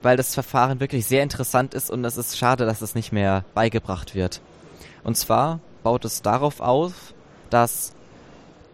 Weil 0.01 0.17
das 0.17 0.35
Verfahren 0.35 0.81
wirklich 0.81 1.07
sehr 1.07 1.23
interessant 1.23 1.75
ist 1.75 1.91
und 1.91 2.05
es 2.05 2.17
ist 2.17 2.37
schade, 2.37 2.67
dass 2.67 2.83
es 2.83 2.95
nicht 2.95 3.13
mehr 3.13 3.45
beigebracht 3.55 4.15
wird. 4.15 4.41
Und 5.03 5.17
zwar 5.17 5.61
baut 5.83 6.05
es 6.05 6.23
darauf 6.23 6.61
auf, 6.61 7.15
dass 7.51 7.95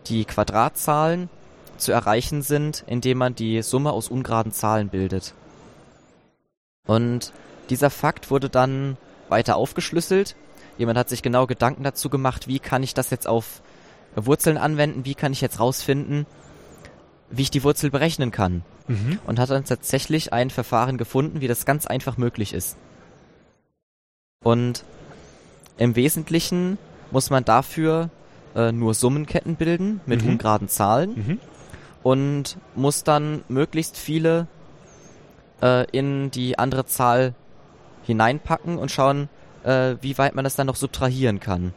die 0.07 0.25
Quadratzahlen 0.25 1.29
zu 1.77 1.93
erreichen 1.93 2.43
sind, 2.43 2.85
indem 2.87 3.19
man 3.19 3.35
die 3.35 3.63
Summe 3.63 3.93
aus 3.93 4.09
ungeraden 4.09 4.53
Zahlen 4.53 4.89
bildet. 4.89 5.35
Und 6.91 7.33
dieser 7.69 7.89
Fakt 7.89 8.33
wurde 8.33 8.49
dann 8.49 8.97
weiter 9.29 9.55
aufgeschlüsselt. 9.55 10.35
Jemand 10.77 10.99
hat 10.99 11.09
sich 11.09 11.23
genau 11.23 11.47
Gedanken 11.47 11.85
dazu 11.85 12.11
gemacht, 12.11 12.49
wie 12.49 12.59
kann 12.59 12.83
ich 12.83 12.95
das 12.95 13.11
jetzt 13.11 13.29
auf 13.29 13.63
Wurzeln 14.17 14.59
anwenden, 14.59 15.05
wie 15.05 15.15
kann 15.15 15.33
ich 15.33 15.41
jetzt 15.41 15.61
rausfinden, 15.61 16.27
wie 17.31 17.43
ich 17.43 17.51
die 17.53 17.63
Wurzel 17.63 17.93
berechnen 17.93 18.33
kann. 18.33 18.65
Mhm. 18.89 19.21
Und 19.25 19.39
hat 19.39 19.51
dann 19.51 19.65
tatsächlich 19.65 20.33
ein 20.33 20.51
Verfahren 20.51 20.99
gefunden, 20.99 21.41
wie 21.41 21.47
das 21.47 21.65
ganz 21.65 21.87
einfach 21.87 22.17
möglich 22.17 22.53
ist. 22.55 22.77
Und 24.43 24.83
im 25.79 25.95
Wesentlichen 25.95 26.77
muss 27.13 27.31
man 27.31 27.45
dafür 27.45 28.11
äh, 28.57 28.73
nur 28.73 28.95
Summenketten 28.95 29.55
bilden 29.55 30.01
mit 30.07 30.25
Mhm. 30.25 30.31
ungeraden 30.31 30.69
Zahlen 30.69 31.11
Mhm. 31.15 31.41
und 32.03 32.57
muss 32.75 33.05
dann 33.05 33.45
möglichst 33.49 33.97
viele 33.97 34.49
äh, 35.63 35.85
in 35.91 36.31
die 36.31 36.59
andere 36.59 36.87
Zahl 36.87 37.35
hineinpacken 38.05 38.79
und 38.79 38.91
schauen, 38.91 39.29
äh, 39.65 39.97
wie 40.01 40.17
weit 40.19 40.35
man 40.35 40.45
das 40.45 40.57
dann 40.57 40.67
noch 40.67 40.77
subtrahieren 40.77 41.41
kann. 41.41 41.73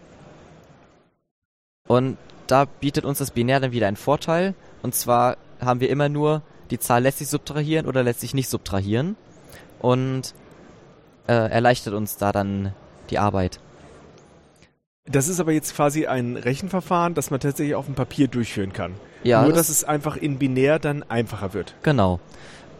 Und 1.87 2.17
da 2.47 2.65
bietet 2.65 3.05
uns 3.05 3.17
das 3.19 3.31
Binär 3.31 3.59
dann 3.59 3.71
wieder 3.71 3.87
einen 3.87 3.97
Vorteil. 3.97 4.53
Und 4.81 4.95
zwar 4.95 5.37
haben 5.59 5.79
wir 5.79 5.89
immer 5.89 6.09
nur, 6.09 6.41
die 6.71 6.79
Zahl 6.79 7.03
lässt 7.03 7.19
sich 7.19 7.27
subtrahieren 7.27 7.85
oder 7.85 8.03
lässt 8.03 8.21
sich 8.21 8.33
nicht 8.33 8.49
subtrahieren. 8.49 9.15
Und 9.79 10.33
äh, 11.27 11.33
erleichtert 11.33 11.93
uns 11.93 12.17
da 12.17 12.31
dann 12.31 12.73
die 13.09 13.19
Arbeit. 13.19 13.59
Das 15.05 15.27
ist 15.27 15.41
aber 15.41 15.51
jetzt 15.51 15.75
quasi 15.75 16.05
ein 16.07 16.37
Rechenverfahren, 16.37 17.13
das 17.13 17.29
man 17.31 17.41
tatsächlich 17.41 17.75
auf 17.75 17.85
dem 17.85 17.95
Papier 17.95 18.29
durchführen 18.29 18.71
kann. 18.71 18.93
Ja, 19.23 19.41
Nur, 19.43 19.49
das- 19.51 19.67
dass 19.67 19.69
es 19.69 19.83
einfach 19.83 20.15
in 20.15 20.37
binär 20.39 20.79
dann 20.79 21.03
einfacher 21.03 21.53
wird. 21.53 21.75
Genau. 21.83 22.19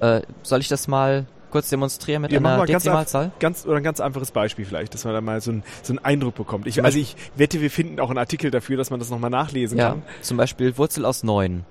Äh, 0.03 0.21
soll 0.43 0.59
ich 0.59 0.67
das 0.67 0.87
mal 0.87 1.25
kurz 1.51 1.69
demonstrieren 1.69 2.23
mit 2.23 2.31
machen 2.31 2.45
einer 2.47 2.57
mal 2.57 2.65
ganz, 2.65 2.83
Dezimalzahl? 2.83 3.31
ganz 3.39 3.65
oder 3.65 3.77
ein 3.77 3.83
ganz 3.83 3.99
einfaches 3.99 4.31
Beispiel 4.31 4.65
vielleicht, 4.65 4.93
dass 4.95 5.05
man 5.05 5.13
da 5.13 5.21
mal 5.21 5.39
so, 5.39 5.51
ein, 5.51 5.63
so 5.83 5.93
einen 5.93 5.99
Eindruck 6.03 6.35
bekommt. 6.35 6.65
Ich, 6.67 6.83
also 6.83 6.97
ich 6.97 7.15
wette, 7.35 7.61
wir 7.61 7.69
finden 7.69 7.99
auch 7.99 8.09
einen 8.09 8.17
Artikel 8.17 8.49
dafür, 8.51 8.75
dass 8.75 8.89
man 8.89 8.99
das 8.99 9.09
nochmal 9.11 9.29
nachlesen 9.29 9.77
Ja, 9.77 9.89
kann. 9.91 10.01
zum 10.21 10.37
Beispiel 10.37 10.77
Wurzel 10.77 11.05
aus 11.05 11.23
9. 11.23 11.63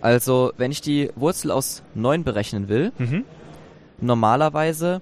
Also, 0.00 0.52
wenn 0.58 0.70
ich 0.72 0.80
die 0.82 1.10
Wurzel 1.16 1.50
aus 1.50 1.82
9 1.94 2.24
berechnen 2.24 2.68
will, 2.68 2.92
Mhm. 2.98 3.24
normalerweise 4.00 5.00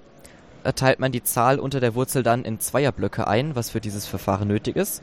äh, 0.63 0.71
teilt 0.73 0.99
man 0.99 1.11
die 1.11 1.23
Zahl 1.23 1.59
unter 1.59 1.79
der 1.79 1.93
Wurzel 1.95 2.23
dann 2.23 2.45
in 2.45 2.59
Zweierblöcke 2.59 3.27
ein, 3.27 3.55
was 3.55 3.71
für 3.71 3.81
dieses 3.81 4.05
Verfahren 4.05 4.47
nötig 4.47 4.75
ist. 4.77 5.01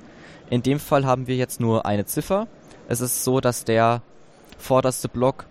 In 0.49 0.63
dem 0.63 0.81
Fall 0.81 1.05
haben 1.05 1.27
wir 1.27 1.37
jetzt 1.37 1.61
nur 1.61 1.85
eine 1.87 2.07
Ziffer. 2.07 2.47
Es 2.89 3.01
ist 3.01 3.25
so, 3.25 3.41
dass 3.41 3.65
der 3.65 4.01
vorderste 4.59 5.09
Block 5.09 5.45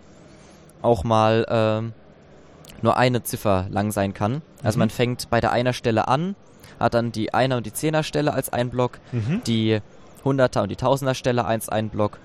auch 0.81 1.03
mal 1.03 1.45
ähm, 1.49 1.93
nur 2.81 2.97
eine 2.97 3.23
Ziffer 3.23 3.68
lang 3.69 3.91
sein 3.91 4.14
kann. 4.14 4.41
Also 4.64 4.77
Mhm. 4.77 4.81
man 4.81 4.89
fängt 4.89 5.30
bei 5.30 5.41
der 5.41 5.51
einer 5.51 5.73
Stelle 5.73 6.07
an, 6.07 6.35
hat 6.80 6.93
dann 6.93 7.11
die 7.11 7.34
Einer- 7.34 7.57
und 7.57 7.65
die 7.65 7.73
Zehner-Stelle 7.73 8.34
als 8.34 8.51
ein 8.53 8.69
Block, 8.69 8.99
Mhm. 9.11 9.41
die 9.45 9.80
Hunderter- 10.23 10.64
und 10.64 10.69
die 10.69 10.76
Tausender-Stelle 10.77 11.45
eins 11.45 11.68
ein 11.69 11.89
Block 11.89 12.19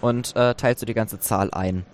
und 0.00 0.34
äh, 0.36 0.54
teilt 0.54 0.78
so 0.78 0.86
die 0.86 0.94
ganze 0.94 1.18
Zahl 1.20 1.50
ein. 1.52 1.84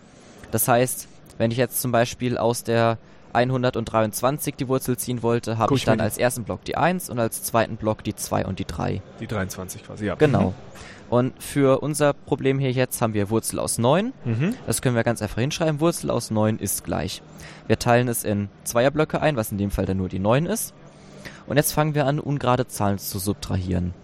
Das 0.51 0.69
heißt, 0.69 1.09
wenn 1.39 1.51
ich 1.51 1.57
jetzt 1.59 1.81
zum 1.81 1.93
Beispiel 1.93 2.39
aus 2.39 2.63
der 2.65 2.99
123 3.35 4.55
die 4.57 4.69
Wurzel 4.69 4.97
ziehen 4.97 5.23
wollte, 5.23 5.59
habe 5.59 5.75
ich 5.75 5.85
dann 5.85 6.01
als 6.01 6.17
ersten 6.17 6.45
Block 6.45 6.65
die 6.65 6.77
1 6.77 7.11
und 7.11 7.19
als 7.19 7.43
zweiten 7.43 7.77
Block 7.77 8.03
die 8.05 8.15
2 8.15 8.47
und 8.47 8.59
die 8.59 8.65
3. 8.65 9.03
Die 9.21 9.27
23 9.27 9.85
quasi, 9.85 10.07
ja. 10.07 10.15
Genau. 10.15 10.55
Und 11.09 11.41
für 11.41 11.81
unser 11.83 12.13
Problem 12.13 12.59
hier 12.59 12.73
jetzt 12.73 13.01
haben 13.01 13.15
wir 13.15 13.31
Wurzel 13.31 13.59
aus 13.61 13.79
9. 13.79 14.13
Mhm. 14.25 14.55
Das 14.67 14.83
können 14.83 14.97
wir 14.97 15.05
ganz 15.05 15.23
einfach 15.23 15.39
hinschreiben. 15.41 15.81
Wurzel 15.81 16.11
aus 16.11 16.31
9 16.33 16.59
ist 16.59 16.83
gleich. 16.85 17.23
Wir 17.69 17.79
teilen 17.79 18.09
es 18.09 18.25
in 18.25 18.49
Zweierblöcke 18.65 19.21
ein, 19.21 19.37
was 19.37 19.53
in 19.53 19.59
dem 19.59 19.71
Fall 19.71 19.87
dann 19.87 19.99
nur 19.99 20.09
die 20.09 20.19
9 20.19 20.47
ist. 20.47 20.75
Und 21.47 21.57
jetzt 21.59 21.73
fangen 21.73 21.95
wir 21.95 22.07
an, 22.07 22.19
ungerade 22.19 22.67
Zahlen 22.67 22.99
zu 22.99 23.19
subtrahieren. 23.21 23.95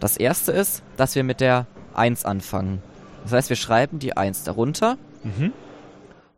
Das 0.00 0.16
erste 0.16 0.50
ist, 0.50 0.82
dass 0.96 1.14
wir 1.14 1.22
mit 1.22 1.40
der 1.40 1.66
1 1.94 2.24
anfangen. 2.24 2.82
Das 3.22 3.32
heißt, 3.32 3.48
wir 3.50 3.56
schreiben 3.56 3.98
die 3.98 4.16
1 4.16 4.42
darunter 4.44 4.96
Mhm. 5.22 5.52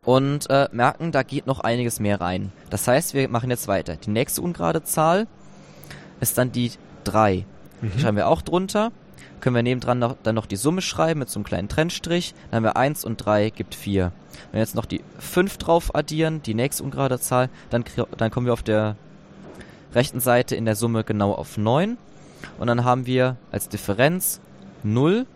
und 0.05 0.51
äh, 0.51 0.69
merken, 0.73 1.13
da 1.13 1.23
geht 1.23 1.47
noch 1.47 1.61
einiges 1.61 2.01
mehr 2.01 2.21
rein. 2.21 2.53
Das 2.71 2.87
heißt, 2.89 3.15
wir 3.15 3.29
machen 3.29 3.49
jetzt 3.51 3.69
weiter. 3.69 3.97
Die 3.97 4.11
nächste 4.11 4.43
ungerade 4.43 4.83
Zahl 4.83 5.27
ist 6.21 6.37
dann 6.37 6.51
die 6.53 6.73
3. 7.05 7.47
Die 7.81 7.87
Mhm. 7.87 7.99
schreiben 7.99 8.17
wir 8.17 8.29
auch 8.29 8.43
drunter. 8.43 8.91
Können 9.43 9.57
wir 9.57 9.65
nebendran 9.65 9.99
noch, 9.99 10.15
dann 10.23 10.37
noch 10.37 10.47
die 10.47 10.55
Summe 10.55 10.83
schreiben 10.83 11.19
mit 11.19 11.29
so 11.29 11.41
einem 11.41 11.45
kleinen 11.45 11.69
Trennstrich. 11.69 12.33
Dann 12.51 12.59
haben 12.59 12.65
wir 12.65 12.77
1 12.77 13.05
und 13.05 13.17
3 13.17 13.51
gibt 13.51 13.75
4. 13.75 14.13
Wenn 14.51 14.53
wir 14.53 14.61
jetzt 14.61 14.77
noch 14.77 14.85
die 14.85 15.01
5 15.19 15.59
drauf 15.59 15.97
addieren, 15.97 16.43
die 16.45 16.55
nächste 16.55 16.85
ungerade 16.85 17.19
Zahl, 17.19 17.51
dann, 17.69 17.85
dann 18.17 18.31
kommen 18.31 18.47
wir 18.47 18.53
auf 18.53 18.63
der 18.63 18.95
rechten 19.97 20.21
Seite 20.21 20.55
in 20.55 20.65
der 20.65 20.77
Summe 20.77 21.03
genau 21.03 21.33
auf 21.33 21.59
9. 21.59 21.99
Und 22.61 22.67
dann 22.69 22.85
haben 22.85 23.07
wir 23.07 23.37
als 23.51 23.69
Differenz 23.69 24.41
0 24.85 25.27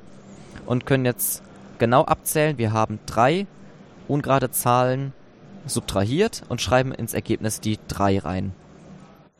und 0.66 0.86
können 0.86 1.04
jetzt 1.04 1.42
genau 1.78 2.04
abzählen. 2.04 2.58
Wir 2.58 2.72
haben 2.72 3.00
drei 3.06 3.48
ungerade 4.06 4.52
Zahlen 4.52 5.14
subtrahiert 5.66 6.44
und 6.48 6.60
schreiben 6.60 6.92
ins 6.92 7.12
Ergebnis 7.12 7.60
die 7.60 7.80
3 7.88 8.20
rein. 8.20 8.52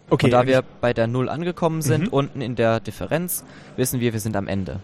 Okay, 0.09 0.27
und 0.27 0.31
da 0.33 0.47
wir 0.47 0.63
bei 0.81 0.93
der 0.93 1.07
0 1.07 1.29
angekommen 1.29 1.83
sind, 1.83 2.03
Mhm. 2.05 2.09
unten 2.13 2.41
in 2.41 2.55
der 2.55 2.81
Differenz, 2.81 3.45
wissen 3.77 4.01
wir, 4.01 4.13
wir 4.13 4.21
sind 4.21 4.37
am 4.37 4.47
Ende. 4.49 4.81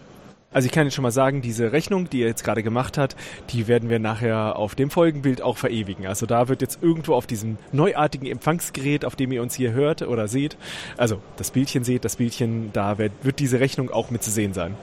Also 0.51 0.67
ich 0.67 0.71
kann 0.71 0.85
jetzt 0.85 0.93
schon 0.93 1.01
mal 1.03 1.11
sagen, 1.11 1.41
diese 1.41 1.71
Rechnung, 1.71 2.09
die 2.11 2.21
er 2.21 2.27
jetzt 2.27 2.43
gerade 2.43 2.61
gemacht 2.61 2.95
hat, 2.97 3.15
die 3.49 3.67
werden 3.67 3.89
wir 3.89 3.97
nachher 3.97 4.55
auf 4.55 4.75
dem 4.75 4.91
Folgenbild 4.91 5.41
auch 5.41 5.57
verewigen. 5.57 6.05
Also 6.05 6.27
da 6.27 6.47
wird 6.47 6.61
jetzt 6.61 6.77
irgendwo 6.83 7.15
auf 7.15 7.25
diesem 7.25 7.57
neuartigen 7.71 8.27
Empfangsgerät, 8.27 9.03
auf 9.03 9.15
dem 9.15 9.31
ihr 9.31 9.41
uns 9.41 9.55
hier 9.55 9.71
hört 9.71 10.03
oder 10.03 10.27
seht, 10.27 10.57
also 10.95 11.21
das 11.37 11.49
Bildchen 11.49 11.83
seht, 11.83 12.05
das 12.05 12.17
Bildchen, 12.17 12.71
da 12.71 12.99
wird, 12.99 13.13
wird 13.23 13.39
diese 13.39 13.59
Rechnung 13.59 13.89
auch 13.89 14.11
mit 14.11 14.21
zu 14.21 14.29
sehen 14.29 14.53
sein. 14.53 14.75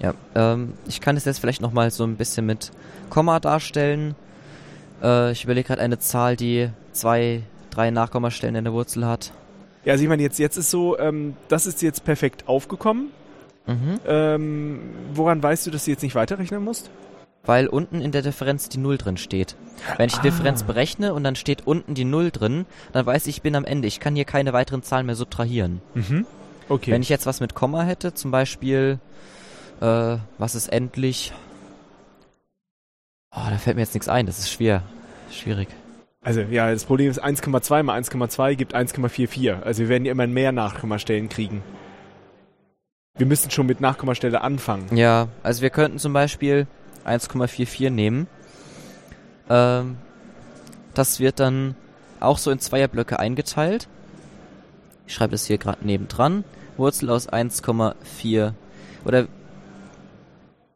Ja, 0.00 0.14
ähm, 0.36 0.74
ich 0.86 1.00
kann 1.00 1.16
es 1.16 1.24
jetzt 1.24 1.38
vielleicht 1.40 1.60
nochmal 1.60 1.90
so 1.90 2.04
ein 2.04 2.14
bisschen 2.16 2.46
mit 2.46 2.70
Komma 3.10 3.40
darstellen. 3.40 4.14
Äh, 5.02 5.32
ich 5.32 5.42
überlege 5.42 5.66
gerade 5.68 5.82
eine 5.82 5.98
Zahl, 5.98 6.36
die 6.36 6.68
zwei, 6.92 7.42
drei 7.70 7.90
Nachkommastellen 7.90 8.54
in 8.54 8.62
der 8.64 8.72
Wurzel 8.72 9.06
hat. 9.06 9.32
Ja, 9.84 9.92
also 9.92 10.02
ich 10.04 10.08
meine, 10.08 10.22
jetzt, 10.22 10.38
jetzt 10.38 10.56
ist 10.56 10.70
so, 10.70 10.98
ähm, 10.98 11.36
das 11.48 11.66
ist 11.66 11.82
jetzt 11.82 12.04
perfekt 12.04 12.48
aufgekommen. 12.48 13.08
Mhm. 13.66 14.00
Ähm, 14.06 14.78
woran 15.14 15.42
weißt 15.42 15.66
du, 15.66 15.70
dass 15.70 15.84
du 15.84 15.90
jetzt 15.90 16.02
nicht 16.02 16.14
weiterrechnen 16.14 16.62
musst? 16.62 16.90
Weil 17.46 17.66
unten 17.66 18.00
in 18.00 18.10
der 18.12 18.22
Differenz 18.22 18.68
die 18.70 18.78
0 18.78 18.96
drin 18.96 19.16
steht. 19.18 19.56
Wenn 19.98 20.06
ich 20.06 20.14
die 20.14 20.20
Ah. 20.20 20.22
Differenz 20.22 20.62
berechne 20.62 21.12
und 21.12 21.24
dann 21.24 21.36
steht 21.36 21.66
unten 21.66 21.94
die 21.94 22.04
0 22.06 22.30
drin, 22.30 22.64
dann 22.92 23.04
weiß 23.04 23.26
ich, 23.26 23.36
ich 23.36 23.42
bin 23.42 23.54
am 23.56 23.64
Ende. 23.66 23.86
Ich 23.88 24.00
kann 24.00 24.14
hier 24.14 24.24
keine 24.24 24.52
weiteren 24.54 24.82
Zahlen 24.82 25.04
mehr 25.06 25.14
subtrahieren. 25.14 25.82
Mhm. 25.94 26.26
Okay. 26.70 26.90
Wenn 26.92 27.02
ich 27.02 27.10
jetzt 27.10 27.26
was 27.26 27.40
mit 27.40 27.54
Komma 27.54 27.82
hätte, 27.82 28.14
zum 28.14 28.30
Beispiel, 28.30 28.98
äh, 29.82 30.16
was 30.38 30.54
ist 30.54 30.68
endlich? 30.68 31.32
Oh, 33.30 33.40
da 33.50 33.58
fällt 33.58 33.76
mir 33.76 33.82
jetzt 33.82 33.92
nichts 33.94 34.08
ein, 34.08 34.24
das 34.26 34.38
ist 34.38 34.50
schwer. 34.50 34.82
Schwierig. 35.30 35.68
Also 36.24 36.40
ja, 36.40 36.70
das 36.70 36.84
Problem 36.84 37.10
ist 37.10 37.22
1,2 37.22 37.82
mal 37.82 38.00
1,2 38.00 38.54
gibt 38.54 38.74
1,44. 38.74 39.62
Also 39.62 39.82
wir 39.82 39.88
werden 39.90 40.06
ja 40.06 40.12
immer 40.12 40.26
mehr 40.26 40.52
Nachkommastellen 40.52 41.28
kriegen. 41.28 41.62
Wir 43.16 43.26
müssen 43.26 43.50
schon 43.50 43.66
mit 43.66 43.80
Nachkommastelle 43.80 44.40
anfangen. 44.40 44.96
Ja, 44.96 45.28
also 45.42 45.62
wir 45.62 45.70
könnten 45.70 45.98
zum 45.98 46.14
Beispiel 46.14 46.66
1,44 47.04 47.90
nehmen. 47.90 48.26
Ähm, 49.50 49.98
das 50.94 51.20
wird 51.20 51.40
dann 51.40 51.76
auch 52.20 52.38
so 52.38 52.50
in 52.50 52.58
Zweierblöcke 52.58 53.18
eingeteilt. 53.18 53.88
Ich 55.06 55.14
schreibe 55.14 55.32
das 55.32 55.44
hier 55.44 55.58
gerade 55.58 55.86
nebendran. 55.86 56.44
Wurzel 56.78 57.10
aus 57.10 57.28
1,4 57.28 58.54
oder 59.04 59.28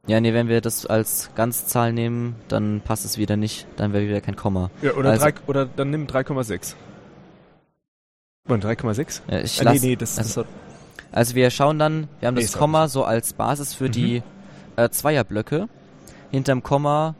ja, 0.08 0.20
nee, 0.20 0.32
wenn 0.34 0.48
wir 0.48 0.60
das 0.60 0.84
als 0.86 1.30
Ganzzahl 1.36 1.92
nehmen, 1.92 2.34
dann 2.48 2.80
passt 2.80 3.04
es 3.04 3.16
wieder 3.18 3.36
nicht, 3.36 3.66
dann 3.76 3.92
wäre 3.92 4.04
wieder 4.08 4.20
kein 4.20 4.34
Komma. 4.36 4.70
Ja, 4.82 4.92
oder, 4.94 5.10
Also- 5.10 5.24
drei, 5.26 5.34
oder 5.46 5.66
dann 5.66 5.90
nimm 5.90 6.06
3,6. 6.08 6.74
Und 8.48 8.64
3,6? 8.64 9.22
Ja, 9.30 9.40
ich 9.40 9.60
Ah, 9.60 9.64
lass, 9.64 9.82
nee, 9.82 9.88
nee, 9.90 9.96
das, 9.96 10.18
also- 10.18 10.42
das 10.42 10.50
Also 11.12 11.34
wir 11.34 11.50
schauen 11.50 11.78
dann, 11.78 12.08
wir 12.20 12.26
haben 12.28 12.34
Nee, 12.34 12.42
das. 12.42 12.52
Komma 12.52 12.88
so 12.88 13.04
als 13.04 13.32
Basis 13.32 13.74
für 13.74 13.88
Mhm. 13.88 13.92
die 13.92 14.22
äh, 14.76 14.88
Zweierblöcke. 14.90 15.68
hinterm 16.30 16.62
Komma 16.62 17.14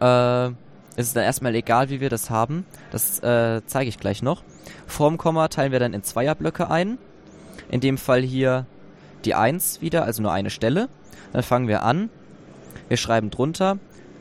äh, 0.00 0.46
ist 0.48 1.08
es 1.08 1.12
dann 1.12 1.22
erstmal 1.24 1.54
egal, 1.54 1.90
wie 1.90 2.00
wir 2.00 2.08
das 2.10 2.28
haben. 2.30 2.64
Das 2.90 3.18
äh, 3.22 3.60
zeige 3.66 3.88
ich 3.88 3.98
gleich 4.00 4.22
noch. 4.22 4.42
Vorm 4.86 5.16
Komma 5.18 5.48
teilen 5.48 5.70
wir 5.72 5.78
dann 5.78 5.92
in 5.94 6.02
Zweierblöcke 6.02 6.70
ein. 6.70 6.98
In 7.70 7.80
dem 7.80 7.98
Fall 7.98 8.22
hier 8.22 8.66
die 9.26 9.34
1 9.34 9.80
wieder, 9.82 10.04
also 10.04 10.22
nur 10.22 10.32
eine 10.32 10.50
Stelle. 10.50 10.88
Dann 11.32 11.42
fangen 11.42 11.68
wir 11.68 11.82
an. 11.82 12.10
Wir 12.88 12.96
schreiben 12.96 13.30
drunter 13.30 13.78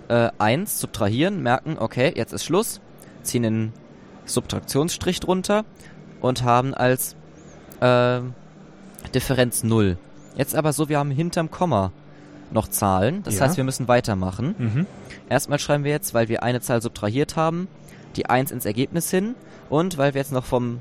äh, 0.08 0.30
1, 0.38 0.80
subtrahieren, 0.80 1.42
merken, 1.42 1.78
okay, 1.80 2.14
jetzt 2.16 2.34
ist 2.34 2.44
Schluss. 2.46 2.80
Ziehen 3.24 3.44
den 3.44 3.74
Subtraktionsstrich 4.26 5.20
drunter 5.20 5.66
und 6.22 6.44
haben 6.44 6.74
als 6.74 7.16
äh, 7.82 8.22
Differenz 9.14 9.64
0. 9.64 9.98
Jetzt 10.36 10.56
aber 10.56 10.74
so, 10.74 10.90
wir 10.90 11.00
haben 11.00 11.12
hinterm 11.12 11.52
Komma 11.52 11.92
noch 12.52 12.68
Zahlen. 12.68 13.24
Das 13.24 13.38
Ja. 13.38 13.46
heißt, 13.46 13.58
wir 13.58 13.64
müssen 13.64 13.88
weitermachen. 13.88 14.56
Mhm. 14.58 14.86
Erstmal 15.30 15.60
schreiben 15.60 15.84
wir 15.84 15.92
jetzt, 15.92 16.14
weil 16.14 16.30
wir 16.30 16.44
eine 16.44 16.62
Zahl 16.62 16.82
subtrahiert 16.82 17.36
haben, 17.36 17.68
die 18.16 18.26
1 18.28 18.52
ins 18.52 18.66
Ergebnis 18.66 19.10
hin. 19.10 19.36
Und 19.70 19.98
weil 19.98 20.14
wir 20.14 20.20
jetzt 20.22 20.32
noch 20.34 20.44
vom 20.46 20.80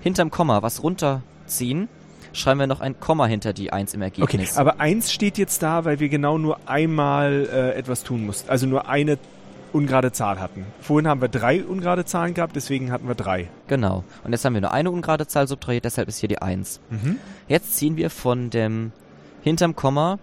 hinterm 0.00 0.30
Komma 0.30 0.62
was 0.62 0.82
runterziehen, 0.82 1.88
schreiben 2.32 2.60
wir 2.60 2.66
noch 2.66 2.80
ein 2.80 2.98
Komma 3.00 3.26
hinter 3.26 3.52
die 3.52 3.72
1 3.72 3.94
im 3.94 4.02
Okay, 4.02 4.20
Ergebnis. 4.20 4.56
aber 4.56 4.80
eins 4.80 5.12
steht 5.12 5.38
jetzt 5.38 5.62
da, 5.62 5.84
weil 5.84 6.00
wir 6.00 6.08
genau 6.08 6.38
nur 6.38 6.58
einmal 6.66 7.48
äh, 7.52 7.74
etwas 7.78 8.02
tun 8.04 8.26
mussten. 8.26 8.48
Also 8.50 8.66
nur 8.66 8.88
eine 8.88 9.18
ungerade 9.72 10.10
Zahl 10.12 10.40
hatten. 10.40 10.64
Vorhin 10.80 11.06
haben 11.08 11.20
wir 11.20 11.28
drei 11.28 11.62
ungerade 11.62 12.04
Zahlen 12.04 12.34
gehabt, 12.34 12.56
deswegen 12.56 12.90
hatten 12.90 13.06
wir 13.06 13.14
drei. 13.14 13.48
genau. 13.68 14.02
Und 14.24 14.32
jetzt 14.32 14.44
haben 14.44 14.54
wir 14.54 14.60
nur 14.60 14.72
eine 14.72 14.90
ungerade 14.90 15.26
Zahl 15.28 15.46
subtrahiert, 15.46 15.84
deshalb 15.84 16.08
ist 16.08 16.18
hier 16.18 16.28
die 16.28 16.42
1. 16.42 16.80
Mhm. 16.90 17.18
Jetzt 17.48 17.76
ziehen 17.76 17.96
wir 17.96 18.10
von 18.10 18.50
dem 18.50 18.90
hinterm 19.42 19.76
Komma 19.76 20.18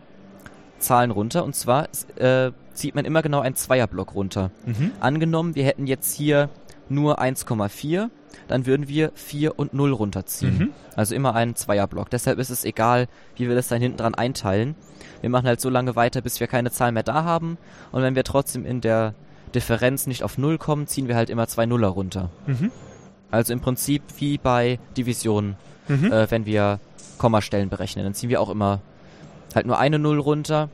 Zahlen 0.79 1.11
runter. 1.11 1.43
Und 1.43 1.55
zwar 1.55 1.87
äh, 2.17 2.51
zieht 2.73 2.93
man 2.93 3.05
immer 3.05 3.21
genau 3.21 3.39
einen 3.39 3.55
Zweierblock 3.55 4.13
runter. 4.15 4.51
Mhm. 4.65 4.91
Angenommen, 4.99 5.55
wir 5.55 5.63
hätten 5.63 5.87
jetzt 5.87 6.13
hier 6.13 6.49
nur 6.89 7.21
1,4, 7.21 8.09
dann 8.47 8.65
würden 8.65 8.87
wir 8.87 9.11
4 9.15 9.57
und 9.59 9.73
0 9.73 9.91
runterziehen. 9.93 10.57
Mhm. 10.57 10.69
Also 10.95 11.15
immer 11.15 11.35
einen 11.35 11.55
Zweierblock. 11.55 12.09
Deshalb 12.09 12.39
ist 12.39 12.49
es 12.49 12.63
egal, 12.65 13.07
wie 13.35 13.47
wir 13.47 13.55
das 13.55 13.67
dann 13.67 13.81
hinten 13.81 13.97
dran 13.97 14.15
einteilen. 14.15 14.75
Wir 15.21 15.29
machen 15.29 15.47
halt 15.47 15.59
so 15.61 15.69
lange 15.69 15.95
weiter, 15.95 16.21
bis 16.21 16.39
wir 16.39 16.47
keine 16.47 16.71
Zahl 16.71 16.91
mehr 16.91 17.03
da 17.03 17.23
haben. 17.23 17.57
Und 17.91 18.01
wenn 18.03 18.15
wir 18.15 18.23
trotzdem 18.23 18.65
in 18.65 18.81
der 18.81 19.13
Differenz 19.55 20.07
nicht 20.07 20.23
auf 20.23 20.37
0 20.37 20.57
kommen, 20.57 20.87
ziehen 20.87 21.07
wir 21.07 21.15
halt 21.15 21.29
immer 21.29 21.47
zwei 21.47 21.65
Nuller 21.65 21.87
runter. 21.87 22.29
Mhm. 22.45 22.71
Also 23.31 23.53
im 23.53 23.59
Prinzip 23.59 24.03
wie 24.17 24.37
bei 24.37 24.79
Division, 24.95 25.55
Mhm. 25.87 26.11
äh, 26.11 26.29
wenn 26.31 26.45
wir 26.45 26.79
Kommastellen 27.17 27.69
berechnen. 27.69 28.03
Dann 28.05 28.13
ziehen 28.13 28.29
wir 28.29 28.41
auch 28.41 28.49
immer 28.49 28.81
halt 29.55 29.65
nur 29.65 29.79
eine 29.79 29.99
Null 29.99 30.19
runter, 30.19 30.69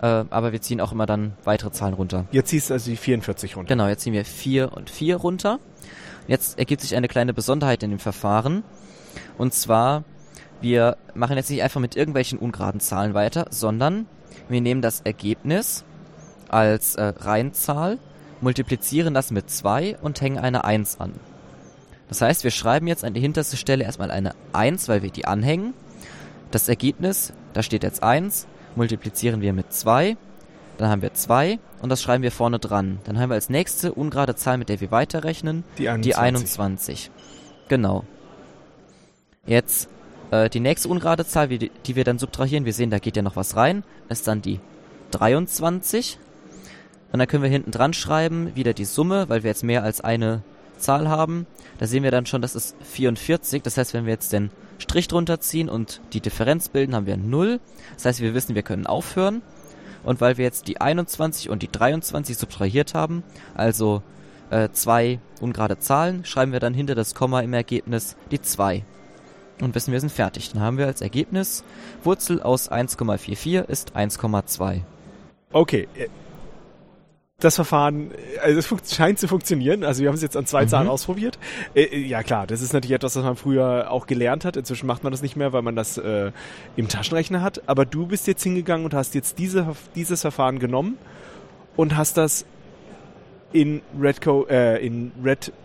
äh, 0.00 0.24
aber 0.30 0.52
wir 0.52 0.60
ziehen 0.60 0.80
auch 0.80 0.92
immer 0.92 1.06
dann 1.06 1.34
weitere 1.44 1.70
Zahlen 1.72 1.94
runter. 1.94 2.26
Jetzt 2.32 2.48
ziehst 2.48 2.70
du 2.70 2.74
also 2.74 2.90
die 2.90 2.96
44 2.96 3.56
runter. 3.56 3.68
Genau, 3.68 3.86
jetzt 3.86 4.02
ziehen 4.02 4.12
wir 4.12 4.24
4 4.24 4.72
und 4.72 4.90
4 4.90 5.16
runter. 5.16 5.58
Jetzt 6.26 6.58
ergibt 6.58 6.82
sich 6.82 6.96
eine 6.96 7.08
kleine 7.08 7.34
Besonderheit 7.34 7.82
in 7.82 7.90
dem 7.90 7.98
Verfahren. 7.98 8.62
Und 9.36 9.52
zwar, 9.52 10.04
wir 10.60 10.96
machen 11.14 11.36
jetzt 11.36 11.50
nicht 11.50 11.62
einfach 11.62 11.80
mit 11.80 11.96
irgendwelchen 11.96 12.38
ungeraden 12.38 12.80
Zahlen 12.80 13.14
weiter, 13.14 13.46
sondern 13.50 14.06
wir 14.48 14.60
nehmen 14.60 14.82
das 14.82 15.00
Ergebnis 15.00 15.84
als 16.48 16.96
äh, 16.96 17.12
Reihenzahl, 17.16 17.98
multiplizieren 18.40 19.14
das 19.14 19.30
mit 19.30 19.50
2 19.50 19.98
und 20.00 20.20
hängen 20.20 20.38
eine 20.38 20.64
1 20.64 21.00
an. 21.00 21.12
Das 22.08 22.22
heißt, 22.22 22.42
wir 22.42 22.50
schreiben 22.50 22.86
jetzt 22.88 23.04
an 23.04 23.14
die 23.14 23.20
hinterste 23.20 23.56
Stelle 23.56 23.84
erstmal 23.84 24.10
eine 24.10 24.32
1, 24.52 24.88
weil 24.88 25.02
wir 25.02 25.10
die 25.10 25.26
anhängen. 25.26 25.74
Das 26.50 26.68
Ergebnis, 26.68 27.32
da 27.52 27.62
steht 27.62 27.84
jetzt 27.84 28.02
1, 28.02 28.48
multiplizieren 28.76 29.40
wir 29.40 29.52
mit 29.52 29.72
2, 29.72 30.16
dann 30.78 30.88
haben 30.88 31.02
wir 31.02 31.12
2 31.12 31.58
und 31.82 31.90
das 31.90 32.02
schreiben 32.02 32.22
wir 32.22 32.32
vorne 32.32 32.58
dran. 32.58 33.00
Dann 33.04 33.18
haben 33.18 33.30
wir 33.30 33.34
als 33.34 33.50
nächste 33.50 33.92
ungerade 33.92 34.34
Zahl, 34.34 34.56
mit 34.58 34.68
der 34.68 34.80
wir 34.80 34.90
weiterrechnen, 34.90 35.64
Die 35.78 35.88
21. 35.88 36.04
die 36.04 36.18
21. 36.18 37.10
Genau. 37.68 38.04
Jetzt 39.46 39.88
äh, 40.30 40.48
die 40.48 40.60
nächste 40.60 40.88
ungerade 40.88 41.26
Zahl, 41.26 41.48
die, 41.48 41.70
die 41.86 41.96
wir 41.96 42.04
dann 42.04 42.18
subtrahieren, 42.18 42.64
wir 42.64 42.72
sehen, 42.72 42.90
da 42.90 42.98
geht 42.98 43.16
ja 43.16 43.22
noch 43.22 43.36
was 43.36 43.56
rein, 43.56 43.84
ist 44.08 44.26
dann 44.26 44.42
die 44.42 44.60
23. 45.10 46.18
Und 47.12 47.18
dann 47.18 47.28
können 47.28 47.42
wir 47.42 47.50
hinten 47.50 47.72
dran 47.72 47.92
schreiben, 47.92 48.54
wieder 48.54 48.72
die 48.72 48.84
Summe, 48.84 49.28
weil 49.28 49.42
wir 49.42 49.50
jetzt 49.50 49.64
mehr 49.64 49.82
als 49.82 50.00
eine 50.00 50.42
Zahl 50.78 51.08
haben. 51.08 51.46
Da 51.78 51.86
sehen 51.86 52.04
wir 52.04 52.10
dann 52.10 52.26
schon, 52.26 52.40
das 52.40 52.54
ist 52.54 52.76
44. 52.84 53.62
Das 53.62 53.76
heißt, 53.76 53.94
wenn 53.94 54.06
wir 54.06 54.12
jetzt 54.12 54.32
den 54.32 54.50
Strich 54.80 55.08
drunter 55.08 55.40
ziehen 55.40 55.68
und 55.68 56.00
die 56.12 56.20
Differenz 56.20 56.68
bilden, 56.68 56.94
haben 56.94 57.06
wir 57.06 57.16
0. 57.16 57.60
Das 57.94 58.06
heißt, 58.06 58.20
wir 58.20 58.34
wissen, 58.34 58.54
wir 58.54 58.62
können 58.62 58.86
aufhören. 58.86 59.42
Und 60.02 60.20
weil 60.20 60.38
wir 60.38 60.44
jetzt 60.44 60.66
die 60.66 60.80
21 60.80 61.50
und 61.50 61.62
die 61.62 61.70
23 61.70 62.36
subtrahiert 62.36 62.94
haben, 62.94 63.22
also 63.54 64.02
äh, 64.50 64.70
zwei 64.72 65.20
ungerade 65.40 65.78
Zahlen, 65.78 66.24
schreiben 66.24 66.52
wir 66.52 66.60
dann 66.60 66.74
hinter 66.74 66.94
das 66.94 67.14
Komma 67.14 67.40
im 67.40 67.52
Ergebnis 67.52 68.16
die 68.30 68.40
2. 68.40 68.84
Und 69.60 69.74
wissen, 69.74 69.92
wir 69.92 70.00
sind 70.00 70.10
fertig. 70.10 70.50
Dann 70.52 70.62
haben 70.62 70.78
wir 70.78 70.86
als 70.86 71.02
Ergebnis 71.02 71.64
Wurzel 72.02 72.42
aus 72.42 72.70
1,44 72.70 73.68
ist 73.68 73.94
1,2. 73.94 74.80
Okay. 75.52 75.88
Das 77.40 77.56
Verfahren, 77.56 78.10
also 78.42 78.58
es 78.58 78.94
scheint 78.94 79.18
zu 79.18 79.26
funktionieren. 79.26 79.82
Also 79.82 80.02
wir 80.02 80.08
haben 80.08 80.14
es 80.14 80.20
jetzt 80.22 80.36
an 80.36 80.44
zwei 80.46 80.64
Mhm. 80.64 80.68
Zahlen 80.68 80.88
ausprobiert. 80.88 81.38
Äh, 81.74 81.84
äh, 81.84 81.98
ja 82.06 82.22
klar, 82.22 82.46
das 82.46 82.60
ist 82.60 82.74
natürlich 82.74 82.94
etwas, 82.94 83.16
was 83.16 83.24
man 83.24 83.34
früher 83.36 83.90
auch 83.90 84.06
gelernt 84.06 84.44
hat. 84.44 84.56
Inzwischen 84.58 84.86
macht 84.86 85.02
man 85.04 85.10
das 85.10 85.22
nicht 85.22 85.36
mehr, 85.36 85.52
weil 85.54 85.62
man 85.62 85.74
das 85.74 85.96
äh, 85.96 86.32
im 86.76 86.88
Taschenrechner 86.88 87.40
hat. 87.40 87.62
Aber 87.66 87.86
du 87.86 88.06
bist 88.06 88.26
jetzt 88.26 88.42
hingegangen 88.42 88.84
und 88.84 88.92
hast 88.92 89.14
jetzt 89.14 89.38
diese, 89.38 89.74
dieses 89.94 90.20
Verfahren 90.20 90.58
genommen 90.58 90.98
und 91.76 91.96
hast 91.96 92.18
das 92.18 92.44
in 93.52 93.80
Redco, 93.98 94.46
äh, 94.48 94.84
in 94.86 95.10
Redstone. 95.24 95.56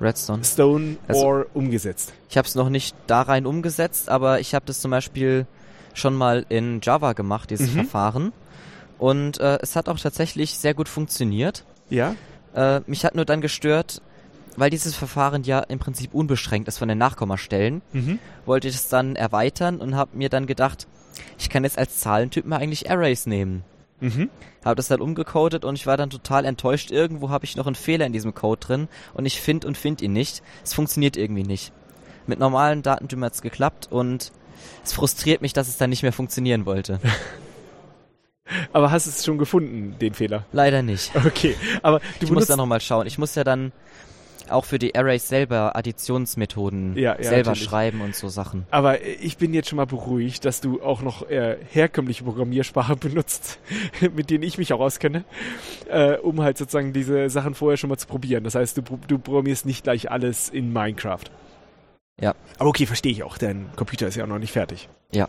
Redstone 0.00 0.96
Also- 1.08 1.24
Ore 1.26 1.46
umgesetzt. 1.54 2.12
Ich 2.30 2.36
habe 2.38 2.48
es 2.48 2.54
noch 2.54 2.68
nicht 2.70 2.96
da 3.06 3.22
rein 3.22 3.44
umgesetzt, 3.46 4.08
aber 4.08 4.40
ich 4.40 4.54
habe 4.54 4.64
das 4.66 4.80
zum 4.80 4.90
Beispiel 4.90 5.46
schon 5.94 6.14
mal 6.14 6.46
in 6.48 6.80
Java 6.82 7.12
gemacht, 7.12 7.50
dieses 7.50 7.70
Mhm. 7.70 7.80
Verfahren. 7.80 8.32
Und 9.02 9.40
äh, 9.40 9.58
es 9.60 9.74
hat 9.74 9.88
auch 9.88 9.98
tatsächlich 9.98 10.56
sehr 10.56 10.74
gut 10.74 10.88
funktioniert. 10.88 11.64
Ja? 11.90 12.14
Äh, 12.54 12.82
mich 12.86 13.04
hat 13.04 13.16
nur 13.16 13.24
dann 13.24 13.40
gestört, 13.40 14.00
weil 14.56 14.70
dieses 14.70 14.94
Verfahren 14.94 15.42
ja 15.42 15.58
im 15.58 15.80
Prinzip 15.80 16.14
unbeschränkt 16.14 16.68
ist 16.68 16.78
von 16.78 16.86
den 16.86 16.98
Nachkommastellen, 16.98 17.82
Mhm. 17.92 18.20
wollte 18.46 18.68
ich 18.68 18.76
es 18.76 18.88
dann 18.88 19.16
erweitern 19.16 19.80
und 19.80 19.96
habe 19.96 20.16
mir 20.16 20.28
dann 20.28 20.46
gedacht, 20.46 20.86
ich 21.36 21.50
kann 21.50 21.64
jetzt 21.64 21.78
als 21.78 21.98
Zahlentyp 21.98 22.46
mal 22.46 22.58
eigentlich 22.58 22.92
Arrays 22.92 23.26
nehmen. 23.26 23.64
Mhm. 23.98 24.30
Habe 24.64 24.76
das 24.76 24.86
dann 24.86 25.00
umgecodet 25.00 25.64
und 25.64 25.74
ich 25.74 25.86
war 25.88 25.96
dann 25.96 26.10
total 26.10 26.44
enttäuscht. 26.44 26.92
Irgendwo 26.92 27.28
habe 27.30 27.44
ich 27.44 27.56
noch 27.56 27.66
einen 27.66 27.74
Fehler 27.74 28.06
in 28.06 28.12
diesem 28.12 28.34
Code 28.36 28.60
drin 28.64 28.88
und 29.14 29.26
ich 29.26 29.40
finde 29.40 29.66
und 29.66 29.76
finde 29.76 30.04
ihn 30.04 30.12
nicht. 30.12 30.44
Es 30.62 30.74
funktioniert 30.74 31.16
irgendwie 31.16 31.42
nicht. 31.42 31.72
Mit 32.28 32.38
normalen 32.38 32.82
Datentypen 32.82 33.24
hat 33.24 33.34
es 33.34 33.42
geklappt 33.42 33.88
und 33.90 34.30
es 34.84 34.92
frustriert 34.92 35.42
mich, 35.42 35.54
dass 35.54 35.66
es 35.66 35.76
dann 35.76 35.90
nicht 35.90 36.04
mehr 36.04 36.12
funktionieren 36.12 36.66
wollte. 36.66 37.00
Aber 38.72 38.90
hast 38.90 39.06
es 39.06 39.24
schon 39.24 39.38
gefunden, 39.38 39.96
den 40.00 40.14
Fehler? 40.14 40.44
Leider 40.52 40.82
nicht. 40.82 41.12
Okay. 41.14 41.54
Aber 41.82 42.00
du 42.20 42.26
Ich 42.26 42.30
muss 42.30 42.46
da 42.46 42.56
nochmal 42.56 42.80
schauen. 42.80 43.06
Ich 43.06 43.18
muss 43.18 43.34
ja 43.34 43.44
dann 43.44 43.72
auch 44.48 44.64
für 44.64 44.78
die 44.78 44.94
Arrays 44.94 45.28
selber 45.28 45.76
Additionsmethoden 45.76 46.96
Ja, 46.96 47.16
ja, 47.16 47.22
selber 47.22 47.50
natürlich. 47.50 47.68
schreiben 47.68 48.00
und 48.00 48.14
so 48.14 48.28
Sachen. 48.28 48.66
Aber 48.70 49.02
ich 49.02 49.36
bin 49.38 49.54
jetzt 49.54 49.68
schon 49.68 49.76
mal 49.76 49.86
beruhigt, 49.86 50.44
dass 50.44 50.60
du 50.60 50.82
auch 50.82 51.02
noch 51.02 51.28
äh, 51.28 51.56
herkömmliche 51.70 52.24
Programmiersprache 52.24 52.96
benutzt, 53.00 53.58
mit 54.14 54.30
denen 54.30 54.42
ich 54.42 54.58
mich 54.58 54.72
auch 54.72 54.80
auskenne, 54.80 55.24
äh, 55.88 56.16
um 56.16 56.42
halt 56.42 56.58
sozusagen 56.58 56.92
diese 56.92 57.30
Sachen 57.30 57.54
vorher 57.54 57.76
schon 57.76 57.88
mal 57.88 57.96
zu 57.96 58.06
probieren. 58.06 58.44
Das 58.44 58.54
heißt, 58.54 58.76
du, 58.76 58.82
du 59.06 59.18
programmierst 59.18 59.66
nicht 59.66 59.84
gleich 59.84 60.10
alles 60.10 60.48
in 60.48 60.72
Minecraft. 60.72 61.24
Ja. 62.20 62.34
Aber 62.58 62.68
okay, 62.68 62.86
verstehe 62.86 63.12
ich 63.12 63.22
auch, 63.22 63.38
dein 63.38 63.70
Computer 63.76 64.06
ist 64.06 64.16
ja 64.16 64.24
auch 64.24 64.28
noch 64.28 64.38
nicht 64.38 64.52
fertig. 64.52 64.88
Ja. 65.12 65.28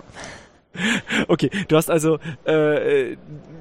Okay, 1.28 1.50
du 1.68 1.76
hast 1.78 1.90
also, 1.90 2.20
äh, 2.46 3.16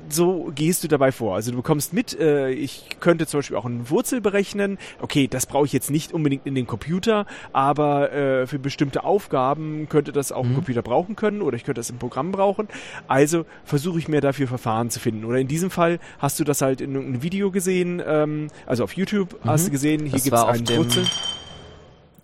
so 0.09 0.51
gehst 0.55 0.83
du 0.85 0.89
dabei 0.89 1.13
vor. 1.13 1.35
Also 1.35 1.51
du 1.53 1.57
bekommst 1.59 1.93
mit, 1.93 2.19
äh, 2.19 2.51
ich 2.51 2.87
könnte 3.01 3.27
zum 3.27 3.39
Beispiel 3.39 3.57
auch 3.57 3.65
eine 3.65 3.89
Wurzel 3.91 4.21
berechnen. 4.21 4.79
Okay, 5.01 5.29
das 5.29 5.47
brauche 5.47 5.65
ich 5.67 5.73
jetzt 5.73 5.91
nicht 5.91 6.13
unbedingt 6.13 6.47
in 6.47 6.55
den 6.55 6.67
Computer, 6.67 7.27
aber 7.53 8.13
äh, 8.13 8.47
für 8.47 8.59
bestimmte 8.59 9.05
Aufgaben 9.05 9.89
könnte 9.89 10.13
das 10.13 10.33
auch 10.33 10.45
ein 10.45 10.51
Mhm. 10.53 10.57
Computer 10.57 10.83
brauchen 10.83 11.17
können 11.17 11.41
oder 11.43 11.57
ich 11.57 11.65
könnte 11.65 11.79
das 11.81 11.91
im 11.91 11.99
Programm 11.99 12.33
brauchen. 12.33 12.69
Also 13.09 13.45
versuche 13.65 13.99
ich 13.99 14.09
mir 14.09 14.21
dafür 14.21 14.49
Verfahren 14.49 14.91
zu 14.91 15.01
finden. 15.01 15.25
Oder 15.25 15.39
in 15.39 15.49
diesem 15.49 15.71
Fall 15.71 15.99
hast 16.19 16.39
du 16.41 16.45
das 16.45 16.61
halt 16.63 16.81
in 16.81 16.95
irgendeinem 16.95 17.23
Video 17.23 17.51
gesehen, 17.51 18.03
ähm, 18.07 18.49
also 18.67 18.85
auf 18.85 18.95
YouTube 18.95 19.39
hast 19.45 19.63
Mhm. 19.63 19.67
du 19.67 19.71
gesehen, 19.73 20.01
hier 20.07 20.21
gibt 20.21 20.37
es 20.37 20.43
einen 20.43 20.69
Wurzel. 20.69 21.05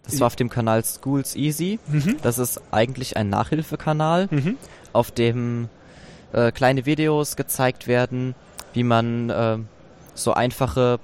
Das 0.05 0.21
war 0.21 0.29
auf 0.29 0.37
dem 0.37 0.49
Kanal 0.49 0.83
Schools 0.87 1.37
Easy. 1.37 1.79
Mhm. 1.87 2.17
Das 2.23 2.39
ist 2.39 2.63
eigentlich 2.71 3.19
ein 3.19 3.29
Nachhilfekanal. 3.29 4.29
Mhm. 4.31 4.57
Auf 4.93 5.11
dem 5.11 5.69
äh, 6.33 6.53
kleine 6.53 6.87
Videos 6.87 7.37
gezeigt 7.37 7.87
werden, 7.87 8.35
wie 8.73 8.83
man 8.83 9.31
äh, 9.31 9.59
so 10.15 10.35
einfache 10.35 11.01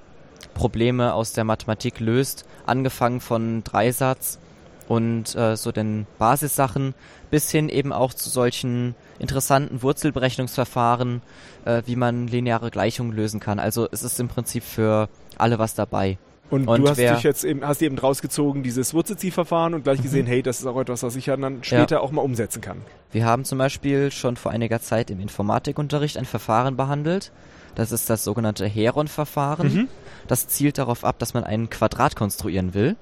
Probleme 0.53 1.13
aus 1.13 1.33
der 1.33 1.43
Mathematik 1.43 1.99
löst, 1.99 2.45
angefangen 2.65 3.21
von 3.21 3.63
Dreisatz 3.63 4.39
und 4.87 5.35
äh, 5.35 5.55
so 5.57 5.71
den 5.71 6.05
Basissachen 6.17 6.93
bis 7.31 7.49
hin 7.49 7.69
eben 7.69 7.91
auch 7.91 8.13
zu 8.13 8.29
solchen 8.29 8.95
interessanten 9.19 9.81
Wurzelberechnungsverfahren, 9.81 11.21
äh, 11.65 11.81
wie 11.85 11.95
man 11.95 12.27
lineare 12.27 12.71
Gleichungen 12.71 13.13
lösen 13.13 13.39
kann. 13.39 13.59
Also 13.59 13.87
es 13.91 14.03
ist 14.03 14.19
im 14.19 14.27
Prinzip 14.27 14.63
für 14.63 15.09
alle 15.37 15.59
was 15.59 15.75
dabei. 15.75 16.17
Und, 16.51 16.67
Und 16.67 16.81
du 16.81 16.89
hast 16.89 16.97
dich 16.99 17.23
jetzt 17.23 17.43
eben, 17.43 17.65
hast 17.65 17.81
eben 17.81 17.97
rausgezogen, 17.97 18.61
dieses 18.61 18.93
Wurzelziehverfahren 18.93 19.73
und 19.73 19.83
gleich 19.83 20.01
gesehen, 20.01 20.27
hey, 20.27 20.43
das 20.43 20.59
ist 20.59 20.67
auch 20.67 20.79
etwas, 20.79 21.01
was 21.01 21.15
ich 21.15 21.25
ja 21.25 21.35
dann 21.35 21.63
später 21.63 22.01
auch 22.01 22.11
mal 22.11 22.21
umsetzen 22.21 22.61
kann. 22.61 22.81
Wir 23.11 23.25
haben 23.25 23.45
zum 23.45 23.57
Beispiel 23.57 24.11
schon 24.11 24.35
vor 24.35 24.51
einiger 24.51 24.79
Zeit 24.79 25.09
im 25.09 25.19
Informatikunterricht 25.19 26.17
ein 26.17 26.25
Verfahren 26.25 26.77
behandelt. 26.77 27.31
Das 27.73 27.91
ist 27.91 28.09
das 28.09 28.23
sogenannte 28.23 28.67
Heron-Verfahren. 28.67 29.73
Mhm. 29.73 29.87
Das 30.27 30.47
zielt 30.47 30.77
darauf 30.77 31.03
ab, 31.03 31.17
dass 31.19 31.33
man 31.33 31.43
ein 31.43 31.69
Quadrat 31.69 32.15
konstruieren 32.15 32.73
will 32.73 32.95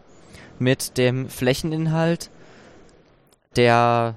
mit 0.59 0.97
dem 0.97 1.29
Flächeninhalt 1.29 2.29
der, 3.55 4.15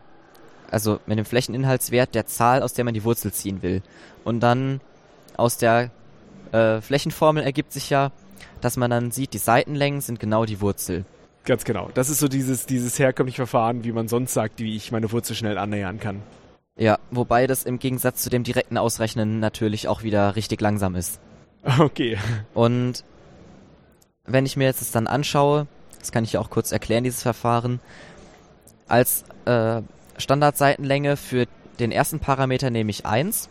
also 0.71 1.01
mit 1.07 1.19
dem 1.19 1.25
Flächeninhaltswert 1.25 2.15
der 2.15 2.27
Zahl, 2.27 2.63
aus 2.63 2.73
der 2.73 2.85
man 2.85 2.95
die 2.95 3.05
Wurzel 3.05 3.33
ziehen 3.33 3.63
will. 3.63 3.83
Und 4.25 4.41
dann 4.41 4.81
aus 5.37 5.59
der 5.59 5.91
äh, 6.53 6.81
Flächenformel 6.81 7.43
ergibt 7.43 7.73
sich 7.73 7.91
ja, 7.91 8.13
dass 8.61 8.77
man 8.77 8.91
dann 8.91 9.11
sieht, 9.11 9.33
die 9.33 9.39
Seitenlängen 9.39 10.01
sind 10.01 10.21
genau 10.21 10.45
die 10.45 10.61
Wurzel. 10.61 11.05
Ganz 11.45 11.65
genau. 11.65 11.91
Das 11.95 12.11
ist 12.11 12.19
so 12.19 12.29
dieses, 12.29 12.67
dieses 12.67 12.99
herkömmliche 12.99 13.37
Verfahren, 13.37 13.85
wie 13.85 13.93
man 13.93 14.09
sonst 14.09 14.35
sagt, 14.35 14.59
wie 14.59 14.77
ich 14.77 14.91
meine 14.91 15.13
Wurzel 15.13 15.37
schnell 15.37 15.59
annähern 15.59 16.01
kann. 16.01 16.23
Ja, 16.77 16.99
wobei 17.11 17.47
das 17.47 17.65
im 17.65 17.79
Gegensatz 17.79 18.23
zu 18.23 18.31
dem 18.31 18.43
direkten 18.43 18.77
Ausrechnen 18.77 19.41
natürlich 19.41 19.89
auch 19.89 20.03
wieder 20.03 20.37
richtig 20.37 20.61
langsam 20.61 20.95
ist. 20.95 21.21
Okay. 21.81 22.17
Und 22.55 23.03
wenn 24.25 24.47
ich 24.47 24.57
mir 24.57 24.67
jetzt 24.67 24.81
das 24.81 24.93
dann 24.93 25.09
anschaue, 25.09 25.67
das 25.99 26.13
kann 26.13 26.23
ich 26.23 26.35
ja 26.35 26.41
auch 26.41 26.51
kurz 26.51 26.71
erklären, 26.71 27.03
dieses 27.03 27.23
Verfahren, 27.23 27.81
als 28.87 29.25
äh, 29.47 29.83
Standardseitenlänge 30.17 31.17
für 31.17 31.47
den 31.81 31.91
ersten 31.91 32.21
Parameter 32.21 32.71
nehme 32.71 32.91
ich 32.91 33.05
1 33.05 33.49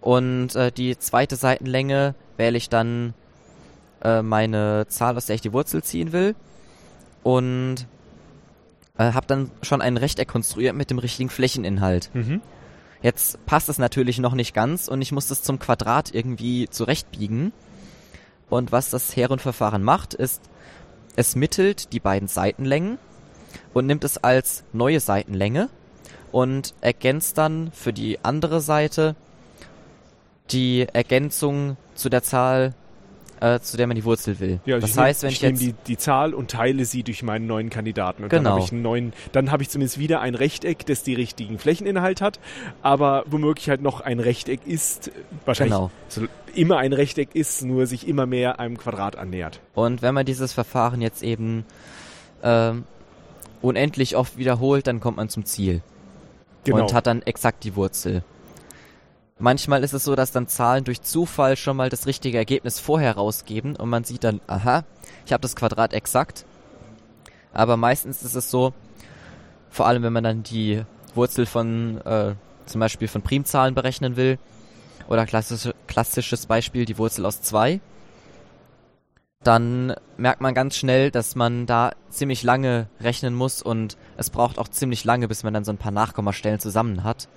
und 0.00 0.54
äh, 0.54 0.70
die 0.70 0.96
zweite 0.98 1.36
Seitenlänge 1.36 2.14
wähle 2.36 2.56
ich 2.56 2.68
dann 2.68 3.14
äh, 4.02 4.22
meine 4.22 4.86
Zahl, 4.88 5.16
aus 5.16 5.26
der 5.26 5.34
ich 5.34 5.40
die 5.40 5.52
Wurzel 5.52 5.82
ziehen 5.82 6.12
will 6.12 6.34
und 7.22 7.86
äh, 8.96 9.12
habe 9.12 9.26
dann 9.26 9.50
schon 9.62 9.80
ein 9.80 9.96
Rechteck 9.96 10.28
konstruiert 10.28 10.74
mit 10.74 10.90
dem 10.90 10.98
richtigen 10.98 11.30
Flächeninhalt. 11.30 12.10
Mhm. 12.14 12.40
Jetzt 13.00 13.44
passt 13.46 13.68
es 13.68 13.78
natürlich 13.78 14.18
noch 14.18 14.34
nicht 14.34 14.54
ganz 14.54 14.88
und 14.88 15.02
ich 15.02 15.12
muss 15.12 15.28
das 15.28 15.42
zum 15.42 15.58
Quadrat 15.58 16.14
irgendwie 16.14 16.68
zurechtbiegen. 16.68 17.52
Und 18.50 18.72
was 18.72 18.90
das 18.90 19.14
Heron-Verfahren 19.14 19.82
macht, 19.82 20.14
ist, 20.14 20.42
es 21.14 21.36
mittelt 21.36 21.92
die 21.92 22.00
beiden 22.00 22.28
Seitenlängen 22.28 22.98
und 23.74 23.86
nimmt 23.86 24.04
es 24.04 24.18
als 24.18 24.64
neue 24.72 25.00
Seitenlänge 25.00 25.68
und 26.32 26.74
ergänzt 26.80 27.38
dann 27.38 27.70
für 27.72 27.92
die 27.92 28.24
andere 28.24 28.60
Seite 28.60 29.14
die 30.50 30.86
Ergänzung 30.92 31.76
zu 31.94 32.08
der 32.08 32.22
Zahl, 32.22 32.74
äh, 33.40 33.60
zu 33.60 33.76
der 33.76 33.86
man 33.86 33.94
die 33.96 34.04
Wurzel 34.04 34.38
will. 34.40 34.60
Ja, 34.66 34.76
also 34.76 34.84
das 34.86 34.90
ich 34.90 34.96
nehm- 34.96 35.04
heißt, 35.04 35.22
wenn 35.22 35.28
ich, 35.30 35.36
ich 35.36 35.42
nehme 35.42 35.54
jetzt 35.58 35.62
die, 35.66 35.74
die 35.86 35.96
Zahl 35.96 36.34
und 36.34 36.50
teile 36.50 36.84
sie 36.84 37.02
durch 37.02 37.22
meinen 37.22 37.46
neuen 37.46 37.70
Kandidaten. 37.70 38.22
Und 38.24 38.28
Genau. 38.30 38.42
dann 38.44 38.52
habe 38.54 38.64
ich 38.64 38.72
einen 38.72 38.82
neuen, 38.82 39.12
dann 39.32 39.50
habe 39.50 39.62
ich 39.62 39.68
zumindest 39.70 39.98
wieder 39.98 40.20
ein 40.20 40.34
Rechteck, 40.34 40.86
das 40.86 41.02
die 41.02 41.14
richtigen 41.14 41.58
Flächeninhalt 41.58 42.20
hat, 42.20 42.38
aber 42.82 43.24
womöglich 43.26 43.68
halt 43.68 43.82
noch 43.82 44.00
ein 44.00 44.20
Rechteck 44.20 44.60
ist, 44.66 45.10
wahrscheinlich 45.44 45.74
Genau. 45.74 45.90
so 46.08 46.22
immer 46.54 46.78
ein 46.78 46.92
Rechteck 46.92 47.34
ist, 47.34 47.62
nur 47.64 47.86
sich 47.86 48.06
immer 48.08 48.26
mehr 48.26 48.58
einem 48.60 48.76
Quadrat 48.78 49.16
annähert. 49.16 49.60
Und 49.74 50.02
wenn 50.02 50.14
man 50.14 50.26
dieses 50.26 50.52
Verfahren 50.52 51.00
jetzt 51.00 51.22
eben 51.22 51.64
ähm, 52.42 52.84
unendlich 53.62 54.16
oft 54.16 54.36
wiederholt, 54.38 54.86
dann 54.86 55.00
kommt 55.00 55.16
man 55.16 55.28
zum 55.28 55.44
Ziel. 55.44 55.82
Genau. 56.64 56.80
und 56.82 56.92
hat 56.92 57.06
dann 57.06 57.22
exakt 57.22 57.64
die 57.64 57.76
Wurzel. 57.76 58.22
Manchmal 59.38 59.84
ist 59.84 59.92
es 59.92 60.04
so, 60.04 60.16
dass 60.16 60.32
dann 60.32 60.48
Zahlen 60.48 60.84
durch 60.84 61.02
Zufall 61.02 61.56
schon 61.56 61.76
mal 61.76 61.90
das 61.90 62.06
richtige 62.06 62.38
Ergebnis 62.38 62.80
vorher 62.80 63.14
rausgeben 63.14 63.76
und 63.76 63.88
man 63.88 64.04
sieht 64.04 64.24
dann, 64.24 64.40
aha, 64.46 64.84
ich 65.26 65.32
habe 65.32 65.42
das 65.42 65.54
Quadrat 65.54 65.92
exakt. 65.92 66.44
Aber 67.52 67.76
meistens 67.76 68.22
ist 68.22 68.34
es 68.34 68.50
so, 68.50 68.72
vor 69.70 69.86
allem 69.86 70.02
wenn 70.02 70.12
man 70.12 70.24
dann 70.24 70.42
die 70.42 70.82
Wurzel 71.14 71.46
von 71.46 72.00
äh, 72.04 72.34
zum 72.66 72.80
Beispiel 72.80 73.08
von 73.08 73.22
Primzahlen 73.22 73.74
berechnen 73.74 74.16
will, 74.16 74.38
oder 75.08 75.26
klassische, 75.26 75.74
klassisches 75.86 76.46
Beispiel 76.46 76.84
die 76.84 76.98
Wurzel 76.98 77.26
aus 77.26 77.40
2, 77.40 77.80
dann 79.42 79.94
merkt 80.16 80.40
man 80.40 80.52
ganz 80.52 80.76
schnell, 80.76 81.10
dass 81.10 81.34
man 81.34 81.64
da 81.66 81.92
ziemlich 82.10 82.42
lange 82.42 82.88
rechnen 83.00 83.34
muss 83.34 83.62
und 83.62 83.96
es 84.16 84.30
braucht 84.30 84.58
auch 84.58 84.68
ziemlich 84.68 85.04
lange, 85.04 85.28
bis 85.28 85.44
man 85.44 85.54
dann 85.54 85.64
so 85.64 85.72
ein 85.72 85.78
paar 85.78 85.92
Nachkommastellen 85.92 86.60
zusammen 86.60 87.04
hat. 87.04 87.28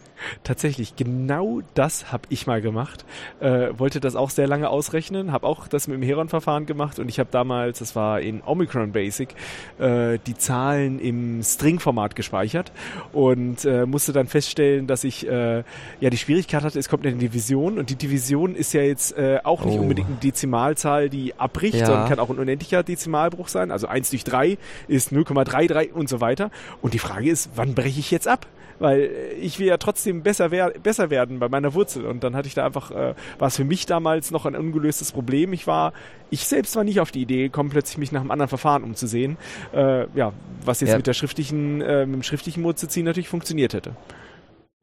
Tatsächlich, 0.44 0.96
genau 0.96 1.62
das 1.74 2.12
habe 2.12 2.24
ich 2.30 2.48
mal 2.48 2.62
gemacht. 2.62 3.06
Äh, 3.40 3.70
wollte 3.78 4.00
das 4.00 4.16
auch 4.16 4.30
sehr 4.30 4.48
lange 4.48 4.70
ausrechnen, 4.70 5.32
habe 5.32 5.46
auch 5.48 5.68
das 5.68 5.88
mit 5.88 5.98
dem 5.98 6.04
Heron-Verfahren 6.04 6.66
gemacht 6.66 7.00
und 7.00 7.10
ich 7.10 7.20
habe 7.20 7.30
damals, 7.32 7.80
das 7.80 7.96
war 7.96 8.22
in 8.22 8.42
Omicron 8.46 8.92
Basic, 8.92 9.36
äh, 9.80 10.18
die 10.28 10.38
Zahlen 10.38 11.00
im 11.00 11.44
String-Format 11.44 12.16
gespeichert 12.16 12.72
und 13.14 13.66
äh, 13.66 13.86
musste 13.86 14.14
dann 14.14 14.28
feststellen, 14.28 14.88
dass 14.88 15.04
ich 15.04 15.28
äh, 15.28 15.64
ja 16.00 16.10
die 16.10 16.18
Schwierigkeit 16.18 16.64
hatte, 16.64 16.80
es 16.80 16.90
kommt 16.90 17.06
eine 17.06 17.16
Division 17.16 17.78
und 17.78 17.90
die 17.90 17.96
Division 17.96 18.56
ist 18.56 18.74
ja 18.74 18.82
jetzt 18.82 19.18
äh, 19.18 19.40
auch 19.44 19.66
nicht 19.66 19.78
Oh. 19.78 19.82
unbedingt 19.82 20.08
eine 20.10 20.18
Dezimalzahl, 20.18 21.10
die 21.10 21.34
abbricht, 21.40 21.76
Ja. 21.76 21.86
sondern 21.86 22.08
kann 22.10 22.20
auch 22.20 22.30
ein 22.30 22.38
unendlicher 22.40 22.84
Dezimalbruch 22.84 23.48
sein. 23.48 23.72
Also 23.72 23.88
1 23.88 24.10
durch 24.10 24.24
3 24.24 24.58
ist 24.88 25.12
0,33 25.12 25.92
und 25.94 26.10
so 26.10 26.20
weiter. 26.22 26.52
Und 26.82 26.94
die 26.94 27.00
Frage 27.00 27.30
ist, 27.30 27.52
wann 27.56 27.74
breche 27.74 28.00
ich 28.00 28.12
jetzt 28.12 28.28
ab? 28.28 28.46
Weil 28.82 29.02
äh, 29.02 29.34
ich 29.34 29.60
will 29.60 29.68
ja 29.68 29.78
trotzdem 29.78 30.24
besser, 30.24 30.52
wer 30.52 30.72
besser 30.72 31.10
werden 31.10 31.40
bei 31.40 31.48
meiner 31.48 31.74
Wurzel. 31.74 32.06
Und 32.06 32.24
dann 32.24 32.36
hatte 32.36 32.48
ich 32.48 32.56
da 32.56 32.66
einfach, 32.66 32.92
äh, 32.92 33.14
war 33.40 33.48
es 33.48 33.56
für 33.56 33.64
mich 33.64 33.86
damals 33.86 34.32
noch 34.32 34.46
ein 34.46 34.56
ungelöstes 34.56 35.12
Problem. 35.12 35.54
Ich 35.54 35.68
war, 35.68 35.94
ich 36.32 36.46
selbst 36.48 36.76
war 36.76 36.84
nicht 36.84 37.00
auf 37.00 37.12
die 37.12 37.22
Idee 37.22 37.44
gekommen, 37.44 37.70
plötzlich 37.70 37.98
mich 38.00 38.12
nach 38.12 38.22
einem 38.22 38.32
anderen 38.32 38.50
Verfahren 38.50 38.84
umzusehen. 38.84 39.38
Äh, 39.74 40.08
ja, 40.18 40.34
was 40.66 40.82
jetzt 40.82 40.90
Ja. 40.90 40.98
mit 40.98 41.08
der 41.08 41.14
schriftlichen, 41.14 41.82
äh, 41.82 42.06
mit 42.06 42.16
dem 42.16 42.24
schriftlichen 42.24 42.64
Wurzelziehen 42.64 43.06
natürlich 43.06 43.30
funktioniert 43.30 43.74
hätte. 43.74 43.96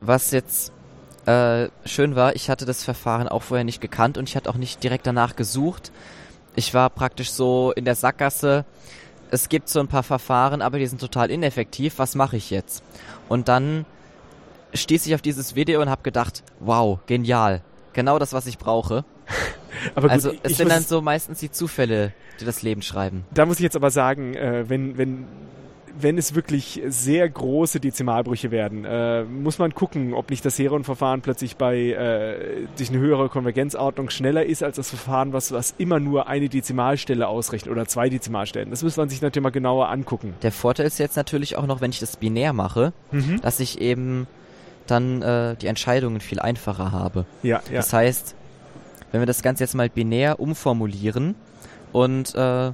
Was 0.00 0.30
jetzt 0.30 0.72
äh, 1.26 1.68
schön 1.84 2.14
war, 2.14 2.36
ich 2.36 2.48
hatte 2.48 2.64
das 2.66 2.84
Verfahren 2.84 3.28
auch 3.28 3.42
vorher 3.42 3.64
nicht 3.64 3.80
gekannt 3.80 4.16
und 4.16 4.28
ich 4.28 4.36
hatte 4.36 4.48
auch 4.48 4.54
nicht 4.56 4.82
direkt 4.82 5.06
danach 5.06 5.34
gesucht. 5.36 5.90
Ich 6.54 6.72
war 6.72 6.88
praktisch 6.88 7.30
so 7.32 7.72
in 7.74 7.84
der 7.84 7.96
Sackgasse. 7.96 8.64
Es 9.30 9.48
gibt 9.48 9.68
so 9.68 9.78
ein 9.80 9.88
paar 9.88 10.02
Verfahren, 10.04 10.62
aber 10.62 10.78
die 10.78 10.86
sind 10.86 11.00
total 11.00 11.30
ineffektiv. 11.30 11.98
Was 11.98 12.14
mache 12.14 12.36
ich 12.36 12.50
jetzt? 12.50 12.82
Und 13.28 13.48
dann 13.48 13.86
stieß 14.74 15.06
ich 15.06 15.14
auf 15.14 15.22
dieses 15.22 15.54
Video 15.54 15.80
und 15.80 15.88
habe 15.88 16.02
gedacht, 16.02 16.42
wow, 16.60 16.98
genial. 17.06 17.62
Genau 17.92 18.18
das, 18.18 18.32
was 18.32 18.46
ich 18.46 18.58
brauche. 18.58 19.04
Aber 19.94 20.02
gut, 20.08 20.10
also 20.10 20.32
es 20.42 20.56
sind 20.56 20.70
dann 20.70 20.82
so 20.82 21.00
meistens 21.00 21.40
die 21.40 21.50
Zufälle, 21.50 22.12
die 22.40 22.44
das 22.44 22.62
Leben 22.62 22.82
schreiben. 22.82 23.24
Da 23.32 23.46
muss 23.46 23.56
ich 23.58 23.62
jetzt 23.62 23.76
aber 23.76 23.90
sagen, 23.90 24.34
äh, 24.34 24.68
wenn, 24.68 24.98
wenn, 24.98 25.26
wenn 26.00 26.16
es 26.18 26.34
wirklich 26.34 26.80
sehr 26.86 27.28
große 27.28 27.80
Dezimalbrüche 27.80 28.50
werden, 28.50 28.84
äh, 28.84 29.24
muss 29.24 29.58
man 29.58 29.74
gucken, 29.74 30.14
ob 30.14 30.30
nicht 30.30 30.44
das 30.44 30.58
Heron-Verfahren 30.58 31.20
plötzlich 31.22 31.56
bei 31.56 31.76
äh, 31.76 32.66
durch 32.76 32.90
eine 32.90 32.98
höhere 32.98 33.28
Konvergenzordnung 33.28 34.10
schneller 34.10 34.44
ist 34.46 34.62
als 34.62 34.76
das 34.76 34.90
Verfahren, 34.90 35.32
was, 35.32 35.50
was 35.52 35.74
immer 35.78 35.98
nur 36.00 36.28
eine 36.28 36.48
Dezimalstelle 36.48 37.26
ausrechnet 37.26 37.72
oder 37.72 37.86
zwei 37.86 38.08
Dezimalstellen. 38.08 38.70
Das 38.70 38.82
muss 38.82 38.96
man 38.96 39.08
sich 39.08 39.20
natürlich 39.22 39.42
mal 39.42 39.50
genauer 39.50 39.88
angucken. 39.88 40.34
Der 40.42 40.52
Vorteil 40.52 40.86
ist 40.86 40.98
jetzt 40.98 41.16
natürlich 41.16 41.56
auch 41.56 41.66
noch, 41.66 41.80
wenn 41.80 41.90
ich 41.90 42.00
das 42.00 42.16
binär 42.16 42.52
mache, 42.52 42.92
Mhm. 43.10 43.40
dass 43.40 43.58
ich 43.60 43.80
eben 43.80 44.26
dann 44.86 45.22
äh, 45.22 45.56
die 45.56 45.66
Entscheidungen 45.66 46.20
viel 46.20 46.38
einfacher 46.40 46.92
habe. 46.92 47.24
Ja, 47.42 47.60
ja. 47.70 47.76
Das 47.76 47.92
heißt, 47.92 48.34
wenn 49.12 49.20
wir 49.20 49.26
das 49.26 49.42
Ganze 49.42 49.64
jetzt 49.64 49.74
mal 49.74 49.88
binär 49.88 50.38
umformulieren 50.40 51.34
und 51.92 52.34
äh, 52.34 52.72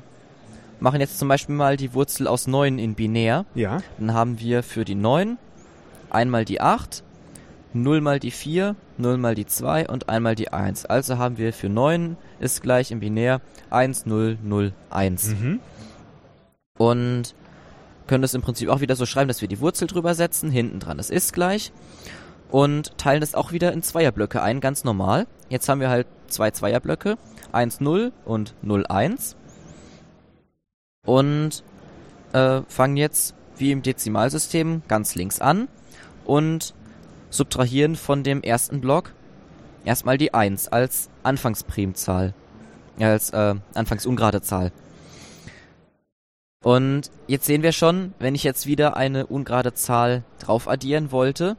machen 0.85 1.01
jetzt 1.01 1.19
zum 1.19 1.29
Beispiel 1.29 1.55
mal 1.55 1.77
die 1.79 1.95
Wurzel 1.95 2.29
aus 2.29 2.47
9 2.47 2.79
in 2.79 2.95
binär, 2.95 3.47
Ja, 3.55 3.79
dann 3.99 4.13
haben 4.13 4.39
wir 4.39 4.63
für 4.63 4.85
die 4.85 4.95
9 4.95 5.39
einmal 6.11 6.45
die 6.45 6.61
8, 6.61 7.03
0 7.73 8.01
mal 8.03 8.21
die 8.21 8.31
4, 8.31 8.77
0 8.99 9.17
mal 9.17 9.35
die 9.35 9.47
2 9.47 9.89
und 9.89 10.11
einmal 10.11 10.35
die 10.35 10.53
1. 10.53 10.85
Also 10.85 11.17
haben 11.17 11.39
wir 11.39 11.55
für 11.55 11.71
9 11.71 12.19
ist 12.39 12.63
gleich 12.63 12.91
im 12.91 13.01
Binär 13.01 13.41
1, 13.71 14.05
0, 14.05 14.39
0, 14.43 14.73
1. 14.91 15.29
mhm. 15.29 15.61
Und 16.77 17.35
können 18.07 18.23
das 18.23 18.35
im 18.35 18.43
Prinzip 18.43 18.69
auch 18.69 18.81
wieder 18.83 18.95
so 18.95 19.07
schreiben, 19.07 19.29
dass 19.29 19.41
wir 19.41 19.49
die 19.49 19.61
Wurzel 19.61 19.89
drüber 19.89 20.15
setzen, 20.15 20.51
hinten 20.51 20.81
dran 20.81 20.99
das 20.99 21.09
ist 21.09 21.33
gleich. 21.33 21.73
Und 22.51 22.97
teilen 22.99 23.23
das 23.23 23.35
auch 23.35 23.53
wieder 23.53 23.73
in 23.73 23.83
Zweierblöcke 23.83 24.43
ein, 24.43 24.61
ganz 24.61 24.85
normal. 24.85 25.27
Jetzt 25.49 25.67
haben 25.69 25.81
wir 25.81 25.89
halt 25.89 26.07
zwei 26.29 26.51
Zweierblöcke, 26.51 27.17
1, 27.53 27.81
0 27.81 28.13
und 28.27 28.55
0, 28.61 28.87
1. 28.87 29.37
Und 31.05 31.63
äh, 32.33 32.63
fangen 32.69 32.97
jetzt, 32.97 33.35
wie 33.57 33.73
im 33.73 33.83
Dezimalsystem, 33.83 34.83
ganz 34.89 35.15
links 35.15 35.41
an 35.41 35.69
und 36.25 36.75
subtrahieren 37.31 37.97
von 37.97 38.23
dem 38.23 38.43
ersten 38.43 38.81
Block 38.81 39.13
erstmal 39.85 40.19
die 40.19 40.35
1 40.35 40.69
als 40.69 41.11
Anfangsprimzahl, 41.23 42.35
als 42.99 43.31
äh, 43.31 43.55
Anfangsungerade 43.75 44.43
Zahl. 44.43 44.73
Und 46.63 47.11
jetzt 47.27 47.45
sehen 47.45 47.63
wir 47.63 47.73
schon, 47.73 48.15
wenn 48.19 48.35
ich 48.35 48.43
jetzt 48.43 48.67
wieder 48.67 48.97
eine 48.97 49.27
ungerade 49.27 49.75
Zahl 49.75 50.25
drauf 50.39 50.67
addieren 50.67 51.13
wollte, 51.13 51.57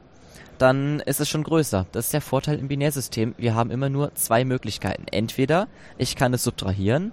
dann 0.58 1.00
ist 1.00 1.20
es 1.20 1.28
schon 1.28 1.44
größer. 1.44 1.86
Das 1.92 2.06
ist 2.06 2.14
der 2.14 2.20
Vorteil 2.20 2.58
im 2.58 2.68
Binärsystem. 2.68 3.34
Wir 3.38 3.54
haben 3.54 3.70
immer 3.70 3.88
nur 3.88 4.14
zwei 4.14 4.44
Möglichkeiten. 4.44 5.06
Entweder 5.10 5.68
ich 5.96 6.16
kann 6.16 6.34
es 6.34 6.42
subtrahieren 6.42 7.12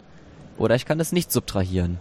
oder 0.58 0.76
ich 0.76 0.86
kann 0.86 1.00
es 1.00 1.12
nicht 1.12 1.32
subtrahieren. 1.32 2.00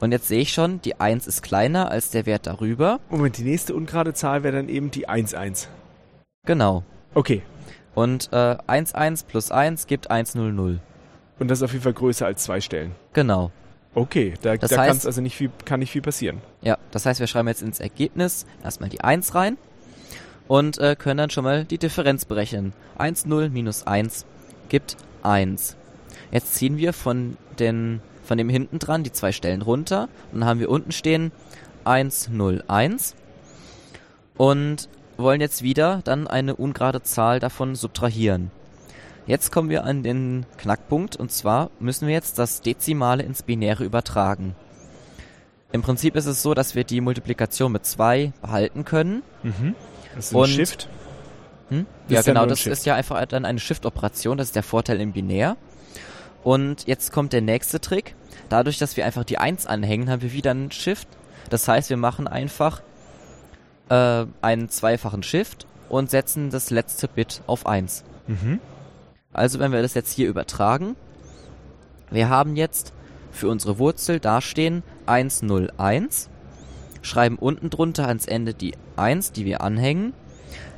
Und 0.00 0.12
jetzt 0.12 0.28
sehe 0.28 0.40
ich 0.40 0.52
schon, 0.52 0.80
die 0.82 1.00
1 1.00 1.26
ist 1.26 1.42
kleiner 1.42 1.90
als 1.90 2.10
der 2.10 2.26
Wert 2.26 2.46
darüber. 2.46 3.00
Moment, 3.10 3.38
die 3.38 3.42
nächste 3.44 3.74
ungerade 3.74 4.12
Zahl 4.12 4.42
wäre 4.42 4.56
dann 4.56 4.68
eben 4.68 4.90
die 4.90 5.08
1, 5.08 5.34
1. 5.34 5.68
Genau. 6.46 6.82
Okay. 7.14 7.42
Und 7.94 8.28
äh, 8.32 8.56
1, 8.66 8.94
1 8.94 9.22
plus 9.24 9.50
1 9.50 9.86
gibt 9.86 10.10
1, 10.10 10.34
0, 10.34 10.52
0. 10.52 10.80
Und 11.38 11.48
das 11.50 11.58
ist 11.58 11.62
auf 11.62 11.72
jeden 11.72 11.82
Fall 11.84 11.92
größer 11.92 12.26
als 12.26 12.42
zwei 12.44 12.60
Stellen. 12.60 12.92
Genau. 13.12 13.50
Okay, 13.94 14.34
da, 14.42 14.56
Das 14.56 14.70
da 14.70 14.82
heißt- 14.82 15.06
also 15.06 15.20
nicht 15.20 15.36
viel, 15.36 15.50
kann 15.64 15.78
nicht 15.80 15.92
viel 15.92 16.02
passieren. 16.02 16.40
Ja, 16.62 16.76
das 16.90 17.06
heißt, 17.06 17.20
wir 17.20 17.28
schreiben 17.28 17.46
jetzt 17.48 17.62
ins 17.62 17.78
Ergebnis 17.78 18.44
erstmal 18.64 18.88
die 18.90 19.00
1 19.02 19.34
rein 19.36 19.56
und 20.48 20.78
äh, 20.78 20.96
können 20.98 21.18
dann 21.18 21.30
schon 21.30 21.44
mal 21.44 21.64
die 21.64 21.78
Differenz 21.78 22.24
berechnen. 22.24 22.72
1, 22.98 23.26
0 23.26 23.50
minus 23.50 23.86
1 23.86 24.26
gibt 24.68 24.96
1. 25.22 25.76
Jetzt 26.32 26.54
ziehen 26.56 26.76
wir 26.76 26.92
von, 26.92 27.36
den, 27.60 28.00
von 28.24 28.38
dem 28.38 28.48
hinten 28.48 28.78
dran 28.78 29.04
die 29.04 29.12
zwei 29.12 29.32
Stellen 29.32 29.62
runter 29.62 30.08
und 30.32 30.40
dann 30.40 30.48
haben 30.48 30.60
wir 30.60 30.70
unten 30.70 30.92
stehen 30.92 31.30
1, 31.84 32.28
0, 32.30 32.64
1 32.66 33.14
und 34.36 34.88
wollen 35.16 35.40
jetzt 35.40 35.62
wieder 35.62 36.00
dann 36.04 36.26
eine 36.26 36.56
ungerade 36.56 37.02
Zahl 37.02 37.38
davon 37.40 37.74
subtrahieren. 37.76 38.50
Jetzt 39.26 39.52
kommen 39.52 39.70
wir 39.70 39.84
an 39.84 40.02
den 40.02 40.44
Knackpunkt 40.58 41.16
und 41.16 41.30
zwar 41.32 41.70
müssen 41.78 42.06
wir 42.08 42.14
jetzt 42.14 42.38
das 42.38 42.60
Dezimale 42.60 43.22
ins 43.22 43.42
Binäre 43.42 43.84
übertragen. 43.84 44.54
Im 45.72 45.82
Prinzip 45.82 46.14
ist 46.16 46.26
es 46.26 46.42
so, 46.42 46.54
dass 46.54 46.74
wir 46.74 46.84
die 46.84 47.00
Multiplikation 47.00 47.72
mit 47.72 47.84
2 47.86 48.32
behalten 48.42 48.84
können. 48.84 49.22
Das 50.14 50.26
ist 50.26 50.32
ein 50.32 50.36
Und- 50.36 50.48
Shift. 50.48 50.88
Hm? 51.70 51.86
Ja, 52.08 52.20
genau, 52.20 52.44
das 52.44 52.60
Shift. 52.60 52.72
ist 52.72 52.84
ja 52.86 52.94
einfach 52.94 53.24
dann 53.26 53.46
eine 53.46 53.58
Shift-Operation, 53.58 54.36
das 54.36 54.48
ist 54.48 54.56
der 54.56 54.62
Vorteil 54.62 55.00
im 55.00 55.12
Binär. 55.12 55.56
Und 56.44 56.86
jetzt 56.86 57.10
kommt 57.10 57.32
der 57.32 57.40
nächste 57.40 57.80
Trick. 57.80 58.14
Dadurch, 58.50 58.78
dass 58.78 58.96
wir 58.96 59.06
einfach 59.06 59.24
die 59.24 59.38
1 59.38 59.66
anhängen, 59.66 60.10
haben 60.10 60.22
wir 60.22 60.32
wieder 60.32 60.52
einen 60.52 60.70
Shift. 60.70 61.08
Das 61.50 61.66
heißt, 61.66 61.90
wir 61.90 61.96
machen 61.96 62.28
einfach 62.28 62.82
äh, 63.88 64.26
einen 64.42 64.68
zweifachen 64.68 65.22
Shift 65.22 65.66
und 65.88 66.10
setzen 66.10 66.50
das 66.50 66.70
letzte 66.70 67.08
Bit 67.08 67.42
auf 67.46 67.66
1. 67.66 68.04
Mhm. 68.26 68.60
Also 69.32 69.58
wenn 69.58 69.72
wir 69.72 69.82
das 69.82 69.94
jetzt 69.94 70.12
hier 70.12 70.28
übertragen, 70.28 70.96
wir 72.10 72.28
haben 72.28 72.56
jetzt 72.56 72.92
für 73.32 73.48
unsere 73.48 73.78
Wurzel 73.78 74.20
dastehen 74.20 74.82
101, 75.06 76.28
schreiben 77.02 77.36
unten 77.36 77.70
drunter 77.70 78.06
ans 78.06 78.26
Ende 78.26 78.54
die 78.54 78.74
1, 78.96 79.32
die 79.32 79.44
wir 79.44 79.62
anhängen. 79.62 80.12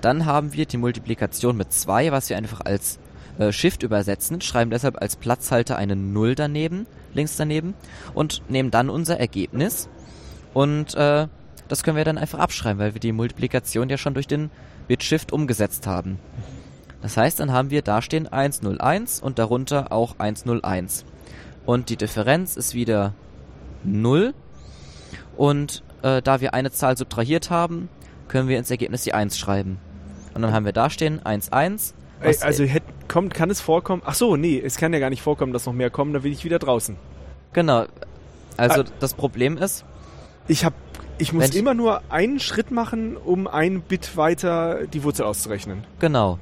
Dann 0.00 0.26
haben 0.26 0.52
wir 0.52 0.66
die 0.66 0.76
Multiplikation 0.76 1.56
mit 1.56 1.72
2, 1.72 2.12
was 2.12 2.30
wir 2.30 2.36
einfach 2.36 2.60
als 2.64 2.98
äh, 3.38 3.52
Shift 3.52 3.82
übersetzen, 3.82 4.40
schreiben 4.40 4.70
deshalb 4.70 5.00
als 5.00 5.16
Platzhalter 5.16 5.76
eine 5.76 5.96
0 5.96 6.34
daneben, 6.34 6.86
links 7.14 7.36
daneben 7.36 7.74
und 8.14 8.42
nehmen 8.48 8.70
dann 8.70 8.90
unser 8.90 9.18
Ergebnis 9.18 9.88
und 10.54 10.94
äh, 10.94 11.28
das 11.68 11.82
können 11.82 11.96
wir 11.96 12.04
dann 12.04 12.18
einfach 12.18 12.38
abschreiben, 12.38 12.78
weil 12.78 12.94
wir 12.94 13.00
die 13.00 13.12
Multiplikation 13.12 13.88
ja 13.88 13.98
schon 13.98 14.14
durch 14.14 14.26
den 14.26 14.50
Bit-Shift 14.88 15.32
umgesetzt 15.32 15.86
haben. 15.86 16.18
Das 17.02 17.16
heißt, 17.16 17.40
dann 17.40 17.52
haben 17.52 17.70
wir 17.70 17.82
da 17.82 18.02
stehen 18.02 18.26
101 18.26 19.20
und 19.20 19.38
darunter 19.38 19.92
auch 19.92 20.14
101. 20.18 21.04
Und 21.64 21.90
die 21.90 21.96
Differenz 21.96 22.56
ist 22.56 22.74
wieder 22.74 23.14
0. 23.84 24.32
Und 25.36 25.82
äh, 26.02 26.22
da 26.22 26.40
wir 26.40 26.54
eine 26.54 26.70
Zahl 26.70 26.96
subtrahiert 26.96 27.50
haben, 27.50 27.88
können 28.28 28.48
wir 28.48 28.58
ins 28.58 28.70
Ergebnis 28.70 29.02
die 29.02 29.14
1 29.14 29.38
schreiben. 29.38 29.78
Und 30.34 30.42
dann 30.42 30.52
haben 30.52 30.64
wir 30.64 30.72
da 30.72 30.90
stehen 30.90 31.20
11. 31.24 31.50
Ey, 31.50 31.78
was- 32.22 32.42
Also 32.42 32.64
hätt, 32.64 32.82
kommt, 33.08 33.34
kann 33.34 33.50
es 33.50 33.60
vorkommen? 33.60 34.02
Ach 34.04 34.14
so, 34.14 34.36
nee, 34.36 34.60
es 34.64 34.76
kann 34.76 34.92
ja 34.92 34.98
gar 34.98 35.10
nicht 35.10 35.22
vorkommen, 35.22 35.52
dass 35.52 35.66
noch 35.66 35.72
mehr 35.72 35.90
kommen, 35.90 36.12
da 36.12 36.20
bin 36.20 36.32
ich 36.32 36.44
wieder 36.44 36.58
draußen. 36.58 36.96
Genau. 37.52 37.86
Also 38.56 38.82
Ah. 38.82 38.84
das 39.00 39.14
Problem 39.14 39.58
ist, 39.58 39.84
Ich 40.48 40.64
hab, 40.64 40.74
ich 41.18 41.32
muss 41.32 41.50
ich- 41.50 41.56
immer 41.56 41.74
nur 41.74 42.02
einen 42.10 42.38
Schritt 42.40 42.70
machen, 42.70 43.16
um 43.16 43.46
ein 43.48 43.80
Bit 43.82 44.16
weiter 44.16 44.86
die 44.86 45.02
Wurzel 45.02 45.24
auszurechnen. 45.26 45.84
genau, 45.98 46.38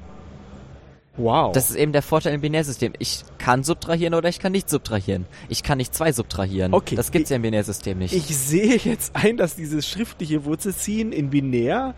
Wow. 1.16 1.52
das 1.52 1.70
ist 1.70 1.76
eben 1.76 1.92
der 1.92 2.02
Vorteil 2.02 2.34
im 2.34 2.40
Binärsystem. 2.40 2.92
Ich 2.98 3.22
kann 3.38 3.62
subtrahieren 3.62 4.14
oder 4.14 4.28
ich 4.28 4.40
kann 4.40 4.50
nicht 4.52 4.68
subtrahieren. 4.68 5.26
Ich 5.48 5.62
kann 5.62 5.78
nicht 5.78 5.94
zwei 5.94 6.10
subtrahieren. 6.12 6.74
Okay. 6.74 6.96
Das 6.96 7.12
gibt's 7.12 7.30
ja 7.30 7.36
im 7.36 7.42
Binärsystem 7.42 7.98
nicht. 7.98 8.12
ich 8.14 8.36
sehe 8.36 8.76
jetzt 8.76 9.14
ein, 9.14 9.36
dass 9.36 9.54
dieses 9.54 9.88
schriftliche 9.88 10.44
Wurzelziehen 10.44 11.12
in 11.12 11.30
binär 11.30 11.94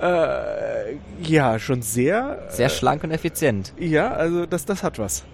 äh, 0.00 0.96
ja 1.22 1.58
schon 1.58 1.82
sehr 1.82 2.46
Sehr 2.48 2.68
schlank 2.68 3.04
und 3.04 3.10
effizient. 3.10 3.72
Ja, 3.78 4.12
also 4.12 4.46
das, 4.46 4.64
das 4.64 4.82
hat 4.82 4.98
was. 4.98 5.24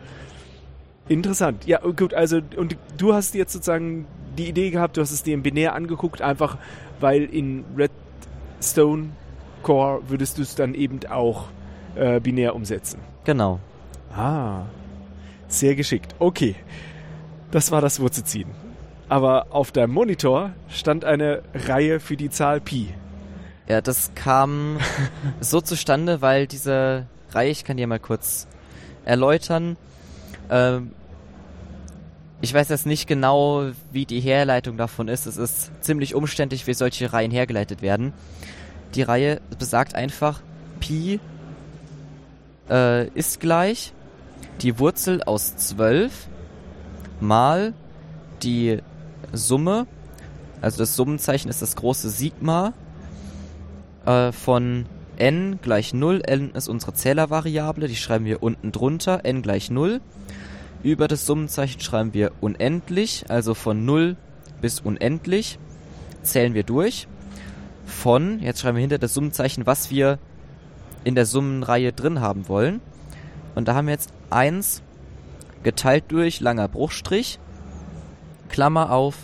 Interessant. 1.09 1.67
Ja, 1.67 1.79
gut, 1.79 2.15
also 2.15 2.41
und 2.57 2.77
du 2.99 3.15
hast 3.15 3.35
jetzt 3.35 3.53
sozusagen 3.53 4.07
die 4.37 4.49
Idee 4.49 4.71
gehabt, 4.71 4.97
du 4.97 5.01
hast 5.01 5.13
es 5.13 5.23
dir 5.23 5.35
im 5.35 5.43
Binär 5.43 5.75
angeguckt, 5.75 6.21
einfach 6.21 6.59
weil 7.01 7.25
in 7.25 7.65
Redstone 7.77 9.11
Core 9.63 10.03
würdest 10.09 10.39
du 10.39 10.43
es 10.43 10.55
dann 10.55 10.75
eben 10.75 11.01
auch 11.09 11.47
äh, 11.95 12.21
binär 12.21 12.55
umsetzen. 12.55 13.01
Genau. 13.25 13.61
Ah, 14.15 14.63
sehr 15.49 15.75
geschickt. 15.75 16.15
Okay, 16.19 16.57
das 17.51 17.71
war 17.71 17.81
das 17.81 18.01
Wurzelziehen. 18.01 18.51
Aber 19.09 19.47
auf 19.51 19.71
deinem 19.71 19.93
Monitor 19.93 20.51
stand 20.69 21.05
eine 21.05 21.43
Reihe 21.55 22.01
für 22.01 22.17
die 22.17 22.31
Zahl 22.31 22.61
Pi. 22.61 22.89
Ja, 23.69 23.81
das 23.81 24.13
kam 24.15 24.79
so 25.41 25.61
zustande, 25.61 26.23
weil 26.23 26.47
diese 26.47 27.07
Reihe, 27.31 27.51
ich 27.51 27.65
kann 27.65 27.77
dir 27.77 27.87
mal 27.87 27.99
kurz 27.99 28.47
erläutern. 29.05 29.77
Ähm, 30.51 30.93
ich 32.41 32.53
weiß 32.55 32.69
jetzt 32.69 32.87
nicht 32.87 33.07
genau, 33.07 33.71
wie 33.93 34.07
die 34.07 34.21
Herleitung 34.21 34.77
davon 34.77 35.09
ist. 35.09 35.27
Es 35.27 35.37
ist 35.37 35.71
ziemlich 35.81 36.15
umständlich, 36.15 36.67
wie 36.67 36.75
solche 36.75 37.13
Reihen 37.13 37.31
hergeleitet 37.31 37.83
werden. 37.83 38.13
Die 38.95 39.03
Reihe 39.03 39.41
besagt 39.59 39.95
einfach, 39.95 40.43
Pi 40.79 41.19
äh, 42.71 43.09
ist 43.09 43.41
gleich 43.41 43.93
die 44.61 44.79
Wurzel 44.79 45.23
aus 45.23 45.57
12 45.57 46.29
mal 47.21 47.75
die 48.43 48.79
Summe, 49.33 49.87
also 50.61 50.79
das 50.79 50.95
Summenzeichen 50.95 51.49
ist 51.49 51.63
das 51.63 51.77
große 51.77 52.11
Sigma, 52.11 52.73
äh, 54.07 54.33
von 54.33 54.87
n 55.17 55.59
gleich 55.63 55.95
0. 55.95 56.23
n 56.27 56.51
ist 56.53 56.69
unsere 56.69 56.95
Zählervariable, 56.95 57.89
die 57.89 57.97
schreiben 57.97 58.25
wir 58.25 58.43
unten 58.43 58.73
drunter, 58.73 59.25
n 59.25 59.43
gleich 59.43 59.71
0. 59.71 60.01
Über 60.83 61.09
das 61.09 61.27
Summenzeichen 61.27 61.81
schreiben 61.81 62.15
wir 62.15 62.33
unendlich, 62.41 63.25
also 63.29 63.55
von 63.55 63.85
0 63.85 64.17
bis 64.61 64.81
unendlich 64.81 65.59
zählen 66.23 66.55
wir 66.55 66.65
durch. 66.65 67.09
Von, 67.87 68.41
jetzt 68.41 68.61
schreiben 68.61 68.77
wir 68.77 68.83
hinter 68.83 68.99
das 68.99 69.15
Summenzeichen, 69.15 69.67
was 69.67 69.91
wir 69.91 70.19
in 71.05 71.15
der 71.15 71.27
Summenreihe 71.27 71.93
drin 71.93 72.21
haben 72.21 72.49
wollen. 72.49 72.81
Und 73.55 73.69
da 73.69 73.75
haben 73.75 73.87
wir 73.87 73.93
jetzt 73.93 74.13
1 74.31 74.83
geteilt 75.63 76.05
durch 76.09 76.41
langer 76.41 76.69
Bruchstrich, 76.69 77.39
Klammer 78.49 78.93
auf 78.93 79.17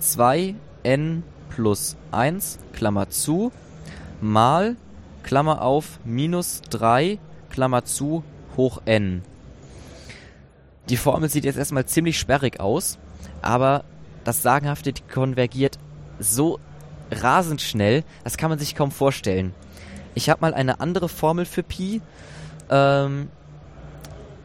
2n 0.00 1.22
plus 1.48 1.96
1, 2.12 2.58
Klammer 2.72 3.08
zu, 3.08 3.52
mal, 4.20 4.76
Klammer 5.22 5.62
auf, 5.62 5.98
minus 6.04 6.62
3, 6.70 7.18
Klammer 7.50 7.84
zu, 7.84 8.24
hoch 8.56 8.80
n. 8.84 9.22
Die 10.88 10.96
Formel 10.96 11.28
sieht 11.28 11.44
jetzt 11.44 11.58
erstmal 11.58 11.86
ziemlich 11.86 12.18
sperrig 12.18 12.60
aus, 12.60 12.98
aber 13.42 13.84
das 14.24 14.42
Sagenhafte 14.42 14.92
konvergiert 15.12 15.78
so 16.18 16.58
rasend 17.10 17.60
schnell, 17.60 18.04
das 18.24 18.36
kann 18.36 18.50
man 18.50 18.58
sich 18.58 18.74
kaum 18.74 18.90
vorstellen. 18.90 19.54
Ich 20.14 20.28
habe 20.30 20.40
mal 20.40 20.54
eine 20.54 20.80
andere 20.80 21.08
Formel 21.08 21.44
für 21.44 21.62
Pi. 21.62 22.00
Ähm, 22.70 23.28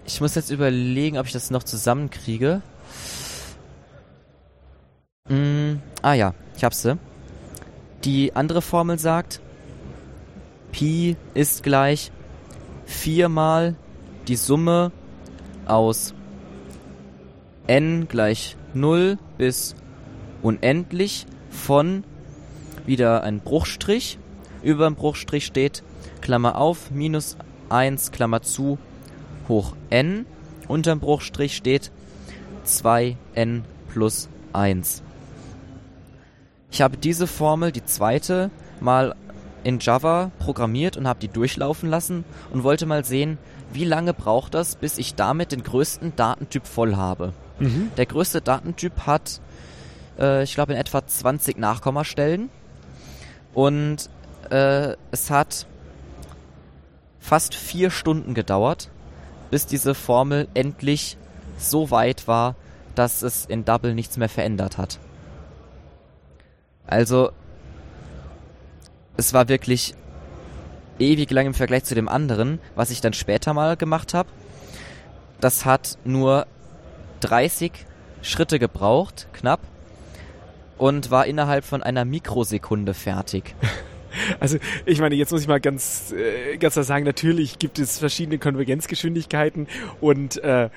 ich 0.06 0.22
muss 0.22 0.36
jetzt 0.36 0.52
überlegen, 0.52 1.18
ob 1.18 1.26
ich 1.26 1.34
das 1.34 1.50
noch 1.50 1.64
zusammenkriege. 1.64 2.62
Mm, 5.30 5.76
ah 6.02 6.14
ja, 6.14 6.34
ich 6.56 6.64
hab's. 6.64 6.88
Die 8.04 8.36
andere 8.36 8.62
Formel 8.62 9.00
sagt, 9.00 9.42
Pi 10.74 11.16
ist 11.36 11.62
gleich 11.64 12.12
4 12.88 13.30
mal 13.30 13.76
die 14.28 14.36
Summe 14.36 14.92
aus 15.66 16.14
n 17.68 18.08
gleich 18.10 18.58
0 18.74 19.20
bis 19.38 19.76
unendlich 20.42 21.28
von 21.50 22.04
wieder 22.86 23.24
ein 23.24 23.40
Bruchstrich. 23.40 24.18
Über 24.64 24.86
dem 24.86 24.96
Bruchstrich 24.96 25.46
steht 25.46 25.84
Klammer 26.22 26.58
auf 26.58 26.90
minus 26.90 27.38
1 27.70 28.12
Klammer 28.12 28.42
zu 28.42 28.80
hoch 29.48 29.76
n. 29.92 30.26
Unterm 30.68 31.00
Bruchstrich 31.00 31.56
steht 31.56 31.92
2n 32.66 33.62
plus 33.90 34.28
1. 34.54 35.04
Ich 36.72 36.82
habe 36.82 36.98
diese 36.98 37.28
Formel, 37.28 37.72
die 37.72 37.86
zweite, 37.86 38.50
mal 38.80 39.16
in 39.64 39.80
Java 39.80 40.32
programmiert 40.40 40.98
und 40.98 41.08
habe 41.08 41.20
die 41.20 41.28
durchlaufen 41.28 41.90
lassen 41.90 42.26
und 42.52 42.64
wollte 42.64 42.86
mal 42.86 43.06
sehen, 43.06 43.38
wie 43.72 43.86
lange 43.86 44.14
braucht 44.14 44.54
das, 44.54 44.76
bis 44.76 44.98
ich 44.98 45.16
damit 45.16 45.52
den 45.52 45.64
größten 45.64 46.16
Datentyp 46.16 46.68
voll 46.68 46.96
habe. 46.96 47.34
Mhm. 47.60 47.92
Der 47.98 48.06
größte 48.06 48.42
Datentyp 48.42 49.06
hat, 49.06 49.42
äh, 50.20 50.44
ich 50.44 50.54
glaube, 50.54 50.74
in 50.74 50.80
etwa 50.80 51.06
20 51.06 51.58
Nachkommastellen. 51.58 52.50
Und 53.54 54.10
äh, 54.50 54.96
es 55.12 55.30
hat 55.30 55.68
fast 57.20 57.56
vier 57.56 57.90
Stunden 57.90 58.34
gedauert, 58.34 58.90
bis 59.50 59.66
diese 59.66 59.96
Formel 59.96 60.48
endlich 60.54 61.18
so 61.58 61.92
weit 61.92 62.28
war, 62.28 62.56
dass 62.96 63.22
es 63.22 63.46
in 63.46 63.66
Double 63.66 63.94
nichts 63.96 64.18
mehr 64.18 64.30
verändert 64.30 64.78
hat. 64.78 65.00
Also, 66.86 67.32
es 69.18 69.34
war 69.34 69.48
wirklich 69.48 69.96
ewig 71.00 71.32
lang 71.32 71.48
im 71.48 71.54
Vergleich 71.54 71.84
zu 71.84 71.96
dem 71.96 72.08
anderen, 72.08 72.60
was 72.76 72.92
ich 72.92 73.02
dann 73.02 73.14
später 73.14 73.54
mal 73.54 73.78
gemacht 73.78 74.14
habe. 74.14 74.30
Das 75.40 75.66
hat 75.66 75.98
nur 76.06 76.48
30 77.22 77.72
Schritte 78.22 78.60
gebraucht, 78.60 79.28
knapp, 79.34 79.60
und 80.78 81.12
war 81.12 81.26
innerhalb 81.26 81.66
von 81.66 81.84
einer 81.84 82.06
Mikrosekunde 82.06 82.94
fertig. 82.94 83.56
Also 84.40 84.60
ich 84.86 85.00
meine, 85.00 85.16
jetzt 85.16 85.32
muss 85.32 85.42
ich 85.42 85.48
mal 85.48 85.60
ganz, 85.60 86.12
äh, 86.12 86.58
ganz 86.58 86.74
klar 86.74 86.84
sagen, 86.84 87.04
natürlich 87.04 87.58
gibt 87.58 87.80
es 87.80 87.98
verschiedene 87.98 88.38
Konvergenzgeschwindigkeiten 88.38 89.66
und 90.02 90.38
äh, 90.44 90.70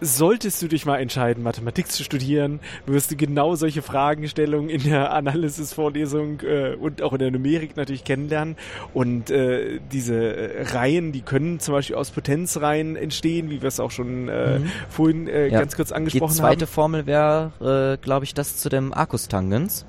solltest 0.00 0.60
du 0.62 0.68
dich 0.68 0.84
mal 0.84 0.98
entscheiden, 0.98 1.42
Mathematik 1.42 1.90
zu 1.90 2.04
studieren, 2.04 2.60
wirst 2.86 3.10
du 3.10 3.16
genau 3.16 3.54
solche 3.54 3.80
Fragestellungen 3.82 4.68
in 4.68 4.82
der 4.84 5.12
Analysis-Vorlesung 5.12 6.40
äh, 6.42 6.74
und 6.74 7.00
auch 7.02 7.12
in 7.14 7.18
der 7.18 7.30
Numerik 7.30 7.76
natürlich 7.76 8.04
kennenlernen. 8.04 8.56
Und 8.92 9.30
äh, 9.30 9.80
diese 9.92 10.14
äh, 10.16 10.62
Reihen, 10.72 11.12
die 11.12 11.22
können 11.22 11.60
zum 11.60 11.72
Beispiel 11.74 11.96
aus 11.96 12.10
Potenzreihen 12.10 12.96
entstehen, 12.96 13.48
wie 13.50 13.62
wir 13.62 13.68
es 13.68 13.80
auch 13.80 13.90
schon 13.90 14.28
äh, 14.28 14.58
Mhm. 14.58 14.70
vorhin 14.90 15.28
äh, 15.28 15.48
Ja. 15.48 15.60
ganz 15.60 15.76
kurz 15.76 15.88
Die 15.88 15.94
angesprochen 15.94 16.34
zweite 16.34 16.66
haben. 16.66 16.72
Formel 16.72 17.06
wäre, 17.06 17.96
äh, 17.98 18.02
glaube 18.04 18.24
ich, 18.24 18.34
das 18.34 18.56
zu 18.58 18.68
dem 18.68 18.92
Arcus-Tangens. 18.92 19.86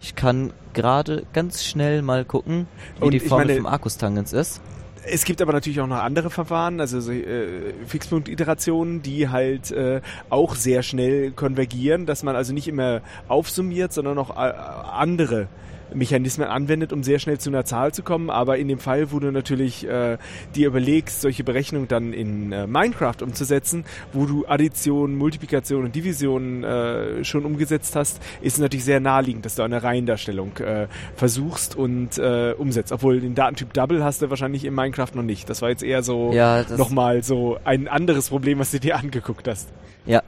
Ich 0.00 0.14
kann 0.14 0.52
gerade 0.74 1.24
ganz 1.32 1.64
schnell 1.64 2.02
mal 2.02 2.24
gucken, 2.24 2.66
wie 3.00 3.04
Und 3.06 3.10
die 3.12 3.20
Formel 3.20 3.46
meine- 3.46 3.56
vom 3.58 3.66
Arcus-Tangens 3.66 4.32
ist. 4.32 4.60
Es 5.08 5.24
gibt 5.24 5.40
aber 5.40 5.52
natürlich 5.52 5.80
auch 5.80 5.86
noch 5.86 6.02
andere 6.02 6.30
Verfahren, 6.30 6.80
also 6.80 7.00
so, 7.00 7.12
äh, 7.12 7.72
Fixpunkt-Iterationen, 7.86 9.02
die 9.02 9.28
halt 9.28 9.70
äh, 9.70 10.00
auch 10.30 10.54
sehr 10.54 10.82
schnell 10.82 11.30
konvergieren, 11.30 12.06
dass 12.06 12.22
man 12.22 12.34
also 12.34 12.52
nicht 12.52 12.66
immer 12.66 13.02
aufsummiert, 13.28 13.92
sondern 13.92 14.18
auch 14.18 14.30
äh, 14.30 14.52
andere 14.52 15.48
Mechanismen 15.94 16.48
anwendet, 16.48 16.92
um 16.92 17.02
sehr 17.02 17.18
schnell 17.18 17.38
zu 17.38 17.50
einer 17.50 17.64
Zahl 17.64 17.92
zu 17.92 18.02
kommen. 18.02 18.30
Aber 18.30 18.58
in 18.58 18.68
dem 18.68 18.78
Fall, 18.78 19.12
wo 19.12 19.18
du 19.20 19.30
natürlich 19.30 19.86
äh, 19.86 20.18
dir 20.54 20.66
überlegst, 20.68 21.20
solche 21.20 21.44
Berechnungen 21.44 21.88
dann 21.88 22.12
in 22.12 22.52
äh, 22.52 22.66
Minecraft 22.66 23.22
umzusetzen, 23.22 23.84
wo 24.12 24.26
du 24.26 24.46
Addition, 24.46 25.16
Multiplikation 25.16 25.84
und 25.84 25.94
Division 25.94 26.64
äh, 26.64 27.24
schon 27.24 27.44
umgesetzt 27.44 27.96
hast, 27.96 28.20
ist 28.40 28.54
es 28.54 28.58
natürlich 28.58 28.84
sehr 28.84 29.00
naheliegend, 29.00 29.44
dass 29.44 29.54
du 29.54 29.62
eine 29.62 29.82
Reihendarstellung 29.82 30.56
äh, 30.58 30.86
versuchst 31.16 31.76
und 31.76 32.18
äh, 32.18 32.54
umsetzt. 32.56 32.92
Obwohl 32.92 33.20
den 33.20 33.34
Datentyp 33.34 33.72
Double 33.72 34.02
hast 34.02 34.22
du 34.22 34.30
wahrscheinlich 34.30 34.64
in 34.64 34.74
Minecraft 34.74 35.10
noch 35.14 35.22
nicht. 35.22 35.48
Das 35.48 35.62
war 35.62 35.68
jetzt 35.70 35.82
eher 35.82 36.02
so 36.02 36.32
Ja, 36.32 36.64
nochmal 36.76 37.22
so 37.22 37.58
ein 37.64 37.88
anderes 37.88 38.28
Problem, 38.28 38.58
was 38.58 38.70
du 38.70 38.80
dir 38.80 38.96
angeguckt 38.96 39.48
hast. 39.48 39.68
ja, 40.06 40.22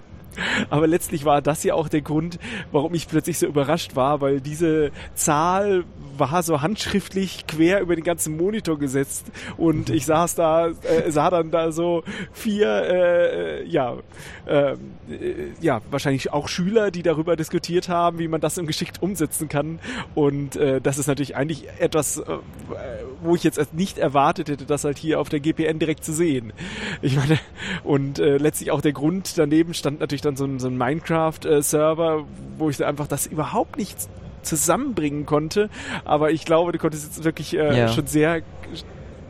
Aber 0.70 0.86
letztlich 0.86 1.24
war 1.24 1.42
das 1.42 1.64
ja 1.64 1.74
auch 1.74 1.88
der 1.88 2.02
Grund, 2.02 2.38
warum 2.72 2.94
ich 2.94 3.08
plötzlich 3.08 3.38
so 3.38 3.46
überrascht 3.46 3.96
war, 3.96 4.20
weil 4.20 4.40
diese 4.40 4.90
Zahl 5.14 5.84
war 6.18 6.42
so 6.42 6.62
handschriftlich 6.62 7.46
quer 7.46 7.80
über 7.80 7.94
den 7.94 8.04
ganzen 8.04 8.36
Monitor 8.36 8.78
gesetzt 8.78 9.26
und 9.56 9.90
ich 9.90 10.04
saß 10.06 10.34
da, 10.34 10.68
äh, 10.68 11.10
sah 11.10 11.30
dann 11.30 11.50
da 11.50 11.72
so 11.72 12.02
vier, 12.32 12.68
äh, 12.68 13.64
ja, 13.64 13.96
äh, 14.46 14.72
äh, 14.72 14.76
ja, 15.60 15.80
wahrscheinlich 15.90 16.32
auch 16.32 16.48
Schüler, 16.48 16.90
die 16.90 17.02
darüber 17.02 17.36
diskutiert 17.36 17.88
haben, 17.88 18.18
wie 18.18 18.28
man 18.28 18.40
das 18.40 18.58
im 18.58 18.66
geschickt 18.66 19.00
umsetzen 19.02 19.48
kann 19.48 19.78
und 20.14 20.56
äh, 20.56 20.80
das 20.80 20.98
ist 20.98 21.06
natürlich 21.06 21.36
eigentlich 21.36 21.68
etwas, 21.78 22.18
äh, 22.18 22.24
wo 23.22 23.34
ich 23.34 23.44
jetzt 23.44 23.74
nicht 23.74 23.98
erwartet 23.98 24.48
hätte, 24.48 24.64
das 24.64 24.84
halt 24.84 24.98
hier 24.98 25.20
auf 25.20 25.28
der 25.28 25.40
GPN 25.40 25.78
direkt 25.78 26.04
zu 26.04 26.12
sehen. 26.12 26.52
Ich 27.02 27.16
meine, 27.16 27.38
und 27.84 28.18
äh, 28.18 28.38
letztlich 28.38 28.70
auch 28.70 28.80
der 28.80 28.92
Grund 28.92 29.38
daneben 29.38 29.74
stand 29.74 30.00
natürlich 30.00 30.22
dann 30.28 30.36
so 30.36 30.44
ein, 30.44 30.58
so 30.58 30.68
ein 30.68 30.76
Minecraft-Server, 30.76 32.24
wo 32.58 32.70
ich 32.70 32.84
einfach 32.84 33.06
das 33.06 33.26
überhaupt 33.26 33.76
nicht 33.76 33.96
zusammenbringen 34.42 35.26
konnte. 35.26 35.68
Aber 36.04 36.30
ich 36.30 36.44
glaube, 36.44 36.72
du 36.72 36.78
konntest 36.78 37.04
jetzt 37.06 37.24
wirklich 37.24 37.56
äh, 37.56 37.78
Ja. 37.78 37.88
schon 37.88 38.06
sehr 38.06 38.42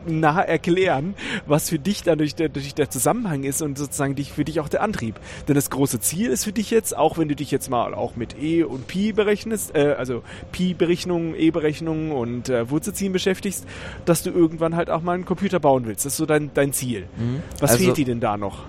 nah 0.07 0.39
erklären, 0.41 1.13
was 1.45 1.69
für 1.69 1.77
dich 1.77 2.03
dadurch 2.03 2.33
der, 2.33 2.47
durch 2.47 2.73
der 2.73 2.89
Zusammenhang 2.89 3.43
ist 3.43 3.61
und 3.61 3.77
sozusagen 3.77 4.15
dich, 4.15 4.31
für 4.31 4.45
dich 4.45 4.59
auch 4.61 4.69
der 4.69 4.81
Antrieb. 4.81 5.19
Denn 5.47 5.55
das 5.55 5.69
große 5.69 5.99
Ziel 5.99 6.29
ist 6.29 6.45
für 6.45 6.53
dich 6.53 6.71
jetzt, 6.71 6.95
auch 6.95 7.17
wenn 7.17 7.27
du 7.27 7.35
dich 7.35 7.51
jetzt 7.51 7.69
mal 7.69 7.93
auch 7.93 8.15
mit 8.15 8.41
E 8.41 8.63
und 8.63 8.87
Pi 8.87 9.11
berechnest, 9.11 9.75
äh, 9.75 9.95
also 9.97 10.23
Pi-Berechnungen, 10.53 11.35
E-Berechnungen 11.35 12.11
und 12.13 12.47
äh, 12.49 12.69
Wurzelziehen 12.69 13.11
beschäftigst, 13.11 13.65
dass 14.05 14.23
du 14.23 14.29
irgendwann 14.31 14.75
halt 14.75 14.89
auch 14.89 15.01
mal 15.01 15.13
einen 15.13 15.25
Computer 15.25 15.59
bauen 15.59 15.85
willst. 15.85 16.05
Das 16.05 16.13
ist 16.13 16.17
so 16.17 16.25
dein, 16.25 16.49
dein 16.53 16.71
Ziel. 16.71 17.07
mhm. 17.17 17.43
Was 17.59 17.71
also, 17.71 17.83
fehlt 17.83 17.97
dir 17.97 18.05
denn 18.05 18.21
da 18.21 18.37
noch? 18.37 18.63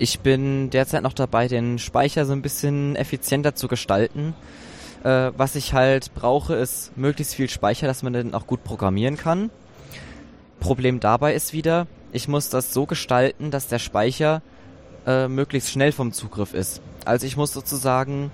Ich 0.00 0.20
bin 0.20 0.70
derzeit 0.70 1.02
noch 1.02 1.12
dabei, 1.12 1.48
den 1.48 1.80
Speicher 1.80 2.24
so 2.24 2.32
ein 2.32 2.42
bisschen 2.42 2.94
effizienter 2.94 3.56
zu 3.56 3.66
gestalten. 3.66 4.34
Äh, 5.02 5.32
was 5.36 5.56
ich 5.56 5.74
halt 5.74 6.14
brauche, 6.14 6.54
ist 6.54 6.96
möglichst 6.96 7.34
viel 7.34 7.50
Speicher, 7.50 7.88
dass 7.88 8.04
man 8.04 8.12
den 8.12 8.32
auch 8.32 8.46
gut 8.46 8.62
programmieren 8.62 9.16
kann. 9.16 9.50
Problem 10.60 11.00
dabei 11.00 11.34
ist 11.34 11.52
wieder, 11.52 11.88
ich 12.12 12.28
muss 12.28 12.48
das 12.48 12.72
so 12.72 12.86
gestalten, 12.86 13.50
dass 13.50 13.66
der 13.66 13.80
Speicher 13.80 14.40
äh, 15.04 15.26
möglichst 15.26 15.70
schnell 15.70 15.90
vom 15.90 16.12
Zugriff 16.12 16.54
ist. 16.54 16.80
Also 17.04 17.26
ich 17.26 17.36
muss 17.36 17.52
sozusagen 17.52 18.30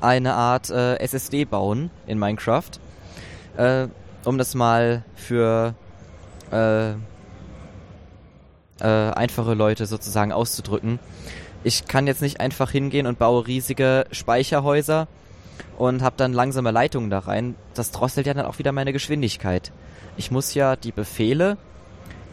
eine 0.00 0.34
Art 0.34 0.70
äh, 0.70 0.96
SSD 0.96 1.44
bauen 1.44 1.90
in 2.06 2.18
Minecraft, 2.18 2.70
äh, 3.56 3.88
um 4.24 4.38
das 4.38 4.54
mal 4.54 5.04
für 5.16 5.74
äh, 8.80 8.86
einfache 8.86 9.54
Leute 9.54 9.86
sozusagen 9.86 10.32
auszudrücken. 10.32 10.98
Ich 11.62 11.86
kann 11.86 12.06
jetzt 12.06 12.22
nicht 12.22 12.40
einfach 12.40 12.70
hingehen 12.70 13.06
und 13.06 13.18
baue 13.18 13.46
riesige 13.46 14.06
Speicherhäuser 14.12 15.08
und 15.76 16.02
habe 16.02 16.16
dann 16.16 16.32
langsame 16.32 16.70
Leitungen 16.70 17.10
da 17.10 17.20
rein. 17.20 17.54
Das 17.74 17.90
drosselt 17.90 18.26
ja 18.26 18.34
dann 18.34 18.46
auch 18.46 18.58
wieder 18.58 18.72
meine 18.72 18.92
Geschwindigkeit. 18.92 19.72
Ich 20.16 20.30
muss 20.30 20.54
ja 20.54 20.76
die 20.76 20.92
Befehle, 20.92 21.56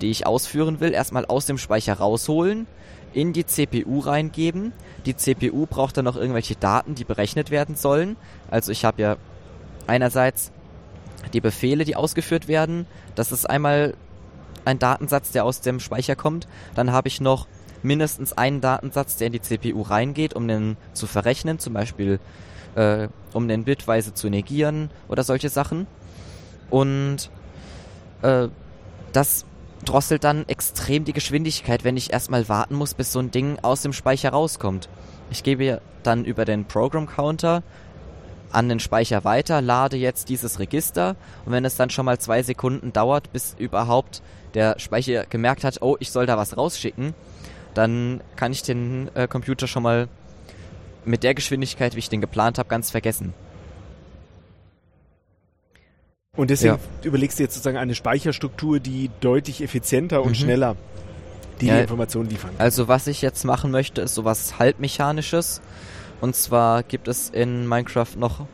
die 0.01 0.09
ich 0.09 0.25
ausführen 0.25 0.79
will, 0.79 0.93
erstmal 0.93 1.25
aus 1.25 1.45
dem 1.45 1.57
Speicher 1.57 1.93
rausholen, 1.95 2.67
in 3.13 3.33
die 3.33 3.45
CPU 3.45 3.99
reingeben. 3.99 4.73
Die 5.05 5.15
CPU 5.15 5.65
braucht 5.65 5.97
dann 5.97 6.05
noch 6.05 6.15
irgendwelche 6.15 6.55
Daten, 6.55 6.95
die 6.95 7.05
berechnet 7.05 7.51
werden 7.51 7.75
sollen. 7.75 8.15
Also 8.51 8.71
ich 8.71 8.85
habe 8.85 9.01
ja 9.01 9.17
einerseits 9.87 10.51
die 11.33 11.41
Befehle, 11.41 11.85
die 11.85 11.95
ausgeführt 11.95 12.47
werden. 12.47 12.85
Das 13.15 13.31
ist 13.31 13.49
einmal 13.49 13.95
ein 14.67 14.79
Datensatz, 14.79 15.31
der 15.31 15.45
aus 15.45 15.61
dem 15.61 15.79
Speicher 15.79 16.15
kommt. 16.15 16.47
Dann 16.75 16.91
habe 16.91 17.07
ich 17.07 17.21
noch 17.21 17.47
mindestens 17.83 18.33
einen 18.33 18.61
Datensatz, 18.61 19.17
der 19.17 19.27
in 19.27 19.33
die 19.33 19.41
CPU 19.41 19.81
reingeht, 19.81 20.33
um 20.33 20.47
den 20.47 20.77
zu 20.93 21.07
verrechnen, 21.07 21.57
zum 21.57 21.73
Beispiel 21.73 22.19
äh, 22.75 23.07
um 23.33 23.47
den 23.47 23.63
bitweise 23.63 24.13
zu 24.13 24.29
negieren 24.29 24.89
oder 25.07 25.23
solche 25.23 25.49
Sachen. 25.49 25.87
Und 26.69 27.31
äh, 28.21 28.49
das 29.13 29.45
drosselt 29.85 30.23
dann 30.23 30.47
extrem 30.47 31.05
die 31.05 31.13
Geschwindigkeit, 31.13 31.83
wenn 31.83 31.97
ich 31.97 32.11
erstmal 32.11 32.49
warten 32.49 32.75
muss, 32.75 32.93
bis 32.93 33.11
so 33.11 33.19
ein 33.19 33.31
Ding 33.31 33.57
aus 33.61 33.81
dem 33.81 33.93
Speicher 33.93 34.31
rauskommt. 34.31 34.89
Ich 35.29 35.43
gebe 35.43 35.81
dann 36.03 36.25
über 36.25 36.45
den 36.45 36.65
Program 36.65 37.07
Counter 37.07 37.63
an 38.51 38.69
den 38.69 38.79
Speicher 38.79 39.23
weiter, 39.23 39.61
lade 39.61 39.97
jetzt 39.97 40.29
dieses 40.29 40.59
Register 40.59 41.15
und 41.45 41.51
wenn 41.51 41.65
es 41.65 41.75
dann 41.75 41.89
schon 41.89 42.05
mal 42.05 42.17
zwei 42.19 42.43
Sekunden 42.43 42.93
dauert, 42.93 43.31
bis 43.33 43.55
überhaupt 43.57 44.21
der 44.53 44.79
Speicher 44.79 45.25
gemerkt 45.25 45.63
hat, 45.63 45.81
oh, 45.81 45.97
ich 45.99 46.11
soll 46.11 46.25
da 46.25 46.37
was 46.37 46.55
rausschicken, 46.57 47.13
dann 47.73 48.21
kann 48.35 48.51
ich 48.51 48.63
den 48.63 49.09
äh, 49.15 49.27
Computer 49.27 49.67
schon 49.67 49.83
mal 49.83 50.07
mit 51.05 51.23
der 51.23 51.33
Geschwindigkeit, 51.33 51.95
wie 51.95 51.99
ich 51.99 52.09
den 52.09 52.21
geplant 52.21 52.57
habe, 52.57 52.69
ganz 52.69 52.89
vergessen. 52.91 53.33
Und 56.35 56.49
deswegen 56.49 56.75
Ja. 56.75 56.79
überlegst 57.03 57.39
du 57.39 57.43
jetzt 57.43 57.53
sozusagen 57.55 57.77
eine 57.77 57.95
Speicherstruktur, 57.95 58.79
die 58.79 59.09
deutlich 59.21 59.61
effizienter 59.63 60.21
und 60.21 60.31
Mhm. 60.31 60.35
schneller 60.35 60.75
die, 61.59 61.67
Ja. 61.67 61.75
die 61.77 61.81
Informationen 61.81 62.29
liefern 62.29 62.51
kann. 62.51 62.61
Also 62.63 62.87
was 62.87 63.07
ich 63.07 63.21
jetzt 63.23 63.43
machen 63.43 63.71
möchte, 63.71 64.01
ist 64.01 64.13
sowas 64.13 64.59
halbmechanisches. 64.59 65.61
Und 66.21 66.35
zwar 66.35 66.83
gibt 66.83 67.07
es 67.07 67.29
in 67.29 67.67
Minecraft 67.67 68.15
noch 68.17 68.45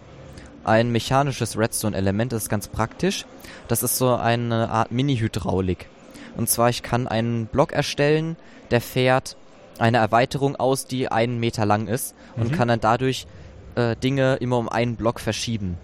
ein 0.63 0.91
mechanisches 0.91 1.57
Redstone-Element, 1.57 2.31
das 2.31 2.43
ist 2.43 2.49
ganz 2.49 2.67
praktisch. 2.67 3.25
Das 3.67 3.83
ist 3.83 3.97
so 3.97 4.15
eine 4.15 4.69
Art 4.69 4.91
Mini-Hydraulik. 4.91 5.87
Und 6.35 6.49
zwar, 6.49 6.69
ich 6.69 6.83
kann 6.83 7.07
einen 7.07 7.47
Block 7.47 7.73
erstellen, 7.73 8.37
der 8.71 8.81
fährt 8.81 9.35
eine 9.79 9.97
Erweiterung 9.97 10.55
aus, 10.55 10.85
die 10.85 11.09
einen 11.09 11.39
Meter 11.39 11.65
lang 11.65 11.87
ist 11.87 12.15
und 12.37 12.51
Mhm. 12.51 12.55
kann 12.55 12.67
dann 12.67 12.79
dadurch 12.79 13.27
äh, 13.75 13.95
Dinge 13.95 14.35
immer 14.35 14.57
um 14.57 14.69
einen 14.69 14.95
Block 14.95 15.19
verschieben. 15.19 15.77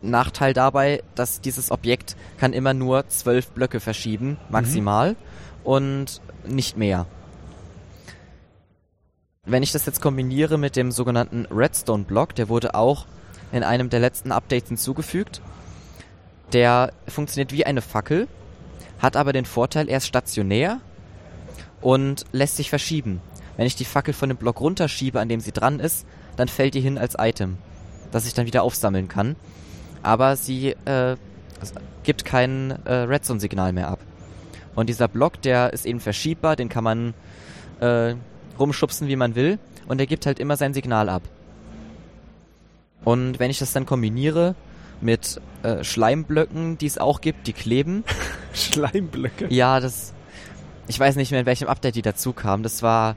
Nachteil 0.00 0.52
dabei, 0.52 1.02
dass 1.14 1.40
dieses 1.40 1.70
Objekt 1.72 2.14
kann 2.38 2.52
immer 2.52 2.72
nur 2.74 3.08
zwölf 3.08 3.48
Blöcke 3.50 3.80
verschieben, 3.80 4.36
maximal, 4.48 5.16
und 5.64 6.20
nicht 6.46 6.76
mehr. 6.76 7.06
Wenn 9.48 9.62
ich 9.62 9.72
das 9.72 9.86
jetzt 9.86 10.02
kombiniere 10.02 10.58
mit 10.58 10.76
dem 10.76 10.92
sogenannten 10.92 11.46
Redstone-Block, 11.46 12.34
der 12.34 12.50
wurde 12.50 12.74
auch 12.74 13.06
in 13.50 13.62
einem 13.62 13.88
der 13.88 13.98
letzten 13.98 14.30
Updates 14.30 14.68
hinzugefügt, 14.68 15.40
der 16.52 16.92
funktioniert 17.08 17.50
wie 17.50 17.64
eine 17.64 17.80
Fackel, 17.80 18.28
hat 18.98 19.16
aber 19.16 19.32
den 19.32 19.46
Vorteil, 19.46 19.88
er 19.88 19.96
ist 19.96 20.06
stationär 20.06 20.82
und 21.80 22.26
lässt 22.30 22.56
sich 22.56 22.68
verschieben. 22.68 23.22
Wenn 23.56 23.66
ich 23.66 23.74
die 23.74 23.86
Fackel 23.86 24.12
von 24.12 24.28
dem 24.28 24.36
Block 24.36 24.60
runterschiebe, 24.60 25.18
an 25.18 25.30
dem 25.30 25.40
sie 25.40 25.52
dran 25.52 25.80
ist, 25.80 26.06
dann 26.36 26.48
fällt 26.48 26.74
die 26.74 26.82
hin 26.82 26.98
als 26.98 27.16
Item, 27.18 27.56
das 28.12 28.26
ich 28.26 28.34
dann 28.34 28.44
wieder 28.44 28.62
aufsammeln 28.62 29.08
kann. 29.08 29.34
Aber 30.02 30.36
sie 30.36 30.76
äh, 30.84 31.16
gibt 32.02 32.26
kein 32.26 32.72
äh, 32.84 32.92
Redstone-Signal 32.92 33.72
mehr 33.72 33.88
ab. 33.88 34.00
Und 34.74 34.90
dieser 34.90 35.08
Block, 35.08 35.40
der 35.40 35.72
ist 35.72 35.86
eben 35.86 36.00
verschiebbar, 36.00 36.54
den 36.54 36.68
kann 36.68 36.84
man 36.84 37.14
äh, 37.80 38.14
rumschubsen, 38.58 39.08
wie 39.08 39.16
man 39.16 39.34
will. 39.34 39.58
Und 39.86 39.98
der 39.98 40.06
gibt 40.06 40.26
halt 40.26 40.38
immer 40.38 40.56
sein 40.56 40.74
Signal 40.74 41.08
ab. 41.08 41.22
Und 43.04 43.38
wenn 43.38 43.50
ich 43.50 43.58
das 43.58 43.72
dann 43.72 43.86
kombiniere 43.86 44.54
mit 45.00 45.40
äh, 45.62 45.84
Schleimblöcken, 45.84 46.78
die 46.78 46.86
es 46.86 46.98
auch 46.98 47.20
gibt, 47.20 47.46
die 47.46 47.52
kleben. 47.52 48.04
Schleimblöcke? 48.52 49.46
Ja, 49.48 49.80
das. 49.80 50.12
Ich 50.88 50.98
weiß 50.98 51.16
nicht 51.16 51.30
mehr, 51.30 51.40
in 51.40 51.46
welchem 51.46 51.68
Update 51.68 51.96
die 51.96 52.02
dazu 52.02 52.32
kamen. 52.32 52.62
Das 52.62 52.82
war 52.82 53.16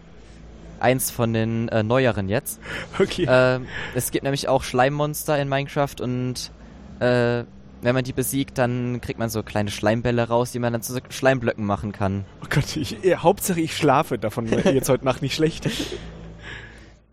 eins 0.80 1.12
von 1.12 1.34
den 1.34 1.70
äh, 1.70 1.84
neueren 1.84 2.28
jetzt. 2.30 2.60
Okay. 3.00 3.26
Äh, 3.26 3.60
es 3.96 4.12
gibt 4.12 4.24
nämlich 4.24 4.48
auch 4.48 4.64
Schleimmonster 4.64 5.40
in 5.40 5.48
Minecraft 5.48 5.96
und 6.02 6.52
äh, 7.00 7.44
wenn 7.82 7.96
man 7.96 8.04
die 8.04 8.14
besiegt, 8.14 8.58
dann 8.58 9.02
kriegt 9.02 9.20
man 9.20 9.30
so 9.30 9.44
kleine 9.44 9.72
Schleimbälle 9.72 10.28
raus, 10.28 10.52
die 10.52 10.60
man 10.60 10.72
dann 10.72 10.82
zu 10.82 10.94
so 10.94 11.00
Schleimblöcken 11.10 11.66
machen 11.66 11.92
kann. 11.92 12.26
oh 12.44 12.48
Gott, 12.50 12.76
ich, 12.78 13.04
äh, 13.04 13.16
Hauptsache 13.16 13.60
ich 13.60 13.76
schlafe 13.76 14.18
davon 14.18 14.48
jetzt 14.66 14.90
heute 14.90 15.06
Nacht 15.06 15.22
nicht 15.22 15.36
schlecht. 15.36 15.68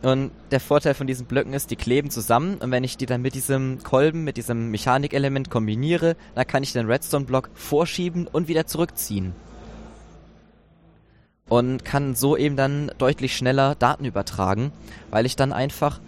Und 0.00 0.30
der 0.52 0.60
Vorteil 0.60 0.94
von 0.94 1.08
diesen 1.08 1.26
Blöcken 1.26 1.52
ist, 1.54 1.72
die 1.72 1.76
kleben 1.76 2.10
zusammen 2.10 2.58
und 2.58 2.70
wenn 2.70 2.84
ich 2.84 2.96
die 2.96 3.06
dann 3.06 3.20
mit 3.20 3.34
diesem 3.34 3.82
Kolben, 3.82 4.22
mit 4.22 4.36
diesem 4.36 4.70
Mechanikelement 4.70 5.50
kombiniere, 5.50 6.16
dann 6.36 6.46
kann 6.46 6.62
ich 6.62 6.72
den 6.72 6.86
Redstone-Block 6.86 7.50
vorschieben 7.54 8.28
und 8.28 8.46
wieder 8.46 8.66
zurückziehen. 8.66 9.32
Und 11.48 11.84
kann 11.84 12.14
so 12.14 12.36
eben 12.36 12.56
dann 12.56 12.92
deutlich 12.98 13.34
schneller 13.34 13.74
Daten 13.74 14.04
übertragen, 14.04 14.70
weil 15.10 15.26
ich 15.26 15.34
dann 15.34 15.52
einfach 15.52 15.98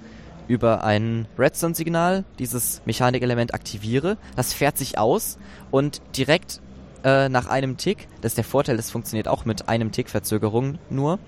über 0.50 0.82
ein 0.82 1.28
Redstone-Signal 1.38 2.24
dieses 2.40 2.82
Mechanikelement 2.84 3.54
aktiviere. 3.54 4.16
Das 4.34 4.52
fährt 4.52 4.76
sich 4.76 4.98
aus 4.98 5.38
und 5.70 6.02
direkt 6.16 6.60
äh, 7.04 7.28
nach 7.28 7.46
einem 7.46 7.76
Tick, 7.76 8.08
das 8.20 8.32
ist 8.32 8.36
der 8.36 8.44
Vorteil, 8.44 8.76
das 8.76 8.90
funktioniert 8.90 9.28
auch 9.28 9.44
mit 9.44 9.68
einem 9.68 9.92
Tick 9.92 10.10
Verzögerung 10.10 10.78
nur, 10.90 11.20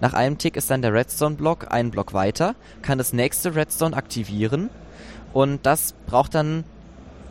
nach 0.00 0.14
einem 0.14 0.38
Tick 0.38 0.56
ist 0.56 0.70
dann 0.70 0.82
der 0.82 0.94
Redstone-Block 0.94 1.72
einen 1.72 1.90
Block 1.90 2.14
weiter, 2.14 2.54
kann 2.80 2.96
das 2.96 3.12
nächste 3.12 3.56
Redstone 3.56 3.96
aktivieren 3.96 4.70
und 5.32 5.66
das 5.66 5.92
braucht 6.06 6.36
dann 6.36 6.62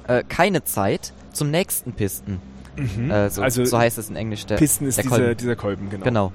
äh, 0.08 0.24
keine 0.28 0.66
Zeit 0.66 1.14
zum 1.32 1.52
nächsten 1.52 1.94
Pisten. 1.94 2.41
Mhm. 2.76 3.10
Äh, 3.10 3.30
so, 3.30 3.41
also 3.41 3.64
so 3.64 3.78
heißt 3.78 3.98
es 3.98 4.10
in 4.10 4.18
Englisch. 4.18 4.45
Der, 4.45 4.58
Pisten 4.58 4.88
ist 4.88 4.98
der 4.98 5.04
dieser, 5.04 5.16
Kolben. 5.16 5.38
dieser 5.38 5.56
Kolben, 5.56 5.90
genau. 5.90 6.04
Genau. 6.04 6.34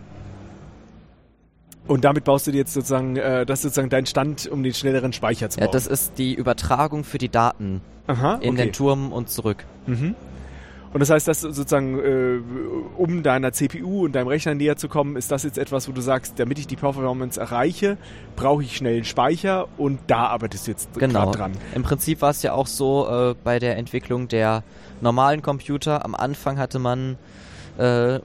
Und 1.88 2.04
damit 2.04 2.24
baust 2.24 2.46
du 2.46 2.52
dir 2.52 2.58
jetzt 2.58 2.74
sozusagen, 2.74 3.16
äh, 3.16 3.44
das 3.46 3.60
ist 3.60 3.62
sozusagen 3.62 3.88
dein 3.88 4.06
Stand, 4.06 4.46
um 4.46 4.62
den 4.62 4.74
schnelleren 4.74 5.12
Speicher 5.12 5.48
zu 5.50 5.58
bauen. 5.58 5.66
Ja, 5.68 5.72
das 5.72 5.86
ist 5.86 6.18
die 6.18 6.34
Übertragung 6.34 7.02
für 7.02 7.18
die 7.18 7.30
Daten 7.30 7.80
Aha, 8.06 8.34
in 8.36 8.50
okay. 8.54 8.64
den 8.66 8.72
Turm 8.72 9.10
und 9.12 9.30
zurück. 9.30 9.64
Mhm. 9.86 10.14
Und 10.92 11.00
das 11.00 11.10
heißt, 11.10 11.28
dass 11.28 11.42
sozusagen, 11.42 11.98
äh, 11.98 12.38
um 12.96 13.22
deiner 13.22 13.52
CPU 13.52 14.04
und 14.06 14.12
deinem 14.14 14.28
Rechner 14.28 14.54
näher 14.54 14.76
zu 14.76 14.88
kommen, 14.88 15.16
ist 15.16 15.30
das 15.30 15.42
jetzt 15.42 15.58
etwas, 15.58 15.86
wo 15.88 15.92
du 15.92 16.00
sagst, 16.00 16.38
damit 16.38 16.58
ich 16.58 16.66
die 16.66 16.76
Performance 16.76 17.38
erreiche, 17.38 17.98
brauche 18.36 18.62
ich 18.62 18.76
schnell 18.76 18.96
einen 18.96 19.04
Speicher 19.04 19.68
und 19.76 19.98
da 20.06 20.28
arbeitest 20.28 20.66
du 20.66 20.70
jetzt 20.70 20.94
Genau. 20.94 21.30
dran. 21.32 21.52
Im 21.74 21.82
Prinzip 21.82 22.22
war 22.22 22.30
es 22.30 22.42
ja 22.42 22.52
auch 22.54 22.66
so 22.66 23.06
äh, 23.08 23.34
bei 23.44 23.58
der 23.58 23.76
Entwicklung 23.76 24.28
der 24.28 24.62
normalen 25.02 25.42
Computer. 25.42 26.04
Am 26.06 26.14
Anfang 26.14 26.58
hatte 26.58 26.78
man 26.78 27.16
äh, 27.76 28.20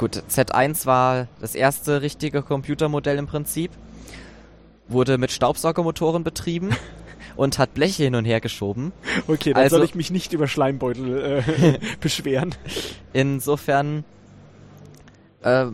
gut, 0.00 0.22
Z1 0.30 0.86
war 0.86 1.28
das 1.42 1.54
erste 1.54 2.00
richtige 2.00 2.42
Computermodell 2.42 3.18
im 3.18 3.26
Prinzip. 3.26 3.70
Wurde 4.88 5.18
mit 5.18 5.30
Staubsaugermotoren 5.30 6.24
betrieben 6.24 6.70
und 7.36 7.58
hat 7.58 7.74
Bleche 7.74 8.04
hin 8.04 8.14
und 8.14 8.24
her 8.24 8.40
geschoben. 8.40 8.92
Okay, 9.28 9.52
dann 9.52 9.62
Also- 9.62 9.76
soll 9.76 9.84
ich 9.84 9.94
mich 9.94 10.10
nicht 10.10 10.32
über 10.32 10.48
Schleimbeutel 10.48 11.42
äh, 11.46 11.78
beschweren. 12.00 12.54
Insofern 13.12 14.04
äh, 15.42 15.66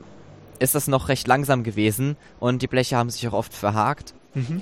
ist 0.59 0.75
das 0.75 0.89
noch 0.89 1.09
recht 1.09 1.29
langsam 1.29 1.63
gewesen 1.63 2.17
und 2.41 2.63
die 2.63 2.67
Bleche 2.67 2.97
haben 2.97 3.11
sich 3.11 3.27
auch 3.29 3.33
oft 3.33 3.55
verhakt. 3.55 4.13
Mhm. 4.35 4.61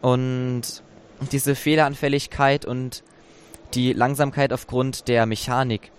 Und 0.00 0.62
diese 1.32 1.56
Fehleranfälligkeit 1.56 2.64
und 2.64 3.02
die 3.74 3.92
Langsamkeit 3.92 4.52
aufgrund 4.52 5.08
der 5.08 5.26
Mechanik 5.26 5.90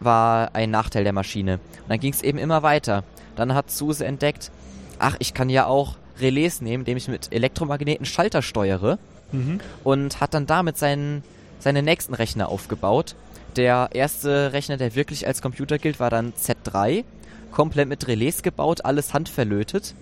war 0.00 0.54
ein 0.54 0.70
Nachteil 0.70 1.04
der 1.04 1.12
Maschine. 1.12 1.54
Und 1.54 1.88
dann 1.88 2.00
ging 2.00 2.12
es 2.12 2.22
eben 2.22 2.38
immer 2.38 2.62
weiter. 2.62 3.04
Dann 3.36 3.54
hat 3.54 3.70
SUSE 3.70 4.04
entdeckt, 4.04 4.50
ach, 4.98 5.16
ich 5.18 5.34
kann 5.34 5.48
ja 5.50 5.66
auch 5.66 5.96
Relais 6.20 6.60
nehmen, 6.60 6.82
indem 6.82 6.96
ich 6.96 7.08
mit 7.08 7.32
Elektromagneten 7.32 8.06
Schalter 8.06 8.42
steuere 8.42 8.98
Mhm. 9.30 9.60
und 9.84 10.20
hat 10.22 10.32
dann 10.32 10.46
damit 10.46 10.78
seinen, 10.78 11.22
seinen 11.58 11.84
nächsten 11.84 12.14
Rechner 12.14 12.48
aufgebaut. 12.48 13.14
Der 13.56 13.90
erste 13.92 14.52
Rechner, 14.54 14.78
der 14.78 14.94
wirklich 14.94 15.26
als 15.26 15.42
Computer 15.42 15.78
gilt, 15.78 16.00
war 16.00 16.08
dann 16.10 16.32
Z3, 16.32 17.04
komplett 17.52 17.88
mit 17.88 18.08
Relais 18.08 18.42
gebaut, 18.42 18.84
alles 18.86 19.12
handverlötet 19.12 19.94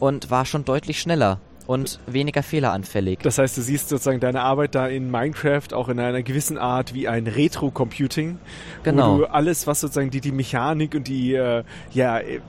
und 0.00 0.30
war 0.30 0.44
schon 0.46 0.64
deutlich 0.64 1.00
schneller 1.00 1.38
und 1.66 1.98
weniger 2.06 2.42
fehleranfällig. 2.42 3.20
Das 3.20 3.38
heißt, 3.38 3.56
du 3.56 3.62
siehst 3.62 3.88
sozusagen 3.88 4.20
deine 4.20 4.42
Arbeit 4.42 4.74
da 4.74 4.86
in 4.86 5.10
Minecraft 5.10 5.72
auch 5.72 5.88
in 5.88 5.98
einer 5.98 6.22
gewissen 6.22 6.58
Art 6.58 6.92
wie 6.94 7.08
ein 7.08 7.26
Retro-Computing, 7.26 8.38
Genau. 8.82 9.14
wo 9.14 9.18
du 9.20 9.30
alles, 9.30 9.66
was 9.66 9.80
sozusagen 9.80 10.10
die, 10.10 10.20
die 10.20 10.32
Mechanik 10.32 10.94
und 10.94 11.08
die 11.08 11.34
äh, 11.34 11.64
ja, 11.92 12.18
äh, 12.18 12.40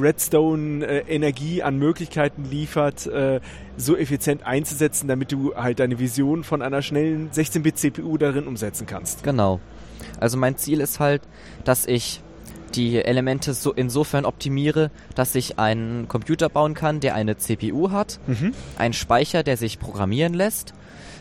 Redstone-Energie 0.00 1.62
an 1.62 1.78
Möglichkeiten 1.78 2.44
liefert, 2.44 3.06
äh, 3.06 3.40
so 3.76 3.96
effizient 3.96 4.44
einzusetzen, 4.44 5.08
damit 5.08 5.32
du 5.32 5.54
halt 5.54 5.78
deine 5.78 5.98
Vision 5.98 6.44
von 6.44 6.62
einer 6.62 6.82
schnellen 6.82 7.30
16-Bit-CPU 7.30 8.18
darin 8.18 8.46
umsetzen 8.46 8.86
kannst. 8.86 9.22
Genau. 9.22 9.60
Also 10.18 10.36
mein 10.38 10.56
Ziel 10.56 10.80
ist 10.80 10.98
halt, 11.00 11.22
dass 11.64 11.86
ich 11.86 12.20
die 12.76 13.02
Elemente 13.02 13.54
so 13.54 13.72
insofern 13.72 14.24
optimiere, 14.24 14.90
dass 15.14 15.34
ich 15.34 15.58
einen 15.58 16.08
Computer 16.08 16.48
bauen 16.48 16.74
kann, 16.74 17.00
der 17.00 17.14
eine 17.14 17.36
CPU 17.38 17.90
hat, 17.90 18.20
Mhm. 18.26 18.52
einen 18.78 18.94
Speicher, 18.94 19.42
der 19.42 19.56
sich 19.56 19.78
programmieren 19.78 20.34
lässt, 20.34 20.74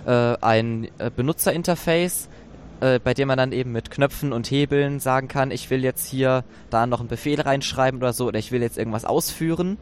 äh, 0.06 0.12
ein 0.42 0.88
äh, 0.98 1.10
Benutzerinterface, 1.16 2.30
äh, 2.82 3.00
bei 3.00 3.14
dem 3.14 3.28
man 3.30 3.38
dann 3.38 3.52
eben 3.54 3.72
mit 3.72 3.90
Knöpfen 3.90 4.34
und 4.34 4.52
Hebeln 4.52 5.00
sagen 5.00 5.28
kann, 5.28 5.50
ich 5.52 5.70
will 5.70 5.84
jetzt 5.84 6.06
hier 6.08 6.44
da 6.70 6.86
noch 6.86 7.00
einen 7.00 7.10
Befehl 7.10 7.40
reinschreiben 7.42 8.00
oder 8.00 8.14
so, 8.14 8.28
oder 8.28 8.38
ich 8.40 8.52
will 8.52 8.62
jetzt 8.62 8.78
irgendwas 8.78 9.06
ausführen. 9.06 9.78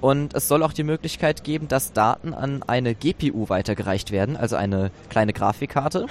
Und 0.00 0.34
es 0.34 0.48
soll 0.48 0.64
auch 0.64 0.72
die 0.72 0.82
Möglichkeit 0.82 1.44
geben, 1.44 1.68
dass 1.68 1.92
Daten 1.92 2.34
an 2.34 2.64
eine 2.64 2.94
GPU 2.96 3.48
weitergereicht 3.48 4.10
werden, 4.10 4.36
also 4.36 4.56
eine 4.56 4.90
kleine 5.08 5.32
Grafikkarte. 5.32 6.06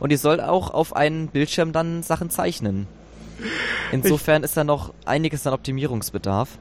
Und 0.00 0.10
die 0.10 0.16
soll 0.16 0.40
auch 0.40 0.70
auf 0.72 0.96
einen 0.96 1.28
Bildschirm 1.28 1.72
dann 1.72 2.02
Sachen 2.02 2.30
zeichnen. 2.30 2.86
Insofern 3.92 4.42
ist 4.42 4.56
da 4.56 4.64
noch 4.64 4.92
einiges 5.04 5.46
an 5.46 5.54
Optimierungsbedarf. 5.54 6.58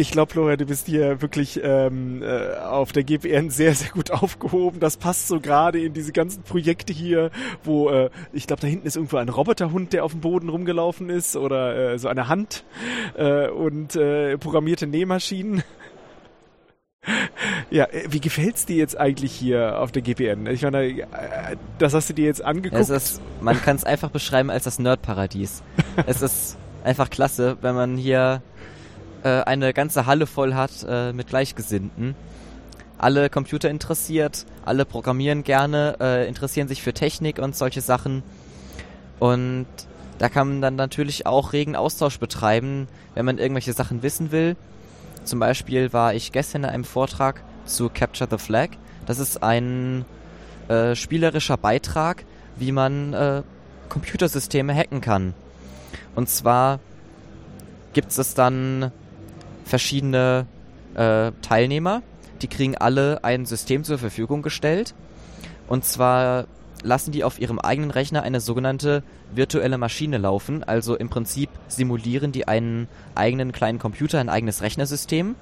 Ich 0.00 0.12
glaube, 0.12 0.30
Florian, 0.30 0.58
du 0.58 0.64
bist 0.64 0.86
hier 0.86 1.22
wirklich 1.22 1.58
ähm, 1.60 2.22
äh, 2.22 2.54
auf 2.56 2.92
der 2.92 3.02
GPN 3.02 3.50
sehr, 3.50 3.74
sehr 3.74 3.90
gut 3.90 4.10
aufgehoben. 4.12 4.78
Das 4.78 4.96
passt 4.96 5.26
so 5.26 5.40
gerade 5.40 5.80
in 5.80 5.92
diese 5.92 6.12
ganzen 6.12 6.44
Projekte 6.44 6.92
hier, 6.92 7.32
wo 7.64 7.90
äh, 7.90 8.08
ich 8.32 8.46
glaube, 8.46 8.62
da 8.62 8.68
hinten 8.68 8.86
ist 8.86 8.94
irgendwo 8.94 9.16
ein 9.16 9.28
Roboterhund, 9.28 9.92
der 9.92 10.04
auf 10.04 10.12
dem 10.12 10.20
Boden 10.20 10.50
rumgelaufen 10.50 11.10
ist 11.10 11.34
oder 11.34 11.94
äh, 11.94 11.98
so 11.98 12.06
eine 12.06 12.28
Hand 12.28 12.64
äh, 13.16 13.48
und 13.48 13.96
äh, 13.96 14.38
programmierte 14.38 14.86
Nähmaschinen. 14.86 15.64
Ja, 17.70 17.84
äh, 17.84 18.04
wie 18.10 18.20
gefällt's 18.20 18.66
dir 18.66 18.76
jetzt 18.76 18.98
eigentlich 18.98 19.32
hier 19.32 19.78
auf 19.80 19.92
der 19.92 20.02
GPN? 20.02 20.46
Ich 20.46 20.62
meine, 20.62 20.84
äh, 20.84 21.04
das 21.78 21.94
hast 21.94 22.08
du 22.08 22.14
dir 22.14 22.26
jetzt 22.26 22.42
angeguckt. 22.44 22.80
Es 22.80 22.88
ist, 22.90 23.20
man 23.40 23.60
kann 23.60 23.76
es 23.76 23.84
einfach 23.84 24.10
beschreiben 24.10 24.50
als 24.50 24.64
das 24.64 24.78
Nerdparadies. 24.78 25.62
es 26.06 26.22
ist 26.22 26.56
einfach 26.84 27.10
klasse, 27.10 27.58
wenn 27.60 27.74
man 27.74 27.96
hier 27.96 28.42
äh, 29.22 29.42
eine 29.42 29.72
ganze 29.72 30.06
Halle 30.06 30.26
voll 30.26 30.54
hat 30.54 30.70
äh, 30.88 31.12
mit 31.12 31.28
Gleichgesinnten. 31.28 32.14
Alle 32.96 33.30
Computer 33.30 33.70
interessiert, 33.70 34.44
alle 34.64 34.84
programmieren 34.84 35.44
gerne, 35.44 35.96
äh, 36.00 36.28
interessieren 36.28 36.68
sich 36.68 36.82
für 36.82 36.92
Technik 36.92 37.38
und 37.38 37.54
solche 37.54 37.80
Sachen. 37.80 38.22
Und 39.20 39.66
da 40.18 40.28
kann 40.28 40.48
man 40.48 40.62
dann 40.62 40.74
natürlich 40.74 41.26
auch 41.26 41.52
regen 41.52 41.76
Austausch 41.76 42.18
betreiben, 42.18 42.88
wenn 43.14 43.24
man 43.24 43.38
irgendwelche 43.38 43.72
Sachen 43.72 44.02
wissen 44.02 44.32
will. 44.32 44.56
Zum 45.24 45.38
Beispiel 45.40 45.92
war 45.92 46.14
ich 46.14 46.32
gestern 46.32 46.64
in 46.64 46.70
einem 46.70 46.84
Vortrag 46.84 47.42
zu 47.64 47.88
Capture 47.88 48.28
the 48.30 48.38
Flag. 48.38 48.70
Das 49.06 49.18
ist 49.18 49.42
ein 49.42 50.04
äh, 50.68 50.94
spielerischer 50.94 51.56
Beitrag, 51.56 52.24
wie 52.56 52.72
man 52.72 53.12
äh, 53.12 53.42
Computersysteme 53.88 54.74
hacken 54.74 55.00
kann. 55.00 55.34
Und 56.14 56.28
zwar 56.28 56.80
gibt 57.92 58.16
es 58.16 58.34
dann 58.34 58.92
verschiedene 59.64 60.46
äh, 60.94 61.32
Teilnehmer, 61.42 62.02
die 62.42 62.48
kriegen 62.48 62.76
alle 62.76 63.24
ein 63.24 63.46
System 63.46 63.84
zur 63.84 63.98
Verfügung 63.98 64.42
gestellt. 64.42 64.94
Und 65.68 65.84
zwar 65.84 66.46
lassen 66.82 67.12
die 67.12 67.24
auf 67.24 67.40
ihrem 67.40 67.58
eigenen 67.58 67.90
Rechner 67.90 68.22
eine 68.22 68.40
sogenannte 68.40 69.02
virtuelle 69.34 69.78
Maschine 69.78 70.18
laufen. 70.18 70.64
Also 70.64 70.96
im 70.96 71.08
Prinzip 71.08 71.50
simulieren 71.68 72.32
die 72.32 72.46
einen 72.46 72.88
eigenen 73.14 73.52
kleinen 73.52 73.78
Computer, 73.78 74.18
ein 74.18 74.28
eigenes 74.28 74.62
Rechnersystem, 74.62 75.34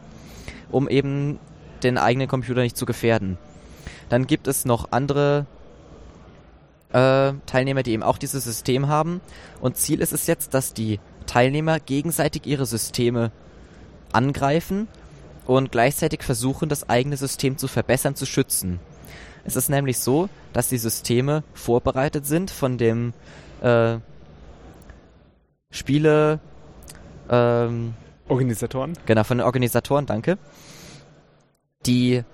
um 0.70 0.88
eben 0.88 1.38
den 1.82 1.98
eigenen 1.98 2.28
Computer 2.28 2.62
nicht 2.62 2.76
zu 2.76 2.86
gefährden. 2.86 3.38
Dann 4.08 4.26
gibt 4.26 4.48
es 4.48 4.64
noch 4.64 4.92
andere 4.92 5.46
äh, 6.92 7.32
Teilnehmer, 7.46 7.82
die 7.82 7.92
eben 7.92 8.02
auch 8.02 8.18
dieses 8.18 8.44
System 8.44 8.88
haben. 8.88 9.20
Und 9.60 9.76
Ziel 9.76 10.00
ist 10.00 10.12
es 10.12 10.26
jetzt, 10.26 10.54
dass 10.54 10.72
die 10.72 11.00
Teilnehmer 11.26 11.80
gegenseitig 11.80 12.46
ihre 12.46 12.66
Systeme 12.66 13.32
angreifen 14.12 14.88
und 15.44 15.72
gleichzeitig 15.72 16.22
versuchen, 16.22 16.68
das 16.68 16.88
eigene 16.88 17.16
System 17.16 17.58
zu 17.58 17.68
verbessern, 17.68 18.14
zu 18.14 18.26
schützen. 18.26 18.80
Es 19.46 19.54
ist 19.56 19.68
nämlich 19.68 19.98
so, 19.98 20.28
dass 20.52 20.68
die 20.68 20.78
Systeme 20.78 21.44
vorbereitet 21.54 22.26
sind 22.26 22.50
von 22.50 22.78
dem 22.78 23.12
äh, 23.62 23.98
Spiele 25.70 26.40
ähm, 27.30 27.94
Organisatoren? 28.28 28.94
Genau, 29.06 29.22
von 29.24 29.38
den 29.38 29.44
Organisatoren, 29.44 30.06
danke. 30.06 30.38
Die 31.86 32.24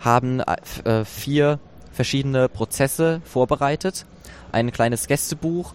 haben 0.00 0.40
äh, 0.40 1.04
vier 1.04 1.60
verschiedene 1.92 2.48
Prozesse 2.48 3.20
vorbereitet. 3.24 4.06
Ein 4.50 4.72
kleines 4.72 5.06
Gästebuch, 5.06 5.74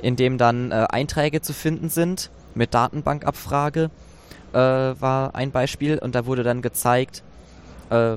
in 0.00 0.16
dem 0.16 0.38
dann 0.38 0.72
äh, 0.72 0.86
Einträge 0.88 1.42
zu 1.42 1.52
finden 1.52 1.90
sind 1.90 2.30
mit 2.54 2.72
Datenbankabfrage 2.72 3.90
äh, 4.52 4.58
war 4.58 5.34
ein 5.34 5.50
Beispiel 5.50 5.98
und 5.98 6.14
da 6.14 6.24
wurde 6.24 6.42
dann 6.42 6.62
gezeigt, 6.62 7.22
äh, 7.90 8.16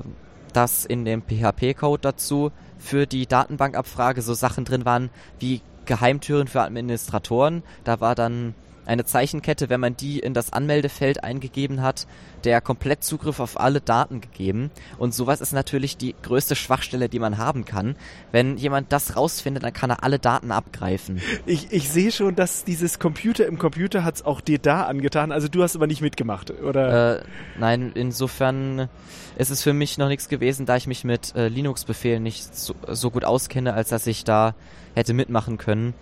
dass 0.52 0.84
in 0.84 1.04
dem 1.04 1.22
PHP-Code 1.22 2.00
dazu 2.02 2.52
für 2.78 3.06
die 3.06 3.26
Datenbankabfrage 3.26 4.22
so 4.22 4.34
Sachen 4.34 4.64
drin 4.64 4.84
waren 4.84 5.10
wie 5.38 5.60
Geheimtüren 5.86 6.48
für 6.48 6.62
Administratoren. 6.62 7.62
Da 7.84 8.00
war 8.00 8.14
dann 8.14 8.54
eine 8.86 9.04
Zeichenkette, 9.04 9.68
wenn 9.68 9.80
man 9.80 9.96
die 9.96 10.18
in 10.18 10.34
das 10.34 10.52
Anmeldefeld 10.52 11.22
eingegeben 11.22 11.82
hat, 11.82 12.06
der 12.44 12.60
Komplettzugriff 12.60 13.40
auf 13.40 13.60
alle 13.60 13.80
Daten 13.80 14.20
gegeben. 14.20 14.70
Und 14.98 15.14
sowas 15.14 15.40
ist 15.40 15.52
natürlich 15.52 15.96
die 15.96 16.14
größte 16.22 16.56
Schwachstelle, 16.56 17.08
die 17.08 17.18
man 17.18 17.38
haben 17.38 17.64
kann. 17.64 17.96
Wenn 18.32 18.56
jemand 18.56 18.92
das 18.92 19.16
rausfindet, 19.16 19.62
dann 19.62 19.72
kann 19.72 19.90
er 19.90 20.02
alle 20.02 20.18
Daten 20.18 20.50
abgreifen. 20.50 21.20
Ich, 21.46 21.72
ich 21.72 21.88
sehe 21.90 22.12
schon, 22.12 22.36
dass 22.36 22.64
dieses 22.64 22.98
Computer 22.98 23.46
im 23.46 23.58
Computer 23.58 24.04
hat 24.04 24.16
es 24.16 24.24
auch 24.24 24.40
dir 24.40 24.58
da 24.58 24.84
angetan. 24.84 25.32
Also 25.32 25.48
du 25.48 25.62
hast 25.62 25.76
aber 25.76 25.86
nicht 25.86 26.00
mitgemacht, 26.00 26.50
oder? 26.50 27.20
Äh, 27.20 27.22
nein, 27.58 27.92
insofern 27.94 28.88
ist 29.36 29.50
es 29.50 29.62
für 29.62 29.72
mich 29.72 29.98
noch 29.98 30.08
nichts 30.08 30.28
gewesen, 30.28 30.66
da 30.66 30.76
ich 30.76 30.86
mich 30.86 31.04
mit 31.04 31.34
äh, 31.34 31.48
Linux-Befehlen 31.48 32.22
nicht 32.22 32.54
so, 32.56 32.74
so 32.88 33.10
gut 33.10 33.24
auskenne, 33.24 33.74
als 33.74 33.88
dass 33.88 34.06
ich 34.06 34.24
da 34.24 34.54
hätte 34.94 35.14
mitmachen 35.14 35.58
können. 35.58 35.94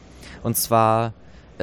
Und 0.43 0.57
zwar 0.57 1.13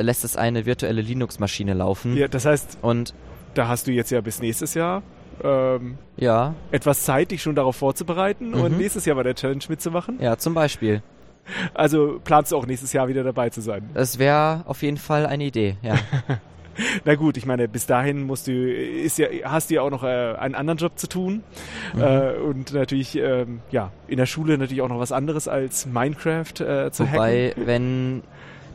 lässt 0.01 0.23
es 0.23 0.35
eine 0.37 0.65
virtuelle 0.65 1.01
Linux-Maschine 1.01 1.73
laufen. 1.73 2.15
Ja, 2.17 2.27
das 2.27 2.45
heißt, 2.45 2.79
und 2.81 3.13
da 3.53 3.67
hast 3.67 3.87
du 3.87 3.91
jetzt 3.91 4.11
ja 4.11 4.21
bis 4.21 4.41
nächstes 4.41 4.73
Jahr 4.73 5.01
ähm, 5.43 5.97
ja. 6.17 6.53
etwas 6.71 7.03
Zeit, 7.03 7.31
dich 7.31 7.41
schon 7.41 7.55
darauf 7.55 7.75
vorzubereiten 7.75 8.49
Mhm. 8.51 8.61
und 8.61 8.77
nächstes 8.77 9.05
Jahr 9.05 9.15
bei 9.15 9.23
der 9.23 9.35
Challenge 9.35 9.63
mitzumachen. 9.69 10.17
Ja, 10.21 10.37
zum 10.37 10.53
Beispiel. 10.53 11.01
Also 11.73 12.19
planst 12.23 12.51
du 12.51 12.57
auch 12.57 12.65
nächstes 12.65 12.91
Jahr 12.93 13.07
wieder 13.07 13.23
dabei 13.23 13.49
zu 13.49 13.61
sein. 13.61 13.89
Das 13.93 14.17
wäre 14.17 14.63
auf 14.65 14.81
jeden 14.81 14.97
Fall 14.97 15.25
eine 15.25 15.43
Idee, 15.45 15.77
ja. 15.83 15.95
Na 17.05 17.15
gut, 17.15 17.37
ich 17.37 17.45
meine, 17.45 17.69
bis 17.69 17.85
dahin 17.85 18.23
musst 18.23 18.47
du, 18.47 18.51
ist 18.51 19.17
ja, 19.17 19.27
hast 19.45 19.69
du 19.69 19.75
ja 19.75 19.81
auch 19.81 19.89
noch 19.91 20.03
äh, 20.03 20.07
einen 20.37 20.55
anderen 20.55 20.77
Job 20.77 20.97
zu 20.99 21.07
tun. 21.07 21.41
Mhm. 21.93 22.01
Äh, 22.01 22.31
und 22.33 22.73
natürlich, 22.73 23.15
ähm, 23.17 23.61
ja, 23.71 23.91
in 24.07 24.17
der 24.17 24.25
Schule 24.25 24.57
natürlich 24.57 24.81
auch 24.81 24.89
noch 24.89 24.99
was 24.99 25.13
anderes 25.13 25.47
als 25.47 25.85
Minecraft 25.85 26.59
äh, 26.59 26.91
zu 26.91 27.09
Wobei, 27.09 27.49
hacken. 27.51 27.67
wenn 27.67 28.23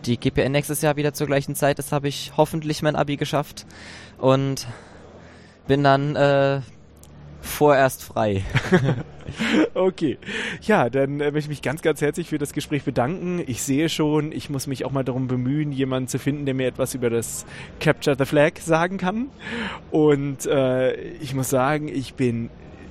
die 0.04 0.18
GPN 0.18 0.52
nächstes 0.52 0.82
Jahr 0.82 0.96
wieder 0.96 1.12
zur 1.12 1.26
gleichen 1.26 1.54
Zeit 1.54 1.78
ist, 1.78 1.92
habe 1.92 2.08
ich 2.08 2.32
hoffentlich 2.36 2.82
mein 2.82 2.96
Abi 2.96 3.16
geschafft 3.16 3.66
und 4.18 4.66
bin 5.66 5.84
dann 5.84 6.16
äh, 6.16 6.60
vorerst 7.40 8.02
frei. 8.04 8.44
Okay. 9.74 10.18
Ja, 10.62 10.90
dann 10.90 11.20
äh, 11.20 11.30
möchte 11.30 11.38
ich 11.38 11.48
mich 11.48 11.62
ganz, 11.62 11.82
ganz 11.82 12.00
herzlich 12.00 12.28
für 12.28 12.38
das 12.38 12.52
Gespräch 12.52 12.82
bedanken. 12.82 13.42
Ich 13.46 13.62
sehe 13.62 13.88
schon, 13.88 14.32
ich 14.32 14.50
muss 14.50 14.66
mich 14.66 14.84
auch 14.84 14.90
mal 14.90 15.04
darum 15.04 15.28
bemühen, 15.28 15.72
jemanden 15.72 16.08
zu 16.08 16.18
finden, 16.18 16.46
der 16.46 16.54
mir 16.54 16.66
etwas 16.66 16.94
über 16.94 17.10
das 17.10 17.46
Capture 17.78 18.16
the 18.18 18.24
Flag 18.24 18.58
sagen 18.58 18.98
kann. 18.98 19.28
Und 19.90 20.46
äh, 20.46 20.94
ich 20.94 21.34
muss 21.34 21.48
sagen, 21.48 21.88
ich 21.88 22.14
bin 22.14 22.50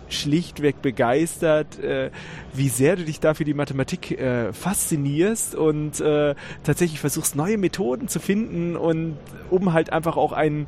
schlichtweg 0.10 0.82
begeistert, 0.82 1.80
äh, 1.80 2.12
wie 2.54 2.70
sehr 2.70 2.96
du 2.96 3.04
dich 3.06 3.20
da 3.20 3.34
für 3.34 3.46
die 3.46 3.54
Mathematik 3.54 4.12
äh, 4.20 4.54
faszinierst 4.54 5.56
und 5.56 6.00
äh, 6.00 6.36
tatsächlich 6.64 7.00
versuchst, 7.00 7.36
neue 7.36 7.58
Methoden 7.58 8.08
zu 8.08 8.20
finden 8.20 8.76
und 8.76 9.18
um 9.50 9.74
halt 9.74 9.92
einfach 9.92 10.18
auch 10.18 10.34
einen 10.34 10.68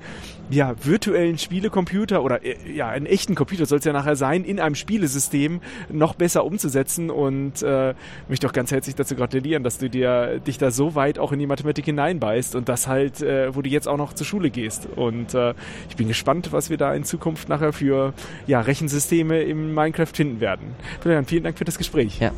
ja, 0.51 0.75
virtuellen 0.83 1.37
Spielecomputer 1.37 2.23
oder 2.23 2.43
äh, 2.43 2.55
ja, 2.71 2.89
einen 2.89 3.05
echten 3.05 3.35
Computer 3.35 3.65
soll 3.65 3.79
es 3.79 3.85
ja 3.85 3.93
nachher 3.93 4.15
sein, 4.15 4.43
in 4.43 4.59
einem 4.59 4.75
Spielesystem 4.75 5.61
noch 5.89 6.15
besser 6.15 6.45
umzusetzen 6.45 7.09
und 7.09 7.61
äh, 7.63 7.93
möchte 8.27 8.47
auch 8.47 8.53
ganz 8.53 8.71
herzlich 8.71 8.95
dazu 8.95 9.15
gratulieren, 9.15 9.63
dass 9.63 9.77
du 9.77 9.89
dir 9.89 10.39
dich 10.39 10.57
da 10.57 10.71
so 10.71 10.95
weit 10.95 11.19
auch 11.19 11.31
in 11.31 11.39
die 11.39 11.47
Mathematik 11.47 11.85
hineinbeißt 11.85 12.55
und 12.55 12.69
das 12.69 12.87
halt, 12.87 13.21
äh, 13.21 13.55
wo 13.55 13.61
du 13.61 13.69
jetzt 13.69 13.87
auch 13.87 13.97
noch 13.97 14.13
zur 14.13 14.25
Schule 14.25 14.49
gehst. 14.49 14.87
Und 14.95 15.33
äh, 15.33 15.53
ich 15.89 15.95
bin 15.95 16.07
gespannt, 16.07 16.51
was 16.51 16.69
wir 16.69 16.77
da 16.77 16.93
in 16.93 17.03
Zukunft 17.03 17.49
nachher 17.49 17.73
für 17.73 18.13
ja, 18.47 18.61
Rechensysteme 18.61 19.41
im 19.41 19.73
Minecraft 19.73 20.13
finden 20.13 20.39
werden. 20.39 20.75
Florian, 20.99 21.25
vielen 21.25 21.43
Dank 21.43 21.57
für 21.57 21.65
das 21.65 21.77
Gespräch. 21.77 22.19
Ja, 22.19 22.31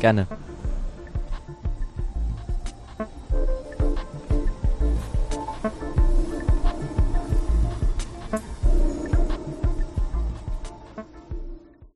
gerne. 0.00 0.26